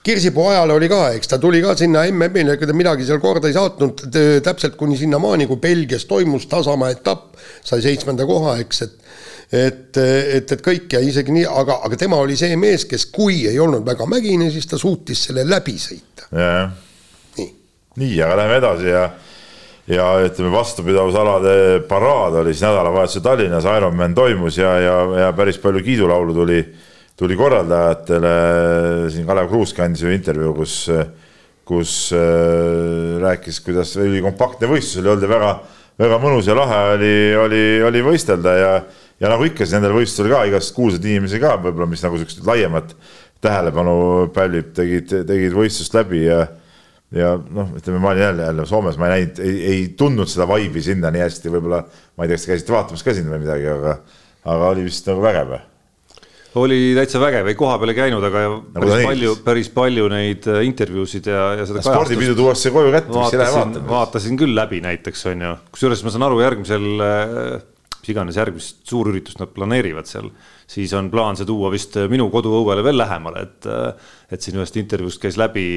Kirsipuu 0.02 0.46
ajal 0.48 0.70
oli 0.72 0.88
ka, 0.88 1.10
eks 1.12 1.28
ta 1.28 1.36
tuli 1.38 1.60
ka 1.60 1.74
sinna 1.76 2.06
MM-ile, 2.08 2.54
ega 2.56 2.68
ta 2.68 2.76
midagi 2.76 3.04
seal 3.04 3.20
korda 3.20 3.50
ei 3.50 3.56
saatnud 3.56 4.06
täpselt 4.46 4.78
kuni 4.80 4.96
sinnamaani, 4.96 5.44
kui 5.50 5.60
Belgias 5.60 6.06
toimus 6.08 6.46
tasamaa 6.48 6.88
etapp, 6.94 7.36
sai 7.64 7.84
seitsmenda 7.84 8.24
koha, 8.28 8.56
eks, 8.64 8.82
et 8.86 8.96
et, 9.50 9.96
et, 9.98 10.52
et 10.54 10.60
kõik 10.62 10.92
ja 10.94 11.00
isegi 11.02 11.34
nii, 11.34 11.42
aga, 11.42 11.80
aga 11.86 11.96
tema 11.98 12.20
oli 12.22 12.36
see 12.38 12.54
mees, 12.56 12.84
kes, 12.86 13.08
kui 13.10 13.42
ei 13.50 13.58
olnud 13.58 13.82
väga 13.86 14.06
mägine, 14.06 14.46
siis 14.54 14.68
ta 14.70 14.78
suutis 14.78 15.24
selle 15.26 15.42
läbi 15.48 15.74
sõita. 15.74 16.28
nii, 17.36 17.48
nii, 17.98 18.14
aga 18.22 18.38
lähme 18.44 18.60
edasi 18.62 18.92
ja 18.92 19.08
ja 19.90 20.06
ütleme, 20.22 20.52
vastupidavusalade 20.54 21.80
paraad 21.88 22.36
oli 22.40 22.52
siis 22.54 22.62
nädalavahetusel 22.62 23.24
Tallinnas, 23.24 23.66
Ironman 23.76 24.14
toimus 24.14 24.58
ja, 24.60 24.76
ja, 24.78 24.96
ja 25.24 25.32
päris 25.34 25.58
palju 25.58 25.82
kiidulaulu 25.82 26.34
tuli 26.34 26.60
tuli 27.20 27.36
korraldajatele, 27.36 28.34
siin 29.12 29.26
Kalev 29.28 29.50
Kruusk 29.50 29.80
andis 29.84 30.04
ju 30.04 30.12
intervjuu, 30.14 30.54
kus, 30.56 30.76
kus 31.68 31.96
äh, 32.16 33.18
rääkis, 33.20 33.60
kuidas 33.66 33.92
ülikompaktne 34.00 34.70
võistlus 34.70 35.02
oli 35.02 35.12
olnud 35.12 35.28
väga, 35.28 35.52
väga 36.00 36.20
mõnus 36.22 36.48
ja 36.48 36.56
lahe 36.56 36.80
oli, 36.94 37.14
oli, 37.44 37.62
oli 37.90 38.04
võistelda 38.06 38.56
ja, 38.56 38.72
ja 39.20 39.32
nagu 39.32 39.44
ikka, 39.48 39.66
siis 39.66 39.76
nendel 39.76 39.98
võistlustel 39.98 40.32
ka 40.32 40.46
igast 40.48 40.72
kuulsaid 40.76 41.04
inimesi 41.04 41.42
ka 41.42 41.58
võib-olla, 41.60 41.90
mis 41.90 42.04
nagu 42.06 42.20
siukest 42.20 42.40
laiemat 42.48 42.96
tähelepanu 43.44 43.94
pälvib, 44.34 44.72
tegid, 44.76 45.12
tegid 45.28 45.56
võistlust 45.56 45.96
läbi 45.96 46.24
ja 46.24 46.46
ja 47.10 47.32
noh, 47.34 47.72
ütleme, 47.74 47.98
ma 47.98 48.12
olin 48.12 48.22
jälle, 48.22 48.44
jälle 48.46 48.64
Soomes, 48.70 48.96
ma 49.00 49.08
ei 49.08 49.16
näinud, 49.16 49.40
ei, 49.42 49.56
ei 49.66 49.80
tundnud 49.98 50.30
seda 50.30 50.46
vibe'i 50.46 50.84
sinna 50.84 51.10
nii 51.10 51.24
hästi, 51.24 51.50
võib-olla 51.50 51.80
ma 51.82 52.24
ei 52.24 52.30
tea, 52.30 52.38
kas 52.38 52.46
te 52.46 52.52
käisite 52.52 52.76
vaatamas 52.76 53.02
ka 53.02 53.16
siin 53.16 53.26
või 53.32 53.42
midagi, 53.42 53.66
aga, 53.72 53.96
aga 54.46 54.70
oli 54.70 54.86
vist 54.86 55.10
nagu 55.10 55.24
vägev 55.26 55.58
oli 56.58 56.78
täitsa 56.96 57.20
vägev, 57.22 57.48
ei 57.50 57.56
koha 57.58 57.76
peal 57.78 57.92
ei 57.92 57.98
käinud, 57.98 58.24
aga 58.26 58.42
nagu 58.50 58.86
päris 58.90 59.06
palju, 59.06 59.34
päris 59.44 59.70
palju 59.74 60.06
neid 60.10 60.46
äh, 60.50 60.62
intervjuusid 60.66 61.28
ja, 61.30 61.42
ja 61.60 61.66
seda 61.68 61.82
spordipidu 61.84 62.34
tuuakse 62.38 62.72
koju 62.74 62.90
kätte, 62.94 63.12
miks 63.14 63.34
ei 63.36 63.42
lähe 63.42 63.54
vaatama? 63.54 63.90
vaatasin 63.90 64.40
küll 64.40 64.56
läbi 64.58 64.80
näiteks 64.82 65.26
on 65.30 65.44
ju, 65.46 65.52
kusjuures 65.76 66.02
ma 66.06 66.14
saan 66.14 66.26
aru, 66.26 66.40
järgmisel, 66.42 66.88
äh, 67.06 67.92
mis 68.00 68.14
iganes 68.14 68.40
järgmist 68.40 68.80
suurüritust 68.90 69.42
nad 69.42 69.52
planeerivad 69.54 70.10
seal, 70.10 70.30
siis 70.70 70.94
on 70.98 71.12
plaan 71.12 71.38
see 71.38 71.46
tuua 71.46 71.70
vist 71.70 71.98
äh, 72.00 72.10
minu 72.10 72.26
koduõuele 72.34 72.82
veel 72.86 72.98
lähemale, 72.98 73.46
et, 73.46 73.70
et 74.34 74.42
siin 74.42 74.58
ühest 74.58 74.78
intervjuust 74.80 75.22
käis 75.22 75.38
läbi 75.38 75.68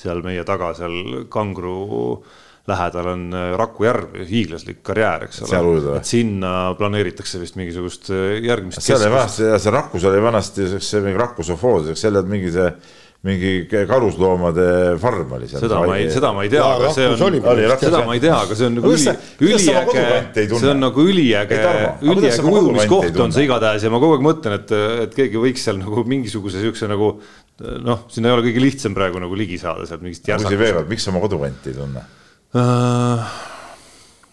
seal 0.00 0.24
meie 0.24 0.46
taga 0.48 0.72
seal 0.78 1.26
Kangro 1.28 2.22
lähedal 2.68 3.12
on 3.14 3.26
äh, 3.34 3.50
Raku 3.58 3.86
järv, 3.86 4.16
hiiglaslik 4.28 4.82
karjäär, 4.86 5.28
eks 5.28 5.44
ole. 5.46 5.98
et 5.98 6.08
sinna 6.08 6.54
planeeritakse 6.78 7.40
vist 7.42 7.58
mingisugust 7.60 8.10
äh, 8.12 8.38
järgmist. 8.44 8.82
seal 8.84 9.00
oli 9.00 9.12
vanasti, 9.14 9.52
see 9.58 9.76
Rakus 9.76 10.08
oli 10.10 10.24
vanasti 10.24 10.72
siukse 10.74 11.04
mingi 11.04 11.20
Raku 11.20 11.46
sovhoos, 11.46 11.92
seal 11.98 12.20
oli 12.20 12.36
mingi 12.38 12.52
see 12.56 12.72
mingi 13.20 13.66
karusloomade 13.68 14.96
farm 15.00 15.32
oli 15.36 15.48
seal. 15.48 15.60
seda 15.66 15.80
ma 15.84 15.96
ei, 15.98 16.06
seda 16.12 16.30
ma 16.32 16.44
ei 16.46 16.52
tea, 16.52 16.64
aga 16.64 16.92
see 16.94 17.08
on, 17.10 17.18
seda 17.82 17.98
ma 18.06 18.14
ei 18.16 18.22
tea, 18.22 18.36
aga 18.46 18.56
see 18.56 18.68
on 18.70 18.78
nagu 18.78 18.92
üli, 18.94 19.14
üliäge, 19.44 20.04
see 20.54 20.70
on 20.70 20.80
nagu 20.80 21.04
üliäge, 21.04 21.58
üliäge 22.00 22.46
ujumiskoht 22.48 23.20
on 23.20 23.36
see 23.36 23.44
igatahes 23.44 23.84
ja 23.84 23.92
ma 23.92 24.00
kogu 24.00 24.16
aeg 24.16 24.24
mõtlen, 24.24 24.56
et, 24.62 24.72
et 25.04 25.18
keegi 25.18 25.42
võiks 25.42 25.68
seal 25.68 25.76
nagu 25.82 26.06
mingisuguse 26.08 26.64
siukse 26.64 26.88
nagu 26.88 27.12
noh, 27.84 28.06
sinna 28.08 28.30
ei 28.30 28.38
ole 28.38 28.46
kõige 28.48 28.64
lihtsam 28.64 28.96
praegu 28.96 29.20
nagu 29.20 29.36
ligi 29.36 29.60
saada 29.60 29.84
sealt 29.88 30.00
mingist 30.04 30.24
järsakust. 30.24 30.88
miks 30.88 31.04
sa 31.04 31.12
oma 31.12 31.20
kodukanti 31.26 31.74
ei 31.74 31.76
tunne? 31.76 32.06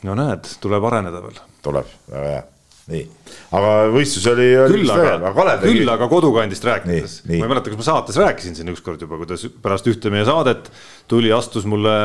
No 0.07 0.15
näed, 0.17 0.53
tuleb 0.63 0.85
areneda 0.89 1.23
veel. 1.23 1.41
tuleb, 1.65 1.97
väga 2.11 2.29
hea. 2.35 2.45
Nii, 2.87 3.01
aga 3.57 3.71
võistlus 3.91 4.23
oli. 4.31 4.45
küll 4.71 4.91
aga, 4.93 5.33
küll 5.35 5.81
tegi... 5.81 5.81
aga 5.91 6.05
kodukandist 6.07 6.63
rääkides, 6.63 7.17
ma 7.27 7.35
ei 7.35 7.49
mäleta, 7.51 7.73
kas 7.73 7.81
ma 7.81 7.87
saates 7.89 8.19
rääkisin 8.21 8.55
siin 8.55 8.71
ükskord 8.71 9.03
juba, 9.03 9.19
kuidas 9.19 9.43
pärast 9.63 9.89
ühte 9.91 10.13
meie 10.13 10.23
saadet 10.27 10.71
tuli, 11.11 11.33
astus 11.35 11.67
mulle 11.67 11.97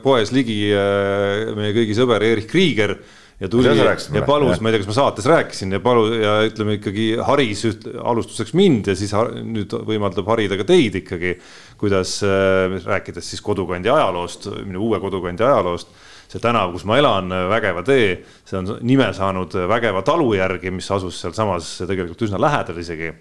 poes 0.00 0.32
ligi 0.32 0.62
äh, 0.72 1.52
meie 1.58 1.76
kõigi 1.76 1.98
sõber 2.00 2.24
Erich 2.24 2.48
Krieger 2.48 2.96
ja 3.40 3.48
tuli 3.52 3.68
ja 3.68 4.22
palus, 4.24 4.62
ma 4.64 4.70
ei 4.70 4.76
tea, 4.76 4.80
kas 4.80 4.88
ma 4.88 4.96
saates 4.96 5.26
rääkisin 5.28 5.76
ja 5.76 5.80
palu- 5.84 6.08
ja 6.16 6.38
ütleme 6.48 6.78
ikkagi 6.78 7.10
haris 7.20 7.64
üht, 7.68 7.84
alustuseks 8.00 8.54
mind 8.56 8.88
ja 8.88 8.96
siis 8.96 9.12
nüüd 9.44 9.76
võimaldab 9.84 10.28
harida 10.32 10.56
ka 10.56 10.64
teid 10.68 10.96
ikkagi, 11.02 11.36
kuidas 11.80 12.18
äh, 12.26 12.76
rääkides 12.84 13.32
siis 13.32 13.44
kodukandi 13.44 13.90
ajaloost, 13.92 14.50
minu 14.64 14.88
uue 14.88 15.00
kodukandi 15.02 15.44
ajaloost 15.46 15.92
see 16.26 16.42
tänav, 16.42 16.72
kus 16.74 16.82
ma 16.88 16.98
elan, 16.98 17.30
Vägeva 17.50 17.84
tee, 17.86 18.16
see 18.46 18.58
on 18.58 18.76
nime 18.86 19.06
saanud 19.14 19.54
Vägeva 19.70 20.02
talu 20.06 20.32
järgi, 20.34 20.72
mis 20.74 20.88
asus 20.90 21.20
sealsamas 21.22 21.76
tegelikult 21.86 22.26
üsna 22.26 22.40
lähedal 22.42 22.80
isegi 22.82 23.12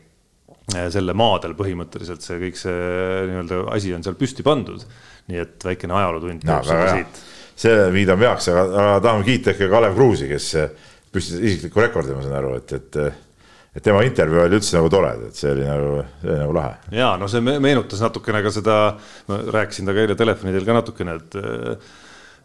selle 0.66 1.14
maadel 1.14 1.54
põhimõtteliselt 1.58 2.26
see 2.26 2.40
kõik 2.42 2.58
see 2.58 2.78
nii-öelda 3.30 3.60
asi 3.76 3.94
on 3.94 4.04
seal 4.06 4.18
püsti 4.18 4.46
pandud. 4.46 4.82
nii 5.30 5.42
et 5.42 5.64
väikene 5.66 5.94
ajalootund 5.98 6.44
siit. 6.66 7.22
see 7.58 7.86
viidame 7.94 8.28
heaks, 8.28 8.50
aga, 8.50 8.66
aga 8.82 8.98
tahame 9.06 9.26
kiita 9.26 9.54
ikka 9.54 9.70
Kalev 9.70 9.96
Kruusi, 9.98 10.28
kes 10.30 10.50
püstitas 11.14 11.46
isikliku 11.46 11.86
rekordi, 11.86 12.18
ma 12.18 12.26
saan 12.26 12.38
aru, 12.42 12.56
et, 12.58 12.74
et 12.74 13.00
et 13.76 13.84
tema 13.84 14.06
intervjuu 14.08 14.46
oli 14.46 14.60
üldse 14.60 14.78
nagu 14.78 14.90
tore, 14.94 15.12
et 15.28 15.36
see 15.36 15.52
oli 15.52 15.68
nagu, 15.68 16.00
see 16.22 16.32
oli 16.32 16.40
nagu 16.42 16.56
lahe. 16.56 16.74
ja 16.96 17.14
no 17.20 17.30
see 17.32 17.44
meenutas 17.44 18.02
natukene 18.06 18.42
ka 18.46 18.56
seda, 18.56 18.80
ma 19.28 19.44
rääkisin 19.60 19.86
temaga 19.86 20.06
eile 20.06 20.20
telefoni 20.20 20.56
teel 20.56 20.68
ka 20.68 20.80
natukene, 20.80 21.20
et 21.20 21.40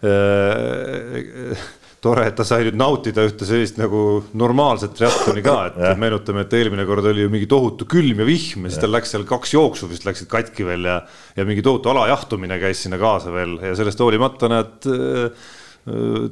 Äh, 0.01 1.57
tore, 2.01 2.24
et 2.31 2.37
ta 2.39 2.45
sai 2.49 2.64
nüüd 2.64 2.78
nautida 2.81 3.26
ühte 3.28 3.45
sellist 3.45 3.76
nagu 3.76 4.22
normaalset 4.41 4.95
triatloni 4.97 5.43
ka, 5.45 5.57
et 5.68 5.74
ja. 5.76 5.91
meenutame, 6.01 6.47
et 6.47 6.55
eelmine 6.57 6.87
kord 6.89 7.05
oli 7.11 7.26
ju 7.26 7.33
mingi 7.33 7.49
tohutu 7.51 7.85
külm 7.85 8.22
ja 8.22 8.24
vihm 8.24 8.64
ja 8.64 8.72
siis 8.72 8.81
tal 8.81 8.95
läks 8.95 9.12
seal 9.12 9.26
kaks 9.28 9.53
jooksu 9.53 9.91
vist 9.91 10.07
läksid 10.09 10.31
katki 10.33 10.64
veel 10.64 10.89
ja, 10.89 10.97
ja 11.37 11.45
mingi 11.45 11.64
tohutu 11.66 11.93
alajahtumine 11.93 12.57
käis 12.62 12.81
sinna 12.87 12.97
kaasa 13.01 13.35
veel 13.35 13.59
ja 13.61 13.74
sellest 13.76 14.01
hoolimata 14.01 14.49
näed, 14.49 14.89
äh, 14.89 15.53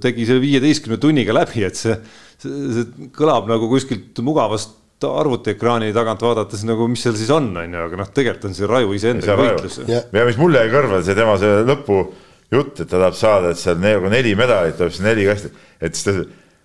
tegi 0.01 0.25
selle 0.25 0.41
viieteistkümne 0.47 0.97
tunniga 1.03 1.37
läbi, 1.37 1.67
et 1.69 1.77
see, 1.77 2.01
see, 2.41 2.57
see 2.73 3.13
kõlab 3.13 3.53
nagu 3.53 3.69
kuskilt 3.69 4.25
mugavast 4.25 4.78
arvutiekraani 5.07 5.93
tagant 5.95 6.23
vaadates 6.25 6.65
nagu, 6.67 6.89
mis 6.91 7.05
seal 7.07 7.15
siis 7.19 7.31
on, 7.35 7.53
on 7.57 7.77
ju, 7.77 7.85
aga 7.91 8.01
noh, 8.01 8.11
tegelikult 8.15 8.49
on 8.51 8.57
see 8.59 8.71
raju 8.71 8.97
iseendaga 8.97 9.39
võitlus. 9.39 9.79
ja 9.87 10.27
mis 10.27 10.41
mulle 10.41 10.65
jäi 10.65 10.73
kõrva, 10.75 11.03
see 11.07 11.19
tema 11.19 11.39
see 11.41 11.63
lõpu 11.69 12.03
jutt, 12.55 12.81
et 12.81 12.89
ta 12.89 12.97
tahab 12.97 13.17
saada, 13.19 13.55
et 13.55 13.61
seal 13.61 13.81
nagu 13.83 14.11
neli 14.13 14.35
medalit 14.39 14.79
tuleb 14.79 14.95
siis 14.95 15.05
neli 15.05 15.27
kasti, 15.29 15.53
et 15.85 15.95
siis 15.95 16.09
ta 16.09 16.17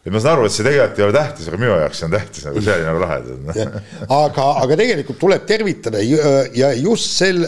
et 0.04 0.12
ma 0.12 0.20
saan 0.20 0.36
aru, 0.36 0.48
et 0.50 0.52
see 0.52 0.66
tegelikult 0.68 1.00
ei 1.00 1.06
ole 1.06 1.16
tähtis, 1.16 1.48
aga 1.48 1.58
minu 1.62 1.76
jaoks 1.80 2.00
see 2.02 2.08
on 2.10 2.14
tähtis, 2.14 2.46
nagu 2.48 2.64
see 2.64 2.74
oli 2.76 2.88
nagu 2.90 3.04
lahe. 3.04 3.68
aga, 4.18 4.48
aga 4.66 4.78
tegelikult 4.82 5.20
tuleb 5.22 5.46
tervitada 5.48 6.02
ja 6.04 6.72
just 6.76 7.14
sel, 7.16 7.40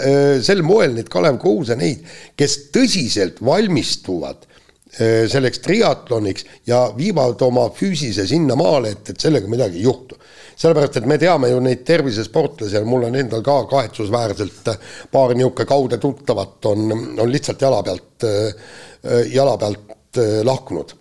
sel 0.46 0.64
moel 0.64 0.96
neid 0.96 1.12
Kalev 1.12 1.40
Kruuse, 1.42 1.76
neid, 1.80 2.06
kes 2.40 2.58
tõsiselt 2.76 3.42
valmistuvad 3.44 4.48
eh, 4.48 5.26
selleks 5.32 5.60
triatloniks 5.66 6.48
ja 6.70 6.86
viivad 6.96 7.44
oma 7.44 7.68
füüsise 7.76 8.24
sinnamaale, 8.30 8.96
et, 8.96 9.12
et 9.12 9.28
sellega 9.28 9.52
midagi 9.52 9.82
ei 9.82 9.90
juhtu 9.90 10.16
sellepärast, 10.56 10.98
et 10.98 11.08
me 11.10 11.18
teame 11.20 11.50
ju 11.52 11.62
neid 11.64 11.84
tervisesportlasi 11.88 12.78
ja 12.78 12.84
mul 12.88 13.08
on 13.10 13.18
endal 13.20 13.44
ka 13.46 13.58
kahetsusväärselt 13.72 14.70
paar 15.12 15.34
niisugune 15.36 15.68
kaude 15.70 15.98
tuttavat 16.02 16.70
on, 16.72 16.86
on 17.20 17.32
lihtsalt 17.32 17.62
jala 17.62 17.82
pealt, 17.84 18.28
jala 19.34 19.58
pealt 19.58 20.22
lahkunud. 20.48 20.96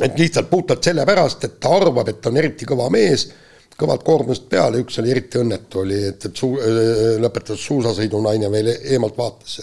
et 0.00 0.18
lihtsalt 0.18 0.50
puhtalt 0.50 0.84
sellepärast, 0.84 1.44
et 1.44 1.60
ta 1.60 1.76
arvab, 1.76 2.08
et 2.08 2.20
ta 2.20 2.30
on 2.30 2.36
eriti 2.40 2.66
kõva 2.66 2.88
mees, 2.90 3.28
kõvalt 3.78 4.02
koormust 4.04 4.48
peale, 4.50 4.80
üks 4.82 4.98
oli 4.98 5.10
eriti 5.10 5.38
õnnetu, 5.38 5.82
oli, 5.84 6.02
et, 6.08 6.26
et 6.26 6.36
suu-, 6.36 6.58
lõpetas 7.22 7.62
suusasõidunaine 7.68 8.50
veel 8.50 8.72
eemalt 8.72 9.18
vaatas 9.18 9.60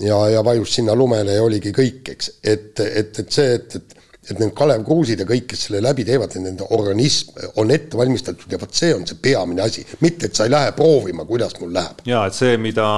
ja, 0.00 0.28
ja 0.28 0.44
vajus 0.44 0.74
sinna 0.78 0.94
lumele 0.94 1.36
ja 1.36 1.42
oligi 1.42 1.72
kõik, 1.74 2.12
eks, 2.14 2.32
et, 2.44 2.80
et, 2.80 3.18
et 3.18 3.32
see, 3.32 3.54
et, 3.58 3.76
et 3.76 3.95
et 4.30 4.40
need 4.40 4.52
Kalev 4.58 4.82
Kruusid 4.86 5.22
ja 5.22 5.26
kõik, 5.28 5.46
kes 5.52 5.66
selle 5.68 5.80
läbi 5.84 6.04
teevad, 6.06 6.34
nende 6.42 6.66
organism 6.74 7.36
on 7.62 7.70
ette 7.74 7.98
valmistatud 7.98 8.52
ja 8.52 8.58
vot 8.60 8.74
see 8.74 8.92
on 8.94 9.06
see 9.06 9.18
peamine 9.22 9.62
asi, 9.62 9.84
mitte 10.02 10.30
et 10.30 10.38
sa 10.38 10.46
ei 10.46 10.52
lähe 10.54 10.72
proovima, 10.76 11.26
kuidas 11.28 11.56
mul 11.60 11.72
läheb. 11.74 12.02
ja 12.08 12.24
et 12.26 12.34
see, 12.34 12.56
mida, 12.60 12.88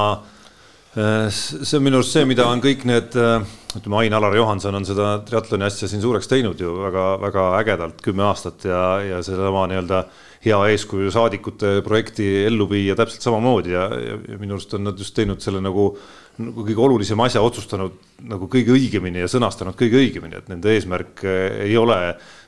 äh, 0.96 1.28
see 1.32 1.76
on 1.78 1.84
minu 1.84 2.00
arust 2.00 2.16
see, 2.16 2.28
mida 2.28 2.48
on 2.48 2.64
kõik 2.64 2.86
need, 2.88 3.16
äh, 3.16 3.44
ütleme, 3.78 4.00
Ain-Alar 4.02 4.36
Johanson 4.36 4.78
on 4.78 4.86
seda 4.86 5.10
triatloni 5.26 5.66
asja 5.68 5.88
siin 5.90 6.02
suureks 6.02 6.30
teinud 6.30 6.60
ju 6.60 6.74
väga-väga 6.82 7.48
ägedalt 7.60 8.02
kümme 8.04 8.26
aastat 8.28 8.68
ja, 8.68 8.82
ja 9.04 9.20
sedasama 9.24 9.66
nii-öelda 9.70 10.04
hea 10.44 10.58
eeskuju 10.72 11.10
saadikute 11.14 11.78
projekti 11.86 12.28
ellu 12.46 12.68
viia 12.70 12.94
täpselt 12.98 13.26
samamoodi 13.26 13.74
ja, 13.74 13.88
ja, 13.90 14.16
ja 14.34 14.38
minu 14.38 14.58
arust 14.58 14.74
on 14.78 14.86
nad 14.90 14.98
just 14.98 15.16
teinud 15.16 15.42
selle 15.42 15.62
nagu 15.64 15.92
nagu 16.38 16.62
kõige 16.62 16.82
olulisema 16.84 17.26
asja 17.26 17.42
otsustanud 17.42 17.96
nagu 18.30 18.46
kõige 18.50 18.70
õigemini 18.74 19.24
ja 19.24 19.30
sõnastanud 19.30 19.74
kõige 19.78 19.98
õigemini, 19.98 20.38
et 20.38 20.50
nende 20.50 20.70
eesmärk 20.70 21.24
eh, 21.26 21.64
ei 21.66 21.74
ole, 21.78 21.96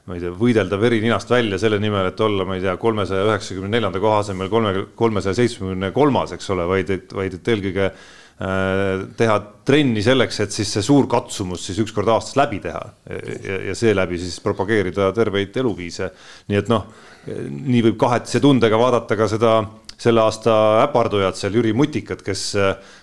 ma 0.06 0.16
ei 0.16 0.22
tea, 0.22 0.30
võidelda 0.38 0.78
veri 0.80 1.00
ninast 1.02 1.30
välja 1.30 1.58
selle 1.58 1.80
nimel, 1.82 2.06
et 2.12 2.22
olla, 2.22 2.46
ma 2.46 2.56
ei 2.58 2.62
tea, 2.62 2.76
kolmesaja 2.80 3.26
üheksakümne 3.26 3.70
neljanda 3.72 4.02
koha 4.02 4.22
asemel 4.22 4.50
kolme, 4.52 4.86
kolmesaja 4.98 5.40
seitsmekümne 5.40 5.90
kolmas, 5.96 6.34
eks 6.36 6.50
ole, 6.54 6.68
vaid 6.70 6.94
et, 6.94 7.14
vaid 7.16 7.34
et 7.40 7.52
eelkõige 7.54 7.90
teha 8.41 9.34
trenni 9.68 10.01
selleks, 10.01 10.38
et 10.41 10.55
siis 10.55 10.70
see 10.72 10.84
suur 10.84 11.05
katsumus 11.11 11.66
siis 11.66 11.80
ükskord 11.82 12.09
aastas 12.09 12.38
läbi 12.41 12.61
teha 12.64 12.80
ja, 13.45 13.59
ja 13.68 13.74
seeläbi 13.76 14.16
siis 14.22 14.38
propageerida 14.41 15.11
terveid 15.16 15.57
eluviise. 15.61 16.09
nii 16.49 16.61
et 16.62 16.70
noh, 16.72 16.86
nii 17.28 17.82
võib 17.91 17.99
kahetise 18.01 18.41
tundega 18.41 18.78
vaadata 18.80 19.18
ka 19.18 19.28
seda 19.28 19.59
selle 20.01 20.22
aasta 20.24 20.55
äpardujad 20.86 21.36
seal, 21.36 21.59
Jüri 21.59 21.74
Mutikat, 21.76 22.22
kes 22.24 22.47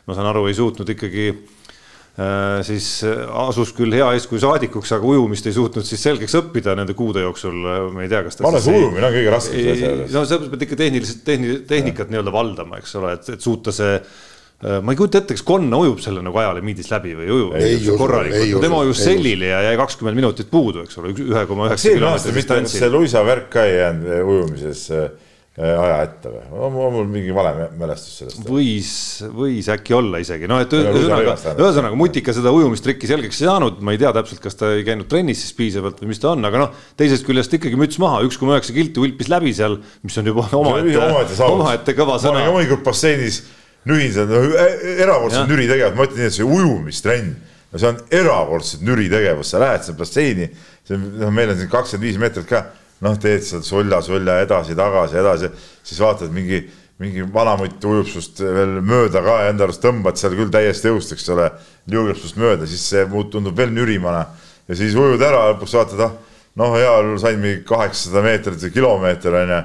ma 0.09 0.17
saan 0.17 0.31
aru, 0.31 0.47
ei 0.49 0.57
suutnud 0.57 0.89
ikkagi 0.89 1.27
äh, 1.29 2.63
siis 2.65 2.87
asus 3.05 3.75
küll 3.77 3.93
hea 3.93 4.07
eeskuju 4.17 4.41
saadikuks, 4.41 4.95
aga 4.97 5.05
ujumist 5.05 5.45
ei 5.45 5.53
suutnud 5.53 5.85
siis 5.85 6.01
selgeks 6.01 6.33
õppida 6.39 6.73
nende 6.79 6.95
kuude 6.97 7.21
jooksul, 7.21 7.59
ma 7.93 8.01
ei 8.01 8.09
tea, 8.09 8.23
kas 8.25 8.41
ma 8.41 8.49
arvan, 8.49 8.65
see 8.65 8.81
ujumine 8.81 9.05
on 9.05 9.13
kõige 9.19 9.35
raskem 9.35 9.69
selles. 9.83 10.17
no 10.17 10.25
sa 10.25 10.41
pead 10.47 10.65
ikka 10.65 10.79
tehniliselt, 10.81 11.21
tehni-, 11.29 11.59
tehnikat 11.69 12.09
nii-öelda 12.09 12.33
valdama, 12.33 12.81
eks 12.81 12.97
ole, 12.97 13.13
et, 13.19 13.29
et 13.37 13.45
suuta 13.45 13.75
see 13.75 13.93
äh, 13.99 14.25
ma 14.57 14.93
ei 14.93 14.97
kujuta 14.97 15.21
ette, 15.21 15.35
kas 15.37 15.45
Konna 15.45 15.77
ujub 15.83 15.99
selle 16.01 16.23
nagu 16.25 16.39
ajale-miidis 16.41 16.89
läbi 16.89 17.13
või 17.19 17.27
ujub 17.29 17.99
korralikult, 17.99 18.63
tema 18.63 18.81
ujus 18.87 19.03
sellile 19.05 19.51
ja 19.51 19.61
jäi 19.67 19.77
kakskümmend 19.77 20.17
minutit 20.17 20.49
puudu, 20.49 20.81
eks 20.87 20.97
ole, 20.97 21.13
ühe 21.13 21.45
koma 21.49 21.69
üheksa 21.69 21.93
kilomeetri 21.93 22.33
distantsil. 22.39 22.81
see 22.81 22.91
luisa 22.93 23.21
värk 23.27 23.51
ka 23.53 23.67
ei 23.69 23.77
jäänud 23.77 24.33
ujumises 24.33 24.87
äh, 24.97 25.09
Äh, 25.57 25.73
aja 25.73 26.03
ette 26.05 26.29
või, 26.29 26.41
on 26.53 26.75
mul 26.93 27.07
mingi 27.09 27.31
vale 27.33 27.49
mälestus 27.81 28.19
sellest? 28.19 28.43
võis, 28.45 28.89
võis 29.33 29.65
äkki 29.73 29.95
olla 29.97 30.19
isegi, 30.21 30.45
noh, 30.45 30.59
et 30.61 30.75
ühesõnaga, 30.77 31.33
ühesõnaga 31.57 31.97
Mutika 31.97 32.35
seda 32.37 32.51
ujumistrikki 32.53 33.09
selgeks 33.09 33.39
ei 33.41 33.47
saanud, 33.49 33.79
ma 33.81 33.95
ei 33.95 33.97
tea 34.03 34.11
täpselt, 34.13 34.43
kas 34.43 34.53
ta 34.59 34.69
ei 34.75 34.85
käinud 34.85 35.09
trennis 35.09 35.41
siis 35.41 35.57
piisavalt 35.57 36.03
või 36.03 36.11
mis 36.11 36.21
ta 36.21 36.35
on, 36.35 36.45
aga 36.45 36.61
noh, 36.61 36.83
teisest 37.01 37.25
küljest 37.25 37.57
ikkagi 37.57 37.79
müts 37.81 37.97
maha, 38.03 38.21
üks 38.27 38.37
koma 38.37 38.53
üheksa 38.53 38.75
kilti 38.75 39.01
ulpis 39.01 39.33
läbi 39.33 39.55
seal, 39.57 39.79
mis 40.05 40.21
on 40.21 40.29
juba 40.29 40.45
omaette, 40.59 41.41
omaette 41.49 41.97
kõva 41.97 42.19
sõna. 42.21 42.45
hommikul 42.51 42.83
basseinis 42.85 43.41
nühin 43.87 44.11
seda, 44.15 44.41
noh, 44.41 44.57
erakordselt 45.03 45.51
nüri 45.51 45.67
tegevus, 45.69 45.95
ma 45.97 46.07
ütlen 46.07 46.23
nii, 46.23 46.31
et 46.31 46.37
see 46.37 46.47
ujumistrenn, 46.47 47.31
no 47.71 47.81
see 47.81 47.91
on 47.91 48.01
erakordselt 48.19 48.83
nüri 48.87 49.07
tegevus, 49.11 49.53
sa 49.53 49.61
lähed 49.63 49.85
sinna 49.85 50.01
basseini, 50.01 50.49
see 50.87 50.97
on, 50.97 51.07
noh, 51.21 51.31
meil 51.33 51.53
on 51.53 51.59
siin 51.59 51.71
kakskümmend 51.71 52.07
viis 52.07 52.19
meetrit 52.21 52.49
ka 52.49 52.65
noh, 53.03 53.15
teed 53.21 53.45
seal 53.45 53.63
sulja-sulja 53.65 54.41
edasi-tagasi, 54.45 55.17
edasi, 55.21 55.49
siis 55.85 56.01
vaatad 56.01 56.33
mingi, 56.33 56.63
mingi 57.01 57.25
vanamutt 57.33 57.83
ujub 57.85 58.09
sinust 58.09 58.41
veel 58.41 58.79
mööda 58.85 59.21
ka 59.25 59.41
ja 59.43 59.51
enda 59.53 59.67
arust 59.67 59.83
tõmbad 59.83 60.17
seal 60.17 60.37
küll 60.37 60.53
täiesti 60.53 60.89
jõust, 60.89 61.13
eks 61.13 61.27
ole, 61.35 61.51
liugeb 61.91 62.17
sinust 62.17 62.39
mööda, 62.41 62.69
siis 62.69 62.85
see 62.89 63.05
muut 63.11 63.29
tundub 63.33 63.57
veel 63.57 63.73
nürimana. 63.73 64.25
Ja 64.67 64.77
siis 64.77 64.97
ujud 64.97 65.21
ära, 65.23 65.51
lõpuks 65.53 65.75
vaatad, 65.77 66.01
ah, 66.07 66.15
noh, 66.57 66.73
heal 66.75 67.05
juhul 67.05 67.21
sain 67.21 67.37
mingi 67.41 67.61
kaheksasada 67.67 68.25
meetrit 68.25 68.65
või 68.65 68.73
kilomeeter 68.79 69.37
onju 69.43 69.61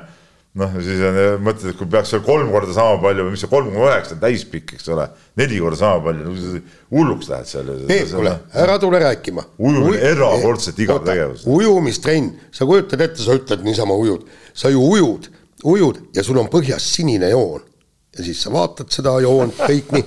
noh, 0.61 0.75
siis 0.85 1.01
on, 1.07 1.19
mõtled, 1.47 1.73
et 1.73 1.79
kui 1.79 1.89
peaks 1.91 2.13
seal 2.13 2.23
kolm 2.27 2.51
korda 2.53 2.75
sama 2.77 2.99
palju 3.01 3.25
või 3.27 3.35
mis 3.35 3.43
see 3.45 3.51
kolm 3.51 3.71
koma 3.73 3.89
üheksa 3.89 4.17
on 4.17 4.23
täispikk, 4.23 4.75
eks 4.77 4.91
ole, 4.93 5.07
neli 5.41 5.61
korda 5.63 5.79
sama 5.81 6.03
palju, 6.05 6.63
hulluks 6.93 7.31
lähed 7.33 7.49
seal. 7.49 7.71
Peep, 7.89 8.11
kuule, 8.13 8.35
ära 8.65 8.79
tule 8.83 9.01
rääkima. 9.03 9.47
ujumine 9.59 9.97
Uj... 9.97 10.01
erakordselt 10.11 10.83
igav 10.85 11.03
tegevus. 11.07 11.47
ujumistrenn, 11.49 12.33
sa 12.53 12.69
kujutad 12.69 13.05
ette, 13.07 13.25
sa 13.25 13.37
ütled 13.39 13.65
niisama 13.65 13.97
ujud, 13.97 14.27
sa 14.53 14.73
ju 14.73 14.85
ujud, 14.85 15.31
ujud 15.73 16.03
ja 16.17 16.25
sul 16.27 16.41
on 16.43 16.51
põhjas 16.53 16.91
sinine 16.99 17.33
joon. 17.33 17.65
ja 18.13 18.25
siis 18.27 18.43
sa 18.45 18.53
vaatad 18.53 18.93
seda 18.93 19.15
joont 19.25 19.57
kõik 19.57 19.95
nii, 19.97 20.05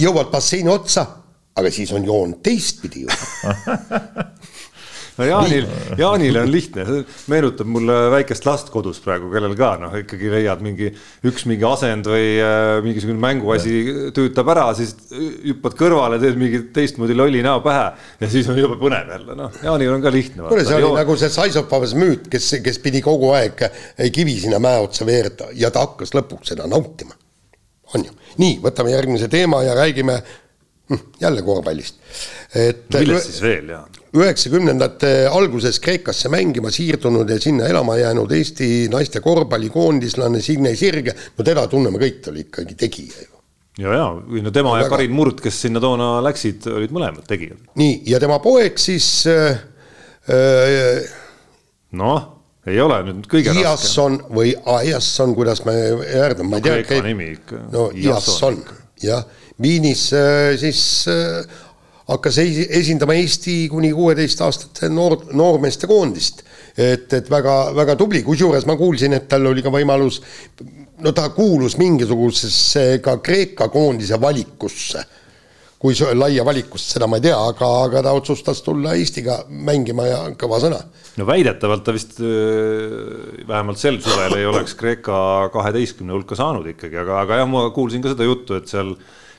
jõuad 0.00 0.32
basseini 0.32 0.72
otsa, 0.72 1.04
aga 1.52 1.68
siis 1.68 1.92
on 1.92 2.06
joon 2.08 2.38
teistpidi 2.40 3.04
juba 3.04 3.52
no 5.18 5.26
Jaanil, 5.26 5.66
Jaanile 5.98 6.40
on 6.42 6.50
lihtne, 6.52 6.84
meenutab 7.30 7.68
mulle 7.70 7.96
väikest 8.14 8.46
last 8.48 8.70
kodus 8.72 9.00
praegu, 9.04 9.28
kellel 9.32 9.54
ka 9.58 9.72
noh, 9.82 9.94
ikkagi 10.00 10.30
leiad 10.32 10.62
mingi 10.64 10.88
üks 11.28 11.44
mingi 11.50 11.66
asend 11.68 12.08
või 12.08 12.26
äh, 12.42 12.78
mingisugune 12.84 13.20
mänguasi 13.22 14.10
tüütab 14.16 14.52
ära, 14.54 14.66
siis 14.78 14.94
hüppad 15.12 15.76
kõrvale, 15.78 16.20
teed 16.22 16.38
mingi 16.40 16.62
teistmoodi 16.74 17.16
lolli 17.18 17.42
näo 17.44 17.60
pähe 17.64 17.86
ja 18.22 18.30
siis 18.32 18.48
on 18.52 18.60
jube 18.60 18.78
põnev 18.80 19.12
jälle, 19.16 19.38
noh, 19.38 19.62
Jaanil 19.64 19.94
on 19.96 20.04
ka 20.04 20.12
lihtne. 20.14 20.46
kuule, 20.48 20.66
see 20.68 20.78
oli 20.78 20.88
joo... 20.88 20.98
nagu 20.98 21.16
see 21.20 21.32
Saisopavas 21.32 21.96
müüt, 21.98 22.28
kes, 22.32 22.52
kes 22.64 22.80
pidi 22.84 23.04
kogu 23.04 23.32
aeg 23.36 23.66
kivi 24.14 24.38
sinna 24.40 24.60
mäe 24.62 24.80
otsa 24.82 25.08
veereda 25.08 25.50
ja 25.58 25.72
ta 25.74 25.86
hakkas 25.86 26.14
lõpuks 26.16 26.54
seda 26.54 26.68
nautima. 26.70 27.18
on 27.92 28.06
ju, 28.08 28.14
nii, 28.40 28.60
võtame 28.64 28.94
järgmise 28.94 29.28
teema 29.32 29.60
ja 29.66 29.76
räägime 29.76 30.22
hm, 30.22 31.08
jälle 31.20 31.44
korvpallist. 31.44 32.00
et. 32.54 32.86
millest 32.96 33.28
siis 33.34 33.42
veel, 33.44 33.74
Jaan? 33.76 34.01
Üheksakümnendate 34.12 35.10
alguses 35.32 35.78
Kreekasse 35.80 36.28
mängima 36.32 36.70
siirdunud 36.70 37.30
ja 37.30 37.38
sinna 37.40 37.68
elama 37.70 37.96
jäänud 37.96 38.32
Eesti 38.36 38.88
naiste 38.92 39.20
korvpallikoondislane 39.24 40.42
Signe 40.44 40.74
Sirge, 40.76 41.14
no 41.38 41.44
teda 41.46 41.66
tunneme 41.70 42.00
kõik, 42.02 42.20
ta 42.24 42.32
oli 42.32 42.44
ikkagi 42.46 42.76
tegija 42.78 43.24
ju. 43.24 43.40
ja, 43.86 43.94
ja, 43.96 44.04
või 44.12 44.44
no 44.44 44.52
tema 44.52 44.76
ja, 44.76 44.82
ja 44.82 44.84
väga... 44.84 44.96
Karin 44.96 45.16
Murd, 45.16 45.40
kes 45.44 45.62
sinna 45.64 45.80
toona 45.80 46.14
läksid, 46.26 46.68
olid 46.68 46.92
mõlemad 46.92 47.24
tegijad. 47.28 47.64
nii, 47.80 48.02
ja 48.12 48.20
tema 48.20 48.36
poeg 48.44 48.76
siis 48.82 49.08
äh, 49.32 49.64
äh, 50.28 51.16
noh, 51.96 52.28
ei 52.68 52.78
ole 52.84 53.00
nüüd 53.08 53.26
kõige 53.32 53.56
Iasson 53.64 54.20
raskem. 54.20 54.36
või 54.36 54.52
Aiasson, 54.76 55.32
kuidas 55.34 55.64
me 55.66 55.74
häärdame, 56.12 56.52
ma 56.52 56.60
ei 56.60 56.68
tea. 56.68 56.82
Kreeka 56.84 57.08
nimi 57.08 57.32
ikka. 57.38 57.64
no 57.72 57.88
Iasson, 57.96 58.60
jah, 59.02 59.24
Viinis 59.62 60.10
äh, 60.16 60.52
siis 60.60 61.08
äh, 61.08 61.62
hakkas 62.08 62.38
esindama 62.42 63.14
Eesti 63.18 63.68
kuni 63.70 63.92
kuueteistaastaste 63.94 64.90
noor, 64.92 65.18
noormeeste 65.32 65.86
koondist. 65.86 66.42
et, 66.72 67.12
et 67.12 67.26
väga-väga 67.30 67.96
tubli, 68.00 68.22
kusjuures 68.24 68.64
ma 68.64 68.78
kuulsin, 68.80 69.12
et 69.12 69.26
tal 69.28 69.44
oli 69.50 69.60
ka 69.62 69.68
võimalus, 69.68 70.22
no 71.04 71.12
ta 71.12 71.26
kuulus 71.34 71.76
mingisugusesse 71.76 73.02
ka 73.04 73.18
Kreeka 73.20 73.68
koondise 73.68 74.20
valikusse. 74.20 75.04
kui 75.82 75.96
laia 76.14 76.44
valikust, 76.46 76.92
seda 76.94 77.08
ma 77.10 77.18
ei 77.18 77.24
tea, 77.24 77.34
aga, 77.34 77.68
aga 77.88 78.02
ta 78.06 78.10
otsustas 78.14 78.60
tulla 78.62 78.92
Eestiga 78.94 79.40
mängima 79.50 80.04
ja 80.06 80.20
kõva 80.38 80.60
sõna. 80.62 80.78
no 81.18 81.26
väidetavalt 81.26 81.84
ta 81.84 81.92
vist 81.92 82.20
vähemalt 83.48 83.78
sel 83.78 83.98
suvel 84.00 84.38
ei 84.38 84.46
oleks 84.46 84.74
Kreeka 84.78 85.50
kaheteistkümne 85.52 86.14
hulka 86.14 86.38
saanud 86.38 86.70
ikkagi, 86.72 86.96
aga, 87.02 87.20
aga 87.26 87.42
jah, 87.42 87.50
ma 87.50 87.68
kuulsin 87.74 88.02
ka 88.02 88.14
seda 88.14 88.24
juttu, 88.24 88.54
et 88.56 88.70
seal 88.70 88.94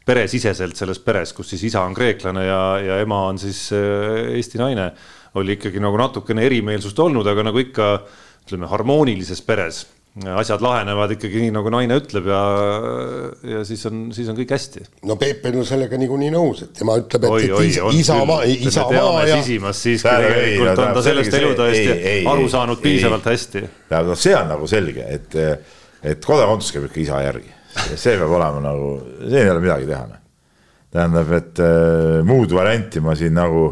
peresiseselt 0.06 0.78
selles 0.78 1.00
peres, 1.04 1.34
kus 1.34 1.54
siis 1.54 1.70
isa 1.70 1.84
on 1.88 1.96
kreeklane 1.96 2.46
ja, 2.46 2.62
ja 2.84 3.00
ema 3.04 3.24
on 3.30 3.40
siis 3.42 3.66
äh, 3.76 4.36
Eesti 4.38 4.62
naine, 4.62 4.92
oli 5.40 5.58
ikkagi 5.58 5.82
nagu 5.82 5.98
natukene 6.00 6.46
erimeelsust 6.46 7.00
olnud, 7.00 7.28
aga 7.28 7.48
nagu 7.48 7.62
ikka 7.62 7.90
ütleme, 8.44 8.68
harmoonilises 8.70 9.42
peres 9.48 9.86
asjad 10.14 10.62
lahenevad 10.62 11.16
ikkagi 11.16 11.40
nii, 11.42 11.52
nagu 11.56 11.72
naine 11.74 11.96
ütleb 11.98 12.28
ja, 12.30 12.42
ja 13.50 13.64
siis 13.66 13.82
on, 13.90 14.04
siis 14.14 14.28
on 14.30 14.38
kõik 14.38 14.52
hästi. 14.54 14.84
no 15.10 15.16
Peep 15.18 15.48
on 15.50 15.58
ju 15.58 15.64
sellega 15.66 15.98
niikuinii 15.98 16.30
nõus, 16.36 16.62
et 16.68 16.76
tema 16.78 17.00
ütleb, 17.02 17.26
et, 17.32 17.48
et 17.48 17.72
is, 17.72 17.80
isamaa, 18.04 18.44
isamaa 18.46 19.24
ja. 19.26 19.40
sisimas 19.42 19.82
siiski 19.82 20.06
tegelikult 20.06 20.84
on 20.86 20.94
ta 21.00 21.06
sellest 21.08 21.40
elutõesti 21.40 22.14
aru 22.30 22.46
saanud 22.52 22.84
piisavalt 22.84 23.32
hästi. 23.32 23.66
tähendab, 23.90 24.22
see 24.22 24.38
on 24.38 24.54
nagu 24.54 24.70
selge, 24.70 25.08
et, 25.18 25.42
et 26.14 26.30
kodakondsus 26.30 26.76
käib 26.76 26.86
ikka 26.92 27.06
isa 27.08 27.26
järgi 27.26 27.50
see 27.74 28.18
peab 28.18 28.30
olema 28.30 28.62
nagu, 28.64 28.92
siin 29.24 29.42
ei 29.42 29.50
ole 29.50 29.64
midagi 29.64 29.90
teha. 29.90 30.04
Noh. 30.10 30.22
tähendab, 30.94 31.32
et 31.34 31.60
äh, 31.64 32.22
muud 32.28 32.54
varianti 32.54 33.02
ma 33.02 33.16
siin 33.18 33.34
nagu 33.34 33.66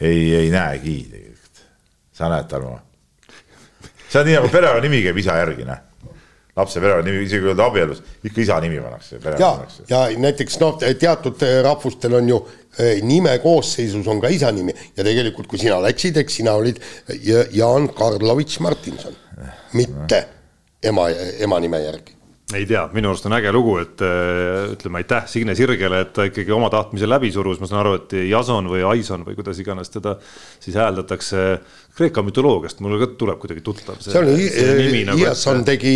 ei, 0.00 0.34
ei 0.38 0.50
näegi 0.52 0.96
tegelikult. 1.10 1.62
sa 2.14 2.30
näed, 2.30 2.48
Tarmo? 2.50 2.78
see 4.10 4.20
on 4.20 4.28
nii 4.28 4.36
nagu 4.38 4.50
perekonnanimi 4.52 5.04
käib 5.06 5.22
isa 5.22 5.38
järgi, 5.40 5.66
noh 5.66 5.86
lapse 6.60 6.80
perekonnanimi, 6.82 7.24
isegi 7.24 7.44
kui 7.44 7.52
oled 7.52 7.62
abielus, 7.64 8.00
ikka 8.26 8.42
isa 8.42 8.58
nimi 8.60 8.80
pannakse. 8.82 9.20
ja, 9.38 9.50
ja 9.88 10.00
näiteks 10.20 10.58
noh, 10.60 10.78
teatud 10.78 11.42
rahvustel 11.64 12.18
on 12.18 12.28
ju 12.28 12.38
äh, 12.42 13.00
nime 13.06 13.36
koosseisus 13.42 14.06
on 14.10 14.20
ka 14.20 14.30
isa 14.34 14.52
nimi 14.54 14.74
ja 14.96 15.06
tegelikult, 15.06 15.48
kui 15.50 15.62
sina 15.62 15.80
läksid, 15.82 16.20
eks 16.22 16.40
sina 16.42 16.54
olid 16.58 16.80
Jaan 17.56 17.90
Karlovitš 17.96 18.60
Martinson, 18.66 19.16
mitte 19.78 20.24
ema, 20.82 21.08
ema 21.46 21.60
nime 21.62 21.82
järgi 21.86 22.19
ei 22.56 22.66
tea, 22.66 22.82
minu 22.94 23.10
arust 23.10 23.26
on 23.28 23.34
äge 23.36 23.52
lugu, 23.54 23.76
et 23.82 24.02
äh, 24.04 24.72
ütleme 24.74 25.00
aitäh 25.00 25.26
Signe 25.30 25.54
Sirgele, 25.58 26.02
et 26.04 26.12
ta 26.16 26.26
ikkagi 26.28 26.52
oma 26.54 26.70
tahtmise 26.72 27.08
läbi 27.08 27.30
surus, 27.34 27.60
ma 27.62 27.68
saan 27.70 27.82
aru, 27.82 27.96
et 28.00 28.14
Jason 28.30 28.70
või 28.70 28.82
Aison 28.90 29.24
või 29.26 29.36
kuidas 29.38 29.60
iganes 29.62 29.92
teda 29.92 30.16
siis 30.60 30.78
hääldatakse 30.78 31.44
Kreeka 31.96 32.22
mütoloogiast, 32.24 32.80
mulle 32.84 33.00
ka 33.02 33.10
tuleb 33.20 33.40
kuidagi 33.42 33.64
tuttav. 33.66 33.98
see 34.02 34.18
oli, 34.20 35.04
nagu, 35.08 35.20
Jason 35.20 35.64
tegi, 35.66 35.94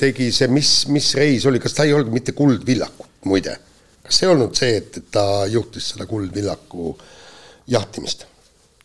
tegi 0.00 0.30
see, 0.34 0.50
mis, 0.52 0.72
mis 0.92 1.12
reis 1.18 1.46
oli, 1.50 1.60
kas 1.62 1.76
ta 1.76 1.86
ei 1.88 1.94
olnud 1.96 2.12
mitte 2.14 2.34
Kuldvillakut 2.36 3.28
muide? 3.30 3.58
kas 4.02 4.18
see 4.18 4.28
ei 4.28 4.34
olnud 4.34 4.58
see, 4.58 4.76
et, 4.80 4.98
et 4.98 5.10
ta 5.14 5.26
juhtis 5.50 5.92
seda 5.94 6.08
Kuldvillaku 6.10 6.96
jahtimist? 7.70 8.26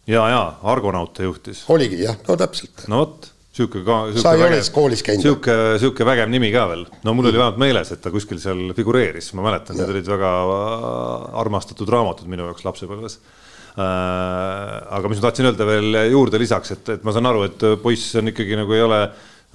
ja, 0.07 0.27
ja 0.29 0.43
Argonaute 0.63 1.25
juhtis. 1.27 1.65
oligi 1.73 2.03
jah, 2.03 2.19
no 2.27 2.37
täpselt. 2.39 2.85
no 2.91 3.03
vot 3.05 3.31
sihuke 3.57 3.83
ka. 3.87 3.97
sa 4.21 4.35
ei 4.37 4.45
ole 4.45 4.59
koolis 4.73 5.03
käinud? 5.05 5.25
sihuke, 5.25 5.57
sihuke 5.81 6.07
vägev 6.07 6.31
nimi 6.31 6.51
ka 6.53 6.67
veel, 6.71 6.85
no 7.07 7.15
mul 7.17 7.31
oli 7.31 7.39
vähemalt 7.39 7.61
meeles, 7.61 7.91
et 7.95 8.03
ta 8.03 8.13
kuskil 8.13 8.41
seal 8.43 8.71
figureeris, 8.77 9.31
ma 9.37 9.47
mäletan, 9.49 9.79
need 9.79 9.93
olid 9.95 10.11
väga 10.13 10.31
armastatud 11.43 11.89
raamatud 11.93 12.29
minu 12.31 12.49
jaoks 12.49 12.67
lapsepõlves 12.67 13.19
äh,. 13.77 14.75
aga 14.97 15.11
mis 15.11 15.21
ma 15.21 15.29
tahtsin 15.29 15.49
öelda 15.49 15.69
veel 15.69 16.01
juurde 16.13 16.41
lisaks, 16.41 16.75
et, 16.77 16.93
et 16.97 17.07
ma 17.07 17.15
saan 17.15 17.29
aru, 17.29 17.47
et 17.49 17.67
poiss 17.83 18.17
on 18.21 18.33
ikkagi 18.33 18.59
nagu 18.59 18.77
ei 18.77 18.85
ole 18.85 19.01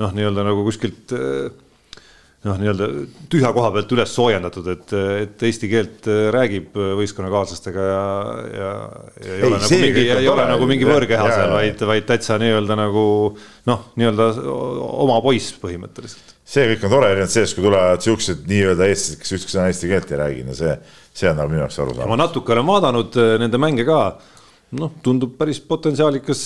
noh, 0.02 0.14
nii-öelda 0.16 0.46
nagu 0.46 0.64
kuskilt 0.66 1.14
äh, 1.16 1.52
noh, 2.42 2.56
nii-öelda 2.58 2.88
tühja 3.30 3.52
koha 3.54 3.70
pealt 3.76 3.92
üles 3.94 4.12
soojendatud, 4.16 4.66
et, 4.72 4.94
et 5.22 5.44
eesti 5.46 5.68
keelt 5.70 6.08
räägib 6.34 6.74
võistkonnakaaslastega 6.98 7.84
ja, 7.86 8.02
ja, 8.50 8.70
ja 9.22 9.36
ei 9.36 9.46
ole 9.46 9.60
ei, 9.60 9.62
nagu 9.62 9.78
mingi, 9.84 10.04
ei 10.16 10.30
ole 10.32 10.46
nagu 10.50 10.68
mingi 10.70 10.88
võõrkeha 10.88 11.28
seal, 11.30 11.54
vaid, 11.54 11.86
vaid 11.92 12.08
täitsa 12.08 12.38
nii-öelda 12.42 12.78
nagu 12.80 13.04
noh, 13.70 13.86
nii-öelda 14.00 14.28
oma 15.06 15.20
poiss 15.22 15.54
põhimõtteliselt. 15.62 16.34
see 16.42 16.66
kõik 16.72 16.88
on 16.88 16.94
tore, 16.96 17.12
erinevalt 17.14 17.36
sellest, 17.36 17.58
kui 17.58 17.66
tulevad 17.68 18.02
siuksed 18.08 18.44
nii-öelda 18.50 18.90
eestlased, 18.90 19.22
kes 19.22 19.38
ükski 19.38 19.54
sõna 19.54 19.70
eesti 19.70 19.92
keelt 19.92 20.10
ei 20.10 20.22
räägi, 20.24 20.46
no 20.48 20.58
see, 20.58 20.74
see 21.14 21.30
on 21.30 21.38
nagu 21.38 21.52
minu 21.52 21.62
jaoks 21.62 21.78
arusaadav. 21.84 22.10
ma 22.10 22.22
natuke 22.24 22.56
olen 22.56 22.70
vaadanud 22.74 23.22
eh, 23.22 23.34
nende 23.44 23.62
mänge 23.62 23.86
ka, 23.86 24.02
noh, 24.82 24.98
tundub 25.04 25.38
päris 25.38 25.62
potentsiaalikas 25.62 26.42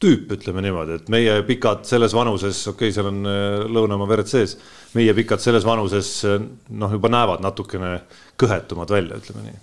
tüüp, 0.00 0.30
ütleme 0.32 0.62
niimoodi, 0.64 0.96
et 0.96 1.10
meie 1.12 1.34
pikad 1.44 1.84
selles 1.88 2.14
vanuses, 2.16 2.62
okei 2.70 2.88
okay,, 2.88 2.94
seal 2.96 3.10
on 3.10 3.20
äh, 3.28 3.64
lõunamaa 3.68 4.08
verd 4.08 4.30
sees, 4.30 4.56
meie 4.96 5.12
pikad 5.16 5.42
selles 5.44 5.66
vanuses 5.68 6.12
äh, 6.28 6.38
noh, 6.80 6.94
juba 6.96 7.10
näevad 7.12 7.44
natukene 7.44 7.98
kõhetumad 8.40 8.92
välja, 8.92 9.20
ütleme 9.20 9.44
nii. 9.44 9.58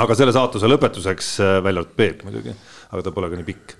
aga 0.00 0.16
selle 0.16 0.32
saatuse 0.32 0.70
lõpetuseks, 0.70 1.32
äh, 1.44 1.58
välja 1.64 1.84
arvatud 1.84 1.98
Peep 2.00 2.24
muidugi, 2.24 2.56
aga 2.88 3.04
ta 3.04 3.12
pole 3.14 3.28
ka 3.32 3.40
nii 3.40 3.48
pikk. 3.52 3.78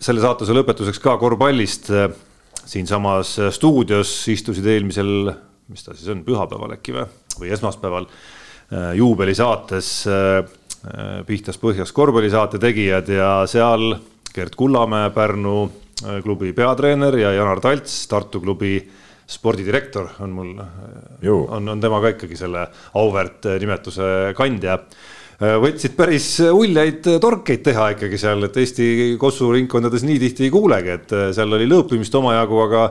selle 0.00 0.22
saatuse 0.22 0.54
lõpetuseks 0.56 1.02
ka 1.04 1.18
korvpallist 1.20 1.90
siinsamas 2.70 3.34
stuudios 3.52 4.08
istusid 4.32 4.64
eelmisel, 4.72 5.34
mis 5.68 5.84
ta 5.84 5.92
siis 5.92 6.08
on, 6.14 6.22
pühapäeval 6.24 6.72
äkki 6.78 6.94
või, 6.96 7.04
või 7.42 7.52
esmaspäeval 7.52 8.06
juubelisaates 8.96 9.90
Pihtas 11.26 11.58
Põhjas 11.60 11.92
korvpallisaate 11.92 12.58
tegijad 12.60 13.10
ja 13.12 13.28
seal 13.50 13.92
Gerd 14.32 14.56
Kullamäe, 14.56 15.10
Pärnu 15.12 15.54
äh, 15.66 16.22
klubi 16.24 16.54
peatreener 16.56 17.18
ja 17.20 17.34
Janar 17.36 17.60
Talts, 17.60 18.06
Tartu 18.08 18.40
klubi 18.40 18.78
spordidirektor 19.30 20.08
on 20.24 20.32
mul, 20.34 20.54
äh, 20.62 21.30
on, 21.30 21.68
on 21.68 21.82
tema 21.82 22.00
ka 22.00 22.14
ikkagi 22.14 22.38
selle 22.38 22.64
auväärt 22.96 23.50
nimetuse 23.60 24.34
kandja. 24.38 24.78
võtsid 25.40 25.94
päris 25.96 26.26
uljaid 26.52 27.06
torkeid 27.20 27.62
teha 27.64 27.86
ikkagi 27.94 28.18
seal, 28.20 28.44
et 28.44 28.56
Eesti 28.60 29.16
kossuringkondades 29.20 30.02
nii 30.04 30.18
tihti 30.20 30.44
ei 30.48 30.50
kuulegi, 30.52 30.96
et 30.98 31.14
seal 31.36 31.56
oli 31.56 31.68
lõõpimist 31.68 32.16
omajagu, 32.18 32.58
aga, 32.66 32.82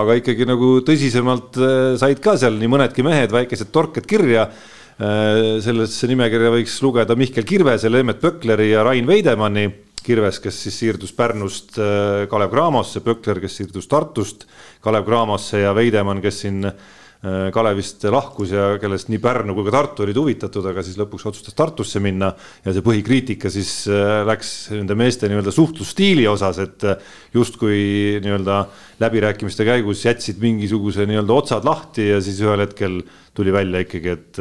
aga 0.00 0.16
ikkagi 0.16 0.46
nagu 0.48 0.78
tõsisemalt 0.88 1.60
said 2.00 2.22
ka 2.24 2.38
seal 2.40 2.56
nii 2.56 2.72
mõnedki 2.72 3.04
mehed 3.04 3.34
väikesed 3.36 3.68
torked 3.72 4.08
kirja 4.08 4.48
Äh, 4.48 4.74
sellesse 4.98 6.08
nimekirja 6.10 6.48
võiks 6.50 6.72
lugeda 6.82 7.14
Mihkel 7.14 7.44
Kirvese, 7.46 7.86
Leemet 7.90 8.18
Pökleri 8.18 8.72
ja 8.72 8.82
Rain 8.82 9.06
Veidemanni. 9.06 9.68
Kirves, 10.02 10.38
kes 10.40 10.56
siis 10.64 10.76
siirdus 10.80 11.10
Pärnust 11.12 11.76
äh, 11.78 12.24
Kalev 12.30 12.50
Cramosse, 12.54 13.02
Pökler, 13.04 13.42
kes 13.42 13.58
siirdus 13.60 13.86
Tartust 13.90 14.46
Kalev 14.80 15.04
Cramosse 15.04 15.60
ja 15.60 15.74
Veidemann, 15.76 16.22
kes 16.24 16.40
siin 16.46 16.62
Äh, 16.66 16.74
Kalevist 17.18 18.04
lahkus 18.14 18.52
ja 18.54 18.76
kellest 18.78 19.08
nii 19.10 19.18
Pärnu 19.18 19.56
kui 19.56 19.64
ka 19.66 19.72
Tartu 19.74 20.04
olid 20.04 20.18
huvitatud, 20.20 20.62
aga 20.70 20.84
siis 20.86 20.94
lõpuks 21.00 21.24
otsustas 21.26 21.56
Tartusse 21.58 21.98
minna. 21.98 22.28
ja 22.62 22.70
see 22.70 22.84
põhikriitika 22.86 23.50
siis 23.50 23.72
äh, 23.90 24.20
läks 24.26 24.70
nende 24.70 24.94
meeste 24.94 25.26
nii-öelda 25.26 25.50
suhtlusstiili 25.50 26.28
osas, 26.30 26.60
et 26.62 26.86
äh, 26.86 27.02
justkui 27.34 28.20
nii-öelda 28.22 28.60
läbirääkimiste 29.02 29.66
käigus 29.66 30.04
jätsid 30.06 30.38
mingisuguse 30.38 31.08
nii-öelda 31.10 31.34
otsad 31.34 31.66
lahti 31.66 32.06
ja 32.06 32.22
siis 32.22 32.38
ühel 32.44 32.62
hetkel 32.62 33.00
tuli 33.34 33.50
välja 33.54 33.82
ikkagi, 33.82 34.14
et 34.14 34.40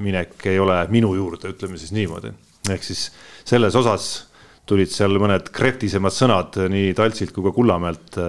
minek 0.00 0.44
ei 0.48 0.60
ole 0.60 0.76
minu 0.92 1.14
juurde, 1.16 1.54
ütleme 1.56 1.80
siis 1.80 1.92
niimoodi. 1.96 2.34
ehk 2.68 2.84
siis 2.84 3.08
selles 3.48 3.76
osas 3.80 4.28
tulid 4.68 4.92
seal 4.92 5.16
mõned 5.16 5.48
krehtisemad 5.52 6.12
sõnad 6.12 6.60
nii 6.68 6.92
Taltsilt 6.96 7.32
kui 7.32 7.48
ka 7.48 7.56
Kullamäelt 7.56 8.20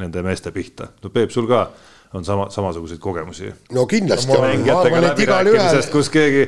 nende 0.00 0.24
meeste 0.24 0.52
pihta. 0.52 0.88
no 1.04 1.12
Peep, 1.12 1.28
sul 1.28 1.48
ka 1.48 1.66
on 2.14 2.24
sama, 2.26 2.50
samasuguseid 2.50 3.00
kogemusi. 3.00 3.52
no 3.74 3.86
kindlasti 3.90 4.36
on, 4.36 4.62
ma 4.66 4.78
arvan, 4.80 5.10
et 5.12 5.24
igalühel. 5.26 5.82
kus 5.92 6.10
keegi 6.12 6.46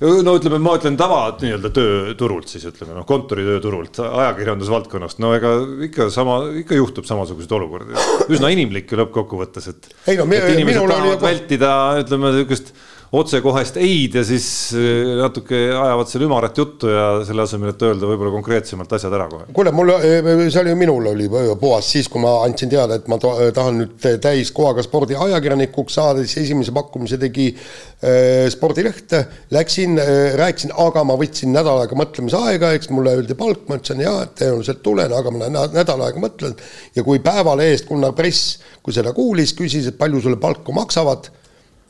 no 0.00 0.34
ütleme, 0.38 0.58
ma 0.64 0.74
ütlen 0.78 0.96
tava 1.00 1.20
nii-öelda 1.40 1.70
tööturult 1.76 2.48
siis 2.48 2.64
ütleme 2.68 2.94
noh, 2.96 3.04
kontoritööturult, 3.08 4.00
ajakirjandusvaldkonnast, 4.06 5.20
no 5.20 5.34
ega 5.36 5.52
ikka 5.88 6.08
sama, 6.12 6.38
ikka 6.62 6.78
juhtub 6.78 7.08
samasuguseid 7.08 7.52
olukordi. 7.58 7.96
üsna 8.32 8.52
inimlik 8.54 8.92
ju 8.92 9.00
lõppkokkuvõttes, 9.02 9.68
et. 9.72 9.90
ei 10.08 10.20
no, 10.20 10.28
et 10.32 10.54
inimesed 10.54 10.80
tahavad 10.80 11.12
juba... 11.12 11.26
vältida, 11.26 11.74
ütleme 12.04 12.32
niisugust 12.36 12.72
otsekohest 13.10 13.78
ei-d 13.82 14.20
ja 14.20 14.22
siis 14.26 14.46
äh, 14.78 15.16
natuke 15.18 15.58
ajavad 15.74 16.10
seal 16.10 16.24
ümarat 16.28 16.58
juttu 16.58 16.92
ja 16.92 17.06
selle 17.26 17.42
asemel, 17.42 17.72
et 17.72 17.82
öelda 17.82 18.06
võib-olla 18.06 18.30
konkreetsemalt 18.36 18.92
asjad 18.94 19.16
ära 19.16 19.26
kohe. 19.30 19.48
kuule, 19.56 19.72
mul, 19.74 19.90
äh, 19.96 20.28
see 20.46 20.60
oli 20.62 20.76
minul 20.78 21.08
oli 21.10 21.26
puhas 21.58 21.88
siis, 21.90 22.06
kui 22.10 22.22
ma 22.22 22.36
andsin 22.44 22.70
teada, 22.70 23.00
et 23.00 23.08
ma 23.10 23.18
tahan 23.18 23.80
nüüd 23.82 24.06
täiskohaga 24.22 24.84
spordiajakirjanikuks 24.86 25.98
saada, 25.98 26.22
siis 26.22 26.44
esimese 26.44 26.74
pakkumise 26.76 27.18
tegi 27.18 27.48
äh, 27.50 28.46
spordileht. 28.54 29.16
Läksin 29.50 29.98
äh,, 29.98 30.36
rääkisin, 30.38 30.76
aga 30.78 31.02
ma 31.06 31.18
võtsin 31.18 31.50
nädal 31.54 31.82
aega 31.82 31.98
mõtlemisaega, 31.98 32.72
eks 32.78 32.92
mulle 32.94 33.16
öeldi 33.18 33.34
palk, 33.38 33.66
ma 33.66 33.80
ütlesin 33.80 34.04
jaa, 34.06 34.22
et 34.28 34.38
tõenäoliselt 34.38 34.84
tulen, 34.86 35.16
aga 35.18 35.34
ma 35.34 35.50
nädal 35.50 36.06
aega 36.06 36.22
mõtlen. 36.22 36.54
ja 36.94 37.02
kui 37.02 37.18
Päevalehest 37.26 37.90
Gunnar 37.90 38.14
Press, 38.14 38.60
kui 38.86 38.94
seda 38.94 39.10
kuulis, 39.16 39.56
küsis, 39.58 39.90
et 39.90 39.98
palju 39.98 40.22
sulle 40.22 40.38
palka 40.38 40.72
maksavad 40.78 41.32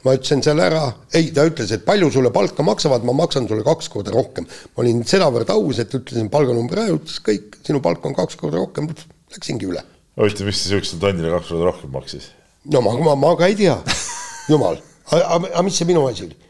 ma 0.05 0.15
ütlesin 0.17 0.43
selle 0.45 0.67
ära, 0.69 0.83
ei, 1.17 1.31
ta 1.37 1.45
ütles, 1.49 1.73
et 1.75 1.87
palju 1.87 2.11
sulle 2.15 2.33
palka 2.35 2.65
maksavad, 2.67 3.07
ma 3.07 3.15
maksan 3.23 3.49
sulle 3.51 3.65
kaks 3.67 3.91
korda 3.93 4.15
rohkem. 4.15 4.49
ma 4.75 4.85
olin 4.85 5.03
sedavõrd 5.07 5.53
aus, 5.55 5.81
et 5.83 5.97
ütlesin 5.97 6.31
palganumbri 6.33 6.83
ära, 6.83 6.99
ütles 6.99 7.23
kõik, 7.25 7.61
sinu 7.67 7.83
palk 7.85 8.05
on 8.09 8.17
kaks 8.17 8.39
korda 8.41 8.61
rohkem, 8.63 8.91
läksingi 9.37 9.71
üle. 9.71 9.85
huvitav, 10.21 10.49
mis 10.49 10.63
ta 10.63 10.73
sihukesele 10.73 11.03
tondile 11.07 11.35
kaks 11.37 11.53
korda 11.53 11.71
rohkem 11.71 11.97
maksis? 11.97 12.31
no 12.73 12.85
ma, 12.85 12.97
ma, 13.01 13.17
ma 13.17 13.35
ka 13.39 13.51
ei 13.51 13.59
tea, 13.59 13.79
jumal, 14.53 14.81
aga 15.17 15.67
mis 15.67 15.81
see 15.81 15.89
minu 15.89 16.07
asi 16.09 16.29
oli 16.29 16.50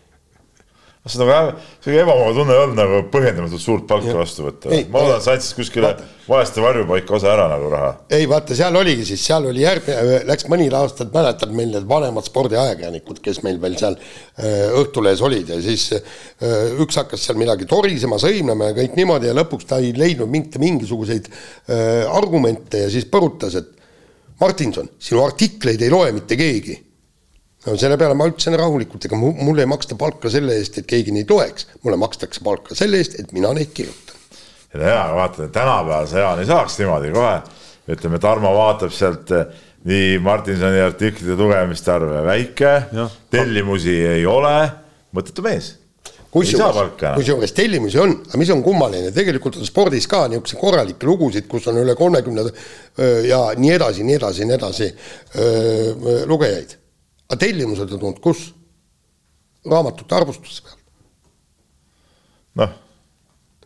seda 1.12 1.26
väga, 1.28 1.52
see 1.84 1.98
ebamugav 2.00 2.38
tunne 2.38 2.54
ei 2.54 2.62
olnud 2.64 2.78
nagu 2.78 3.02
põhjendamatult 3.12 3.62
suurt 3.62 3.86
palka 3.90 4.14
vastu 4.16 4.46
võtta. 4.46 4.72
ma 4.92 5.04
loodan, 5.04 5.22
sa 5.24 5.34
andsid 5.36 5.58
kuskile 5.58 5.92
vaeste 6.30 6.62
varjupaika 6.62 7.14
osa 7.16 7.32
ära 7.32 7.46
nagu 7.50 7.70
raha. 7.72 7.90
ei 8.16 8.26
vaata, 8.30 8.56
seal 8.58 8.76
oligi 8.80 9.06
siis, 9.08 9.22
seal 9.26 9.48
oli 9.50 9.64
järgmine, 9.64 10.20
läks 10.28 10.46
mõni 10.52 10.68
aasta, 10.80 11.06
mäletad 11.14 11.54
meil 11.56 11.72
need 11.74 11.88
vanemad 11.90 12.26
spordiajakirjanikud, 12.26 13.22
kes 13.24 13.42
meil 13.46 13.60
veel 13.62 13.78
seal 13.80 13.96
äh, 13.96 14.68
Õhtulehes 14.80 15.22
olid 15.26 15.50
ja 15.54 15.58
siis 15.64 15.88
äh, 15.96 16.20
üks 16.82 17.00
hakkas 17.00 17.26
seal 17.26 17.40
midagi 17.40 17.68
torisema, 17.70 18.20
sõimlema 18.22 18.70
ja 18.70 18.78
kõik 18.82 18.98
niimoodi 18.98 19.30
ja 19.30 19.36
lõpuks 19.36 19.68
ta 19.70 19.80
ei 19.82 19.94
leidnud 19.96 20.30
mitte 20.30 20.62
mingisuguseid 20.62 21.30
äh, 21.30 22.06
argumente 22.10 22.86
ja 22.86 22.92
siis 22.92 23.08
põrutas, 23.10 23.58
et 23.58 23.76
Martinson, 24.40 24.88
sinu 24.98 25.24
artikleid 25.24 25.82
ei 25.84 25.92
loe 25.92 26.14
mitte 26.16 26.38
keegi 26.40 26.78
no 27.66 27.76
selle 27.76 27.98
peale 28.00 28.16
ma 28.16 28.28
ütlesin 28.30 28.56
rahulikult, 28.58 29.04
ega 29.06 29.18
mulle 29.20 29.64
ei 29.64 29.70
maksta 29.70 29.96
palka 30.00 30.32
selle 30.32 30.56
eest, 30.58 30.80
et 30.80 30.88
keegi 30.88 31.14
neid 31.14 31.30
loeks, 31.30 31.68
mulle 31.84 31.98
makstakse 32.00 32.44
palka 32.44 32.76
selle 32.78 33.00
eest, 33.00 33.18
et 33.20 33.34
mina 33.36 33.52
neid 33.56 33.74
kirjutan. 33.76 34.16
ja 34.74 34.84
hea, 34.86 35.02
vaata 35.16 35.48
tänapäevase 35.48 36.20
ajal 36.20 36.40
ei 36.40 36.48
saaks 36.48 36.78
niimoodi 36.80 37.10
kohe, 37.16 37.34
ütleme, 37.90 38.22
Tarmo 38.22 38.54
vaatab 38.54 38.94
sealt 38.94 39.34
eh, 39.36 39.50
nii 39.90 40.16
Martinsoni 40.24 40.80
artiklite 40.84 41.36
lugemiste 41.36 41.92
arv 41.92 42.14
väike, 42.28 42.72
tellimusi 43.32 43.98
ei 44.14 44.24
ole, 44.28 44.56
mõttetu 45.16 45.44
mees. 45.44 45.74
Kusjuures, 46.30 46.92
kusjuures 47.16 47.52
tellimusi 47.56 47.98
on, 47.98 48.12
aga 48.28 48.38
mis 48.38 48.52
on 48.54 48.60
kummaline, 48.62 49.10
tegelikult 49.10 49.56
on 49.58 49.66
spordis 49.66 50.06
ka 50.06 50.28
niisuguseid 50.30 50.60
korralikke 50.60 51.08
lugusid, 51.08 51.48
kus 51.50 51.66
on 51.72 51.80
üle 51.82 51.96
kolmekümne 51.98 52.44
ja 53.26 53.40
nii 53.58 53.72
edasi, 53.74 54.06
nii 54.06 54.14
edasi, 54.20 54.46
nii 54.46 54.54
edasi 54.60 54.92
lugejaid 56.30 56.76
aga 57.30 57.38
tellimused 57.46 57.86
on 57.86 57.98
tulnud 57.98 58.22
kus? 58.24 58.48
raamatute 59.66 60.16
arvustuse 60.16 60.62
pealt. 60.64 60.78
noh. 62.60 62.72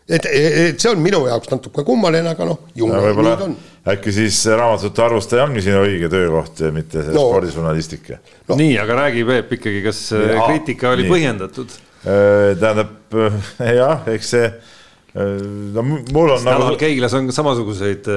et, 0.08 0.26
et 0.26 0.82
see 0.82 0.90
on 0.90 1.00
minu 1.02 1.22
jaoks 1.28 1.52
natuke 1.52 1.84
kummaline, 1.86 2.34
aga 2.34 2.48
noh, 2.48 2.60
ju 2.76 2.90
nii 2.90 3.14
ta 3.24 3.46
on. 3.46 3.56
äkki 3.94 4.14
siis 4.16 4.42
raamatute 4.50 5.06
arvustaja 5.06 5.46
ongi 5.46 5.64
sinu 5.64 5.84
õige 5.86 6.10
töökoht 6.12 6.64
ja 6.66 6.72
mitte 6.74 7.06
see 7.06 7.14
no. 7.16 7.28
spordižurnalistika 7.30 8.20
no.. 8.50 8.58
nii, 8.60 8.76
aga 8.82 9.00
räägi, 9.04 9.24
Peep, 9.30 9.58
ikkagi, 9.60 9.82
kas 9.86 10.04
ja, 10.12 10.44
kriitika 10.48 10.92
oli 10.92 11.06
nii. 11.06 11.14
põhjendatud? 11.14 11.80
Äh, 12.04 12.52
tähendab 12.60 13.20
jah, 13.80 14.08
eks 14.12 14.34
see 14.34 14.46
äh, 14.50 15.34
no 15.78 15.86
mul 15.86 16.34
on 16.34 16.42
nagu. 16.42 16.74
Keiglas 16.76 17.14
on 17.16 17.30
samasuguseid. 17.32 18.10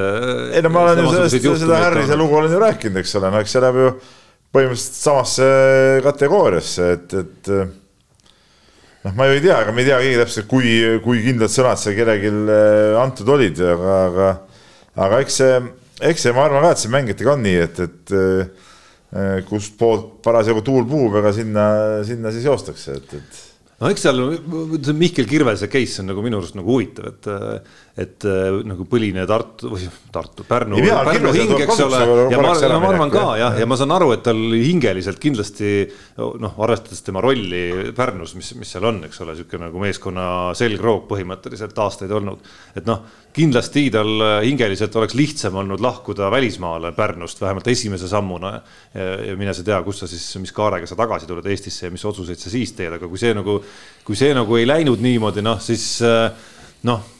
ei 0.49 0.65
no 0.65 0.73
ma 0.73 0.89
olen 0.89 1.05
ju 1.05 1.11
sellest, 1.13 1.51
seda 1.61 1.83
Harrise 1.85 2.17
lugu 2.17 2.41
olen 2.41 2.57
ju 2.57 2.63
rääkinud, 2.65 3.05
eks 3.05 3.19
ole, 3.21 3.29
no 3.31 3.45
eks 3.45 3.53
see 3.53 3.63
läheb 3.63 3.85
ju 3.85 3.99
põhimõtteliselt 4.55 5.01
samasse 5.01 5.47
kategooriasse, 6.05 6.91
et, 6.95 7.15
et 7.21 7.51
noh, 9.07 9.15
ma 9.17 9.27
ju 9.27 9.37
ei 9.37 9.43
tea, 9.43 9.57
aga 9.61 9.73
me 9.73 9.83
ei 9.83 9.89
tea 9.89 9.97
keegi 10.03 10.21
täpselt, 10.21 10.47
kui, 10.51 10.71
kui 11.03 11.23
kindlad 11.25 11.53
sõnad 11.53 11.81
seal 11.81 11.97
kellelgi 11.97 12.31
äh, 12.31 12.93
antud 13.01 13.33
olid, 13.35 13.59
aga, 13.73 13.97
aga, 14.05 14.29
aga 15.07 15.19
eks 15.25 15.41
see, 15.41 15.59
eks 16.11 16.27
see, 16.27 16.35
ma 16.35 16.47
arvan 16.47 16.65
ka, 16.65 16.73
et 16.73 16.83
see 16.83 16.93
mängijatega 16.93 17.33
on 17.35 17.43
nii, 17.45 17.59
et, 17.67 17.83
et 17.87 18.15
äh, 18.17 19.43
kustpoolt 19.47 20.17
parasjagu 20.25 20.63
tuul 20.65 20.87
puhub, 20.89 21.19
ega 21.21 21.33
sinna, 21.35 21.67
sinna 22.07 22.33
siis 22.35 22.47
joostakse, 22.47 22.97
et, 22.99 23.19
et 23.19 23.43
no 23.77 23.91
eks 23.93 24.07
seal 24.07 24.23
Mihkel 24.97 25.29
Kirvese 25.29 25.69
case 25.71 26.01
on 26.01 26.11
nagu 26.11 26.23
minu 26.25 26.41
arust 26.41 26.57
nagu 26.57 26.73
huvitav, 26.73 27.13
et 27.13 27.29
et 27.97 28.25
äh, 28.29 28.59
nagu 28.69 28.85
põline 28.85 29.23
Tartu 29.25 29.71
või 29.71 29.87
Tartu, 30.13 30.43
Pärnu, 30.45 30.77
Pärnu 30.77 31.31
hing, 31.33 31.53
eks 31.63 31.79
ole. 31.81 32.01
ja 32.29 32.41
ma, 32.43 32.51
no, 32.53 32.79
ma 32.83 32.91
arvan 32.91 33.13
ka 33.13 33.23
jah, 33.39 33.57
ja 33.57 33.65
ma 33.69 33.77
saan 33.79 33.93
aru, 33.95 34.11
et 34.13 34.21
tal 34.27 34.37
hingeliselt 34.53 35.17
kindlasti 35.21 35.71
noh, 36.17 36.59
arvestades 36.61 37.01
tema 37.05 37.23
rolli 37.25 37.89
Pärnus, 37.97 38.35
mis, 38.37 38.51
mis 38.59 38.75
seal 38.75 38.85
on, 38.85 39.01
eks 39.07 39.23
ole, 39.25 39.33
sihuke 39.39 39.57
nagu 39.61 39.81
meeskonna 39.81 40.27
selgroog 40.57 41.07
põhimõtteliselt 41.09 41.81
aastaid 41.87 42.13
olnud. 42.13 42.45
et 42.77 42.85
noh, 42.85 43.01
kindlasti 43.33 43.87
tal 43.93 44.13
hingeliselt 44.45 44.93
oleks 45.01 45.17
lihtsam 45.17 45.57
olnud 45.63 45.81
lahkuda 45.81 46.29
välismaale 46.33 46.93
Pärnust 46.93 47.41
vähemalt 47.41 47.73
esimese 47.73 48.07
sammuna. 48.13 48.59
ja, 48.93 49.09
ja 49.31 49.35
mine 49.41 49.57
sa 49.57 49.65
tea, 49.65 49.81
kus 49.81 50.05
sa 50.05 50.11
siis, 50.11 50.29
mis 50.37 50.53
kaarega 50.53 50.85
sa 50.85 50.99
tagasi 50.99 51.25
tuled 51.25 51.49
Eestisse 51.49 51.89
ja 51.89 51.97
mis 51.97 52.05
otsuseid 52.05 52.45
sa 52.45 52.53
siis 52.53 52.77
teed, 52.77 52.93
aga 52.93 53.09
kui 53.09 53.17
see 53.17 53.33
nagu, 53.33 53.57
kui 54.05 54.15
see 54.15 54.37
nagu 54.37 54.61
ei 54.61 54.69
läinud 54.69 55.01
niimoodi, 55.01 55.41
noh 55.41 55.57
siis 55.65 55.95
noh 56.85 57.16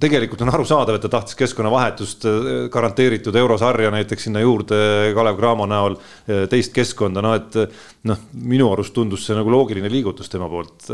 tegelikult 0.00 0.42
on 0.44 0.52
arusaadav, 0.52 0.96
et 0.96 1.04
ta 1.04 1.10
tahtis 1.12 1.36
keskkonnavahetust, 1.38 2.24
äh, 2.28 2.48
garanteeritud 2.72 3.36
eurosarja 3.36 3.90
näiteks 3.94 4.28
sinna 4.28 4.42
juurde 4.42 4.78
Kalev 5.16 5.38
Cramo 5.38 5.66
näol, 5.70 5.96
äh, 6.28 6.46
teist 6.50 6.74
keskkonda, 6.76 7.22
no 7.24 7.34
et 7.38 7.58
noh, 8.08 8.24
minu 8.34 8.70
arust 8.72 8.94
tundus 8.96 9.26
see 9.26 9.36
nagu 9.36 9.52
loogiline 9.52 9.90
liigutus 9.92 10.32
tema 10.32 10.48
poolt. 10.50 10.88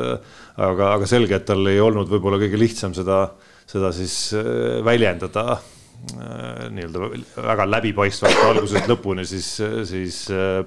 aga, 0.57 0.93
aga 0.97 1.07
selge, 1.07 1.37
et 1.37 1.47
tal 1.47 1.67
ei 1.69 1.81
olnud 1.81 2.09
võib-olla 2.09 2.39
kõige 2.41 2.59
lihtsam 2.59 2.95
seda, 2.97 3.27
seda 3.69 3.93
siis 3.95 4.35
äh, 4.37 4.83
väljendada 4.85 5.61
nii-öelda 6.07 7.07
väga 7.41 7.65
läbipaistvalt 7.67 8.43
algusest 8.45 8.85
lõpuni 8.87 9.25
siis, 9.27 9.47
siis 9.89 10.19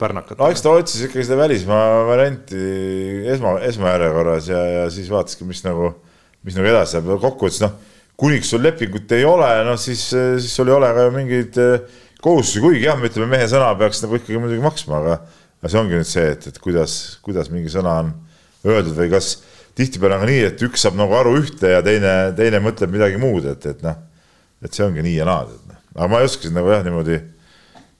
pärnakat. 0.01 0.39
no 0.39 0.47
eks 0.49 0.63
ta 0.65 0.73
otsis 0.73 1.03
ikkagi 1.05 1.27
seda 1.27 1.37
välismaa 1.43 2.01
varianti 2.07 2.57
esma, 3.29 3.53
esmajärjekorras 3.69 4.49
ja, 4.49 4.63
ja 4.73 4.87
siis 4.91 5.07
vaataski, 5.13 5.45
mis 5.47 5.61
nagu, 5.63 5.93
mis 6.43 6.57
nagu 6.57 6.67
edasi 6.73 6.97
saab, 6.97 7.13
kokkuvõttes 7.21 7.61
noh 7.61 7.77
kuniks 8.19 8.51
sul 8.51 8.63
lepingut 8.63 9.11
ei 9.15 9.25
ole, 9.27 9.49
noh 9.67 9.77
siis, 9.79 10.01
siis 10.11 10.51
sul 10.53 10.69
ei 10.69 10.75
ole 10.75 10.89
ka 10.95 11.05
mingeid 11.15 11.59
eh, 11.63 11.99
kohustusi, 12.23 12.61
kuigi 12.63 12.83
jah, 12.87 12.97
me 12.99 13.07
ütleme, 13.07 13.29
mehe 13.31 13.47
sõna 13.51 13.69
peaks 13.79 14.03
nagu 14.03 14.17
ikkagi 14.19 14.41
muidugi 14.41 14.63
maksma, 14.63 14.99
aga, 14.99 15.19
aga 15.61 15.71
see 15.71 15.79
ongi 15.79 15.95
nüüd 15.95 16.09
see, 16.09 16.25
et, 16.35 16.49
et 16.51 16.59
kuidas, 16.59 16.97
kuidas 17.25 17.51
mingi 17.53 17.71
sõna 17.71 17.95
on 18.03 18.11
öeldud 18.67 18.97
või 18.97 19.11
kas 19.13 19.37
tihtipeale 19.79 20.17
on 20.17 20.25
ka 20.25 20.29
nii, 20.31 20.41
et 20.49 20.63
üks 20.67 20.83
saab 20.83 20.97
nagu 20.99 21.15
aru 21.15 21.37
ühte 21.39 21.71
ja 21.71 21.83
teine, 21.85 22.15
teine 22.35 22.59
mõtleb 22.63 22.91
midagi 22.91 23.21
muud, 23.21 23.47
et, 23.47 23.69
et 23.71 23.85
noh, 23.85 23.95
et 24.65 24.75
see 24.75 24.83
ongi 24.83 25.05
nii 25.05 25.15
ja 25.21 25.27
naa, 25.29 25.45
et 25.47 25.69
noh, 25.71 25.83
aga 25.95 26.09
ma 26.11 26.19
ei 26.19 26.27
oska 26.27 26.47
seda 26.47 26.59
nagu 26.59 26.73
jah, 26.73 26.83
niimoodi, 26.83 27.21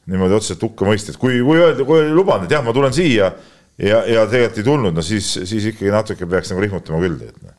niimoodi 0.10 0.36
otseselt 0.36 0.68
hukka 0.68 0.90
mõista, 0.90 1.14
et 1.16 1.22
kui, 1.22 1.40
kui 1.46 1.62
öelda, 1.62 1.88
kui 1.88 2.12
lubanud, 2.12 2.50
et 2.50 2.58
jah, 2.58 2.66
ma 2.66 2.76
tulen 2.76 2.96
siia 2.96 3.32
ja, 3.80 4.04
ja 4.04 4.28
tegelikult 4.28 4.60
ei 4.60 4.68
tulnud, 4.68 5.00
no 5.00 5.06
siis, 5.06 5.32
siis 5.48 5.72
ikkagi 5.72 5.96
natuke 5.96 6.28
peaks 6.28 6.52
nagu 6.52 6.66
rihmutama 6.66 7.00
küll, 7.06 7.24
et 7.24 7.40
noh 7.40 7.56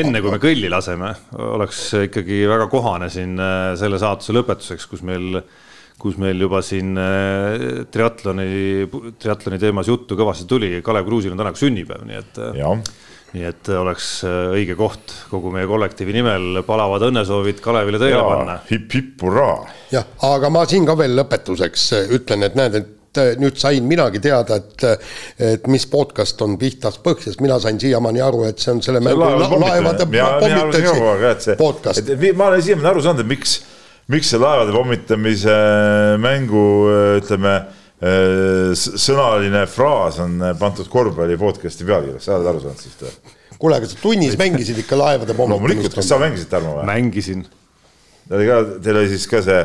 enne 0.00 0.22
kui 0.22 0.32
me 0.32 0.38
kõlli 0.42 0.70
laseme, 0.72 1.14
oleks 1.40 1.82
ikkagi 2.06 2.42
väga 2.50 2.68
kohane 2.72 3.10
siin 3.12 3.38
äh, 3.40 3.72
selle 3.80 4.00
saatuse 4.02 4.36
lõpetuseks, 4.36 4.88
kus 4.90 5.04
meil 5.06 5.40
kus 6.00 6.16
meil 6.16 6.40
juba 6.40 6.62
siin 6.64 6.96
äh, 6.96 7.84
triatloni, 7.92 8.88
triatloni 9.20 9.60
teemas 9.60 9.90
juttu 9.90 10.16
kõvasti 10.16 10.48
tuli, 10.48 10.72
Kalev 10.84 11.08
Kruusil 11.08 11.34
on 11.34 11.40
täna 11.40 11.52
ka 11.52 11.60
sünnipäev, 11.60 12.06
nii 12.08 12.20
et. 12.20 12.44
nii 13.30 13.44
et 13.46 13.68
oleks 13.78 14.06
õige 14.26 14.74
koht 14.74 15.12
kogu 15.30 15.52
meie 15.54 15.68
kollektiivi 15.70 16.16
nimel 16.16 16.64
palavad 16.66 17.04
õnnesoovid 17.06 17.60
Kalevile 17.62 18.00
teele 18.02 18.24
panna 18.26 18.56
hip,. 18.64 18.88
hipp-hipp, 18.88 19.22
hurraa. 19.22 19.60
jah, 19.92 20.08
aga 20.26 20.50
ma 20.50 20.64
siin 20.66 20.88
ka 20.88 20.96
veel 20.98 21.14
lõpetuseks 21.20 21.84
ütlen, 22.16 22.48
et 22.48 22.58
näed, 22.58 22.80
et 22.80 22.96
et 23.18 23.40
nüüd 23.42 23.58
sain 23.58 23.86
minagi 23.86 24.20
teada, 24.22 24.60
et, 24.60 24.84
et 25.42 25.66
mis 25.70 25.86
podcast 25.90 26.40
on 26.44 26.56
Pihtas 26.60 27.00
põhjas, 27.02 27.40
mina 27.42 27.58
sain 27.62 27.80
siiamaani 27.80 28.22
aru, 28.22 28.44
et 28.50 28.62
see 28.62 28.74
on 28.74 28.82
selle 28.84 29.02
mängu 29.02 29.24
laevade 29.24 30.06
pommitamise 30.06 31.56
podcast. 31.58 32.14
ma 32.36 32.50
olen 32.52 32.62
siiamaani 32.62 32.92
aru 32.92 33.04
saanud, 33.06 33.24
et 33.24 33.30
miks, 33.32 33.58
miks 34.14 34.30
see 34.30 34.40
laevade 34.40 34.74
pommitamise 34.76 35.58
mängu 36.22 36.64
ütleme 37.18 37.58
sõnaline 38.00 39.66
fraas 39.68 40.22
on 40.24 40.38
pandud 40.60 40.88
korvpalli 40.88 41.36
podcast'i 41.40 41.84
pealkirjas, 41.84 42.24
sa 42.24 42.38
oled 42.38 42.48
aru 42.54 42.62
saanud 42.64 42.80
siis 42.80 42.96
või? 43.02 43.36
kuule, 43.60 43.76
aga 43.76 43.90
sa 43.90 43.98
tunnis 44.00 44.38
mängisid 44.40 44.78
ikka 44.80 44.96
laevade 44.96 45.34
pommitamist? 45.36 45.58
loomulikult, 45.58 45.98
kas 45.98 46.08
sa 46.08 46.16
mängisid, 46.22 46.48
Tarmo 46.48 46.78
mängisin. 46.88 47.44
oli 48.30 48.46
ka, 48.48 48.62
teil 48.80 49.02
oli 49.02 49.10
siis 49.12 49.26
ka 49.28 49.42
see 49.44 49.60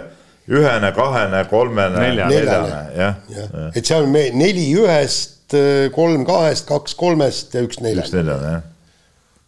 ühene, 0.52 0.92
kahene, 0.94 1.44
kolmene, 1.50 2.00
neljane, 2.00 2.38
jah 2.46 2.94
ja. 2.96 3.10
ja.. 3.34 3.48
et 3.74 3.86
seal 3.86 4.06
on 4.06 4.14
me 4.14 4.28
neli 4.36 4.68
ühest, 4.78 5.56
kolm 5.96 6.26
kahest, 6.28 6.68
kaks 6.70 6.98
kolmest 7.00 7.56
ja 7.58 7.66
üks 7.66 7.82
neljane. 7.82 8.06
üks 8.06 8.14
neljane, 8.14 8.56
jah. 8.58 8.66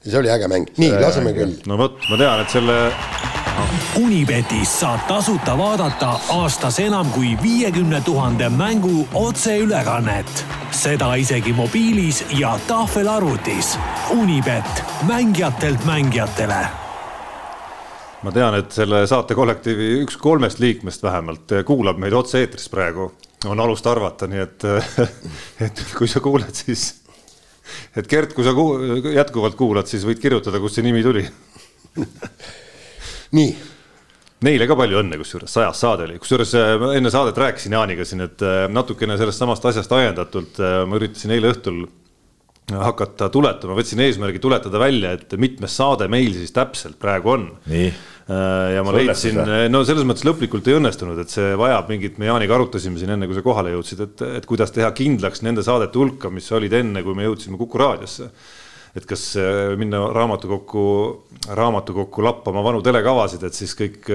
ja 0.04 0.12
see 0.12 0.22
oli 0.24 0.34
äge 0.34 0.50
mäng, 0.52 0.72
nii, 0.82 0.94
laseme 1.02 1.34
küll. 1.38 1.58
no 1.70 1.78
vot, 1.80 2.02
ma 2.10 2.22
tean, 2.22 2.46
et 2.46 2.56
selle 2.56 2.80
Unibetis 3.98 4.70
saab 4.84 5.08
tasuta 5.10 5.56
vaadata 5.58 6.12
aastas 6.36 6.78
enam 6.84 7.10
kui 7.16 7.34
viiekümne 7.42 8.02
tuhande 8.06 8.50
mängu 8.54 9.08
otseülekannet. 9.18 10.46
seda 10.72 11.16
isegi 11.16 11.54
mobiilis 11.54 12.24
ja 12.38 12.60
tahvelarvutis. 12.68 13.78
Unibet, 14.14 14.84
mängijatelt 15.08 15.86
mängijatele 15.86 16.87
ma 18.26 18.34
tean, 18.34 18.56
et 18.58 18.74
selle 18.74 19.04
saate 19.10 19.36
kollektiivi 19.38 19.90
üks 20.04 20.18
kolmest 20.22 20.62
liikmest 20.64 21.04
vähemalt 21.06 21.54
kuulab 21.68 22.00
meid 22.02 22.16
otse-eetris 22.18 22.70
praegu, 22.74 23.12
on 23.46 23.62
alust 23.62 23.88
arvata, 23.90 24.30
nii 24.30 24.42
et, 24.44 24.66
et 25.68 25.84
kui 25.98 26.10
sa 26.10 26.22
kuuled, 26.24 26.54
siis, 26.58 26.90
et 27.98 28.10
Gert, 28.10 28.34
kui 28.38 28.46
sa 28.48 28.56
kuul, 28.58 29.04
jätkuvalt 29.14 29.58
kuulad, 29.60 29.90
siis 29.90 30.06
võid 30.08 30.22
kirjutada, 30.24 30.62
kust 30.64 30.80
see 30.80 30.88
nimi 30.88 31.06
tuli. 31.06 31.26
Nii. 33.38 33.56
Neile 34.46 34.68
ka 34.70 34.76
palju 34.78 35.00
õnne, 35.00 35.18
kusjuures 35.18 35.50
sajas 35.50 35.80
saade 35.82 36.06
oli, 36.06 36.20
kusjuures 36.22 36.52
äh, 36.60 36.84
enne 37.00 37.10
saadet 37.10 37.40
rääkisin 37.42 37.74
Jaaniga 37.74 38.06
siin, 38.06 38.22
et 38.28 38.44
natukene 38.70 39.16
sellest 39.18 39.42
samast 39.42 39.66
asjast 39.66 39.96
ajendatult 39.98 40.62
ma 40.62 41.00
üritasin 41.00 41.34
eile 41.34 41.50
õhtul 41.56 41.80
hakata 42.68 43.30
tuletama, 43.32 43.78
võtsin 43.78 44.02
eesmärgi 44.04 44.42
tuletada 44.44 44.80
välja, 44.82 45.14
et 45.16 45.32
mitmes 45.40 45.72
saade 45.80 46.10
meil 46.12 46.34
siis 46.36 46.52
täpselt 46.56 46.98
praegu 47.00 47.32
on. 47.38 47.48
äh, 47.88 48.74
ja 48.76 48.84
ma 48.84 48.92
leidsin, 48.96 49.40
no 49.72 49.84
selles 49.88 50.04
mõttes 50.08 50.28
lõplikult 50.28 50.68
ei 50.68 50.76
õnnestunud, 50.76 51.22
et 51.24 51.32
see 51.32 51.54
vajab 51.60 51.88
mingit, 51.94 52.20
me 52.20 52.28
Jaaniga 52.28 52.58
arutasime 52.58 53.00
siin 53.00 53.14
enne, 53.16 53.30
kui 53.30 53.38
sa 53.38 53.46
kohale 53.46 53.72
jõudsid, 53.72 54.04
et, 54.04 54.26
et 54.42 54.50
kuidas 54.50 54.76
teha 54.76 54.92
kindlaks 54.98 55.46
nende 55.48 55.64
saadete 55.64 56.00
hulka, 56.02 56.32
mis 56.34 56.52
olid 56.52 56.76
enne, 56.76 57.06
kui 57.08 57.16
me 57.16 57.30
jõudsime 57.30 57.60
Kuku 57.62 57.80
raadiosse. 57.80 58.32
et 58.98 59.06
kas 59.08 59.24
äh, 59.40 59.72
minna 59.80 60.04
raamatukokku, 60.12 60.84
raamatukokku 61.48 62.24
lappama 62.26 62.66
vanu 62.66 62.84
telekavasid, 62.84 63.48
et 63.48 63.56
siis 63.56 63.78
kõik 63.80 64.12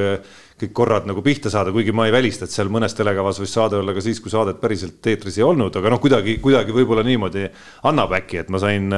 kõik 0.62 0.72
korrad 0.76 1.06
nagu 1.10 1.22
pihta 1.24 1.50
saada, 1.52 1.72
kuigi 1.74 1.94
ma 1.94 2.06
ei 2.08 2.14
välista, 2.14 2.46
et 2.46 2.54
seal 2.54 2.70
mõnes 2.72 2.94
telekavas 2.96 3.40
võis 3.42 3.52
saade 3.54 3.78
olla 3.80 3.94
ka 3.96 4.04
siis, 4.04 4.20
kui 4.22 4.32
saadet 4.32 4.60
päriselt 4.62 5.06
eetris 5.12 5.38
ei 5.40 5.46
olnud, 5.46 5.74
aga 5.78 5.92
noh, 5.92 6.00
kuidagi, 6.02 6.38
kuidagi 6.42 6.74
võib-olla 6.76 7.04
niimoodi 7.06 7.48
annab 7.90 8.14
äkki, 8.20 8.42
et 8.42 8.50
ma 8.52 8.60
sain, 8.62 8.88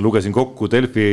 lugesin 0.00 0.34
kokku 0.34 0.70
Delfi 0.70 1.06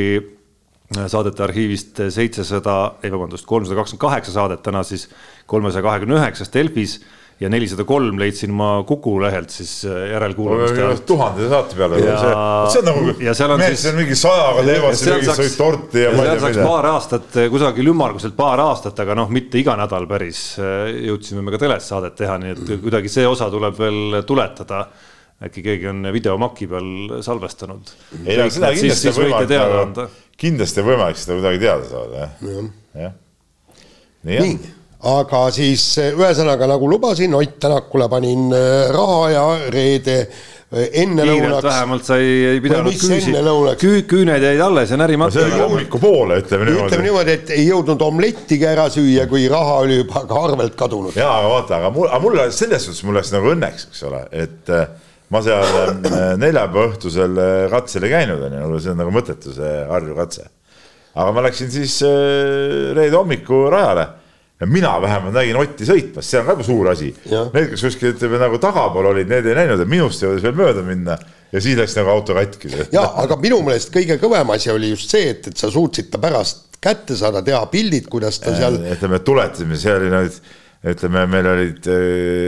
saadete 0.96 1.44
arhiivist 1.44 2.00
seitsesada, 2.16 2.78
ei 3.04 3.12
vabandust, 3.12 3.46
kolmsada 3.50 3.76
kakskümmend 3.82 4.06
kaheksa 4.06 4.36
saadet 4.38 4.64
täna 4.64 4.84
siis 4.88 5.10
kolmesaja 5.50 5.84
kahekümne 5.84 6.16
üheksas 6.22 6.54
Delfis 6.54 7.00
ja 7.40 7.50
nelisada 7.54 7.86
kolm 7.86 8.18
leidsin 8.20 8.54
ma 8.58 8.70
Kuku 8.88 9.14
lehelt 9.22 9.52
siis 9.54 9.72
äh, 9.86 10.08
järelkuulamiste 10.12 10.86
alt. 10.86 11.04
tuhande 11.06 11.50
saate 11.50 11.78
peale. 11.78 12.00
ja 12.02 12.16
see 12.72 12.80
on 12.82 12.88
nagu, 12.90 13.04
mees, 13.62 13.84
on 13.92 14.00
mingi 14.00 14.18
sajaga 14.18 14.64
teevad 14.66 14.98
siin 14.98 15.20
mingi 15.20 15.36
sõit 15.38 15.58
torti 15.60 16.06
ja 16.06 16.14
ei 16.14 16.24
tea 16.24 16.38
mida. 16.42 16.64
paar 16.66 16.88
aastat, 16.94 17.28
äh, 17.38 17.50
kusagil 17.54 17.92
ümmarguselt 17.94 18.34
paar 18.38 18.64
aastat, 18.66 19.04
aga 19.06 19.18
noh, 19.22 19.30
mitte 19.34 19.62
iga 19.62 19.76
nädal 19.78 20.08
päris 20.10 20.42
äh, 20.62 20.90
jõudsime 21.12 21.46
me 21.46 21.54
ka 21.54 21.62
teles 21.62 21.92
saadet 21.92 22.18
teha, 22.18 22.40
nii 22.42 22.56
et 22.56 22.74
kuidagi 22.82 23.12
see 23.12 23.28
osa 23.30 23.52
tuleb 23.54 23.78
veel 23.78 24.24
tuletada 24.28 24.88
äkki 25.46 25.62
keegi 25.62 25.92
on 25.92 26.10
videomaki 26.10 26.66
peal 26.72 27.20
salvestanud. 27.22 27.94
ei 28.24 28.40
no 28.40 28.50
seda 28.50 28.74
kindlasti 28.74 29.12
on 29.12 29.20
võimalik, 29.20 30.18
kindlasti 30.42 30.82
on 30.82 30.90
võimalik 30.90 31.22
seda 31.22 31.38
kuidagi 31.38 31.62
teada 31.62 31.86
saada, 31.92 32.26
jah. 32.26 32.74
jah. 33.04 33.16
nii, 34.26 34.42
nii 34.42 34.76
aga 35.06 35.48
siis 35.54 35.84
eh, 36.02 36.14
ühesõnaga 36.18 36.68
nagu 36.70 36.88
lubasin, 36.90 37.34
Ott 37.38 37.60
Tänakule 37.62 38.08
panin 38.10 38.50
eh, 38.54 38.90
raha 38.94 39.30
ja 39.30 39.44
reede 39.74 40.16
eh, 40.24 40.88
enne 41.04 41.26
lõunaks. 41.28 41.68
vähemalt 41.68 42.08
sa 42.08 42.18
ei, 42.18 42.56
ei 42.56 42.62
pidanud 42.64 42.98
küüsi, 42.98 43.36
küü, 43.78 44.02
küüned 44.10 44.42
jäid 44.42 44.62
alles 44.64 44.92
ja 44.92 44.98
närimata. 44.98 45.38
see 45.38 45.46
oli 45.46 45.62
hommikupoole, 45.62 46.42
ütleme 46.42 46.66
niimoodi. 46.66 46.90
ütleme 46.90 47.08
niimoodi, 47.10 47.38
et 47.38 47.54
ei 47.60 47.68
jõudnud 47.68 48.02
omlettigi 48.08 48.70
ära 48.70 48.90
süüa, 48.94 49.28
kui 49.30 49.46
raha 49.52 49.80
oli 49.86 50.02
juba 50.02 50.26
ka 50.26 50.44
arvelt 50.50 50.78
kadunud. 50.80 51.16
jaa, 51.16 51.40
aga 51.44 51.54
vaata, 51.54 51.82
aga 51.82 51.94
mul, 51.94 52.10
aga 52.10 52.24
mulle 52.26 52.50
selles 52.58 52.90
suhtes 52.90 53.06
mul 53.06 53.22
läks 53.22 53.34
nagu 53.38 53.54
õnneks, 53.54 53.90
eks 53.92 54.06
ole, 54.10 54.26
et 54.34 54.76
ma 55.30 55.42
seal 55.46 55.98
neljapäeva 56.42 56.90
õhtusel 56.90 57.42
katsel 57.70 58.08
ei 58.08 58.18
käinud, 58.18 58.48
on 58.50 58.62
ju, 58.64 58.78
see 58.82 58.96
on 58.96 59.04
nagu 59.06 59.14
mõttetu, 59.14 59.54
see 59.54 59.74
Harju 59.92 60.18
katse. 60.18 60.50
aga 61.14 61.34
ma 61.36 61.44
läksin 61.46 61.70
siis 61.70 62.00
reede 62.02 63.14
hommiku 63.14 63.68
rajale 63.70 64.08
ja 64.60 64.68
mina 64.68 64.96
vähemalt 65.02 65.36
nägin 65.38 65.60
Otti 65.62 65.86
sõitmas, 65.86 66.30
see 66.30 66.40
on 66.42 66.48
ka 66.48 66.56
juba 66.56 66.66
suur 66.66 66.92
asi. 66.92 67.12
Need, 67.30 67.72
kes 67.74 67.84
kuskil 67.88 68.14
ütleme 68.14 68.40
nagu 68.42 68.60
tagapool 68.62 69.12
olid, 69.14 69.30
need 69.30 69.46
ei 69.46 69.58
näinud, 69.60 69.82
et 69.84 69.92
minust 69.92 70.24
jõudis 70.24 70.46
veel 70.46 70.58
mööda 70.58 70.86
minna 70.86 71.18
ja 71.52 71.62
siis 71.64 71.78
läks 71.80 71.96
nagu 72.00 72.12
auto 72.12 72.36
katki. 72.38 72.72
ja 72.92 73.06
aga 73.24 73.38
minu 73.42 73.62
meelest 73.66 73.94
kõige 73.94 74.18
kõvem 74.22 74.56
asi 74.56 74.72
oli 74.74 74.92
just 74.94 75.14
see, 75.14 75.30
et, 75.36 75.52
et 75.52 75.58
sa 75.58 75.70
suutsid 75.72 76.10
ta 76.12 76.22
pärast 76.22 76.66
kätte 76.82 77.18
saada, 77.18 77.42
teha 77.46 77.64
pildid, 77.72 78.08
kuidas 78.10 78.40
ta 78.42 78.54
seal. 78.56 78.80
ütleme, 78.94 79.20
tuletasime, 79.26 79.78
see 79.80 79.94
oli 79.94 80.10
nüüd 80.14 80.42
ütleme, 80.88 81.24
meil 81.30 81.48
olid 81.52 81.88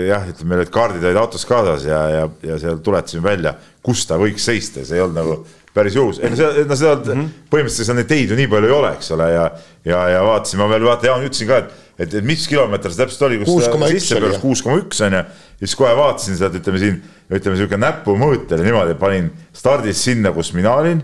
jah, 0.10 0.28
ütleme, 0.30 0.52
meil 0.52 0.64
olid 0.64 0.74
kaardid 0.74 1.06
olid 1.06 1.18
autos 1.18 1.46
kaasas 1.50 1.88
ja, 1.90 2.02
ja, 2.14 2.28
ja 2.46 2.60
seal 2.62 2.82
tuletasime 2.86 3.26
välja, 3.26 3.56
kus 3.86 4.06
ta 4.10 4.20
võiks 4.22 4.46
seista, 4.50 4.86
see 4.86 5.00
ei 5.00 5.06
olnud 5.06 5.18
nagu 5.18 5.40
päris 5.74 5.98
juhus, 5.98 6.20
ei 6.22 6.32
no 6.32 6.38
seda, 6.38 6.66
no 6.66 6.78
seda 6.78 6.96
mm 6.98 7.12
-hmm. 7.12 7.46
põhimõtteliselt 7.52 7.98
neid 7.98 8.10
teid 8.10 8.32
ju 8.32 8.38
nii 8.38 8.50
palju 8.52 8.70
ei 8.70 8.76
ole, 8.76 8.94
eks 8.98 9.12
ole, 9.16 9.30
ja, 9.34 9.46
ja, 9.86 10.00
ja 10.16 10.24
vaatasin, 10.26 10.62
ma 10.62 10.70
veel 10.70 10.86
vaata, 10.86 11.10
Jaan 11.10 11.26
ütlesin 11.26 11.50
ka, 11.50 11.58
et 11.64 11.89
et, 12.00 12.14
et 12.14 12.26
mis 12.26 12.48
kilomeeter 12.48 12.94
see 12.94 13.02
täpselt 13.04 13.26
oli, 13.28 13.40
kus 13.44 13.68
ta 13.68 13.92
sisse 13.92 14.18
pööras, 14.18 14.40
kuus 14.42 14.64
koma 14.66 14.80
üks 14.82 15.02
on 15.06 15.18
ju. 15.18 15.22
ja 15.60 15.66
siis 15.66 15.76
kohe 15.80 15.92
vaatasin 16.00 16.40
seda, 16.40 16.62
ütleme 16.62 16.82
siin, 16.82 17.00
ütleme 17.30 17.60
sihuke 17.60 17.80
näpumõõt 17.80 18.56
oli 18.56 18.68
niimoodi, 18.68 18.96
panin 19.00 19.32
stardis 19.56 20.04
sinna, 20.08 20.34
kus 20.36 20.54
mina 20.58 20.78
olin. 20.80 21.04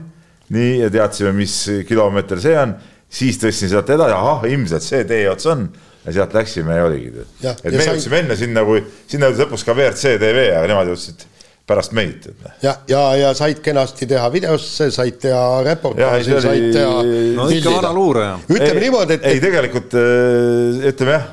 nii 0.55 0.79
ja 0.83 0.91
teadsime, 0.93 1.33
mis 1.35 1.57
kilomeeter 1.89 2.39
see 2.41 2.55
on, 2.61 2.75
siis 3.09 3.39
tõstsin 3.41 3.71
sealt 3.71 3.89
edasi, 3.89 4.13
ahah, 4.13 4.45
ilmselt 4.49 4.85
see 4.85 5.03
tee 5.09 5.25
ots 5.29 5.47
on 5.49 5.67
ja 6.05 6.19
sealt 6.19 6.35
läksime 6.37 6.77
ja 6.77 6.85
oligi. 6.85 7.25
et 7.43 7.71
me 7.73 7.87
jõudsime 7.89 8.21
enne 8.23 8.37
sinna, 8.39 8.65
kui 8.67 8.83
sinna 9.09 9.31
jõudis 9.31 9.45
lõpuks 9.45 9.65
ka 9.65 9.75
WRC 9.75 10.19
TV, 10.21 10.49
aga 10.53 10.69
nemad 10.69 10.93
jõudsid 10.93 11.25
pärast 11.65 11.95
meid. 11.97 12.27
ja, 12.61 12.75
ja, 12.87 13.01
ja 13.17 13.31
said 13.37 13.61
kenasti 13.65 14.07
teha 14.09 14.27
videosse, 14.33 14.91
said 14.93 15.17
teha 15.21 15.63
reportaaži, 15.65 16.37
said 16.43 16.67
teha. 16.75 16.99
no 17.39 17.47
ikka 17.49 17.73
vana 17.79 17.93
luuraja. 17.95 18.35
ütleme 18.49 18.77
ei, 18.77 18.83
niimoodi, 18.85 19.17
et. 19.17 19.25
ei, 19.31 19.41
tegelikult 19.41 19.97
äh, 19.97 20.85
ütleme 20.91 21.17
jah, 21.17 21.25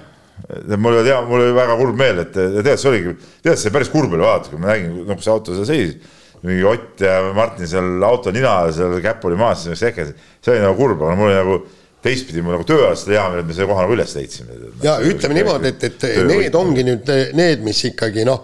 mul 0.78 0.96
oli 0.96 1.10
hea, 1.10 1.20
mul 1.28 1.44
oli 1.44 1.52
väga 1.56 1.76
kurb 1.80 2.00
meel, 2.00 2.24
et 2.24 2.32
tead, 2.32 2.72
see 2.80 2.90
oligi, 2.90 3.14
tead, 3.44 3.60
see 3.60 3.74
päris 3.74 3.92
kurb 3.92 4.16
oli 4.16 4.24
vaadata, 4.24 4.54
kui 4.54 4.62
ma 4.62 4.72
nägin, 4.72 4.96
noh, 5.08 5.20
see 5.20 5.34
auto 5.34 5.58
seal 5.58 5.68
seisis. 5.68 6.18
mingi 6.42 6.64
Ott 6.66 7.04
ja 7.04 7.20
Martin 7.36 7.68
seal 7.70 8.02
auto 8.02 8.32
nina 8.34 8.56
all, 8.64 8.72
seal 8.74 8.96
käpp 9.04 9.22
oli 9.28 9.36
maas, 9.38 9.68
see 9.78 9.92
oli 9.92 10.64
nagu 10.64 10.74
kurb, 10.80 11.04
aga 11.04 11.14
mul 11.18 11.28
oli 11.28 11.38
nagu 11.38 11.60
teistpidi 12.02 12.42
mul 12.42 12.56
nagu 12.56 12.66
tööajast 12.66 13.12
hea 13.12 13.22
meel, 13.30 13.44
et 13.44 13.46
me 13.46 13.54
selle 13.54 13.68
koha 13.70 13.84
nagu 13.84 13.94
üles 13.94 14.16
leidsime. 14.16 14.56
ja 14.82 14.96
ütleme 15.06 15.36
niimoodi, 15.38 15.70
et, 15.70 15.86
et 15.86 16.06
need 16.26 16.56
ongi 16.58 16.82
nüüd 16.88 17.12
need, 17.38 17.62
mis 17.62 17.84
ikkagi 17.92 18.24
noh 18.26 18.42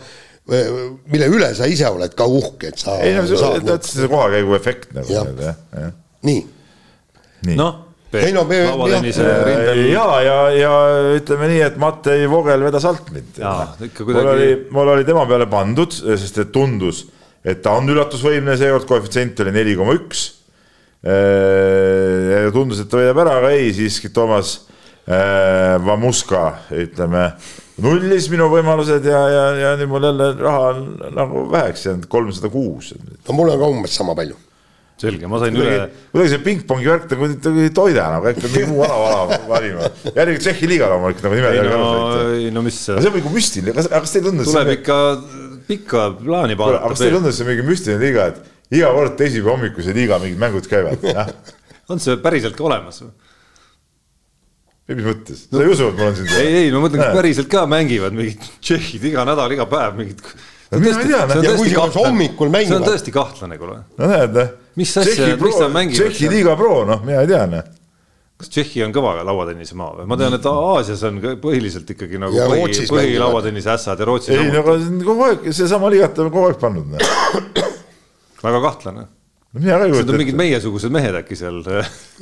mille 0.48 1.26
üle 1.28 1.50
sa 1.56 1.66
ise 1.68 1.88
oled 1.92 2.14
ka 2.16 2.26
uhke, 2.28 2.70
et 2.72 2.80
sa. 2.80 2.96
ei 3.04 3.16
no 3.16 3.26
see, 3.28 3.58
tead 3.66 3.84
see 3.84 4.08
kohakäigu 4.08 4.56
efekt 4.56 4.94
nagu 4.96 5.12
jah 5.12 5.28
ja,, 5.28 5.52
jah. 5.76 5.92
nii, 6.24 6.40
nii.. 7.44 7.58
noh. 7.58 7.82
ei 8.16 8.32
no 8.32 8.46
me, 8.48 8.62
ja, 9.92 10.06
ja, 10.24 10.38
ja 10.56 10.72
ütleme 11.18 11.50
nii, 11.52 11.60
et 11.66 11.76
Mattei 11.80 12.24
Vogel 12.30 12.64
vedas 12.64 12.88
alt 12.88 13.12
mind. 13.12 13.36
Kuidagi... 13.36 14.14
mul 14.14 14.32
oli, 14.32 14.48
mul 14.78 14.92
oli 14.94 15.04
tema 15.08 15.26
peale 15.28 15.50
pandud, 15.52 15.92
sest 15.92 16.40
et 16.40 16.52
tundus, 16.54 17.04
et 17.44 17.60
ta 17.64 17.76
on 17.76 17.92
üllatusvõimeline, 17.92 18.56
seekord 18.56 18.88
koefitsient 18.88 19.44
oli 19.44 19.54
neli 19.58 19.76
koma 19.76 19.98
üks. 20.00 20.24
tundus, 22.56 22.80
et 22.80 22.88
ta 22.88 23.02
võidab 23.02 23.20
ära, 23.26 23.38
aga 23.42 23.52
ei, 23.60 23.68
siiski 23.76 24.08
Toomas 24.16 24.56
Vamuska, 25.84 26.44
ütleme 26.72 27.28
nullis 27.82 28.26
minu 28.32 28.48
võimalused 28.52 29.06
ja, 29.06 29.22
ja, 29.30 29.46
ja 29.62 29.70
nüüd 29.78 29.90
mul 29.90 30.06
jälle 30.08 30.28
raha 30.40 30.66
on 30.72 30.84
nagu 31.14 31.46
väheks 31.52 31.86
jäänud, 31.86 32.06
kolmsada 32.10 32.50
kuus. 32.52 32.92
no 32.98 33.36
mul 33.36 33.52
on 33.54 33.60
ka 33.60 33.72
umbes 33.72 33.96
sama 33.98 34.16
palju. 34.18 34.36
selge, 34.98 35.28
ma 35.30 35.38
sain 35.38 35.54
üle. 35.54 35.74
kuidagi 36.10 36.32
see 36.32 36.42
pingpongi 36.42 36.90
värk 36.90 37.12
nagu 37.12 37.28
ei 37.62 37.70
toida 37.74 38.08
enam, 38.10 38.26
äkki 38.32 38.42
peab 38.44 38.56
mingi 38.56 38.70
muu 38.72 38.82
ala 38.86 39.02
vala 39.04 39.38
valima. 39.52 39.90
järgi 40.16 40.42
Tšehhi 40.42 40.70
liiga 40.72 40.90
loomulikult 40.90 41.28
nagu 41.28 41.38
nime 41.38 41.52
järgi 41.54 41.76
arvata. 41.76 42.24
ei 42.34 42.50
no 42.54 42.64
mis. 42.66 42.80
see 42.88 42.98
on 42.98 43.18
nagu 43.20 43.34
müstiline, 43.34 43.76
kas, 43.78 43.90
kas 43.94 44.16
teil 44.16 44.26
tundus? 44.26 44.50
tuleb 44.50 44.74
ikka 44.80 44.98
pikka 45.70 46.08
plaani 46.18 46.58
vaadata. 46.58 46.82
aga 46.82 46.96
kas 46.96 47.04
teil 47.04 47.18
tundus 47.18 47.38
see 47.38 47.46
mingi 47.46 47.66
müstiline 47.68 48.02
liiga, 48.02 48.32
et 48.32 48.74
iga 48.80 48.90
kord 48.96 49.14
teisipäeva 49.20 49.54
hommikul 49.54 49.86
see 49.86 49.96
liiga 49.96 50.18
mingid 50.24 50.42
mängud 50.42 50.66
käivad 50.70 51.06
on 51.94 52.02
see 52.02 52.18
päriselt 52.24 52.58
ka 52.58 52.66
olemas 52.66 53.04
või? 53.04 53.14
Mis 54.88 55.08
mõttes, 55.08 55.46
sa 55.48 55.64
ei 55.64 55.72
usu, 55.72 55.88
et 55.92 56.04
on 56.04 56.14
siin 56.16 56.30
see? 56.30 56.44
ei, 56.44 56.60
ei, 56.64 56.68
ma 56.74 56.82
mõtlen, 56.84 57.02
kas 57.04 57.16
päriselt 57.18 57.50
ka 57.52 57.64
mängivad 57.70 58.16
mingid 58.16 58.46
tšehhid 58.64 59.08
iga 59.10 59.24
nädal, 59.28 59.56
iga 59.56 59.66
päev 59.70 59.98
mingid. 60.00 60.22
no 60.72 60.82
mina 60.82 61.02
ei 61.02 61.10
tea, 61.10 61.40
ja 61.44 61.56
kui 61.60 61.74
nad 61.74 61.98
hommikul 61.98 62.52
mängivad. 62.54 62.74
see 62.74 62.78
on 62.80 62.86
tõesti 62.88 63.14
kahtlane, 63.14 63.58
kuule. 63.60 63.82
no 64.00 64.12
näed, 64.12 64.38
noh. 64.38 64.54
mis 64.80 64.94
asja, 65.02 65.34
miks 65.40 65.60
nad 65.60 65.74
mängivad? 65.74 66.14
Tšehhi 66.14 66.32
liiga 66.38 66.56
pro, 66.60 66.78
noh, 66.88 67.04
mina 67.04 67.24
ei 67.26 67.30
tea, 67.34 67.44
noh 67.52 67.74
kas 68.38 68.52
Tšehhi 68.54 68.84
on 68.86 68.92
kõva 68.94 69.16
lauatennise 69.26 69.74
maa 69.78 69.96
või? 69.98 70.06
ma 70.10 70.16
tean, 70.18 70.36
et 70.36 70.44
Aasias 70.46 71.00
on 71.08 71.18
põhiliselt 71.42 71.88
ikkagi 71.94 72.20
nagu 72.22 72.38
põhi, 72.38 72.84
põhilauatennise 72.86 73.72
ässad 73.74 73.98
ja 73.98 74.06
Rootsis. 74.06 74.36
ei, 74.36 74.52
no 74.52 74.62
aga 74.62 74.76
kogu 75.08 75.24
aeg, 75.26 75.48
seesama 75.58 75.90
liigat 75.90 76.20
on 76.22 76.30
kogu 76.30 76.46
aeg 76.46 76.60
pannud. 76.62 76.94
Väga 78.46 78.60
kahtlane. 78.62 79.08
no 79.08 79.64
mina 79.64 79.80
ka 79.80 79.88
ei 79.88 79.94
kujuta 79.96 80.06
ette. 80.06 80.20
mingid 80.22 80.38
meiesugused 80.38 80.94
mehed 80.94 81.18
äkki 81.18 81.38
seal 81.40 81.58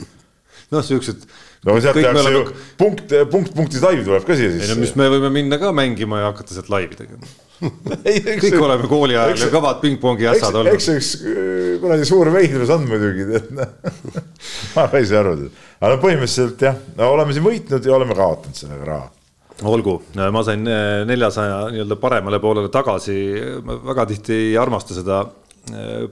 noh, 0.73 0.81
siuksed 0.89 1.29
no 1.67 1.81
sealt 1.83 1.99
tehakse 1.99 2.33
ju 2.33 2.45
punkt, 2.79 3.13
punkt, 3.33 3.51
punkti 3.57 3.83
live 3.83 4.05
tuleb 4.07 4.27
ka 4.27 4.37
siia 4.39 4.53
sisse. 4.53 4.69
ei 4.69 4.73
no 4.75 4.79
mis 4.83 4.95
me 4.99 5.09
võime 5.13 5.33
minna 5.35 5.59
ka 5.61 5.73
mängima 5.75 6.23
ja 6.23 6.31
hakata 6.31 6.57
sealt 6.57 6.71
laivi 6.73 6.99
tegema 6.99 7.35
kõik 8.07 8.45
see, 8.45 8.61
oleme 8.61 8.89
kooli 8.91 9.17
ajal 9.17 9.47
ju 9.47 9.51
kõvad 9.55 9.81
pingpongi 9.83 10.29
ässad 10.29 10.59
olnud. 10.61 10.77
eks 10.77 10.89
üks 10.93 11.13
kuradi 11.83 12.09
suur 12.09 12.31
veidrus 12.35 12.73
on 12.75 12.85
muidugi, 12.89 13.27
tead 13.31 13.53
noh. 13.57 13.77
ma 14.77 14.89
ei 14.93 15.09
saa 15.09 15.23
aru, 15.25 15.37
aga 15.81 15.95
no 15.95 16.01
põhimõtteliselt 16.03 16.67
jah, 16.69 16.77
no 16.99 17.13
oleme 17.15 17.37
siin 17.37 17.47
võitnud 17.47 17.89
ja 17.89 17.97
oleme 17.97 18.19
kaotanud 18.19 18.61
sellega 18.61 18.91
raha 18.93 19.13
olgu, 19.67 19.95
ma 20.13 20.43
sain 20.45 20.69
neljasaja 21.09 21.71
nii-öelda 21.73 21.97
paremale 21.97 22.37
poolele 22.43 22.69
tagasi, 22.69 23.17
ma 23.65 23.79
väga 23.89 24.05
tihti 24.11 24.35
ei 24.51 24.59
armasta 24.61 24.93
seda 24.93 25.23
Äh, 25.25 25.46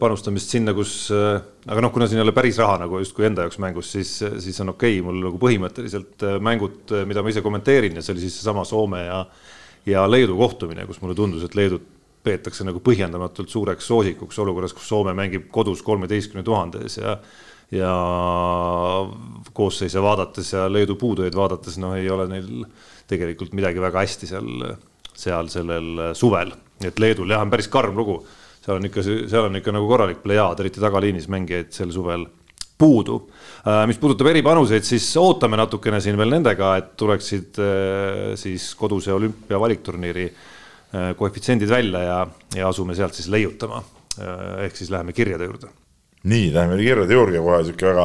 panustamist 0.00 0.50
sinna, 0.50 0.72
kus, 0.74 0.92
äh, 1.14 1.36
aga 1.70 1.82
noh, 1.84 1.92
kuna 1.94 2.08
siin 2.10 2.18
ei 2.18 2.24
ole 2.24 2.34
päris 2.34 2.58
raha 2.58 2.80
nagu 2.82 2.98
justkui 2.98 3.28
enda 3.28 3.44
jaoks 3.46 3.60
mängus, 3.62 3.92
siis, 3.94 4.10
siis 4.42 4.58
on 4.64 4.72
okei 4.74 4.98
okay. 4.98 5.06
mul 5.06 5.20
nagu 5.28 5.38
põhimõtteliselt 5.42 6.26
äh, 6.26 6.38
mängud, 6.42 6.90
mida 7.06 7.22
ma 7.22 7.30
ise 7.30 7.42
kommenteerin 7.44 7.94
ja 7.94 8.02
see 8.02 8.16
oli 8.16 8.24
siis 8.24 8.40
seesama 8.40 8.66
Soome 8.66 9.04
ja, 9.04 9.22
ja 9.86 10.04
Leedu 10.10 10.36
kohtumine, 10.40 10.88
kus 10.90 11.00
mulle 11.04 11.14
tundus, 11.18 11.46
et 11.46 11.54
Leedut 11.54 11.86
peetakse 12.24 12.66
nagu 12.66 12.80
põhjendamatult 12.82 13.52
suureks 13.52 13.86
soosikuks 13.86 14.42
olukorras, 14.42 14.74
kus 14.74 14.90
Soome 14.90 15.14
mängib 15.14 15.46
kodus 15.54 15.84
kolmeteistkümne 15.86 16.46
tuhande 16.46 16.86
ees 16.86 16.98
ja 17.02 17.18
ja 17.74 17.90
koosseise 19.56 20.02
vaadates 20.02 20.52
ja 20.52 20.66
Leedu 20.70 20.94
puudujaid 21.00 21.34
vaadates, 21.34 21.78
noh, 21.80 21.94
ei 21.96 22.10
ole 22.12 22.26
neil 22.30 22.66
tegelikult 23.10 23.54
midagi 23.56 23.80
väga 23.82 24.02
hästi 24.04 24.28
seal, 24.30 24.50
seal 25.16 25.48
sellel 25.50 26.10
suvel, 26.14 26.52
et 26.84 27.00
Leedul 27.00 27.32
jah, 27.32 27.42
on 27.42 27.50
päris 27.50 27.70
karm 27.72 27.96
lugu 27.98 28.20
seal 28.64 28.78
on 28.78 28.88
ikka, 28.88 29.04
seal 29.04 29.50
on 29.50 29.60
ikka 29.60 29.74
nagu 29.74 29.88
korralik 29.88 30.22
plejaad, 30.24 30.62
eriti 30.64 30.82
tagaliinis 30.82 31.28
mängijaid 31.32 31.72
sel 31.74 31.92
suvel 31.92 32.24
puudu. 32.78 33.18
Äh, 33.66 33.84
mis 33.88 33.98
puudutab 34.00 34.30
eripanuseid, 34.32 34.86
siis 34.86 35.06
ootame 35.20 35.58
natukene 35.60 36.00
siin 36.02 36.18
veel 36.18 36.32
nendega, 36.34 36.74
et 36.80 36.94
tuleksid 37.00 37.60
äh, 37.62 38.34
siis 38.40 38.72
koduse 38.78 39.12
olümpia 39.14 39.60
valikturniiri 39.60 40.26
äh, 40.28 41.12
koefitsiendid 41.18 41.70
välja 41.70 42.02
ja, 42.04 42.18
ja 42.56 42.70
asume 42.70 42.96
sealt 42.96 43.16
siis 43.16 43.30
leiutama. 43.32 43.82
ehk 44.62 44.76
siis 44.78 44.92
läheme 44.94 45.12
kirjade 45.12 45.44
juurde. 45.44 45.66
nii, 46.22 46.52
läheme 46.54 46.76
kirjade 46.78 47.14
juurde, 47.14 47.40
kohe 47.42 47.64
sihuke 47.66 47.86
väga 47.88 48.04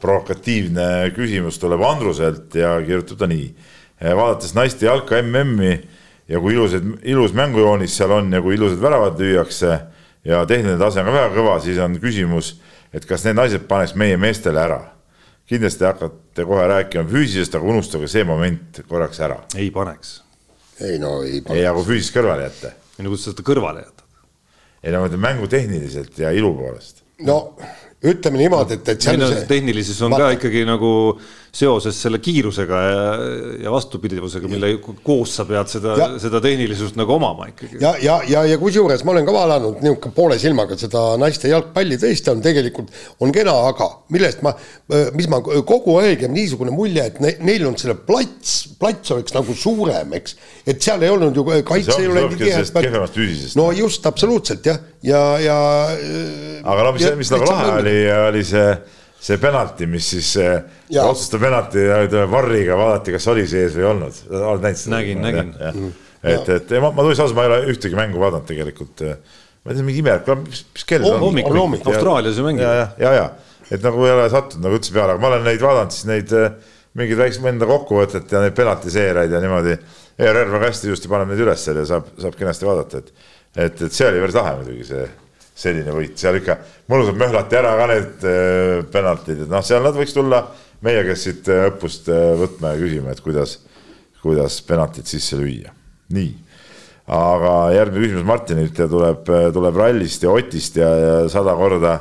provokatiivne 0.00 0.86
küsimus 1.12 1.58
tuleb 1.60 1.82
Andruselt 1.84 2.54
ja 2.56 2.70
kirjutab 2.80 3.18
ta 3.20 3.28
nii. 3.28 3.50
vaadates 4.00 4.54
naiste 4.56 4.86
jalka 4.86 5.20
MM-i 5.20 5.74
ja 6.28 6.40
kui 6.40 6.54
ilusad, 6.54 6.86
ilus 7.02 7.34
mängujoonis 7.36 7.96
seal 7.96 8.10
on 8.18 8.32
ja 8.32 8.42
kui 8.42 8.54
ilusad 8.54 8.80
väravad 8.82 9.20
lüüakse 9.20 9.78
ja 10.24 10.44
tehniline 10.46 10.78
tase 10.78 11.02
on 11.02 11.10
ka 11.10 11.14
väga 11.16 11.30
kõva, 11.34 11.58
siis 11.62 11.78
on 11.82 11.98
küsimus, 12.02 12.54
et 12.94 13.06
kas 13.08 13.26
need 13.26 13.38
naised 13.38 13.66
paneks 13.68 13.96
meie 13.98 14.16
meestele 14.20 14.60
ära. 14.62 14.80
kindlasti 15.52 15.84
hakkate 15.84 16.44
kohe 16.48 16.66
rääkima 16.70 17.02
füüsilisest, 17.10 17.56
aga 17.58 17.66
unustage 17.68 18.08
see 18.08 18.24
moment 18.24 18.80
korraks 18.88 19.20
ära. 19.20 19.42
ei 19.56 19.70
paneks. 19.70 20.22
ei 20.80 20.98
no 20.98 21.22
ei 21.22 21.40
paneks. 21.40 21.58
ei, 21.58 21.66
aga 21.66 21.76
kui 21.78 21.90
füüsilist 21.90 22.16
kõrvale 22.16 22.48
jätta. 22.48 22.72
ei 22.98 23.04
no 23.04 23.10
kuidas 23.10 23.24
sa 23.26 23.34
seda 23.34 23.46
kõrvale 23.50 23.84
jätad? 23.86 24.02
ei 24.82 24.92
no 24.92 25.02
ma 25.02 25.10
ütlen 25.10 25.24
mängutehniliselt 25.26 26.18
ja 26.18 26.30
ilu 26.30 26.54
poolest. 26.54 27.02
no 27.26 27.56
ütleme 28.02 28.38
niimoodi, 28.38 28.78
et, 28.78 28.88
et. 28.88 29.06
ei 29.10 29.18
no 29.18 29.30
tehnilises 29.48 30.00
on 30.02 30.14
vaata. 30.14 30.30
ka 30.30 30.38
ikkagi 30.38 30.64
nagu 30.66 30.92
seoses 31.52 31.98
selle 32.00 32.16
kiirusega 32.24 32.78
ja, 32.80 33.00
ja 33.66 33.72
vastupidivusega, 33.72 34.48
mille 34.48 34.70
koos 35.04 35.34
sa 35.36 35.44
pead 35.44 35.68
seda, 35.68 35.96
seda 36.20 36.40
tehnilisust 36.40 36.96
nagu 36.96 37.12
omama 37.18 37.50
ikkagi. 37.50 37.76
ja, 37.82 37.90
ja, 38.00 38.14
ja, 38.24 38.44
ja 38.48 38.56
kusjuures 38.60 39.04
ma 39.04 39.12
olen 39.12 39.28
ka 39.28 39.34
vaadanud 39.36 39.82
niisugune 39.84 40.16
poole 40.16 40.38
silmaga 40.40 40.78
seda 40.80 41.02
naiste 41.20 41.50
jalgpalli, 41.52 41.98
tõesti 42.00 42.32
on 42.32 42.40
tegelikult, 42.44 42.88
on 43.20 43.34
kena, 43.36 43.52
aga 43.68 43.90
millest 44.16 44.40
ma, 44.46 44.54
mis 45.18 45.28
ma 45.28 45.42
kogu 45.44 45.98
aeg 46.00 46.24
jääb 46.24 46.32
niisugune 46.32 46.72
mulje, 46.72 47.04
et 47.12 47.20
ne, 47.20 47.34
neil 47.44 47.66
on 47.68 47.76
selle 47.80 47.98
plats, 48.00 48.56
plats 48.80 49.12
oleks 49.12 49.36
nagu 49.36 49.52
suurem, 49.52 50.16
eks. 50.16 50.38
et 50.64 50.80
seal 50.80 51.04
ei 51.04 51.12
olnud 51.12 51.36
ju 51.36 51.44
kaitse 51.68 51.98
ei 52.00 52.08
ole 52.08 52.24
nii 52.30 52.40
tihe. 52.46 52.64
no 53.60 53.68
just, 53.76 54.08
absoluutselt 54.08 54.72
jah, 54.72 54.80
ja, 55.04 55.22
ja. 55.44 55.60
aga 56.64 56.88
no 56.88 56.96
mis, 56.96 57.10
mis 57.20 57.36
nagu 57.36 57.52
lahe 57.52 57.76
oli, 57.82 57.96
oli 58.30 58.44
see 58.54 58.66
see 59.22 59.38
penalti, 59.38 59.86
mis 59.90 60.08
siis 60.14 60.30
otsustav 61.02 61.42
penalti 61.44 61.84
varriga 62.30 62.78
vaadati, 62.78 63.14
kas 63.16 63.28
oli 63.30 63.44
sees 63.50 63.76
või 63.76 63.84
ei 63.84 63.90
olnud, 63.92 64.18
oled 64.32 64.64
näinud 64.66 64.80
seda? 64.80 64.96
nägin, 64.96 65.22
nägin. 65.22 65.52
et, 66.22 66.50
et 66.56 66.74
ma, 66.82 66.90
ma 66.90 67.04
tunnistan 67.04 67.28
ausalt, 67.28 67.38
ma 67.38 67.46
ei 67.46 67.52
ole 67.52 67.60
ühtegi 67.74 67.98
mängu 67.98 68.22
vaadanud 68.22 68.48
tegelikult. 68.50 69.04
ma 69.06 69.70
ei 69.70 69.78
tea, 69.78 69.86
mingi 69.86 70.02
ime, 70.02 70.18
mis, 70.42 70.66
mis 70.74 70.86
kell 70.90 71.06
see 71.06 71.14
on? 71.14 71.22
hommikul, 71.22 71.62
Austraalias 71.94 72.42
ju 72.42 72.46
mängib. 72.48 72.66
ja, 72.66 72.74
ja, 72.80 72.90
ja, 73.04 73.14
ja, 73.20 73.64
et 73.70 73.86
nagu 73.86 74.06
ei 74.08 74.14
ole 74.16 74.28
sattunud 74.32 74.66
nagu 74.66 74.80
üldse 74.80 74.94
peale, 74.96 75.14
aga 75.14 75.22
ma 75.22 75.30
olen 75.30 75.46
neid 75.46 75.62
vaadanud, 75.62 75.94
siis 75.94 76.08
neid 76.10 76.36
mingeid 76.98 77.22
väikseid 77.22 77.50
enda 77.54 77.68
kokkuvõtet 77.70 78.32
ja 78.34 78.42
neid 78.42 78.58
penaltiseereid 78.58 79.32
ja 79.32 79.40
niimoodi. 79.42 79.78
ERR 80.22 80.50
väga 80.52 80.68
hästi 80.68 80.90
ilusti 80.90 81.08
paneb 81.08 81.30
neid 81.30 81.40
üles 81.40 81.62
seal 81.64 81.78
ja 81.80 81.86
saab, 81.88 82.10
saab 82.20 82.34
kenasti 82.36 82.66
vaadata, 82.68 83.00
et, 83.00 83.28
et, 83.56 83.80
et 83.86 83.94
see 83.94 84.10
oli 84.10 84.20
päris 84.20 84.36
lahe 84.36 84.58
muidugi 84.58 84.84
see 84.90 85.06
selline 85.54 85.92
võit, 85.94 86.14
seal 86.18 86.38
ikka 86.40 86.56
mõnusalt 86.90 87.18
möhlati 87.20 87.58
ära 87.58 87.74
ka 87.78 87.88
need 87.90 88.24
äh, 88.28 88.84
penaltid, 88.92 89.44
et 89.44 89.50
noh, 89.52 89.64
seal 89.64 89.84
nad 89.84 89.96
võiks 89.96 90.14
tulla 90.16 90.44
meie, 90.84 91.02
kes 91.06 91.26
siit 91.26 91.50
äh, 91.52 91.66
õppust 91.70 92.08
äh, 92.12 92.32
võtma 92.40 92.72
ja 92.72 92.80
küsima, 92.80 93.12
et 93.12 93.20
kuidas, 93.24 93.58
kuidas 94.22 94.60
penaltit 94.66 95.10
sisse 95.10 95.36
lüüa. 95.40 95.74
nii, 96.12 96.32
aga 97.12 97.52
järgmine 97.76 98.06
küsimus 98.06 98.26
Martinilt 98.28 98.80
ja 98.80 98.88
tuleb, 98.88 99.28
tuleb 99.54 99.78
rallist 99.80 100.24
ja 100.24 100.32
Otist 100.32 100.76
ja, 100.80 100.88
ja 100.88 101.14
sada 101.32 101.54
korda 101.58 101.98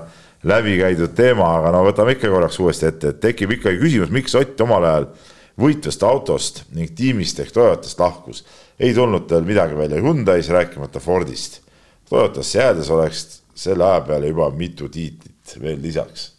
läbi 0.48 0.78
käidud 0.80 1.14
teema, 1.16 1.52
aga 1.60 1.74
no 1.76 1.84
võtame 1.86 2.16
ikka 2.16 2.32
korraks 2.32 2.60
uuesti 2.60 2.88
ette, 2.90 3.14
et 3.14 3.22
tekib 3.24 3.58
ikkagi 3.58 3.82
küsimus, 3.82 4.14
miks 4.14 4.36
Ott 4.40 4.64
omal 4.64 4.88
ajal 4.88 5.12
võitvast 5.62 6.04
autost 6.08 6.64
ning 6.76 6.94
tiimist 6.98 7.40
ehk 7.44 7.52
Toyotast 7.54 8.00
lahkus. 8.00 8.46
ei 8.80 8.94
tulnud 8.94 9.28
tal 9.30 9.44
midagi 9.46 9.76
välja 9.78 10.00
Hyundai's, 10.02 10.50
rääkimata 10.50 11.00
Fordist. 11.00 11.60
Toyotasse 12.10 12.60
jäädes 12.60 12.90
oleks 12.90 13.41
selle 13.62 13.86
aja 13.86 14.02
peale 14.06 14.32
juba 14.32 14.50
mitu 14.58 14.90
tiitlit 14.92 15.56
veel 15.62 15.82
lisaks 15.84 16.32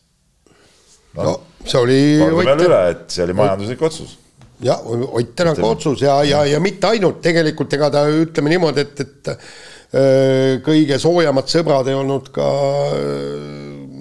no,. 1.15 1.23
no 1.23 1.35
see 1.65 1.78
oli. 1.78 2.01
kordame 2.19 2.66
üle, 2.66 2.81
et 2.93 3.07
see 3.15 3.27
oli 3.27 3.36
majanduslik 3.39 3.85
otsus. 3.89 4.16
jah, 4.62 4.82
Ott 4.86 5.35
Tänaku 5.36 5.66
otsus 5.66 6.03
ja, 6.03 6.23
ja, 6.27 6.44
ja 6.47 6.61
mitte 6.62 6.90
ainult 6.93 7.23
tegelikult, 7.23 7.73
ega 7.78 7.90
ta 7.94 8.05
ütleme 8.11 8.53
niimoodi, 8.53 8.85
et, 8.86 9.01
et 9.05 9.32
öö, 9.32 10.59
kõige 10.66 10.99
soojemad 11.03 11.51
sõbrad 11.51 11.90
ei 11.90 11.99
olnud 11.99 12.31
ka 12.35 12.51
öö, 12.99 13.40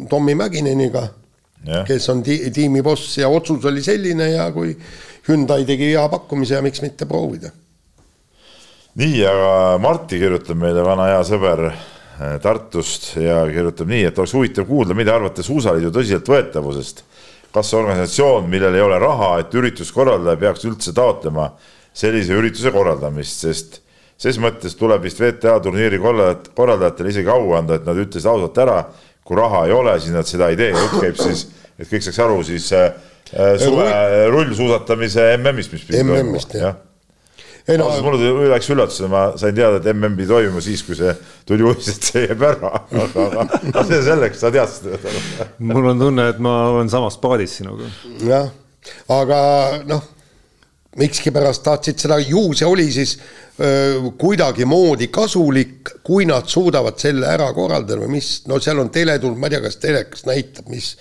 Tommy 0.10 0.36
Mäkineniga, 0.36 1.06
kes 1.88 2.10
on 2.12 2.24
ti 2.26 2.40
tiimi 2.54 2.82
boss 2.86 3.18
ja 3.22 3.30
otsus 3.30 3.66
oli 3.70 3.84
selline 3.86 4.32
ja 4.34 4.50
kui 4.54 4.76
Hyundai 5.28 5.62
tegi 5.68 5.92
hea 5.92 6.04
pakkumise 6.10 6.58
ja 6.58 6.62
miks 6.66 6.82
mitte 6.82 7.06
proovida. 7.06 7.52
nii, 8.98 9.26
aga 9.26 9.52
Marti 9.80 10.20
kirjutab 10.20 10.58
meile, 10.60 10.84
vana 10.84 11.12
hea 11.14 11.22
sõber 11.28 11.68
Äh, 11.70 12.01
Tartust 12.42 13.16
ja 13.18 13.42
kirjutab 13.50 13.90
nii, 13.90 14.04
et 14.10 14.18
oleks 14.20 14.34
huvitav 14.36 14.68
kuulda, 14.70 14.96
mida 14.98 15.16
arvate 15.16 15.44
Suusaliidu 15.46 15.92
tõsiseltvõetavusest. 15.96 17.06
kas 17.52 17.74
organisatsioon, 17.76 18.46
millel 18.50 18.76
ei 18.78 18.82
ole 18.82 18.98
raha, 19.00 19.40
et 19.42 19.56
ürituskorraldaja 19.60 20.40
peaks 20.40 20.64
üldse 20.70 20.94
taotlema 20.96 21.50
sellise 21.94 22.38
ürituse 22.38 22.72
korraldamist, 22.72 23.42
sest 23.44 23.82
ses 24.22 24.38
mõttes 24.40 24.78
tuleb 24.80 25.04
vist 25.04 25.20
VTA 25.20 25.58
turniiri 25.60 26.00
korraldajatele 26.00 27.12
isegi 27.12 27.28
au 27.34 27.52
anda, 27.58 27.76
et 27.76 27.86
nad 27.86 28.00
ütlesid 28.00 28.30
ausalt 28.30 28.62
ära, 28.64 28.86
kui 29.24 29.36
raha 29.36 29.66
ei 29.68 29.76
ole, 29.76 29.98
siis 30.00 30.16
nad 30.16 30.30
seda 30.30 30.48
ei 30.48 30.60
tee, 30.60 30.70
jutt 30.72 31.02
käib 31.02 31.20
siis, 31.20 31.48
et 31.76 31.90
kõik 31.90 32.06
saaks 32.08 32.22
aru, 32.24 32.40
siis 32.48 32.70
äh, 32.78 32.94
suve 33.60 33.92
rullsuusatamise 34.32 35.34
MM-ist, 35.42 35.76
mis 35.76 35.90
MM-ist 36.06 36.56
jah 36.56 36.80
ei 37.72 37.80
no 37.80 37.90
mulle 38.04 38.50
läks 38.52 38.70
üllatusena, 38.74 39.10
ma 39.12 39.24
sain 39.40 39.56
teada, 39.58 39.80
et 39.82 39.90
MM 39.94 40.16
pidi 40.20 40.30
toimuma 40.32 40.64
siis, 40.64 40.84
kui 40.86 40.98
see 40.98 41.12
tuli 41.48 41.66
uudis, 41.68 41.92
et 41.96 42.08
see 42.10 42.24
jääb 42.28 42.46
ära, 42.48 42.72
aga, 43.04 43.28
aga, 43.44 43.86
see 43.90 44.02
selleks, 44.06 44.42
sa 44.44 44.52
teadsid 44.54 44.90
seda. 44.94 45.48
mul 45.72 45.92
on 45.94 46.02
tunne, 46.02 46.28
et 46.34 46.42
ma 46.44 46.56
olen 46.72 46.92
samas 46.92 47.20
paadis 47.22 47.60
sinuga. 47.62 47.90
jah, 48.28 48.50
aga 49.14 49.40
noh, 49.90 50.04
miskipärast 51.00 51.64
tahtsid 51.64 52.04
seda, 52.04 52.20
ju 52.20 52.50
see 52.58 52.68
oli 52.68 52.90
siis 52.92 53.18
kuidagimoodi 54.22 55.08
kasulik, 55.14 55.96
kui 56.04 56.28
nad 56.30 56.48
suudavad 56.52 57.00
selle 57.00 57.30
ära 57.30 57.52
korraldada 57.56 58.02
või 58.04 58.18
mis, 58.18 58.40
no 58.52 58.60
seal 58.64 58.82
on 58.84 58.92
teletuld, 58.94 59.38
ma 59.40 59.48
ei 59.48 59.56
tea, 59.56 59.66
kas 59.68 59.82
telekas 59.82 60.26
näitab, 60.28 60.72
mis, 60.74 60.96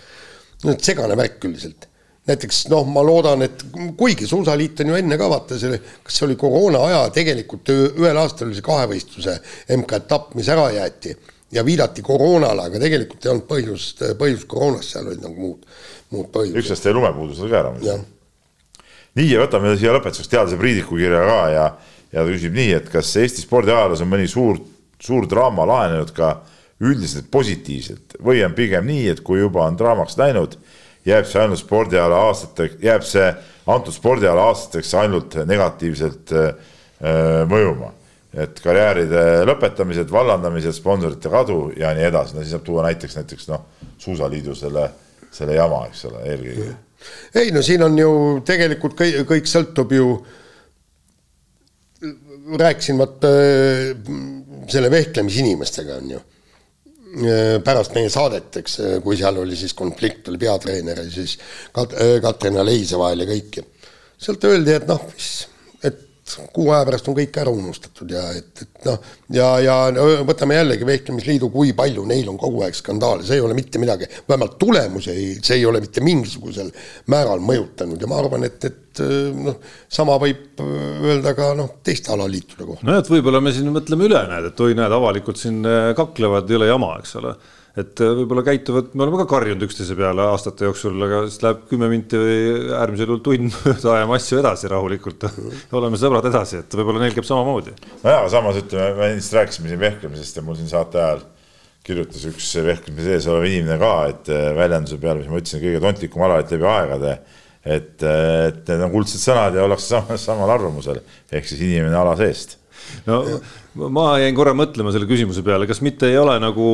no 0.67 0.77
segane 0.79 1.17
värk 1.19 1.49
üldiselt 1.49 1.90
näiteks 2.31 2.63
noh, 2.73 2.87
ma 2.89 3.03
loodan, 3.07 3.45
et 3.47 3.65
kuigi 3.99 4.29
Suusaliit 4.31 4.85
on 4.85 4.93
ju 4.93 5.01
enne 5.01 5.19
ka 5.21 5.29
vaata 5.31 5.59
selle, 5.61 5.81
kas 6.05 6.21
see 6.21 6.29
oli 6.29 6.39
koroona 6.41 6.85
aja, 6.87 7.03
tegelikult 7.15 7.73
ühel 7.75 8.23
aastal 8.23 8.49
oli 8.49 8.59
see 8.59 8.67
kahevõistluse 8.67 9.37
MK-etapp, 9.77 10.35
mis 10.39 10.49
ära 10.53 10.71
jäeti 10.75 11.17
ja 11.53 11.65
viidati 11.67 12.05
koroonale, 12.07 12.69
aga 12.71 12.81
tegelikult 12.83 13.27
ei 13.27 13.35
olnud 13.35 13.49
põhjust, 13.51 14.07
põhjust 14.21 14.49
koroonas, 14.51 14.89
seal 14.95 15.11
olid 15.11 15.27
nagu 15.27 15.37
muud, 15.37 15.69
muud 16.15 16.33
põhjused. 16.35 16.63
üks 16.63 16.73
aasta 16.75 16.91
jäi 16.91 16.99
lumepuudus 17.01 17.43
oli 17.43 17.53
ka 17.53 17.63
ära 17.65 17.75
nii 19.19 19.31
ja 19.33 19.43
võtame 19.43 19.75
siia 19.79 19.95
lõpetuseks 19.97 20.31
teadlase 20.31 20.59
Priidiku 20.61 20.99
kirja 20.99 21.23
ka 21.27 21.41
ja, 21.51 21.67
ja 22.13 22.23
ta 22.23 22.29
küsib 22.31 22.55
nii, 22.55 22.75
et 22.79 22.91
kas 22.93 23.11
Eesti 23.19 23.43
spordiajaloos 23.43 24.05
on 24.05 24.13
mõni 24.13 24.29
suur, 24.31 24.61
suur 25.03 25.27
draama 25.31 25.67
lahenenud 25.69 26.13
ka 26.15 26.37
üldiselt 26.81 27.27
positiivselt 27.33 28.17
või 28.25 28.45
on 28.47 28.55
pigem 28.57 28.87
nii, 28.89 29.09
et 29.13 29.25
kui 29.27 29.43
juba 29.43 29.67
on 29.67 29.79
draamaks 29.79 30.17
läinud 30.21 30.57
jääb 31.07 31.29
see 31.29 31.41
ainult 31.43 31.61
spordiala 31.61 32.19
aastateks, 32.29 32.77
jääb 32.85 33.05
see 33.07 33.29
antud 33.71 33.95
spordiala 33.95 34.49
aastateks 34.51 34.93
ainult 35.01 35.37
negatiivselt 35.49 36.33
äh, 36.37 36.53
äh, 37.01 37.33
mõjuma. 37.51 37.95
et 38.31 38.61
karjääride 38.63 39.23
lõpetamised, 39.43 40.07
vallandamised, 40.15 40.77
sponsorite 40.77 41.27
kadu 41.33 41.73
ja 41.75 41.89
nii 41.99 42.05
edasi, 42.07 42.37
no 42.37 42.45
siis 42.45 42.53
saab 42.55 42.63
tuua 42.63 42.85
näiteks, 42.85 43.17
näiteks 43.19 43.49
noh, 43.51 43.65
suusaliidu 43.99 44.55
selle, 44.55 44.85
selle 45.35 45.57
jama, 45.57 45.81
eks 45.91 46.05
ole, 46.07 46.21
eelkõige. 46.31 46.69
ei 47.43 47.51
no 47.51 47.63
siin 47.67 47.83
on 47.83 47.99
ju 47.99 48.13
tegelikult 48.47 48.95
kõik, 49.01 49.25
kõik 49.33 49.51
sõltub 49.51 49.97
ju, 49.97 50.13
rääkisin 52.61 53.03
vaata 53.03 53.33
selle 54.71 54.93
vehklemisinimestega 54.95 55.99
on 55.99 56.15
ju 56.15 56.23
Äh, 56.23 56.40
pärast 57.65 57.95
meie 57.97 58.11
saadet, 58.13 58.61
eks, 58.63 58.77
äh, 58.85 58.97
kui 59.03 59.19
seal 59.19 59.41
oli 59.43 59.57
siis 59.59 59.75
konflikt, 59.75 60.29
oli 60.31 60.39
peatreener 60.39 61.03
ja 61.03 61.11
siis 61.11 61.37
Kat-, 61.75 61.97
äh, 61.99 62.19
Katrin 62.23 62.59
Aleise 62.61 62.99
vahel 63.01 63.25
ja 63.25 63.31
kõik 63.31 63.61
ja 63.61 63.67
sealt 64.21 64.45
öeldi, 64.45 64.77
et 64.77 64.87
noh, 64.89 65.01
mis 65.11 65.31
kuu 66.55 66.71
aja 66.75 66.87
pärast 66.89 67.09
on 67.11 67.17
kõik 67.19 67.37
ära 67.43 67.53
unustatud 67.55 68.11
ja 68.15 68.23
et, 68.37 68.65
et 68.65 68.89
noh, 68.89 68.99
ja, 69.35 69.49
ja 69.65 69.77
no, 69.95 70.07
võtame 70.29 70.59
jällegi 70.59 70.89
Vehklemisliidu, 70.89 71.51
kui 71.55 71.75
palju 71.77 72.05
neil 72.09 72.29
on 72.33 72.39
kogu 72.41 72.65
aeg 72.67 72.77
skandaale, 72.79 73.27
see 73.27 73.39
ei 73.39 73.45
ole 73.45 73.57
mitte 73.59 73.83
midagi, 73.83 74.09
vähemalt 74.29 74.59
tulemusi 74.61 75.13
ei, 75.15 75.29
see 75.43 75.61
ei 75.61 75.69
ole 75.69 75.83
mitte 75.85 76.05
mingisugusel 76.05 76.73
määral 77.13 77.43
mõjutanud 77.45 78.01
ja 78.01 78.11
ma 78.11 78.21
arvan, 78.23 78.49
et, 78.49 78.69
et 78.71 79.05
noh, 79.37 79.61
sama 79.93 80.19
võib 80.23 80.61
öelda 80.61 81.35
ka 81.39 81.53
noh, 81.59 81.77
teiste 81.87 82.13
alaliitude 82.15 82.67
kohta. 82.67 82.87
nojah, 82.87 83.05
et 83.05 83.15
võib-olla 83.15 83.43
me 83.45 83.55
siin 83.55 83.71
mõtleme 83.75 84.11
üle, 84.11 84.21
näed, 84.31 84.51
et 84.51 84.67
oi, 84.67 84.77
näed, 84.79 84.95
avalikult 84.95 85.41
siin 85.41 85.63
kaklevad, 85.97 86.51
ei 86.51 86.61
ole 86.61 86.71
jama, 86.73 86.95
eks 87.03 87.19
ole 87.23 87.37
et 87.79 88.01
äh, 88.03 88.13
võib-olla 88.19 88.43
käituvad, 88.47 88.93
me 88.99 89.05
oleme 89.05 89.21
ka 89.23 89.27
karjunud 89.31 89.63
üksteise 89.67 89.95
peale 89.99 90.25
aastate 90.33 90.67
jooksul, 90.67 90.97
aga 91.07 91.23
siis 91.29 91.43
läheb 91.45 91.61
kümme 91.71 91.91
minti 91.93 92.19
või 92.19 92.39
äärmisel 92.77 93.13
juhul 93.13 93.23
tund 93.27 93.53
mööda, 93.55 93.93
ajame 93.95 94.17
asju 94.17 94.41
edasi 94.41 94.71
rahulikult. 94.73 95.27
Oleme 95.79 96.01
sõbrad 96.01 96.27
edasi, 96.31 96.65
et 96.65 96.79
võib-olla 96.81 97.05
neil 97.05 97.15
käib 97.17 97.29
samamoodi. 97.29 97.77
nojah, 98.03 98.25
samas 98.33 98.59
ütleme, 98.63 98.97
me 98.99 99.13
ennist 99.15 99.37
rääkisime 99.37 99.71
siin 99.71 99.83
vehklemisest 99.85 100.41
ja 100.41 100.47
mul 100.47 100.59
siin 100.59 100.73
saate 100.73 100.99
ajal 101.03 101.23
kirjutas 101.87 102.27
üks 102.29 102.51
vehklemise 102.67 103.15
sees 103.15 103.29
olev 103.31 103.47
inimene 103.49 103.79
ka, 103.81 103.93
et 104.11 104.33
äh, 104.35 104.51
väljenduse 104.59 104.99
peale, 105.01 105.23
mis 105.23 105.31
ma 105.31 105.41
ütlesin, 105.41 105.63
kõige 105.63 105.85
tontlikum 105.87 106.27
alaliit 106.27 106.57
läbi 106.57 106.69
aegade, 106.75 107.17
et, 107.63 107.95
äh, 108.03 108.49
et 108.51 108.63
need 108.67 108.87
on 108.89 108.95
kuldsed 108.99 109.23
sõnad 109.23 109.57
ja 109.57 109.65
ollakse 109.69 109.95
samal, 109.95 110.21
samal 110.21 110.59
arvamusel, 110.59 111.01
ehk 111.31 111.49
siis 111.49 111.63
inimene 111.71 111.97
ala 112.03 112.19
seest. 112.19 112.59
No 113.07 113.23
ma 113.79 114.07
jäin 114.19 114.35
korra 114.35 114.55
mõtlema 114.57 114.91
selle 114.95 115.07
küsimuse 115.11 115.45
peale, 115.47 115.69
kas 115.71 115.83
mitte 115.85 116.09
ei 116.11 116.19
ole 116.19 116.35
nagu, 116.43 116.67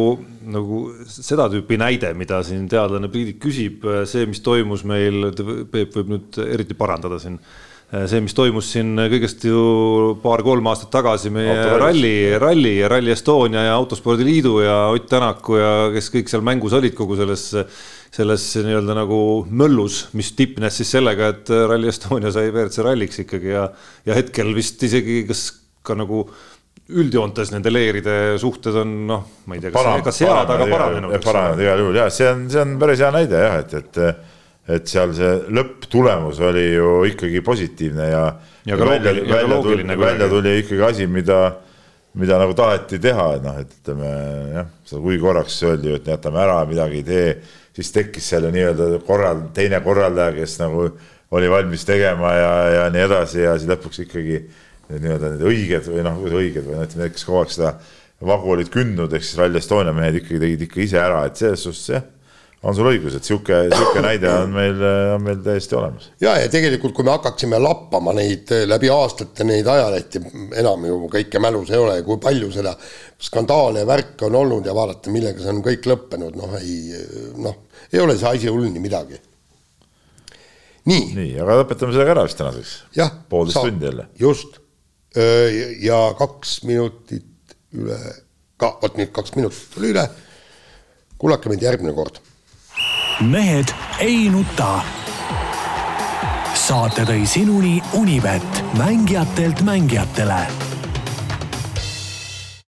nagu 0.48 0.82
seda 1.04 1.50
tüüpi 1.52 1.76
näide, 1.80 2.14
mida 2.16 2.40
siin 2.46 2.64
teadlane 2.72 3.10
Priidik 3.12 3.40
küsib, 3.42 3.84
see, 4.08 4.24
mis 4.30 4.40
toimus 4.44 4.86
meil, 4.88 5.30
Peep 5.72 5.96
võib 5.98 6.12
nüüd 6.14 6.40
eriti 6.46 6.78
parandada 6.78 7.20
siin 7.22 7.40
see, 7.86 8.18
mis 8.24 8.34
toimus 8.34 8.70
siin 8.72 8.96
kõigest 8.98 9.44
ju 9.46 9.58
paar-kolm 10.22 10.66
aastat 10.66 10.90
tagasi 10.96 11.30
meie 11.30 11.54
ralli, 11.78 12.14
ralli 12.42 12.72
ja 12.80 12.88
Rally 12.90 13.12
Estonia 13.14 13.62
ja 13.68 13.76
Autospordiliidu 13.76 14.56
ja 14.64 14.78
Ott 14.94 15.06
Tänaku 15.10 15.60
ja 15.60 15.70
kes 15.94 16.10
kõik 16.14 16.32
seal 16.32 16.42
mängus 16.46 16.74
olid 16.74 16.96
kogu 16.98 17.18
selles, 17.20 17.44
selles 18.16 18.48
nii-öelda 18.58 18.96
nagu 18.98 19.20
möllus, 19.46 20.06
mis 20.18 20.32
tipnes 20.38 20.80
siis 20.80 20.90
sellega, 20.96 21.30
et 21.36 21.54
Rally 21.70 21.92
Estonia 21.92 22.34
sai 22.34 22.50
WRC 22.50 22.82
ralliks 22.88 23.22
ikkagi 23.22 23.54
ja, 23.54 23.68
ja 24.08 24.18
hetkel 24.18 24.50
vist 24.56 24.82
isegi 24.82 25.22
kas 25.30 25.46
ka 25.86 25.94
nagu 25.94 26.24
üldjoontes 26.86 27.50
nende 27.50 27.70
leeride 27.72 28.14
suhted 28.38 28.76
on 28.78 28.94
noh, 29.08 29.26
ma 29.50 29.56
ei 29.56 29.62
tea, 29.62 29.72
kas, 29.74 29.88
kas 30.06 30.20
head, 30.22 30.50
aga 30.54 30.66
paranenud. 30.70 31.16
paranenud 31.24 31.62
igal 31.64 31.82
juhul 31.82 31.98
ja 31.98 32.06
see 32.14 32.28
on, 32.30 32.44
see 32.52 32.62
on 32.62 32.74
päris 32.82 33.02
hea 33.02 33.10
näide 33.14 33.40
jah, 33.42 33.56
et, 33.64 33.74
et, 33.80 34.00
et 34.76 34.90
seal 34.92 35.14
see 35.16 35.32
lõpptulemus 35.58 36.38
oli 36.46 36.66
ju 36.76 36.92
ikkagi 37.10 37.42
positiivne 37.46 38.06
ja. 38.12 38.24
ja 38.70 38.78
ka 38.78 38.90
välja, 38.92 39.14
loogiline, 39.48 39.48
välja, 39.48 39.62
tuli, 39.66 40.04
välja 40.04 40.28
tuli 40.30 40.52
ikkagi 40.62 40.84
asi, 40.92 41.08
mida, 41.10 41.40
mida 42.22 42.38
nagu 42.42 42.54
taheti 42.58 43.00
teha, 43.02 43.26
et 43.34 43.46
noh, 43.48 43.58
et 43.64 43.74
ütleme 43.80 44.12
jah, 44.54 44.70
kui 44.94 45.18
korraks 45.22 45.58
öeldi 45.66 45.90
ju, 45.90 45.98
et 45.98 46.10
jätame 46.14 46.42
ära, 46.44 46.60
midagi 46.70 47.02
ei 47.02 47.08
tee, 47.10 47.26
siis 47.74 47.90
tekkis 47.98 48.30
selle 48.30 48.54
nii-öelda 48.54 49.02
korral-, 49.08 49.48
teine 49.58 49.82
korraldaja, 49.82 50.36
kes 50.38 50.60
nagu 50.62 50.86
oli 51.34 51.50
valmis 51.50 51.82
tegema 51.82 52.30
ja, 52.38 52.54
ja 52.76 52.86
nii 52.94 53.02
edasi 53.08 53.42
ja 53.42 53.56
siis 53.58 53.66
lõpuks 53.72 54.04
ikkagi 54.04 54.38
nii-öelda 54.90 55.32
need 55.34 55.46
õiged 55.50 55.88
või 55.92 56.04
noh, 56.06 56.18
õiged 56.30 56.66
või 56.66 56.76
noh, 56.78 56.84
ütleme 56.86 57.06
need, 57.06 57.14
kes 57.16 57.26
kogu 57.28 57.42
aeg 57.42 57.54
seda 57.54 57.72
vagu 58.26 58.52
olid 58.54 58.70
kündnud, 58.72 59.12
ehk 59.12 59.24
siis 59.26 59.38
Rally 59.40 59.60
Estonia 59.60 59.92
mehed 59.96 60.22
ikkagi 60.22 60.42
tegid 60.42 60.68
ikka 60.68 60.84
ise 60.84 61.00
ära, 61.02 61.24
et 61.28 61.40
selles 61.40 61.66
suhtes 61.66 61.90
jah 61.92 62.06
on 62.66 62.74
sul 62.74 62.88
õigus, 62.88 63.14
et 63.14 63.26
sihuke, 63.26 63.58
sihuke 63.70 64.00
näide 64.02 64.30
on 64.32 64.50
meil, 64.54 64.80
on 65.14 65.22
meil 65.22 65.38
täiesti 65.44 65.76
olemas. 65.78 66.08
ja, 66.22 66.32
ja 66.40 66.48
tegelikult, 66.50 66.94
kui 66.96 67.06
me 67.06 67.12
hakkaksime 67.14 67.60
lappama 67.62 68.14
neid 68.16 68.50
läbi 68.66 68.90
aastate 68.92 69.46
neid 69.46 69.68
ajalehti, 69.70 70.22
enam 70.62 70.86
ju 70.88 70.98
kõike 71.12 71.42
mälus 71.42 71.70
ei 71.70 71.80
ole, 71.82 72.00
kui 72.06 72.18
palju 72.22 72.50
seda 72.54 72.74
skandaale 73.28 73.84
ja 73.84 73.88
värke 73.88 74.26
on 74.30 74.40
olnud 74.40 74.66
ja 74.66 74.74
vaadata, 74.76 75.14
millega 75.14 75.42
see 75.42 75.52
on 75.52 75.62
kõik 75.66 75.86
lõppenud, 75.92 76.36
noh 76.40 76.58
ei, 76.58 76.76
noh, 77.44 77.62
ei 77.92 78.02
ole 78.02 78.18
see 78.18 78.32
asi 78.32 78.52
hull 78.52 78.66
nii 78.72 78.82
midagi. 78.82 79.20
nii. 80.90 81.10
nii, 81.14 81.32
aga 81.42 81.60
lõpetame 81.62 81.94
sellega 81.94 82.16
ära 82.16 82.26
vist 82.26 82.40
tänaseks. 82.40 82.76
poolteist 83.28 83.62
tundi 83.62 83.92
jälle. 83.92 84.08
just 84.18 84.62
ja 85.80 86.00
kaks 86.18 86.62
minutit 86.68 87.56
üle, 87.76 87.98
ka 88.60 88.76
vot 88.82 88.98
nüüd 89.00 89.12
kaks 89.16 89.34
minutit 89.36 89.74
tuli 89.74 89.94
üle. 89.94 90.06
kuulake 91.18 91.48
meid 91.48 91.62
järgmine 91.62 91.94
kord. 91.96 92.20
mehed 93.20 93.72
ei 94.00 94.28
nuta. 94.30 94.84
saate 96.54 97.04
tõi 97.08 97.26
sinuni 97.26 97.82
Unibet, 97.94 98.64
mängijatelt 98.78 99.62
mängijatele 99.62 100.75